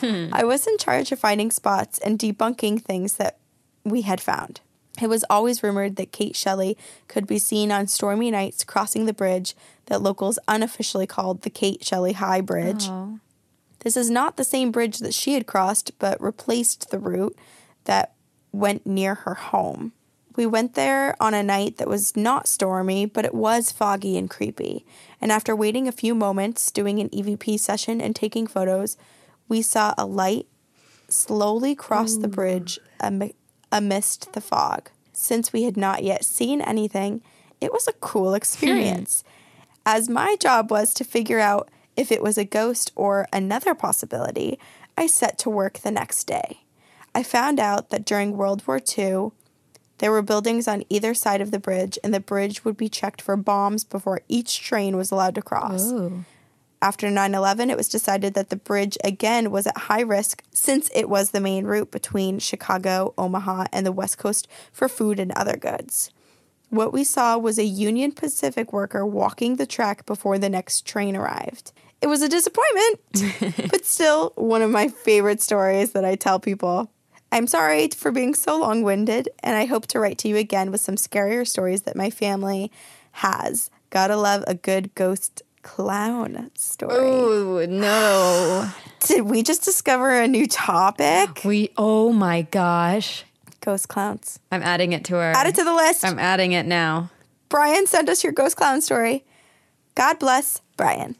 Hmm. 0.00 0.28
I 0.32 0.44
was 0.44 0.64
in 0.64 0.78
charge 0.78 1.10
of 1.10 1.18
finding 1.18 1.50
spots 1.50 1.98
and 1.98 2.20
debunking 2.20 2.80
things 2.80 3.14
that 3.14 3.36
we 3.82 4.02
had 4.02 4.20
found. 4.20 4.60
It 5.02 5.08
was 5.08 5.24
always 5.28 5.64
rumored 5.64 5.96
that 5.96 6.12
Kate 6.12 6.36
Shelley 6.36 6.78
could 7.08 7.26
be 7.26 7.40
seen 7.40 7.72
on 7.72 7.88
stormy 7.88 8.30
nights 8.30 8.62
crossing 8.62 9.06
the 9.06 9.12
bridge 9.12 9.56
that 9.86 10.00
locals 10.00 10.38
unofficially 10.46 11.08
called 11.08 11.42
the 11.42 11.50
Kate 11.50 11.84
Shelley 11.84 12.12
High 12.12 12.40
Bridge. 12.40 12.86
Oh. 12.86 13.18
This 13.80 13.96
is 13.96 14.08
not 14.08 14.36
the 14.36 14.44
same 14.44 14.70
bridge 14.70 14.98
that 14.98 15.14
she 15.14 15.34
had 15.34 15.48
crossed, 15.48 15.98
but 15.98 16.22
replaced 16.22 16.90
the 16.90 17.00
route 17.00 17.36
that 17.82 18.12
went 18.52 18.86
near 18.86 19.16
her 19.16 19.34
home. 19.34 19.90
We 20.38 20.46
went 20.46 20.74
there 20.74 21.16
on 21.20 21.34
a 21.34 21.42
night 21.42 21.78
that 21.78 21.88
was 21.88 22.16
not 22.16 22.46
stormy, 22.46 23.06
but 23.06 23.24
it 23.24 23.34
was 23.34 23.72
foggy 23.72 24.16
and 24.16 24.30
creepy. 24.30 24.86
And 25.20 25.32
after 25.32 25.56
waiting 25.56 25.88
a 25.88 25.92
few 25.92 26.14
moments, 26.14 26.70
doing 26.70 27.00
an 27.00 27.08
EVP 27.08 27.58
session 27.58 28.00
and 28.00 28.14
taking 28.14 28.46
photos, 28.46 28.96
we 29.48 29.62
saw 29.62 29.94
a 29.98 30.06
light 30.06 30.46
slowly 31.08 31.74
cross 31.74 32.16
the 32.16 32.28
bridge 32.28 32.78
am- 33.00 33.32
amidst 33.72 34.32
the 34.32 34.40
fog. 34.40 34.90
Since 35.12 35.52
we 35.52 35.64
had 35.64 35.76
not 35.76 36.04
yet 36.04 36.24
seen 36.24 36.60
anything, 36.60 37.20
it 37.60 37.72
was 37.72 37.88
a 37.88 37.92
cool 37.94 38.34
experience. 38.34 39.24
Hmm. 39.26 39.72
As 39.86 40.08
my 40.08 40.36
job 40.36 40.70
was 40.70 40.94
to 40.94 41.02
figure 41.02 41.40
out 41.40 41.68
if 41.96 42.12
it 42.12 42.22
was 42.22 42.38
a 42.38 42.44
ghost 42.44 42.92
or 42.94 43.26
another 43.32 43.74
possibility, 43.74 44.56
I 44.96 45.08
set 45.08 45.36
to 45.38 45.50
work 45.50 45.80
the 45.80 45.90
next 45.90 46.28
day. 46.28 46.60
I 47.12 47.24
found 47.24 47.58
out 47.58 47.90
that 47.90 48.04
during 48.04 48.36
World 48.36 48.64
War 48.68 48.78
II, 48.96 49.32
there 49.98 50.10
were 50.10 50.22
buildings 50.22 50.66
on 50.66 50.84
either 50.88 51.14
side 51.14 51.40
of 51.40 51.50
the 51.50 51.58
bridge, 51.58 51.98
and 52.02 52.14
the 52.14 52.20
bridge 52.20 52.64
would 52.64 52.76
be 52.76 52.88
checked 52.88 53.20
for 53.20 53.36
bombs 53.36 53.84
before 53.84 54.20
each 54.28 54.60
train 54.60 54.96
was 54.96 55.10
allowed 55.10 55.34
to 55.34 55.42
cross. 55.42 55.90
Ooh. 55.90 56.24
After 56.80 57.10
9 57.10 57.34
11, 57.34 57.70
it 57.70 57.76
was 57.76 57.88
decided 57.88 58.34
that 58.34 58.50
the 58.50 58.56
bridge 58.56 58.96
again 59.02 59.50
was 59.50 59.66
at 59.66 59.76
high 59.76 60.02
risk 60.02 60.44
since 60.52 60.90
it 60.94 61.08
was 61.08 61.30
the 61.30 61.40
main 61.40 61.64
route 61.64 61.90
between 61.90 62.38
Chicago, 62.38 63.14
Omaha, 63.18 63.66
and 63.72 63.84
the 63.84 63.92
West 63.92 64.18
Coast 64.18 64.46
for 64.72 64.88
food 64.88 65.18
and 65.18 65.32
other 65.32 65.56
goods. 65.56 66.10
What 66.70 66.92
we 66.92 67.02
saw 67.02 67.36
was 67.38 67.58
a 67.58 67.64
Union 67.64 68.12
Pacific 68.12 68.72
worker 68.72 69.04
walking 69.04 69.56
the 69.56 69.66
track 69.66 70.06
before 70.06 70.38
the 70.38 70.50
next 70.50 70.86
train 70.86 71.16
arrived. 71.16 71.72
It 72.00 72.06
was 72.06 72.22
a 72.22 72.28
disappointment, 72.28 73.70
but 73.70 73.84
still 73.84 74.32
one 74.36 74.62
of 74.62 74.70
my 74.70 74.88
favorite 74.88 75.42
stories 75.42 75.92
that 75.92 76.04
I 76.04 76.14
tell 76.14 76.38
people. 76.38 76.90
I'm 77.30 77.46
sorry 77.46 77.88
for 77.88 78.10
being 78.10 78.34
so 78.34 78.58
long 78.58 78.82
winded, 78.82 79.28
and 79.42 79.56
I 79.56 79.66
hope 79.66 79.86
to 79.88 80.00
write 80.00 80.18
to 80.18 80.28
you 80.28 80.36
again 80.36 80.70
with 80.70 80.80
some 80.80 80.96
scarier 80.96 81.46
stories 81.46 81.82
that 81.82 81.96
my 81.96 82.10
family 82.10 82.70
has. 83.12 83.70
Gotta 83.90 84.16
love 84.16 84.44
a 84.46 84.54
good 84.54 84.94
ghost 84.94 85.42
clown 85.62 86.50
story. 86.54 86.94
Oh 86.94 87.66
no. 87.68 88.70
Did 89.00 89.22
we 89.22 89.42
just 89.42 89.62
discover 89.62 90.10
a 90.10 90.26
new 90.26 90.46
topic? 90.46 91.42
We 91.44 91.70
oh 91.76 92.12
my 92.12 92.42
gosh. 92.42 93.24
Ghost 93.60 93.88
clowns. 93.88 94.38
I'm 94.50 94.62
adding 94.62 94.92
it 94.92 95.04
to 95.06 95.16
our 95.16 95.32
Add 95.32 95.48
it 95.48 95.54
to 95.56 95.64
the 95.64 95.74
list. 95.74 96.04
I'm 96.04 96.18
adding 96.18 96.52
it 96.52 96.64
now. 96.64 97.10
Brian, 97.48 97.86
send 97.86 98.08
us 98.08 98.22
your 98.24 98.32
ghost 98.32 98.56
clown 98.56 98.80
story. 98.80 99.24
God 99.94 100.18
bless 100.18 100.62
Brian. 100.76 101.16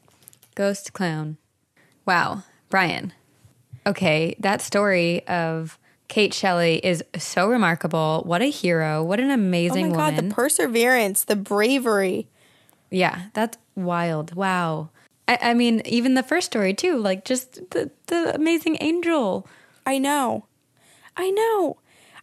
Ghost 0.54 0.92
clown. 0.92 1.36
Wow. 2.06 2.44
Brian. 2.70 3.12
Okay, 3.86 4.36
that 4.38 4.60
story 4.60 5.26
of 5.26 5.78
Kate 6.08 6.32
Shelley 6.34 6.76
is 6.84 7.04
so 7.18 7.48
remarkable. 7.48 8.22
What 8.26 8.40
a 8.42 8.50
hero. 8.50 9.02
What 9.04 9.20
an 9.20 9.30
Oh 9.30 9.34
amazing 9.34 9.90
my 9.90 9.96
God, 9.96 10.14
woman. 10.14 10.28
the 10.28 10.34
perseverance, 10.34 11.24
the 11.24 11.36
bravery. 11.36 12.28
yeah, 12.90 13.26
that's 13.34 13.58
wild. 13.76 14.34
Wow. 14.34 14.88
I, 15.26 15.38
I 15.42 15.54
mean, 15.54 15.82
even 15.84 16.14
the 16.14 16.22
first 16.22 16.46
story 16.46 16.72
too, 16.74 16.96
like 16.96 17.24
just 17.24 17.70
the, 17.70 17.90
the 18.06 18.34
amazing 18.34 18.78
angel. 18.80 19.46
I 19.84 19.98
know. 19.98 20.46
I 21.16 21.30
know. 21.30 21.78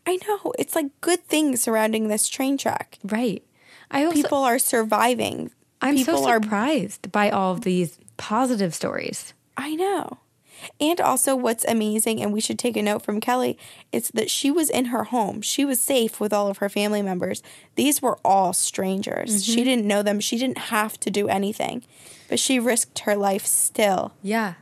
I 0.07 0.17
know. 0.27 0.53
It's 0.57 0.75
like 0.75 0.87
good 1.01 1.23
things 1.25 1.61
surrounding 1.61 2.07
this 2.07 2.27
train 2.27 2.57
track. 2.57 2.97
Right. 3.03 3.43
I 3.91 4.03
also 4.05 4.15
People 4.15 4.39
are 4.39 4.57
surviving. 4.59 5.51
I'm 5.81 5.95
People 5.95 6.23
so 6.23 6.29
are 6.29 6.41
surprised 6.41 7.11
by 7.11 7.29
all 7.29 7.51
of 7.53 7.61
these 7.61 7.99
positive 8.17 8.73
stories. 8.73 9.33
I 9.57 9.75
know. 9.75 10.17
And 10.79 10.99
also, 11.01 11.35
what's 11.35 11.65
amazing, 11.65 12.21
and 12.21 12.33
we 12.33 12.41
should 12.41 12.59
take 12.59 12.77
a 12.77 12.81
note 12.81 13.01
from 13.01 13.19
Kelly, 13.19 13.57
is 13.91 14.09
that 14.13 14.29
she 14.29 14.51
was 14.51 14.69
in 14.69 14.85
her 14.85 15.05
home. 15.05 15.41
She 15.41 15.65
was 15.65 15.79
safe 15.79 16.19
with 16.19 16.33
all 16.33 16.47
of 16.47 16.57
her 16.57 16.69
family 16.69 17.01
members. 17.01 17.41
These 17.75 18.01
were 18.01 18.17
all 18.23 18.53
strangers. 18.53 19.43
She 19.43 19.57
mm-hmm. 19.57 19.63
didn't 19.63 19.85
know 19.85 20.03
them. 20.03 20.19
She 20.19 20.37
didn't 20.37 20.57
have 20.57 20.99
to 21.01 21.09
do 21.09 21.27
anything, 21.27 21.83
but 22.29 22.39
she 22.39 22.59
risked 22.59 22.99
her 22.99 23.15
life 23.15 23.45
still 23.45 24.13
Yeah. 24.21 24.55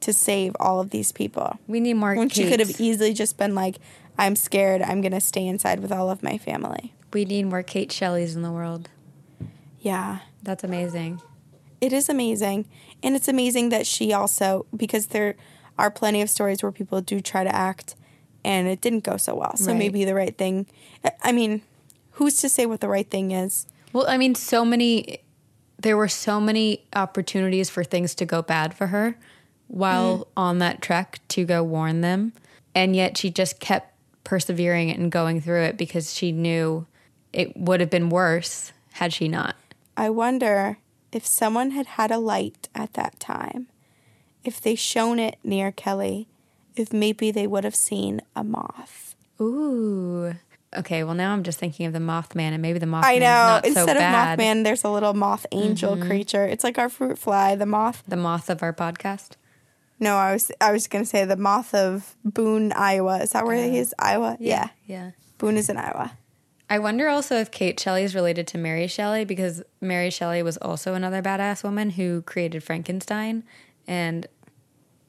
to 0.00 0.12
save 0.12 0.56
all 0.60 0.80
of 0.80 0.90
these 0.90 1.12
people. 1.12 1.58
We 1.66 1.80
need 1.80 1.94
more 1.94 2.14
When 2.14 2.28
she 2.28 2.48
could 2.48 2.60
have 2.60 2.80
easily 2.80 3.12
just 3.12 3.36
been 3.36 3.54
like, 3.54 3.76
I'm 4.18 4.36
scared. 4.36 4.82
I'm 4.82 5.00
going 5.00 5.12
to 5.12 5.20
stay 5.20 5.46
inside 5.46 5.80
with 5.80 5.92
all 5.92 6.10
of 6.10 6.22
my 6.22 6.38
family. 6.38 6.92
We 7.12 7.24
need 7.24 7.46
more 7.46 7.62
Kate 7.62 7.90
Shelleys 7.90 8.34
in 8.34 8.42
the 8.42 8.52
world. 8.52 8.88
Yeah. 9.80 10.18
That's 10.42 10.64
amazing. 10.64 11.22
It 11.80 11.92
is 11.92 12.08
amazing. 12.08 12.66
And 13.02 13.14
it's 13.14 13.28
amazing 13.28 13.68
that 13.70 13.86
she 13.86 14.12
also, 14.12 14.66
because 14.76 15.08
there 15.08 15.36
are 15.78 15.90
plenty 15.90 16.20
of 16.20 16.30
stories 16.30 16.62
where 16.62 16.72
people 16.72 17.00
do 17.00 17.20
try 17.20 17.44
to 17.44 17.54
act 17.54 17.94
and 18.44 18.66
it 18.68 18.80
didn't 18.80 19.04
go 19.04 19.16
so 19.16 19.34
well. 19.34 19.56
So 19.56 19.72
Right. 19.72 19.78
maybe 19.78 20.04
the 20.04 20.14
right 20.14 20.36
thing, 20.36 20.66
I 21.22 21.32
mean, 21.32 21.62
who's 22.12 22.36
to 22.40 22.48
say 22.48 22.66
what 22.66 22.80
the 22.80 22.88
right 22.88 23.08
thing 23.08 23.30
is? 23.30 23.66
Well, 23.92 24.06
I 24.08 24.16
mean, 24.16 24.34
so 24.34 24.64
many, 24.64 25.18
there 25.78 25.96
were 25.96 26.08
so 26.08 26.40
many 26.40 26.84
opportunities 26.94 27.70
for 27.70 27.84
things 27.84 28.14
to 28.16 28.26
go 28.26 28.42
bad 28.42 28.74
for 28.74 28.88
her 28.88 29.16
while 29.68 30.18
mm. 30.18 30.26
on 30.36 30.58
that 30.58 30.82
trek 30.82 31.20
to 31.28 31.44
go 31.44 31.62
warn 31.62 32.00
them. 32.00 32.32
And 32.74 32.96
yet 32.96 33.16
she 33.16 33.30
just 33.30 33.60
kept 33.60 33.94
persevering 34.24 34.90
and 34.90 35.10
going 35.10 35.40
through 35.40 35.62
it 35.62 35.76
because 35.76 36.14
she 36.14 36.32
knew 36.32 36.86
it 37.32 37.56
would 37.56 37.80
have 37.80 37.90
been 37.90 38.08
worse 38.08 38.72
had 38.92 39.12
she 39.12 39.28
not. 39.28 39.56
I 39.96 40.10
wonder 40.10 40.78
if 41.12 41.26
someone 41.26 41.72
had 41.72 41.86
had 41.86 42.10
a 42.10 42.18
light 42.18 42.68
at 42.74 42.94
that 42.94 43.18
time, 43.20 43.68
if 44.44 44.60
they 44.60 44.74
shone 44.74 45.18
it 45.18 45.38
near 45.42 45.72
Kelly, 45.72 46.28
if 46.76 46.92
maybe 46.92 47.30
they 47.30 47.46
would 47.46 47.64
have 47.64 47.74
seen 47.74 48.20
a 48.36 48.44
moth. 48.44 49.14
Ooh. 49.40 50.34
Okay, 50.76 51.02
well, 51.02 51.14
now 51.14 51.32
I'm 51.32 51.42
just 51.42 51.58
thinking 51.58 51.86
of 51.86 51.94
the 51.94 51.98
Mothman 51.98 52.52
and 52.52 52.60
maybe 52.60 52.78
the 52.78 52.86
Mothman 52.86 53.04
I 53.04 53.18
know. 53.18 53.60
Instead 53.64 53.86
so 53.86 53.92
of 53.92 53.98
bad. 53.98 54.38
Mothman, 54.38 54.64
there's 54.64 54.84
a 54.84 54.90
little 54.90 55.14
moth 55.14 55.46
angel 55.50 55.96
mm-hmm. 55.96 56.06
creature. 56.06 56.44
It's 56.44 56.62
like 56.62 56.78
our 56.78 56.90
fruit 56.90 57.18
fly, 57.18 57.54
the 57.54 57.66
moth. 57.66 58.02
The 58.06 58.16
moth 58.16 58.50
of 58.50 58.62
our 58.62 58.74
podcast. 58.74 59.30
No, 60.00 60.16
I 60.16 60.32
was 60.32 60.52
I 60.60 60.70
was 60.70 60.86
gonna 60.86 61.06
say 61.06 61.24
the 61.24 61.36
moth 61.36 61.74
of 61.74 62.14
Boone, 62.24 62.72
Iowa. 62.72 63.18
Is 63.18 63.30
that 63.30 63.44
where 63.44 63.56
uh, 63.56 63.68
he 63.68 63.78
is? 63.78 63.94
Iowa? 63.98 64.36
Yeah. 64.38 64.68
Yeah. 64.86 65.12
Boone 65.38 65.56
is 65.56 65.68
in 65.68 65.76
Iowa. 65.76 66.12
I 66.70 66.78
wonder 66.78 67.08
also 67.08 67.36
if 67.36 67.50
Kate 67.50 67.78
Shelley 67.80 68.02
is 68.04 68.14
related 68.14 68.46
to 68.48 68.58
Mary 68.58 68.86
Shelley 68.86 69.24
because 69.24 69.62
Mary 69.80 70.10
Shelley 70.10 70.42
was 70.42 70.56
also 70.58 70.94
another 70.94 71.22
badass 71.22 71.64
woman 71.64 71.90
who 71.90 72.22
created 72.22 72.62
Frankenstein, 72.62 73.42
and 73.86 74.26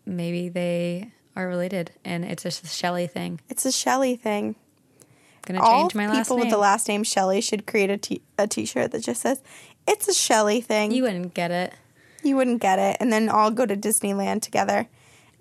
maybe 0.06 0.48
they 0.50 1.12
are 1.36 1.48
related, 1.48 1.92
and 2.06 2.24
it's 2.24 2.44
just 2.44 2.64
a 2.64 2.68
Shelley 2.68 3.08
thing. 3.08 3.42
It's 3.50 3.66
a 3.66 3.72
Shelley 3.74 4.16
thing. 4.16 4.56
gonna 5.46 5.62
All 5.62 5.82
change 5.82 5.96
my 5.96 6.08
last 6.08 6.18
people 6.28 6.38
name. 6.38 6.46
with 6.46 6.52
the 6.54 6.58
last 6.60 6.88
name 6.88 7.04
Shelley 7.04 7.42
should 7.42 7.66
create 7.68 7.90
a 7.90 7.98
t- 7.98 8.22
a 8.38 8.48
t-shirt 8.48 8.92
that 8.92 9.02
just 9.04 9.22
says 9.22 9.42
it's 9.88 10.08
a 10.08 10.14
Shelley 10.14 10.62
thing. 10.62 10.92
you 10.92 10.98
You, 10.98 11.04
wouldn't 11.04 11.34
get 11.34 11.52
it. 11.52 11.74
You 12.24 12.36
wouldn't 12.38 12.62
get 12.62 12.80
it, 12.80 12.98
and 13.02 13.12
then 13.12 13.28
all 13.30 13.52
go 13.52 13.66
to 13.66 13.76
Disneyland 13.76 14.42
together, 14.44 14.88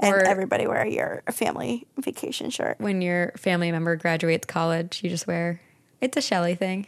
and 0.01 0.15
Or- 0.15 0.25
everybody 0.25 0.67
wear 0.67 0.85
your 0.87 1.23
family 1.31 1.87
vacation 1.97 2.51
shirt. 2.51 2.81
When 2.81 3.03
your 3.03 3.33
family 3.37 3.71
member 3.71 3.95
graduates 3.97 4.47
college, 4.47 5.01
you 5.05 5.11
just 5.11 5.27
wear 5.29 5.61
it's 6.01 6.17
a 6.17 6.21
Shelley 6.21 6.55
thing. 6.55 6.87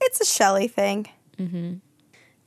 It's 0.00 0.20
a 0.20 0.24
Shelley 0.24 0.68
thing. 0.68 1.08
Mm-hmm. 1.38 1.74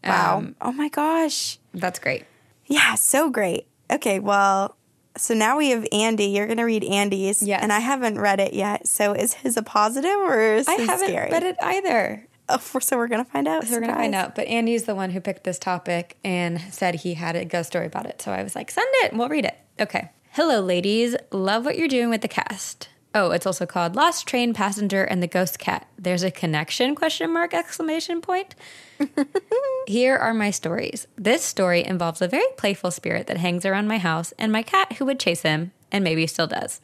Wow. 0.03 0.37
Um, 0.37 0.55
oh 0.61 0.71
my 0.71 0.89
gosh. 0.89 1.57
That's 1.73 1.99
great. 1.99 2.25
Yeah, 2.67 2.95
so 2.95 3.29
great. 3.29 3.67
Okay, 3.91 4.19
well, 4.19 4.75
so 5.17 5.33
now 5.33 5.57
we 5.57 5.69
have 5.69 5.85
Andy. 5.91 6.25
You're 6.25 6.47
going 6.47 6.57
to 6.57 6.63
read 6.63 6.83
Andy's. 6.83 7.41
Yes. 7.41 7.61
And 7.61 7.71
I 7.71 7.79
haven't 7.79 8.19
read 8.19 8.39
it 8.39 8.53
yet. 8.53 8.87
So 8.87 9.13
is 9.13 9.33
his 9.35 9.57
a 9.57 9.63
positive 9.63 10.11
or 10.11 10.55
is 10.55 10.67
I 10.67 10.73
haven't 10.73 11.07
scary? 11.07 11.31
read 11.31 11.43
it 11.43 11.55
either. 11.61 12.27
Oh, 12.47 12.57
so 12.57 12.97
we're 12.97 13.07
going 13.07 13.23
to 13.23 13.29
find 13.29 13.47
out. 13.47 13.63
So 13.65 13.73
we're 13.73 13.81
gonna 13.81 13.95
find 13.95 14.13
out. 14.13 14.35
But 14.35 14.47
Andy's 14.47 14.83
the 14.83 14.93
one 14.93 15.09
who 15.09 15.19
picked 15.19 15.45
this 15.45 15.57
topic 15.57 16.17
and 16.23 16.61
said 16.71 16.95
he 16.95 17.15
had 17.15 17.35
a 17.35 17.45
ghost 17.45 17.69
story 17.69 17.87
about 17.87 18.05
it. 18.05 18.21
So 18.21 18.31
I 18.31 18.43
was 18.43 18.55
like, 18.55 18.69
send 18.69 18.87
it 19.03 19.11
and 19.11 19.19
we'll 19.19 19.29
read 19.29 19.45
it. 19.45 19.57
Okay. 19.79 20.09
Hello, 20.31 20.59
ladies. 20.59 21.15
Love 21.31 21.65
what 21.65 21.77
you're 21.77 21.87
doing 21.87 22.09
with 22.09 22.21
the 22.21 22.27
cast. 22.27 22.89
Oh, 23.17 23.31
it's 23.31 23.45
also 23.45 23.65
called 23.65 23.95
Lost 23.95 24.27
Train 24.27 24.53
Passenger 24.53 25.05
and 25.05 25.23
the 25.23 25.27
Ghost 25.27 25.57
Cat. 25.57 25.87
There's 25.97 26.21
a 26.21 26.29
connection 26.29 26.95
question 26.95 27.31
mark 27.31 27.53
exclamation 27.53 28.19
point. 28.19 28.55
Here 29.87 30.17
are 30.17 30.33
my 30.33 30.51
stories. 30.51 31.07
This 31.15 31.41
story 31.41 31.81
involves 31.81 32.21
a 32.21 32.27
very 32.27 32.51
playful 32.57 32.91
spirit 32.91 33.27
that 33.27 33.37
hangs 33.37 33.65
around 33.65 33.87
my 33.87 33.99
house 33.99 34.33
and 34.37 34.51
my 34.51 34.63
cat 34.63 34.97
who 34.97 35.05
would 35.05 35.21
chase 35.21 35.43
him 35.43 35.71
and 35.93 36.03
maybe 36.03 36.27
still 36.27 36.45
does. 36.45 36.81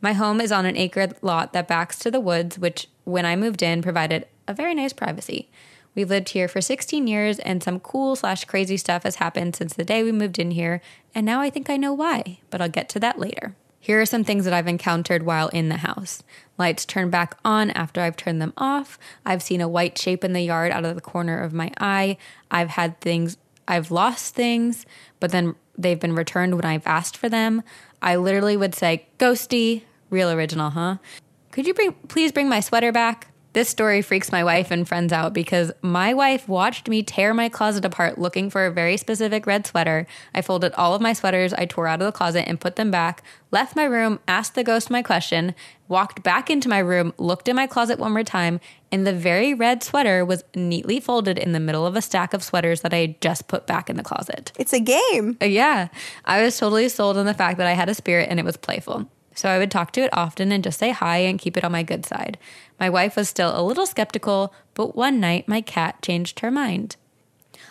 My 0.00 0.14
home 0.14 0.40
is 0.40 0.50
on 0.50 0.66
an 0.66 0.76
acre 0.76 1.10
lot 1.22 1.52
that 1.52 1.68
backs 1.68 1.96
to 2.00 2.10
the 2.10 2.18
woods, 2.18 2.58
which, 2.58 2.88
when 3.04 3.24
I 3.24 3.36
moved 3.36 3.62
in, 3.62 3.80
provided 3.80 4.26
a 4.48 4.54
very 4.54 4.74
nice 4.74 4.92
privacy. 4.92 5.48
We've 5.94 6.10
lived 6.10 6.30
here 6.30 6.48
for 6.48 6.60
16 6.60 7.06
years, 7.06 7.38
and 7.38 7.62
some 7.62 7.78
cool 7.78 8.16
slash 8.16 8.44
crazy 8.46 8.76
stuff 8.76 9.04
has 9.04 9.16
happened 9.16 9.54
since 9.54 9.74
the 9.74 9.84
day 9.84 10.02
we 10.02 10.10
moved 10.10 10.40
in 10.40 10.50
here, 10.50 10.80
and 11.14 11.24
now 11.24 11.40
I 11.40 11.50
think 11.50 11.70
I 11.70 11.76
know 11.76 11.92
why, 11.92 12.40
but 12.50 12.60
I'll 12.60 12.68
get 12.68 12.88
to 12.90 13.00
that 13.00 13.20
later. 13.20 13.54
Here 13.88 14.02
are 14.02 14.04
some 14.04 14.22
things 14.22 14.44
that 14.44 14.52
I've 14.52 14.68
encountered 14.68 15.22
while 15.22 15.48
in 15.48 15.70
the 15.70 15.78
house. 15.78 16.22
Lights 16.58 16.84
turn 16.84 17.08
back 17.08 17.38
on 17.42 17.70
after 17.70 18.02
I've 18.02 18.18
turned 18.18 18.38
them 18.38 18.52
off. 18.58 18.98
I've 19.24 19.42
seen 19.42 19.62
a 19.62 19.68
white 19.68 19.96
shape 19.96 20.24
in 20.24 20.34
the 20.34 20.42
yard 20.42 20.72
out 20.72 20.84
of 20.84 20.94
the 20.94 21.00
corner 21.00 21.40
of 21.40 21.54
my 21.54 21.72
eye. 21.80 22.18
I've 22.50 22.68
had 22.68 23.00
things, 23.00 23.38
I've 23.66 23.90
lost 23.90 24.34
things, 24.34 24.84
but 25.20 25.30
then 25.30 25.54
they've 25.78 25.98
been 25.98 26.14
returned 26.14 26.54
when 26.54 26.66
I've 26.66 26.86
asked 26.86 27.16
for 27.16 27.30
them. 27.30 27.62
I 28.02 28.16
literally 28.16 28.58
would 28.58 28.74
say, 28.74 29.06
Ghosty, 29.18 29.84
real 30.10 30.30
original, 30.30 30.68
huh? 30.68 30.98
Could 31.50 31.66
you 31.66 31.72
bring, 31.72 31.94
please 32.08 32.30
bring 32.30 32.50
my 32.50 32.60
sweater 32.60 32.92
back? 32.92 33.28
This 33.54 33.70
story 33.70 34.02
freaks 34.02 34.30
my 34.30 34.44
wife 34.44 34.70
and 34.70 34.86
friends 34.86 35.10
out 35.10 35.32
because 35.32 35.72
my 35.80 36.12
wife 36.12 36.46
watched 36.48 36.86
me 36.86 37.02
tear 37.02 37.32
my 37.32 37.48
closet 37.48 37.82
apart 37.84 38.18
looking 38.18 38.50
for 38.50 38.66
a 38.66 38.70
very 38.70 38.98
specific 38.98 39.46
red 39.46 39.66
sweater. 39.66 40.06
I 40.34 40.42
folded 40.42 40.74
all 40.74 40.94
of 40.94 41.00
my 41.00 41.14
sweaters 41.14 41.54
I 41.54 41.64
tore 41.64 41.86
out 41.86 42.02
of 42.02 42.06
the 42.06 42.12
closet 42.12 42.46
and 42.46 42.60
put 42.60 42.76
them 42.76 42.90
back, 42.90 43.22
left 43.50 43.74
my 43.74 43.84
room, 43.84 44.20
asked 44.28 44.54
the 44.54 44.62
ghost 44.62 44.90
my 44.90 45.02
question, 45.02 45.54
walked 45.88 46.22
back 46.22 46.50
into 46.50 46.68
my 46.68 46.78
room, 46.78 47.14
looked 47.16 47.48
in 47.48 47.56
my 47.56 47.66
closet 47.66 47.98
one 47.98 48.12
more 48.12 48.22
time, 48.22 48.60
and 48.92 49.06
the 49.06 49.14
very 49.14 49.54
red 49.54 49.82
sweater 49.82 50.26
was 50.26 50.44
neatly 50.54 51.00
folded 51.00 51.38
in 51.38 51.52
the 51.52 51.60
middle 51.60 51.86
of 51.86 51.96
a 51.96 52.02
stack 52.02 52.34
of 52.34 52.44
sweaters 52.44 52.82
that 52.82 52.92
I 52.92 52.98
had 52.98 53.20
just 53.22 53.48
put 53.48 53.66
back 53.66 53.88
in 53.88 53.96
the 53.96 54.02
closet. 54.02 54.52
It's 54.58 54.74
a 54.74 54.80
game. 54.80 55.38
Uh, 55.40 55.46
Yeah, 55.46 55.88
I 56.26 56.42
was 56.42 56.58
totally 56.58 56.90
sold 56.90 57.16
on 57.16 57.24
the 57.24 57.32
fact 57.32 57.56
that 57.56 57.66
I 57.66 57.72
had 57.72 57.88
a 57.88 57.94
spirit 57.94 58.28
and 58.30 58.38
it 58.38 58.44
was 58.44 58.58
playful. 58.58 59.08
So 59.38 59.48
I 59.48 59.58
would 59.58 59.70
talk 59.70 59.92
to 59.92 60.00
it 60.00 60.10
often 60.12 60.50
and 60.50 60.64
just 60.64 60.80
say 60.80 60.90
hi 60.90 61.18
and 61.18 61.38
keep 61.38 61.56
it 61.56 61.62
on 61.62 61.70
my 61.70 61.84
good 61.84 62.04
side. 62.04 62.38
My 62.80 62.90
wife 62.90 63.14
was 63.14 63.28
still 63.28 63.56
a 63.56 63.62
little 63.62 63.86
skeptical, 63.86 64.52
but 64.74 64.96
one 64.96 65.20
night 65.20 65.46
my 65.46 65.60
cat 65.60 66.02
changed 66.02 66.40
her 66.40 66.50
mind. 66.50 66.96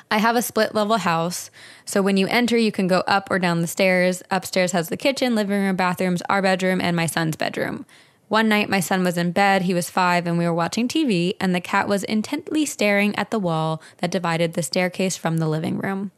I 0.10 0.20
have 0.20 0.38
a 0.38 0.42
split 0.42 0.74
level 0.74 0.96
house, 0.96 1.52
so 1.84 2.02
when 2.02 2.16
you 2.16 2.26
enter, 2.28 2.56
you 2.56 2.72
can 2.72 2.88
go 2.88 3.00
up 3.00 3.30
or 3.30 3.38
down 3.38 3.60
the 3.60 3.68
stairs. 3.68 4.24
Upstairs 4.32 4.72
has 4.72 4.88
the 4.88 4.96
kitchen, 4.96 5.36
living 5.36 5.62
room, 5.62 5.76
bathrooms, 5.76 6.22
our 6.30 6.42
bedroom, 6.42 6.80
and 6.80 6.96
my 6.96 7.06
son's 7.06 7.36
bedroom. 7.36 7.86
One 8.30 8.48
night, 8.48 8.70
my 8.70 8.80
son 8.80 9.04
was 9.04 9.18
in 9.18 9.34
bed, 9.34 9.64
he 9.64 9.74
was 9.74 9.90
five, 9.90 10.26
and 10.26 10.38
we 10.38 10.46
were 10.46 10.54
watching 10.54 10.88
TV, 10.88 11.36
and 11.38 11.54
the 11.54 11.60
cat 11.60 11.90
was 11.90 12.06
intently 12.06 12.66
staring 12.66 13.14
at 13.18 13.30
the 13.30 13.40
wall 13.40 13.82
that 13.98 14.10
divided 14.12 14.54
the 14.54 14.64
staircase 14.64 15.18
from 15.18 15.40
the 15.40 15.50
living 15.50 15.80
room. 15.80 16.12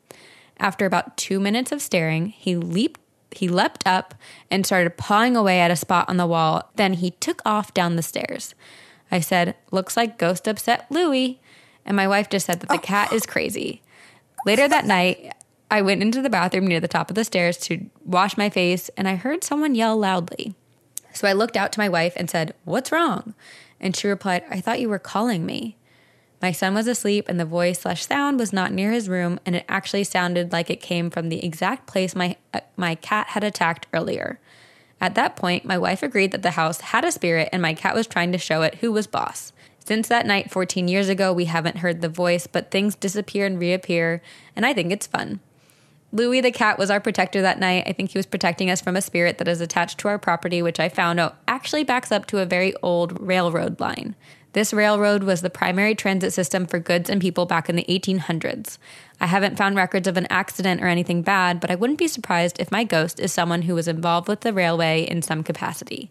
After 0.59 0.85
about 0.85 1.17
two 1.17 1.39
minutes 1.39 1.71
of 1.71 1.81
staring, 1.81 2.27
he 2.27 2.55
leaped 2.55 2.99
he 3.31 3.47
leapt 3.47 3.85
up 3.85 4.15
and 4.49 4.65
started 4.65 4.97
pawing 4.97 5.35
away 5.35 5.59
at 5.59 5.71
a 5.71 5.75
spot 5.75 6.09
on 6.09 6.17
the 6.17 6.27
wall. 6.27 6.71
Then 6.75 6.93
he 6.93 7.11
took 7.11 7.41
off 7.45 7.73
down 7.73 7.95
the 7.95 8.01
stairs. 8.01 8.55
I 9.11 9.19
said, 9.19 9.55
Looks 9.71 9.97
like 9.97 10.17
Ghost 10.17 10.47
upset 10.47 10.87
Louie. 10.89 11.39
And 11.85 11.95
my 11.95 12.07
wife 12.07 12.29
just 12.29 12.45
said 12.45 12.59
that 12.59 12.69
the 12.69 12.75
oh. 12.75 12.79
cat 12.79 13.13
is 13.13 13.25
crazy. 13.25 13.81
Later 14.45 14.67
that 14.67 14.85
night, 14.85 15.33
I 15.71 15.81
went 15.81 16.01
into 16.01 16.21
the 16.21 16.29
bathroom 16.29 16.67
near 16.67 16.79
the 16.79 16.87
top 16.87 17.09
of 17.09 17.15
the 17.15 17.23
stairs 17.23 17.57
to 17.59 17.89
wash 18.05 18.37
my 18.37 18.49
face 18.49 18.89
and 18.97 19.07
I 19.07 19.15
heard 19.15 19.43
someone 19.43 19.75
yell 19.75 19.97
loudly. 19.97 20.55
So 21.13 21.27
I 21.27 21.33
looked 21.33 21.57
out 21.57 21.71
to 21.73 21.79
my 21.79 21.89
wife 21.89 22.13
and 22.15 22.29
said, 22.29 22.53
What's 22.63 22.91
wrong? 22.91 23.33
And 23.79 23.95
she 23.95 24.07
replied, 24.07 24.43
I 24.49 24.61
thought 24.61 24.79
you 24.79 24.89
were 24.89 24.99
calling 24.99 25.45
me. 25.45 25.77
My 26.41 26.51
son 26.53 26.73
was 26.73 26.87
asleep, 26.87 27.27
and 27.27 27.39
the 27.39 27.45
voice 27.45 27.81
slash 27.81 28.05
sound 28.05 28.39
was 28.39 28.53
not 28.53 28.71
near 28.71 28.91
his 28.91 29.09
room, 29.09 29.39
and 29.45 29.55
it 29.55 29.65
actually 29.67 30.05
sounded 30.05 30.51
like 30.51 30.69
it 30.69 30.81
came 30.81 31.09
from 31.09 31.29
the 31.29 31.43
exact 31.45 31.85
place 31.85 32.15
my 32.15 32.37
uh, 32.53 32.61
my 32.77 32.95
cat 32.95 33.27
had 33.29 33.43
attacked 33.43 33.87
earlier. 33.93 34.39
At 35.01 35.15
that 35.15 35.35
point, 35.35 35.65
my 35.65 35.77
wife 35.77 36.03
agreed 36.03 36.31
that 36.31 36.41
the 36.41 36.51
house 36.51 36.81
had 36.81 37.03
a 37.03 37.11
spirit, 37.11 37.49
and 37.51 37.61
my 37.61 37.73
cat 37.73 37.95
was 37.95 38.07
trying 38.07 38.31
to 38.31 38.37
show 38.37 38.61
it 38.61 38.75
who 38.75 38.91
was 38.91 39.07
boss. 39.07 39.51
Since 39.79 40.07
that 40.07 40.25
night 40.25 40.51
14 40.51 40.87
years 40.87 41.09
ago, 41.09 41.33
we 41.33 41.45
haven't 41.45 41.77
heard 41.77 42.01
the 42.01 42.09
voice, 42.09 42.47
but 42.47 42.71
things 42.71 42.95
disappear 42.95 43.45
and 43.45 43.59
reappear, 43.59 44.21
and 44.55 44.65
I 44.65 44.73
think 44.73 44.91
it's 44.91 45.07
fun. 45.07 45.39
Louis 46.11 46.41
the 46.41 46.51
cat 46.51 46.79
was 46.79 46.89
our 46.89 46.99
protector 46.99 47.41
that 47.41 47.59
night. 47.59 47.83
I 47.85 47.93
think 47.93 48.11
he 48.11 48.17
was 48.17 48.25
protecting 48.25 48.69
us 48.69 48.81
from 48.81 48.95
a 48.95 49.01
spirit 49.01 49.37
that 49.37 49.47
is 49.47 49.61
attached 49.61 49.99
to 49.99 50.07
our 50.07 50.17
property, 50.17 50.61
which 50.61 50.79
I 50.79 50.89
found 50.89 51.19
out 51.19 51.37
actually 51.47 51.83
backs 51.83 52.11
up 52.11 52.25
to 52.27 52.39
a 52.39 52.45
very 52.45 52.73
old 52.81 53.19
railroad 53.19 53.79
line. 53.79 54.15
This 54.53 54.73
railroad 54.73 55.23
was 55.23 55.41
the 55.41 55.49
primary 55.49 55.93
transit 55.93 56.33
system 56.33 56.65
for 56.65 56.79
goods 56.79 57.09
and 57.09 57.21
people 57.21 57.45
back 57.45 57.69
in 57.69 57.75
the 57.75 57.85
1800s. 57.87 58.77
I 59.21 59.27
haven't 59.27 59.57
found 59.57 59.75
records 59.75 60.07
of 60.07 60.17
an 60.17 60.27
accident 60.29 60.81
or 60.81 60.87
anything 60.87 61.21
bad, 61.21 61.59
but 61.59 61.69
I 61.69 61.75
wouldn't 61.75 61.99
be 61.99 62.07
surprised 62.07 62.59
if 62.59 62.71
my 62.71 62.83
ghost 62.83 63.19
is 63.19 63.31
someone 63.31 63.63
who 63.63 63.75
was 63.75 63.87
involved 63.87 64.27
with 64.27 64.41
the 64.41 64.53
railway 64.53 65.03
in 65.03 65.21
some 65.21 65.43
capacity. 65.43 66.09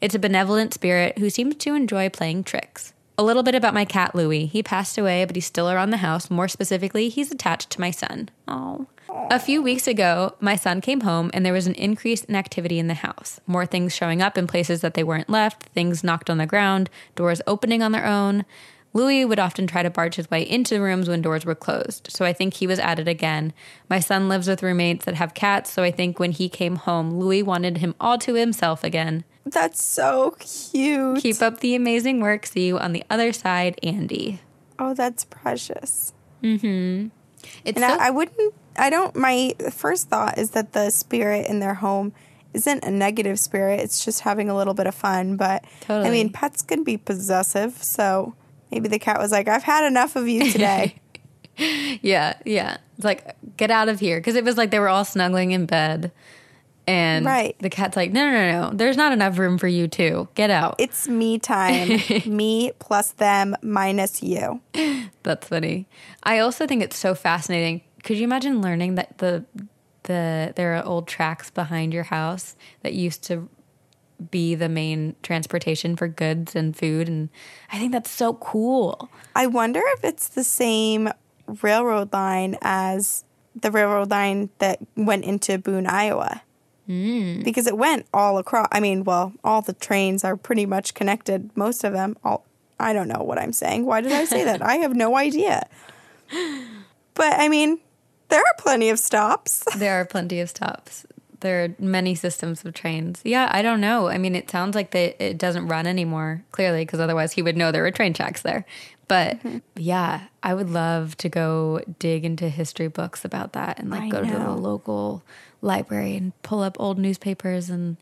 It's 0.00 0.14
a 0.14 0.18
benevolent 0.18 0.74
spirit 0.74 1.18
who 1.18 1.30
seems 1.30 1.54
to 1.56 1.74
enjoy 1.74 2.08
playing 2.08 2.44
tricks. 2.44 2.92
A 3.18 3.22
little 3.22 3.42
bit 3.42 3.54
about 3.54 3.72
my 3.72 3.84
cat 3.84 4.14
Louie. 4.14 4.46
He 4.46 4.62
passed 4.62 4.98
away, 4.98 5.24
but 5.24 5.36
he's 5.36 5.46
still 5.46 5.70
around 5.70 5.90
the 5.90 5.98
house. 5.98 6.28
More 6.28 6.48
specifically, 6.48 7.08
he's 7.08 7.30
attached 7.30 7.70
to 7.70 7.80
my 7.80 7.90
son. 7.90 8.28
Oh. 8.46 8.88
A 9.08 9.38
few 9.38 9.62
weeks 9.62 9.86
ago, 9.86 10.34
my 10.40 10.56
son 10.56 10.80
came 10.80 11.00
home 11.02 11.30
and 11.32 11.44
there 11.44 11.52
was 11.52 11.66
an 11.66 11.74
increase 11.74 12.24
in 12.24 12.34
activity 12.34 12.78
in 12.78 12.86
the 12.88 12.94
house. 12.94 13.40
More 13.46 13.66
things 13.66 13.94
showing 13.94 14.20
up 14.22 14.36
in 14.36 14.46
places 14.46 14.80
that 14.80 14.94
they 14.94 15.04
weren't 15.04 15.30
left, 15.30 15.64
things 15.64 16.02
knocked 16.04 16.28
on 16.30 16.38
the 16.38 16.46
ground, 16.46 16.90
doors 17.14 17.40
opening 17.46 17.82
on 17.82 17.92
their 17.92 18.06
own. 18.06 18.44
Louis 18.92 19.24
would 19.26 19.38
often 19.38 19.66
try 19.66 19.82
to 19.82 19.90
barge 19.90 20.14
his 20.14 20.30
way 20.30 20.42
into 20.42 20.80
rooms 20.80 21.08
when 21.08 21.20
doors 21.20 21.44
were 21.44 21.54
closed, 21.54 22.08
so 22.10 22.24
I 22.24 22.32
think 22.32 22.54
he 22.54 22.66
was 22.66 22.78
at 22.78 22.98
it 22.98 23.06
again. 23.06 23.52
My 23.90 24.00
son 24.00 24.28
lives 24.28 24.48
with 24.48 24.62
roommates 24.62 25.04
that 25.04 25.14
have 25.16 25.34
cats, 25.34 25.70
so 25.70 25.82
I 25.82 25.90
think 25.90 26.18
when 26.18 26.32
he 26.32 26.48
came 26.48 26.76
home, 26.76 27.10
Louis 27.18 27.42
wanted 27.42 27.78
him 27.78 27.94
all 28.00 28.16
to 28.18 28.34
himself 28.34 28.82
again. 28.82 29.24
That's 29.44 29.82
so 29.84 30.34
cute. 30.38 31.20
Keep 31.20 31.42
up 31.42 31.60
the 31.60 31.74
amazing 31.74 32.20
work. 32.20 32.46
See 32.46 32.66
you 32.66 32.78
on 32.78 32.92
the 32.94 33.04
other 33.10 33.32
side, 33.34 33.78
Andy. 33.82 34.40
Oh, 34.78 34.94
that's 34.94 35.24
precious. 35.26 36.14
Mm-hmm. 36.42 37.08
It's 37.66 37.76
And 37.76 37.78
so- 37.78 37.98
I, 38.00 38.06
I 38.06 38.10
wouldn't, 38.10 38.54
I 38.78 38.90
don't, 38.90 39.14
my 39.16 39.54
first 39.70 40.08
thought 40.08 40.38
is 40.38 40.50
that 40.50 40.72
the 40.72 40.90
spirit 40.90 41.46
in 41.48 41.60
their 41.60 41.74
home 41.74 42.12
isn't 42.54 42.84
a 42.84 42.90
negative 42.90 43.38
spirit. 43.38 43.80
It's 43.80 44.04
just 44.04 44.20
having 44.20 44.48
a 44.48 44.56
little 44.56 44.74
bit 44.74 44.86
of 44.86 44.94
fun. 44.94 45.36
But 45.36 45.64
I 45.88 46.10
mean, 46.10 46.30
pets 46.30 46.62
can 46.62 46.84
be 46.84 46.96
possessive. 46.96 47.82
So 47.82 48.34
maybe 48.70 48.88
the 48.88 48.98
cat 48.98 49.18
was 49.18 49.30
like, 49.32 49.46
I've 49.48 49.62
had 49.64 49.86
enough 49.86 50.16
of 50.16 50.26
you 50.28 50.50
today. 50.50 50.96
Yeah, 52.02 52.34
yeah. 52.44 52.76
It's 52.96 53.04
like, 53.06 53.34
get 53.56 53.70
out 53.70 53.88
of 53.88 53.98
here. 53.98 54.18
Because 54.18 54.34
it 54.34 54.44
was 54.44 54.58
like 54.58 54.70
they 54.70 54.78
were 54.78 54.90
all 54.90 55.06
snuggling 55.06 55.52
in 55.52 55.64
bed. 55.64 56.12
And 56.86 57.24
Right. 57.24 57.56
the 57.60 57.70
cat's 57.70 57.96
like, 57.96 58.12
no, 58.12 58.30
no, 58.30 58.32
no, 58.32 58.68
no. 58.68 58.76
There's 58.76 58.98
not 58.98 59.12
enough 59.12 59.38
room 59.38 59.56
for 59.56 59.66
you, 59.66 59.88
too. 59.88 60.28
Get 60.34 60.50
out. 60.50 60.74
it's 60.78 61.08
me 61.08 61.38
time. 61.38 61.98
me 62.26 62.72
plus 62.78 63.12
them 63.12 63.56
minus 63.62 64.22
you. 64.22 64.60
That's 65.22 65.48
funny. 65.48 65.86
I 66.22 66.40
also 66.40 66.66
think 66.66 66.82
it's 66.82 66.98
so 66.98 67.14
fascinating. 67.14 67.80
Could 68.06 68.18
you 68.18 68.24
imagine 68.24 68.62
learning 68.62 68.94
that 68.94 69.18
the 69.18 69.44
the 70.04 70.52
there 70.54 70.76
are 70.76 70.84
old 70.84 71.08
tracks 71.08 71.50
behind 71.50 71.92
your 71.92 72.04
house 72.04 72.54
that 72.82 72.92
used 72.92 73.24
to 73.24 73.48
be 74.30 74.54
the 74.54 74.68
main 74.68 75.16
transportation 75.24 75.96
for 75.96 76.06
goods 76.06 76.54
and 76.54 76.76
food 76.76 77.08
and 77.08 77.28
I 77.72 77.78
think 77.78 77.90
that's 77.90 78.10
so 78.10 78.34
cool. 78.34 79.10
I 79.34 79.48
wonder 79.48 79.80
if 79.84 80.04
it's 80.04 80.28
the 80.28 80.44
same 80.44 81.10
railroad 81.62 82.12
line 82.12 82.56
as 82.62 83.24
the 83.60 83.72
railroad 83.72 84.12
line 84.12 84.50
that 84.60 84.78
went 84.96 85.24
into 85.24 85.58
Boone, 85.58 85.88
Iowa. 85.88 86.42
Mm. 86.88 87.42
Because 87.42 87.66
it 87.66 87.76
went 87.76 88.06
all 88.14 88.38
across. 88.38 88.68
I 88.70 88.78
mean, 88.78 89.02
well, 89.02 89.32
all 89.42 89.62
the 89.62 89.72
trains 89.72 90.22
are 90.22 90.36
pretty 90.36 90.64
much 90.64 90.94
connected. 90.94 91.50
Most 91.56 91.82
of 91.82 91.92
them. 91.92 92.16
All 92.22 92.46
I 92.78 92.92
don't 92.92 93.08
know 93.08 93.24
what 93.24 93.38
I'm 93.38 93.52
saying. 93.52 93.84
Why 93.84 94.00
did 94.00 94.12
I 94.12 94.26
say 94.26 94.44
that? 94.44 94.62
I 94.64 94.76
have 94.76 94.94
no 94.94 95.16
idea. 95.16 95.68
But 97.14 97.32
I 97.40 97.48
mean, 97.48 97.80
there 98.28 98.40
are 98.40 98.54
plenty 98.58 98.90
of 98.90 98.98
stops. 98.98 99.64
There 99.76 100.00
are 100.00 100.04
plenty 100.04 100.40
of 100.40 100.48
stops. 100.48 101.06
There 101.40 101.64
are 101.64 101.74
many 101.78 102.14
systems 102.14 102.64
of 102.64 102.72
trains. 102.72 103.20
Yeah, 103.22 103.48
I 103.52 103.60
don't 103.62 103.80
know. 103.80 104.08
I 104.08 104.16
mean, 104.18 104.34
it 104.34 104.50
sounds 104.50 104.74
like 104.74 104.90
that 104.92 105.22
it 105.22 105.38
doesn't 105.38 105.68
run 105.68 105.86
anymore, 105.86 106.42
clearly, 106.50 106.82
because 106.82 106.98
otherwise 106.98 107.32
he 107.32 107.42
would 107.42 107.56
know 107.56 107.70
there 107.70 107.82
were 107.82 107.90
train 107.90 108.14
tracks 108.14 108.42
there. 108.42 108.64
But 109.08 109.38
mm-hmm. 109.38 109.58
yeah, 109.76 110.22
I 110.42 110.54
would 110.54 110.70
love 110.70 111.16
to 111.18 111.28
go 111.28 111.80
dig 111.98 112.24
into 112.24 112.48
history 112.48 112.88
books 112.88 113.24
about 113.24 113.52
that 113.52 113.78
and 113.78 113.90
like 113.90 114.02
I 114.02 114.08
go 114.08 114.24
to 114.24 114.30
the 114.30 114.50
local 114.50 115.22
library 115.60 116.16
and 116.16 116.32
pull 116.42 116.60
up 116.62 116.76
old 116.80 116.98
newspapers 116.98 117.70
and 117.70 117.96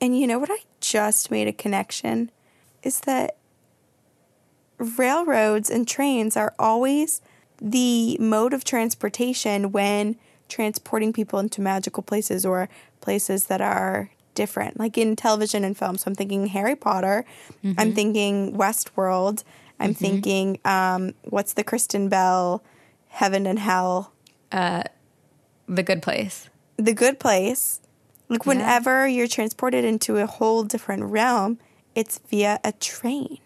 And 0.00 0.18
you 0.18 0.26
know 0.26 0.38
what 0.38 0.50
I 0.50 0.58
just 0.80 1.30
made 1.30 1.48
a 1.48 1.52
connection 1.52 2.30
is 2.82 3.00
that 3.00 3.36
railroads 4.78 5.70
and 5.70 5.86
trains 5.86 6.36
are 6.36 6.54
always 6.58 7.20
the 7.60 8.16
mode 8.20 8.52
of 8.52 8.64
transportation 8.64 9.72
when 9.72 10.16
transporting 10.48 11.12
people 11.12 11.38
into 11.38 11.60
magical 11.60 12.02
places 12.02 12.46
or 12.46 12.68
places 13.00 13.46
that 13.46 13.60
are 13.60 14.10
different. 14.34 14.78
Like 14.78 14.96
in 14.98 15.16
television 15.16 15.64
and 15.64 15.76
film. 15.76 15.96
So 15.96 16.08
I'm 16.08 16.14
thinking 16.14 16.46
Harry 16.48 16.76
Potter. 16.76 17.24
I'm 17.64 17.74
mm-hmm. 17.74 17.92
thinking 17.92 18.52
Westworld. 18.56 19.42
I'm 19.80 19.94
mm-hmm. 19.94 20.04
thinking 20.04 20.58
um, 20.64 21.14
what's 21.24 21.54
the 21.54 21.64
Kristen 21.64 22.08
Bell 22.08 22.62
Heaven 23.08 23.46
and 23.46 23.58
Hell 23.58 24.12
uh, 24.52 24.84
the 25.68 25.82
good 25.82 26.02
place. 26.02 26.48
the 26.76 26.92
good 26.92 27.18
place 27.18 27.80
like 28.28 28.44
Yeah. 28.44 28.48
whenever 28.48 29.08
you're 29.08 29.26
transported 29.26 29.84
into 29.84 30.18
a 30.18 30.26
whole 30.26 30.62
different 30.64 31.04
realm 31.04 31.58
it's 31.94 32.20
via 32.28 32.60
a 32.62 32.72
train 32.72 33.38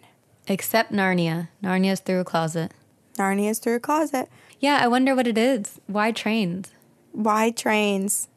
Except 0.47 0.91
Narnia. 0.91 1.49
Narnia's 1.63 2.01
through 2.01 2.21
a 2.21 2.25
closet. 2.25 2.73
Narnia's 3.21 3.59
through 3.59 3.77
a 3.77 3.81
closet 3.81 4.29
Yeah, 4.61 4.79
I 4.85 4.89
wonder 4.89 5.15
what 5.15 5.27
it 5.27 5.39
is. 5.39 5.81
Why 5.87 6.13
trains? 6.13 6.73
why 7.13 7.51
trains 7.51 8.29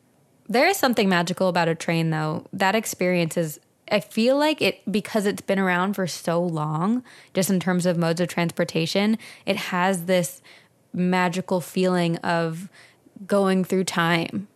There 0.49 0.67
is 0.67 0.77
something 0.77 1.07
magical 1.09 1.47
about 1.47 1.67
a 1.69 1.75
train, 1.75 2.09
though. 2.09 2.45
That 2.51 2.75
experience 2.75 3.37
is, 3.37 3.59
I 3.89 3.99
feel 4.01 4.35
like 4.37 4.61
it, 4.61 4.75
because 4.91 5.25
it's 5.25 5.41
been 5.41 5.59
around 5.59 5.93
for 5.95 6.05
so 6.07 6.41
long, 6.43 7.03
just 7.33 7.49
in 7.49 7.59
terms 7.59 7.85
of 7.85 7.97
modes 7.97 8.19
of 8.21 8.27
transportation, 8.27 9.17
it 9.45 9.55
has 9.73 10.05
this 10.05 10.41
magical 10.93 11.61
feeling 11.61 12.17
of 12.17 12.67
going 13.25 13.63
through 13.63 13.85
time. 13.85 14.47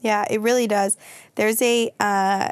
yeah 0.00 0.24
it 0.30 0.40
really 0.40 0.66
does 0.66 0.96
there's 1.36 1.60
a 1.62 1.90
uh, 2.00 2.48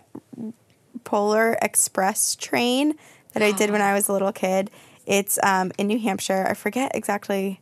polar 1.05 1.57
express 1.63 2.35
train 2.37 2.95
that 3.33 3.43
i 3.43 3.51
did 3.53 3.71
when 3.71 3.83
i 3.83 3.93
was 3.99 4.09
a 4.09 4.13
little 4.13 4.33
kid 4.33 4.71
it's 5.07 5.39
um, 5.43 5.73
in 5.79 5.87
new 5.87 5.99
hampshire. 5.99 6.47
I 6.49 6.55
forget 6.55 6.93
exactly 6.95 7.61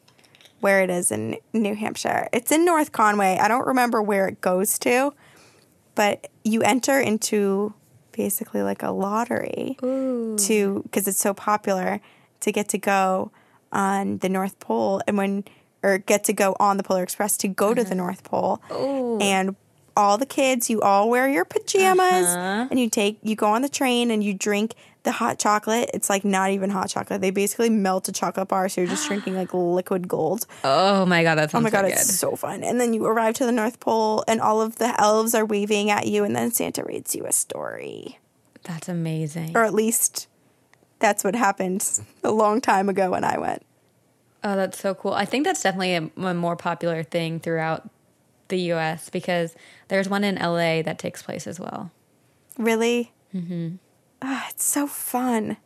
where 0.60 0.82
it 0.82 0.90
is 0.90 1.10
in 1.10 1.38
new 1.52 1.74
hampshire. 1.74 2.28
It's 2.32 2.52
in 2.52 2.64
north 2.64 2.92
conway. 2.92 3.38
I 3.40 3.48
don't 3.48 3.66
remember 3.66 4.00
where 4.00 4.28
it 4.28 4.40
goes 4.40 4.78
to 4.80 5.12
but 5.94 6.28
you 6.44 6.62
enter 6.62 7.00
into 7.00 7.74
basically 8.12 8.62
like 8.62 8.82
a 8.82 8.90
lottery 8.90 9.76
to 10.38 10.82
because 10.84 11.08
it's 11.08 11.18
so 11.18 11.34
popular 11.34 12.00
to 12.40 12.52
get 12.52 12.68
to 12.70 12.78
go 12.78 13.30
on 13.72 14.18
the 14.18 14.28
North 14.28 14.58
Pole 14.58 15.00
and 15.06 15.16
when 15.16 15.44
or 15.82 15.98
get 15.98 16.24
to 16.24 16.32
go 16.32 16.56
on 16.60 16.76
the 16.76 16.82
Polar 16.82 17.02
Express 17.02 17.36
to 17.38 17.48
go 17.48 17.74
to 17.74 17.82
the 17.84 17.94
North 17.94 18.22
Pole. 18.24 18.60
And 19.20 19.56
all 19.96 20.16
the 20.16 20.26
kids 20.26 20.70
you 20.70 20.80
all 20.80 21.10
wear 21.10 21.28
your 21.28 21.44
pajamas 21.44 22.26
and 22.70 22.80
you 22.80 22.88
take 22.88 23.18
you 23.22 23.36
go 23.36 23.48
on 23.48 23.60
the 23.62 23.68
train 23.68 24.10
and 24.10 24.24
you 24.24 24.32
drink 24.32 24.74
the 25.04 25.12
hot 25.12 25.38
chocolate 25.38 25.90
it's 25.94 26.08
like 26.08 26.24
not 26.24 26.50
even 26.50 26.70
hot 26.70 26.88
chocolate 26.88 27.20
they 27.20 27.30
basically 27.30 27.68
melt 27.68 28.08
a 28.08 28.12
chocolate 28.12 28.46
bar 28.48 28.68
so 28.68 28.80
you're 28.80 28.88
just 28.90 29.06
drinking 29.08 29.34
like 29.34 29.52
liquid 29.52 30.06
gold 30.06 30.46
Oh 30.64 31.04
my 31.06 31.22
God, 31.22 31.36
that 31.36 31.48
Oh 31.48 31.52
sounds 31.52 31.64
my 31.64 31.70
god, 31.70 31.82
so 31.82 31.86
it's 31.88 32.06
good. 32.06 32.14
so 32.14 32.36
fun. 32.36 32.62
And 32.62 32.80
then 32.80 32.94
you 32.94 33.04
arrive 33.04 33.34
to 33.34 33.44
the 33.46 33.52
North 33.52 33.80
Pole 33.80 34.22
and 34.28 34.40
all 34.40 34.60
of 34.62 34.76
the 34.76 34.94
elves 35.00 35.34
are 35.34 35.44
waving 35.44 35.90
at 35.90 36.06
you 36.06 36.22
and 36.24 36.34
then 36.36 36.50
Santa 36.52 36.84
reads 36.84 37.14
you 37.16 37.26
a 37.26 37.32
story. 37.32 38.18
That's 38.64 38.88
amazing. 38.88 39.56
Or 39.56 39.64
at 39.64 39.74
least 39.74 40.28
that's 41.00 41.24
what 41.24 41.34
happened 41.34 42.00
a 42.22 42.30
long 42.30 42.60
time 42.60 42.88
ago 42.88 43.10
when 43.10 43.24
I 43.24 43.38
went. 43.38 43.64
Oh, 44.44 44.54
that's 44.56 44.78
so 44.78 44.94
cool. 44.94 45.12
I 45.14 45.24
think 45.24 45.44
that's 45.44 45.62
definitely 45.62 45.94
a, 45.96 46.10
a 46.28 46.34
more 46.34 46.54
popular 46.56 47.02
thing 47.02 47.40
throughout 47.40 47.88
the 48.48 48.58
US 48.72 49.10
because 49.10 49.56
there's 49.88 50.08
one 50.08 50.22
in 50.22 50.36
LA 50.36 50.82
that 50.82 50.98
takes 50.98 51.22
place 51.22 51.46
as 51.48 51.58
well. 51.58 51.90
Really? 52.56 53.12
Mm-hmm. 53.34 53.76
Ah, 54.22 54.46
it's 54.50 54.64
so 54.64 54.86
fun. 54.86 55.56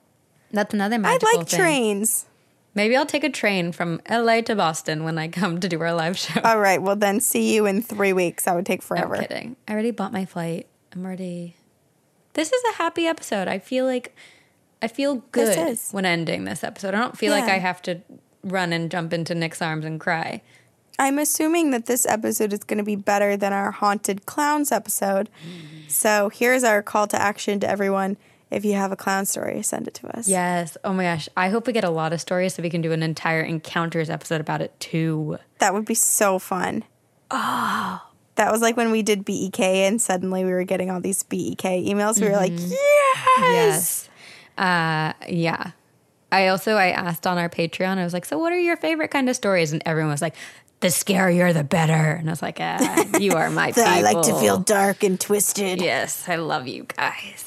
That's 0.50 0.72
another 0.72 0.98
magical 0.98 1.28
I 1.28 1.36
like 1.38 1.48
thing. 1.48 1.58
trains. 1.60 2.26
Maybe 2.74 2.96
I'll 2.96 3.06
take 3.06 3.24
a 3.24 3.30
train 3.30 3.72
from 3.72 4.00
LA 4.10 4.42
to 4.42 4.54
Boston 4.54 5.04
when 5.04 5.18
I 5.18 5.28
come 5.28 5.60
to 5.60 5.68
do 5.68 5.80
our 5.80 5.94
live 5.94 6.18
show. 6.18 6.40
All 6.44 6.58
right, 6.58 6.80
well 6.80 6.96
then 6.96 7.20
see 7.20 7.54
you 7.54 7.66
in 7.66 7.82
three 7.82 8.12
weeks. 8.12 8.44
That 8.44 8.54
would 8.54 8.66
take 8.66 8.82
I'm 8.82 8.86
forever. 8.86 9.16
kidding. 9.16 9.56
I 9.66 9.72
already 9.72 9.90
bought 9.90 10.12
my 10.12 10.24
flight. 10.24 10.66
I'm 10.92 11.04
already. 11.04 11.56
This 12.34 12.52
is 12.52 12.62
a 12.72 12.76
happy 12.76 13.06
episode. 13.06 13.48
I 13.48 13.58
feel 13.58 13.86
like 13.86 14.14
I 14.82 14.88
feel 14.88 15.16
good 15.32 15.78
when 15.90 16.04
ending 16.04 16.44
this 16.44 16.62
episode. 16.62 16.94
I 16.94 16.98
don't 17.00 17.16
feel 17.16 17.32
like 17.32 17.44
I 17.44 17.58
have 17.58 17.80
to 17.82 18.00
run 18.44 18.72
and 18.72 18.90
jump 18.90 19.12
into 19.12 19.34
Nick's 19.34 19.62
arms 19.62 19.84
and 19.84 19.98
cry. 19.98 20.42
I'm 20.98 21.18
assuming 21.18 21.70
that 21.72 21.86
this 21.86 22.06
episode 22.06 22.52
is 22.52 22.60
going 22.60 22.78
to 22.78 22.84
be 22.84 22.96
better 22.96 23.36
than 23.36 23.52
our 23.52 23.70
haunted 23.70 24.24
clowns 24.26 24.72
episode. 24.72 25.28
So 25.88 26.30
here's 26.30 26.64
our 26.64 26.82
call 26.82 27.06
to 27.08 27.20
action 27.20 27.60
to 27.60 27.68
everyone. 27.68 28.16
If 28.50 28.64
you 28.64 28.74
have 28.74 28.92
a 28.92 28.96
clown 28.96 29.26
story, 29.26 29.62
send 29.62 29.88
it 29.88 29.94
to 29.94 30.16
us. 30.16 30.28
Yes. 30.28 30.76
Oh 30.84 30.92
my 30.92 31.02
gosh. 31.02 31.28
I 31.36 31.48
hope 31.48 31.66
we 31.66 31.72
get 31.72 31.84
a 31.84 31.90
lot 31.90 32.12
of 32.12 32.20
stories 32.20 32.54
so 32.54 32.62
we 32.62 32.70
can 32.70 32.80
do 32.80 32.92
an 32.92 33.02
entire 33.02 33.40
encounters 33.42 34.08
episode 34.08 34.40
about 34.40 34.60
it 34.60 34.78
too. 34.78 35.38
That 35.58 35.74
would 35.74 35.84
be 35.84 35.94
so 35.94 36.38
fun. 36.38 36.84
Oh. 37.30 38.02
That 38.36 38.52
was 38.52 38.60
like 38.60 38.76
when 38.76 38.92
we 38.92 39.02
did 39.02 39.24
BEK 39.24 39.58
and 39.60 40.00
suddenly 40.00 40.44
we 40.44 40.52
were 40.52 40.64
getting 40.64 40.90
all 40.90 41.00
these 41.00 41.22
BEK 41.24 41.58
emails. 41.58 42.20
We 42.20 42.28
were 42.28 42.36
like, 42.36 42.52
yes. 42.52 42.78
Yes. 43.38 44.08
Uh, 44.56 45.12
yeah. 45.28 45.72
I 46.30 46.48
also 46.48 46.74
I 46.74 46.88
asked 46.88 47.26
on 47.26 47.38
our 47.38 47.48
Patreon. 47.48 47.98
I 47.98 48.04
was 48.04 48.12
like, 48.12 48.24
"So, 48.24 48.36
what 48.38 48.52
are 48.52 48.58
your 48.58 48.76
favorite 48.76 49.10
kind 49.10 49.28
of 49.28 49.36
stories?" 49.36 49.72
And 49.72 49.80
everyone 49.86 50.10
was 50.10 50.20
like, 50.20 50.34
the 50.80 50.88
scarier 50.88 51.52
the 51.54 51.64
better. 51.64 51.92
And 51.92 52.28
I 52.28 52.32
was 52.32 52.42
like, 52.42 52.58
ah, 52.60 53.18
you 53.18 53.32
are 53.32 53.50
my 53.50 53.68
people. 53.72 53.84
I 53.84 54.02
like 54.02 54.22
to 54.22 54.34
feel 54.38 54.58
dark 54.58 55.02
and 55.02 55.18
twisted. 55.18 55.80
Yes, 55.80 56.28
I 56.28 56.36
love 56.36 56.68
you 56.68 56.84
guys. 56.84 57.44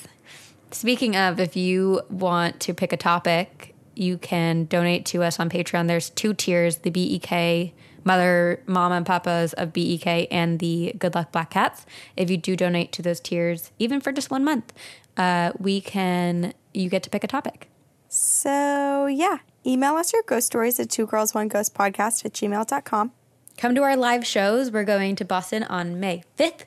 Speaking 0.72 1.16
of, 1.16 1.40
if 1.40 1.56
you 1.56 2.02
want 2.10 2.60
to 2.62 2.74
pick 2.74 2.94
a 2.94 2.98
topic, 2.98 3.74
you 3.96 4.18
can 4.18 4.66
donate 4.66 5.06
to 5.08 5.24
us 5.24 5.40
on 5.40 5.50
Patreon. 5.50 5.88
There's 5.88 6.10
two 6.10 6.34
tiers 6.34 6.78
the 6.78 6.90
BEK, 6.90 7.74
Mother, 8.04 8.64
Mama, 8.66 8.96
and 8.96 9.06
Papas 9.06 9.54
of 9.54 9.74
BEK, 9.74 10.28
and 10.32 10.60
the 10.60 10.94
Good 10.98 11.16
Luck 11.16 11.32
Black 11.32 11.50
Cats. 11.50 11.86
If 12.16 12.30
you 12.30 12.38
do 12.38 12.56
donate 12.56 12.92
to 12.94 13.02
those 13.02 13.20
tiers, 13.20 13.72
even 13.80 14.00
for 14.00 14.12
just 14.12 14.32
one 14.32 14.44
month, 14.44 14.72
uh, 15.18 15.52
we 15.58 15.82
can, 15.82 16.54
you 16.74 16.90
get 16.90 17.04
to 17.04 17.10
pick 17.10 17.24
a 17.24 17.28
topic. 17.28 17.70
So, 18.08 19.08
yeah, 19.08 19.40
email 19.66 19.96
us 19.96 20.14
your 20.14 20.24
ghost 20.24 20.48
stories 20.48 20.80
at 20.80 20.90
two 20.90 21.06
girls, 21.06 21.34
one 21.34 21.48
ghost 21.48 21.74
podcast 21.74 22.26
at 22.26 22.34
gmail.com. 22.34 23.12
Come 23.60 23.76
to 23.76 23.84
our 23.84 23.98
live 23.98 24.26
shows. 24.26 24.72
We're 24.72 24.86
going 24.86 25.18
to 25.18 25.26
Boston 25.26 25.64
on 25.64 26.00
May 26.00 26.24
5th. 26.38 26.62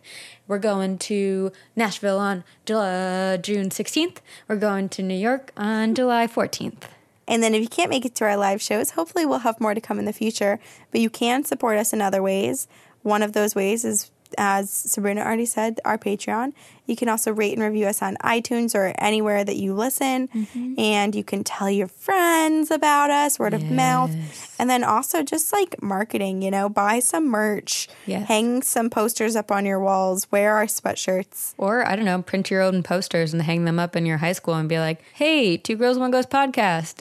We're 0.46 0.58
going 0.58 0.98
to 0.98 1.50
Nashville 1.74 2.18
on 2.18 2.44
July, 2.66 3.38
June 3.38 3.70
16th. 3.70 4.18
We're 4.46 4.56
going 4.56 4.90
to 4.90 5.02
New 5.02 5.16
York 5.16 5.52
on 5.56 5.94
July 5.94 6.26
14th. 6.26 6.82
And 7.26 7.42
then 7.42 7.54
if 7.54 7.62
you 7.62 7.68
can't 7.68 7.88
make 7.88 8.04
it 8.04 8.14
to 8.16 8.24
our 8.24 8.36
live 8.36 8.60
shows, 8.60 8.90
hopefully 8.90 9.24
we'll 9.24 9.38
have 9.38 9.58
more 9.58 9.72
to 9.72 9.80
come 9.80 9.98
in 9.98 10.04
the 10.04 10.12
future. 10.12 10.60
But 10.90 11.00
you 11.00 11.08
can 11.08 11.46
support 11.46 11.78
us 11.78 11.94
in 11.94 12.02
other 12.02 12.22
ways. 12.22 12.68
One 13.00 13.22
of 13.22 13.32
those 13.32 13.54
ways 13.54 13.86
is 13.86 14.10
as 14.38 14.70
Sabrina 14.70 15.20
already 15.20 15.46
said, 15.46 15.80
our 15.84 15.98
Patreon. 15.98 16.52
You 16.86 16.96
can 16.96 17.08
also 17.08 17.32
rate 17.32 17.52
and 17.52 17.62
review 17.62 17.86
us 17.86 18.02
on 18.02 18.16
iTunes 18.16 18.74
or 18.74 18.94
anywhere 18.98 19.44
that 19.44 19.56
you 19.56 19.74
listen. 19.74 20.28
Mm-hmm. 20.28 20.74
And 20.78 21.14
you 21.14 21.24
can 21.24 21.44
tell 21.44 21.70
your 21.70 21.88
friends 21.88 22.70
about 22.70 23.10
us, 23.10 23.38
word 23.38 23.52
yes. 23.52 23.62
of 23.62 23.70
mouth. 23.70 24.56
And 24.58 24.68
then 24.68 24.84
also 24.84 25.22
just 25.22 25.52
like 25.52 25.82
marketing, 25.82 26.42
you 26.42 26.50
know, 26.50 26.68
buy 26.68 27.00
some 27.00 27.28
merch, 27.28 27.88
yes. 28.06 28.26
hang 28.28 28.62
some 28.62 28.90
posters 28.90 29.36
up 29.36 29.50
on 29.50 29.64
your 29.64 29.80
walls, 29.80 30.30
wear 30.30 30.56
our 30.56 30.66
sweatshirts. 30.66 31.54
Or, 31.56 31.86
I 31.86 31.96
don't 31.96 32.04
know, 32.04 32.20
print 32.22 32.50
your 32.50 32.62
own 32.62 32.82
posters 32.82 33.32
and 33.32 33.42
hang 33.42 33.64
them 33.64 33.78
up 33.78 33.96
in 33.96 34.06
your 34.06 34.18
high 34.18 34.32
school 34.32 34.54
and 34.54 34.68
be 34.68 34.78
like, 34.78 35.02
hey, 35.14 35.56
Two 35.56 35.76
Girls, 35.76 35.98
One 35.98 36.10
Ghost 36.10 36.30
podcast. 36.30 36.96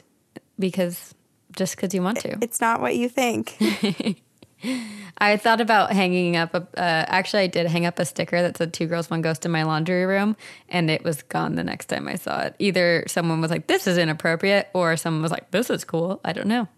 Because 0.58 1.14
just 1.56 1.76
because 1.76 1.94
you 1.94 2.02
want 2.02 2.18
to. 2.20 2.38
It's 2.40 2.60
not 2.60 2.80
what 2.80 2.96
you 2.96 3.08
think. 3.08 3.56
I 5.18 5.36
thought 5.36 5.60
about 5.60 5.92
hanging 5.92 6.36
up 6.36 6.54
a. 6.54 6.58
Uh, 6.76 7.04
actually, 7.08 7.42
I 7.44 7.46
did 7.46 7.66
hang 7.66 7.86
up 7.86 7.98
a 7.98 8.04
sticker 8.04 8.40
that 8.42 8.56
said 8.56 8.72
two 8.72 8.86
girls, 8.86 9.10
one 9.10 9.22
ghost 9.22 9.44
in 9.44 9.50
my 9.50 9.62
laundry 9.62 10.04
room, 10.04 10.36
and 10.68 10.90
it 10.90 11.04
was 11.04 11.22
gone 11.22 11.54
the 11.54 11.64
next 11.64 11.86
time 11.86 12.08
I 12.08 12.16
saw 12.16 12.40
it. 12.40 12.56
Either 12.58 13.04
someone 13.06 13.40
was 13.40 13.50
like, 13.50 13.66
this 13.66 13.86
is 13.86 13.98
inappropriate, 13.98 14.68
or 14.74 14.96
someone 14.96 15.22
was 15.22 15.30
like, 15.30 15.50
this 15.50 15.70
is 15.70 15.84
cool. 15.84 16.20
I 16.24 16.32
don't 16.32 16.46
know. 16.46 16.68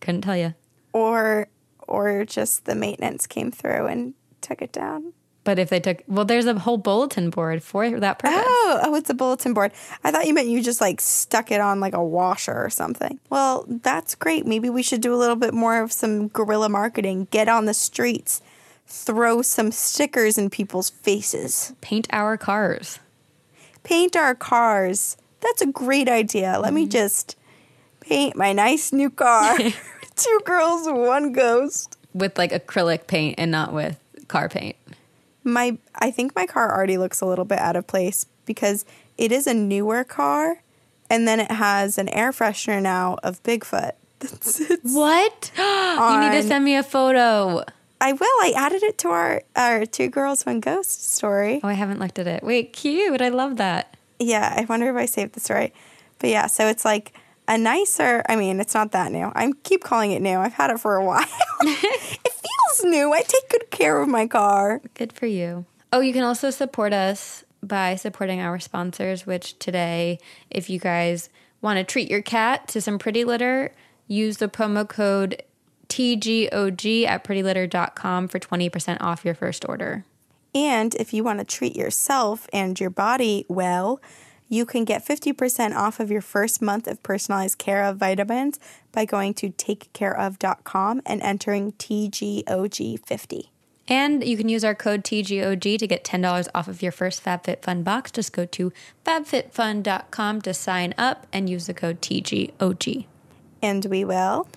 Couldn't 0.00 0.22
tell 0.22 0.36
you. 0.36 0.54
Or, 0.92 1.48
or 1.86 2.24
just 2.24 2.64
the 2.64 2.74
maintenance 2.74 3.26
came 3.26 3.50
through 3.50 3.86
and 3.86 4.14
took 4.40 4.62
it 4.62 4.72
down. 4.72 5.12
But 5.46 5.60
if 5.60 5.70
they 5.70 5.78
took, 5.78 6.02
well, 6.08 6.24
there's 6.24 6.46
a 6.46 6.58
whole 6.58 6.76
bulletin 6.76 7.30
board 7.30 7.62
for 7.62 7.88
that 8.00 8.18
purpose. 8.18 8.42
Oh, 8.44 8.80
oh, 8.82 8.94
it's 8.96 9.08
a 9.10 9.14
bulletin 9.14 9.54
board. 9.54 9.70
I 10.02 10.10
thought 10.10 10.26
you 10.26 10.34
meant 10.34 10.48
you 10.48 10.60
just 10.60 10.80
like 10.80 11.00
stuck 11.00 11.52
it 11.52 11.60
on 11.60 11.78
like 11.78 11.94
a 11.94 12.02
washer 12.02 12.52
or 12.52 12.68
something. 12.68 13.20
Well, 13.30 13.64
that's 13.68 14.16
great. 14.16 14.44
Maybe 14.44 14.68
we 14.68 14.82
should 14.82 15.00
do 15.00 15.14
a 15.14 15.16
little 15.16 15.36
bit 15.36 15.54
more 15.54 15.80
of 15.80 15.92
some 15.92 16.26
guerrilla 16.26 16.68
marketing. 16.68 17.28
Get 17.30 17.48
on 17.48 17.66
the 17.66 17.74
streets, 17.74 18.42
throw 18.88 19.40
some 19.40 19.70
stickers 19.70 20.36
in 20.36 20.50
people's 20.50 20.90
faces, 20.90 21.74
paint 21.80 22.08
our 22.10 22.36
cars. 22.36 22.98
Paint 23.84 24.16
our 24.16 24.34
cars. 24.34 25.16
That's 25.42 25.62
a 25.62 25.66
great 25.66 26.08
idea. 26.08 26.58
Let 26.58 26.70
mm-hmm. 26.70 26.74
me 26.74 26.88
just 26.88 27.36
paint 28.00 28.34
my 28.34 28.52
nice 28.52 28.92
new 28.92 29.10
car. 29.10 29.56
Two 30.16 30.40
girls, 30.44 30.88
one 30.88 31.32
ghost. 31.32 31.96
With 32.14 32.36
like 32.36 32.50
acrylic 32.50 33.06
paint 33.06 33.36
and 33.38 33.52
not 33.52 33.72
with 33.72 33.96
car 34.26 34.48
paint 34.48 34.74
my 35.46 35.78
I 35.94 36.10
think 36.10 36.34
my 36.34 36.46
car 36.46 36.74
already 36.74 36.98
looks 36.98 37.20
a 37.20 37.26
little 37.26 37.44
bit 37.44 37.58
out 37.58 37.76
of 37.76 37.86
place 37.86 38.26
because 38.44 38.84
it 39.16 39.32
is 39.32 39.46
a 39.46 39.54
newer 39.54 40.04
car 40.04 40.62
and 41.08 41.26
then 41.26 41.40
it 41.40 41.50
has 41.50 41.98
an 41.98 42.08
air 42.10 42.32
freshener 42.32 42.82
now 42.82 43.16
of 43.22 43.42
Bigfoot. 43.42 43.92
what? 44.82 45.52
you 45.58 46.20
need 46.20 46.42
to 46.42 46.46
send 46.46 46.64
me 46.64 46.76
a 46.76 46.82
photo. 46.82 47.64
I 48.00 48.12
will. 48.12 48.22
I 48.22 48.52
added 48.56 48.82
it 48.82 48.98
to 48.98 49.08
our 49.08 49.42
our 49.54 49.86
two 49.86 50.08
girls 50.08 50.44
one 50.44 50.60
ghost 50.60 51.14
story. 51.14 51.60
Oh, 51.62 51.68
I 51.68 51.74
haven't 51.74 52.00
looked 52.00 52.18
at 52.18 52.26
it. 52.26 52.42
Wait, 52.42 52.72
cute. 52.72 53.22
I 53.22 53.28
love 53.30 53.56
that. 53.56 53.96
Yeah, 54.18 54.54
I 54.56 54.64
wonder 54.64 54.90
if 54.90 54.96
I 54.96 55.06
saved 55.06 55.34
the 55.34 55.40
story. 55.40 55.72
But 56.18 56.30
yeah, 56.30 56.46
so 56.46 56.66
it's 56.66 56.84
like 56.84 57.12
a 57.48 57.58
nicer. 57.58 58.22
I 58.28 58.36
mean, 58.36 58.60
it's 58.60 58.74
not 58.74 58.92
that 58.92 59.12
new. 59.12 59.32
I 59.34 59.52
keep 59.62 59.84
calling 59.84 60.12
it 60.12 60.22
new. 60.22 60.38
I've 60.38 60.54
had 60.54 60.70
it 60.70 60.80
for 60.80 60.96
a 60.96 61.04
while. 61.04 61.24
it 61.60 62.32
feels 62.32 62.84
new. 62.84 63.12
I 63.12 63.22
take 63.22 63.48
good 63.48 63.70
care 63.70 64.00
of 64.00 64.08
my 64.08 64.26
car. 64.26 64.80
Good 64.94 65.12
for 65.12 65.26
you. 65.26 65.66
Oh, 65.92 66.00
you 66.00 66.12
can 66.12 66.22
also 66.22 66.50
support 66.50 66.92
us 66.92 67.44
by 67.62 67.96
supporting 67.96 68.40
our 68.40 68.58
sponsors, 68.58 69.26
which 69.26 69.58
today, 69.58 70.18
if 70.50 70.68
you 70.68 70.78
guys 70.78 71.30
want 71.60 71.78
to 71.78 71.84
treat 71.84 72.10
your 72.10 72.22
cat 72.22 72.68
to 72.68 72.80
some 72.80 72.98
pretty 72.98 73.24
litter, 73.24 73.72
use 74.06 74.38
the 74.38 74.48
promo 74.48 74.88
code 74.88 75.42
TGOG 75.88 77.06
at 77.06 77.24
prettylitter.com 77.24 78.28
for 78.28 78.38
20% 78.38 78.98
off 79.00 79.24
your 79.24 79.34
first 79.34 79.68
order. 79.68 80.04
And 80.54 80.94
if 80.94 81.12
you 81.12 81.22
want 81.22 81.38
to 81.38 81.44
treat 81.44 81.76
yourself 81.76 82.48
and 82.52 82.78
your 82.78 82.90
body 82.90 83.44
well, 83.48 84.00
you 84.48 84.64
can 84.64 84.84
get 84.84 85.04
50% 85.04 85.74
off 85.76 86.00
of 86.00 86.10
your 86.10 86.20
first 86.20 86.62
month 86.62 86.86
of 86.86 87.02
personalized 87.02 87.58
care 87.58 87.84
of 87.84 87.96
vitamins 87.96 88.58
by 88.92 89.04
going 89.04 89.34
to 89.34 89.50
takecareof.com 89.50 91.02
and 91.04 91.22
entering 91.22 91.72
TGOG50. 91.72 93.48
And 93.88 94.24
you 94.24 94.36
can 94.36 94.48
use 94.48 94.64
our 94.64 94.74
code 94.74 95.04
TGOG 95.04 95.78
to 95.78 95.86
get 95.86 96.02
$10 96.04 96.48
off 96.54 96.66
of 96.66 96.82
your 96.82 96.90
first 96.92 97.24
FabFitFun 97.24 97.84
box. 97.84 98.10
Just 98.10 98.32
go 98.32 98.44
to 98.46 98.72
fabfitfun.com 99.04 100.42
to 100.42 100.54
sign 100.54 100.92
up 100.98 101.26
and 101.32 101.48
use 101.48 101.66
the 101.66 101.74
code 101.74 102.00
TGOG. 102.02 103.06
And 103.62 103.84
we 103.86 104.04
will 104.04 104.48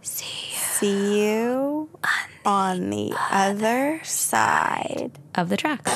see 0.00 0.52
you, 0.52 0.58
see 0.58 1.28
you 1.28 1.88
on 2.02 2.28
the, 2.44 2.48
on 2.48 2.90
the 2.90 3.16
other 3.30 4.00
side 4.04 5.18
of 5.34 5.48
the 5.48 5.56
tracks. 5.56 5.90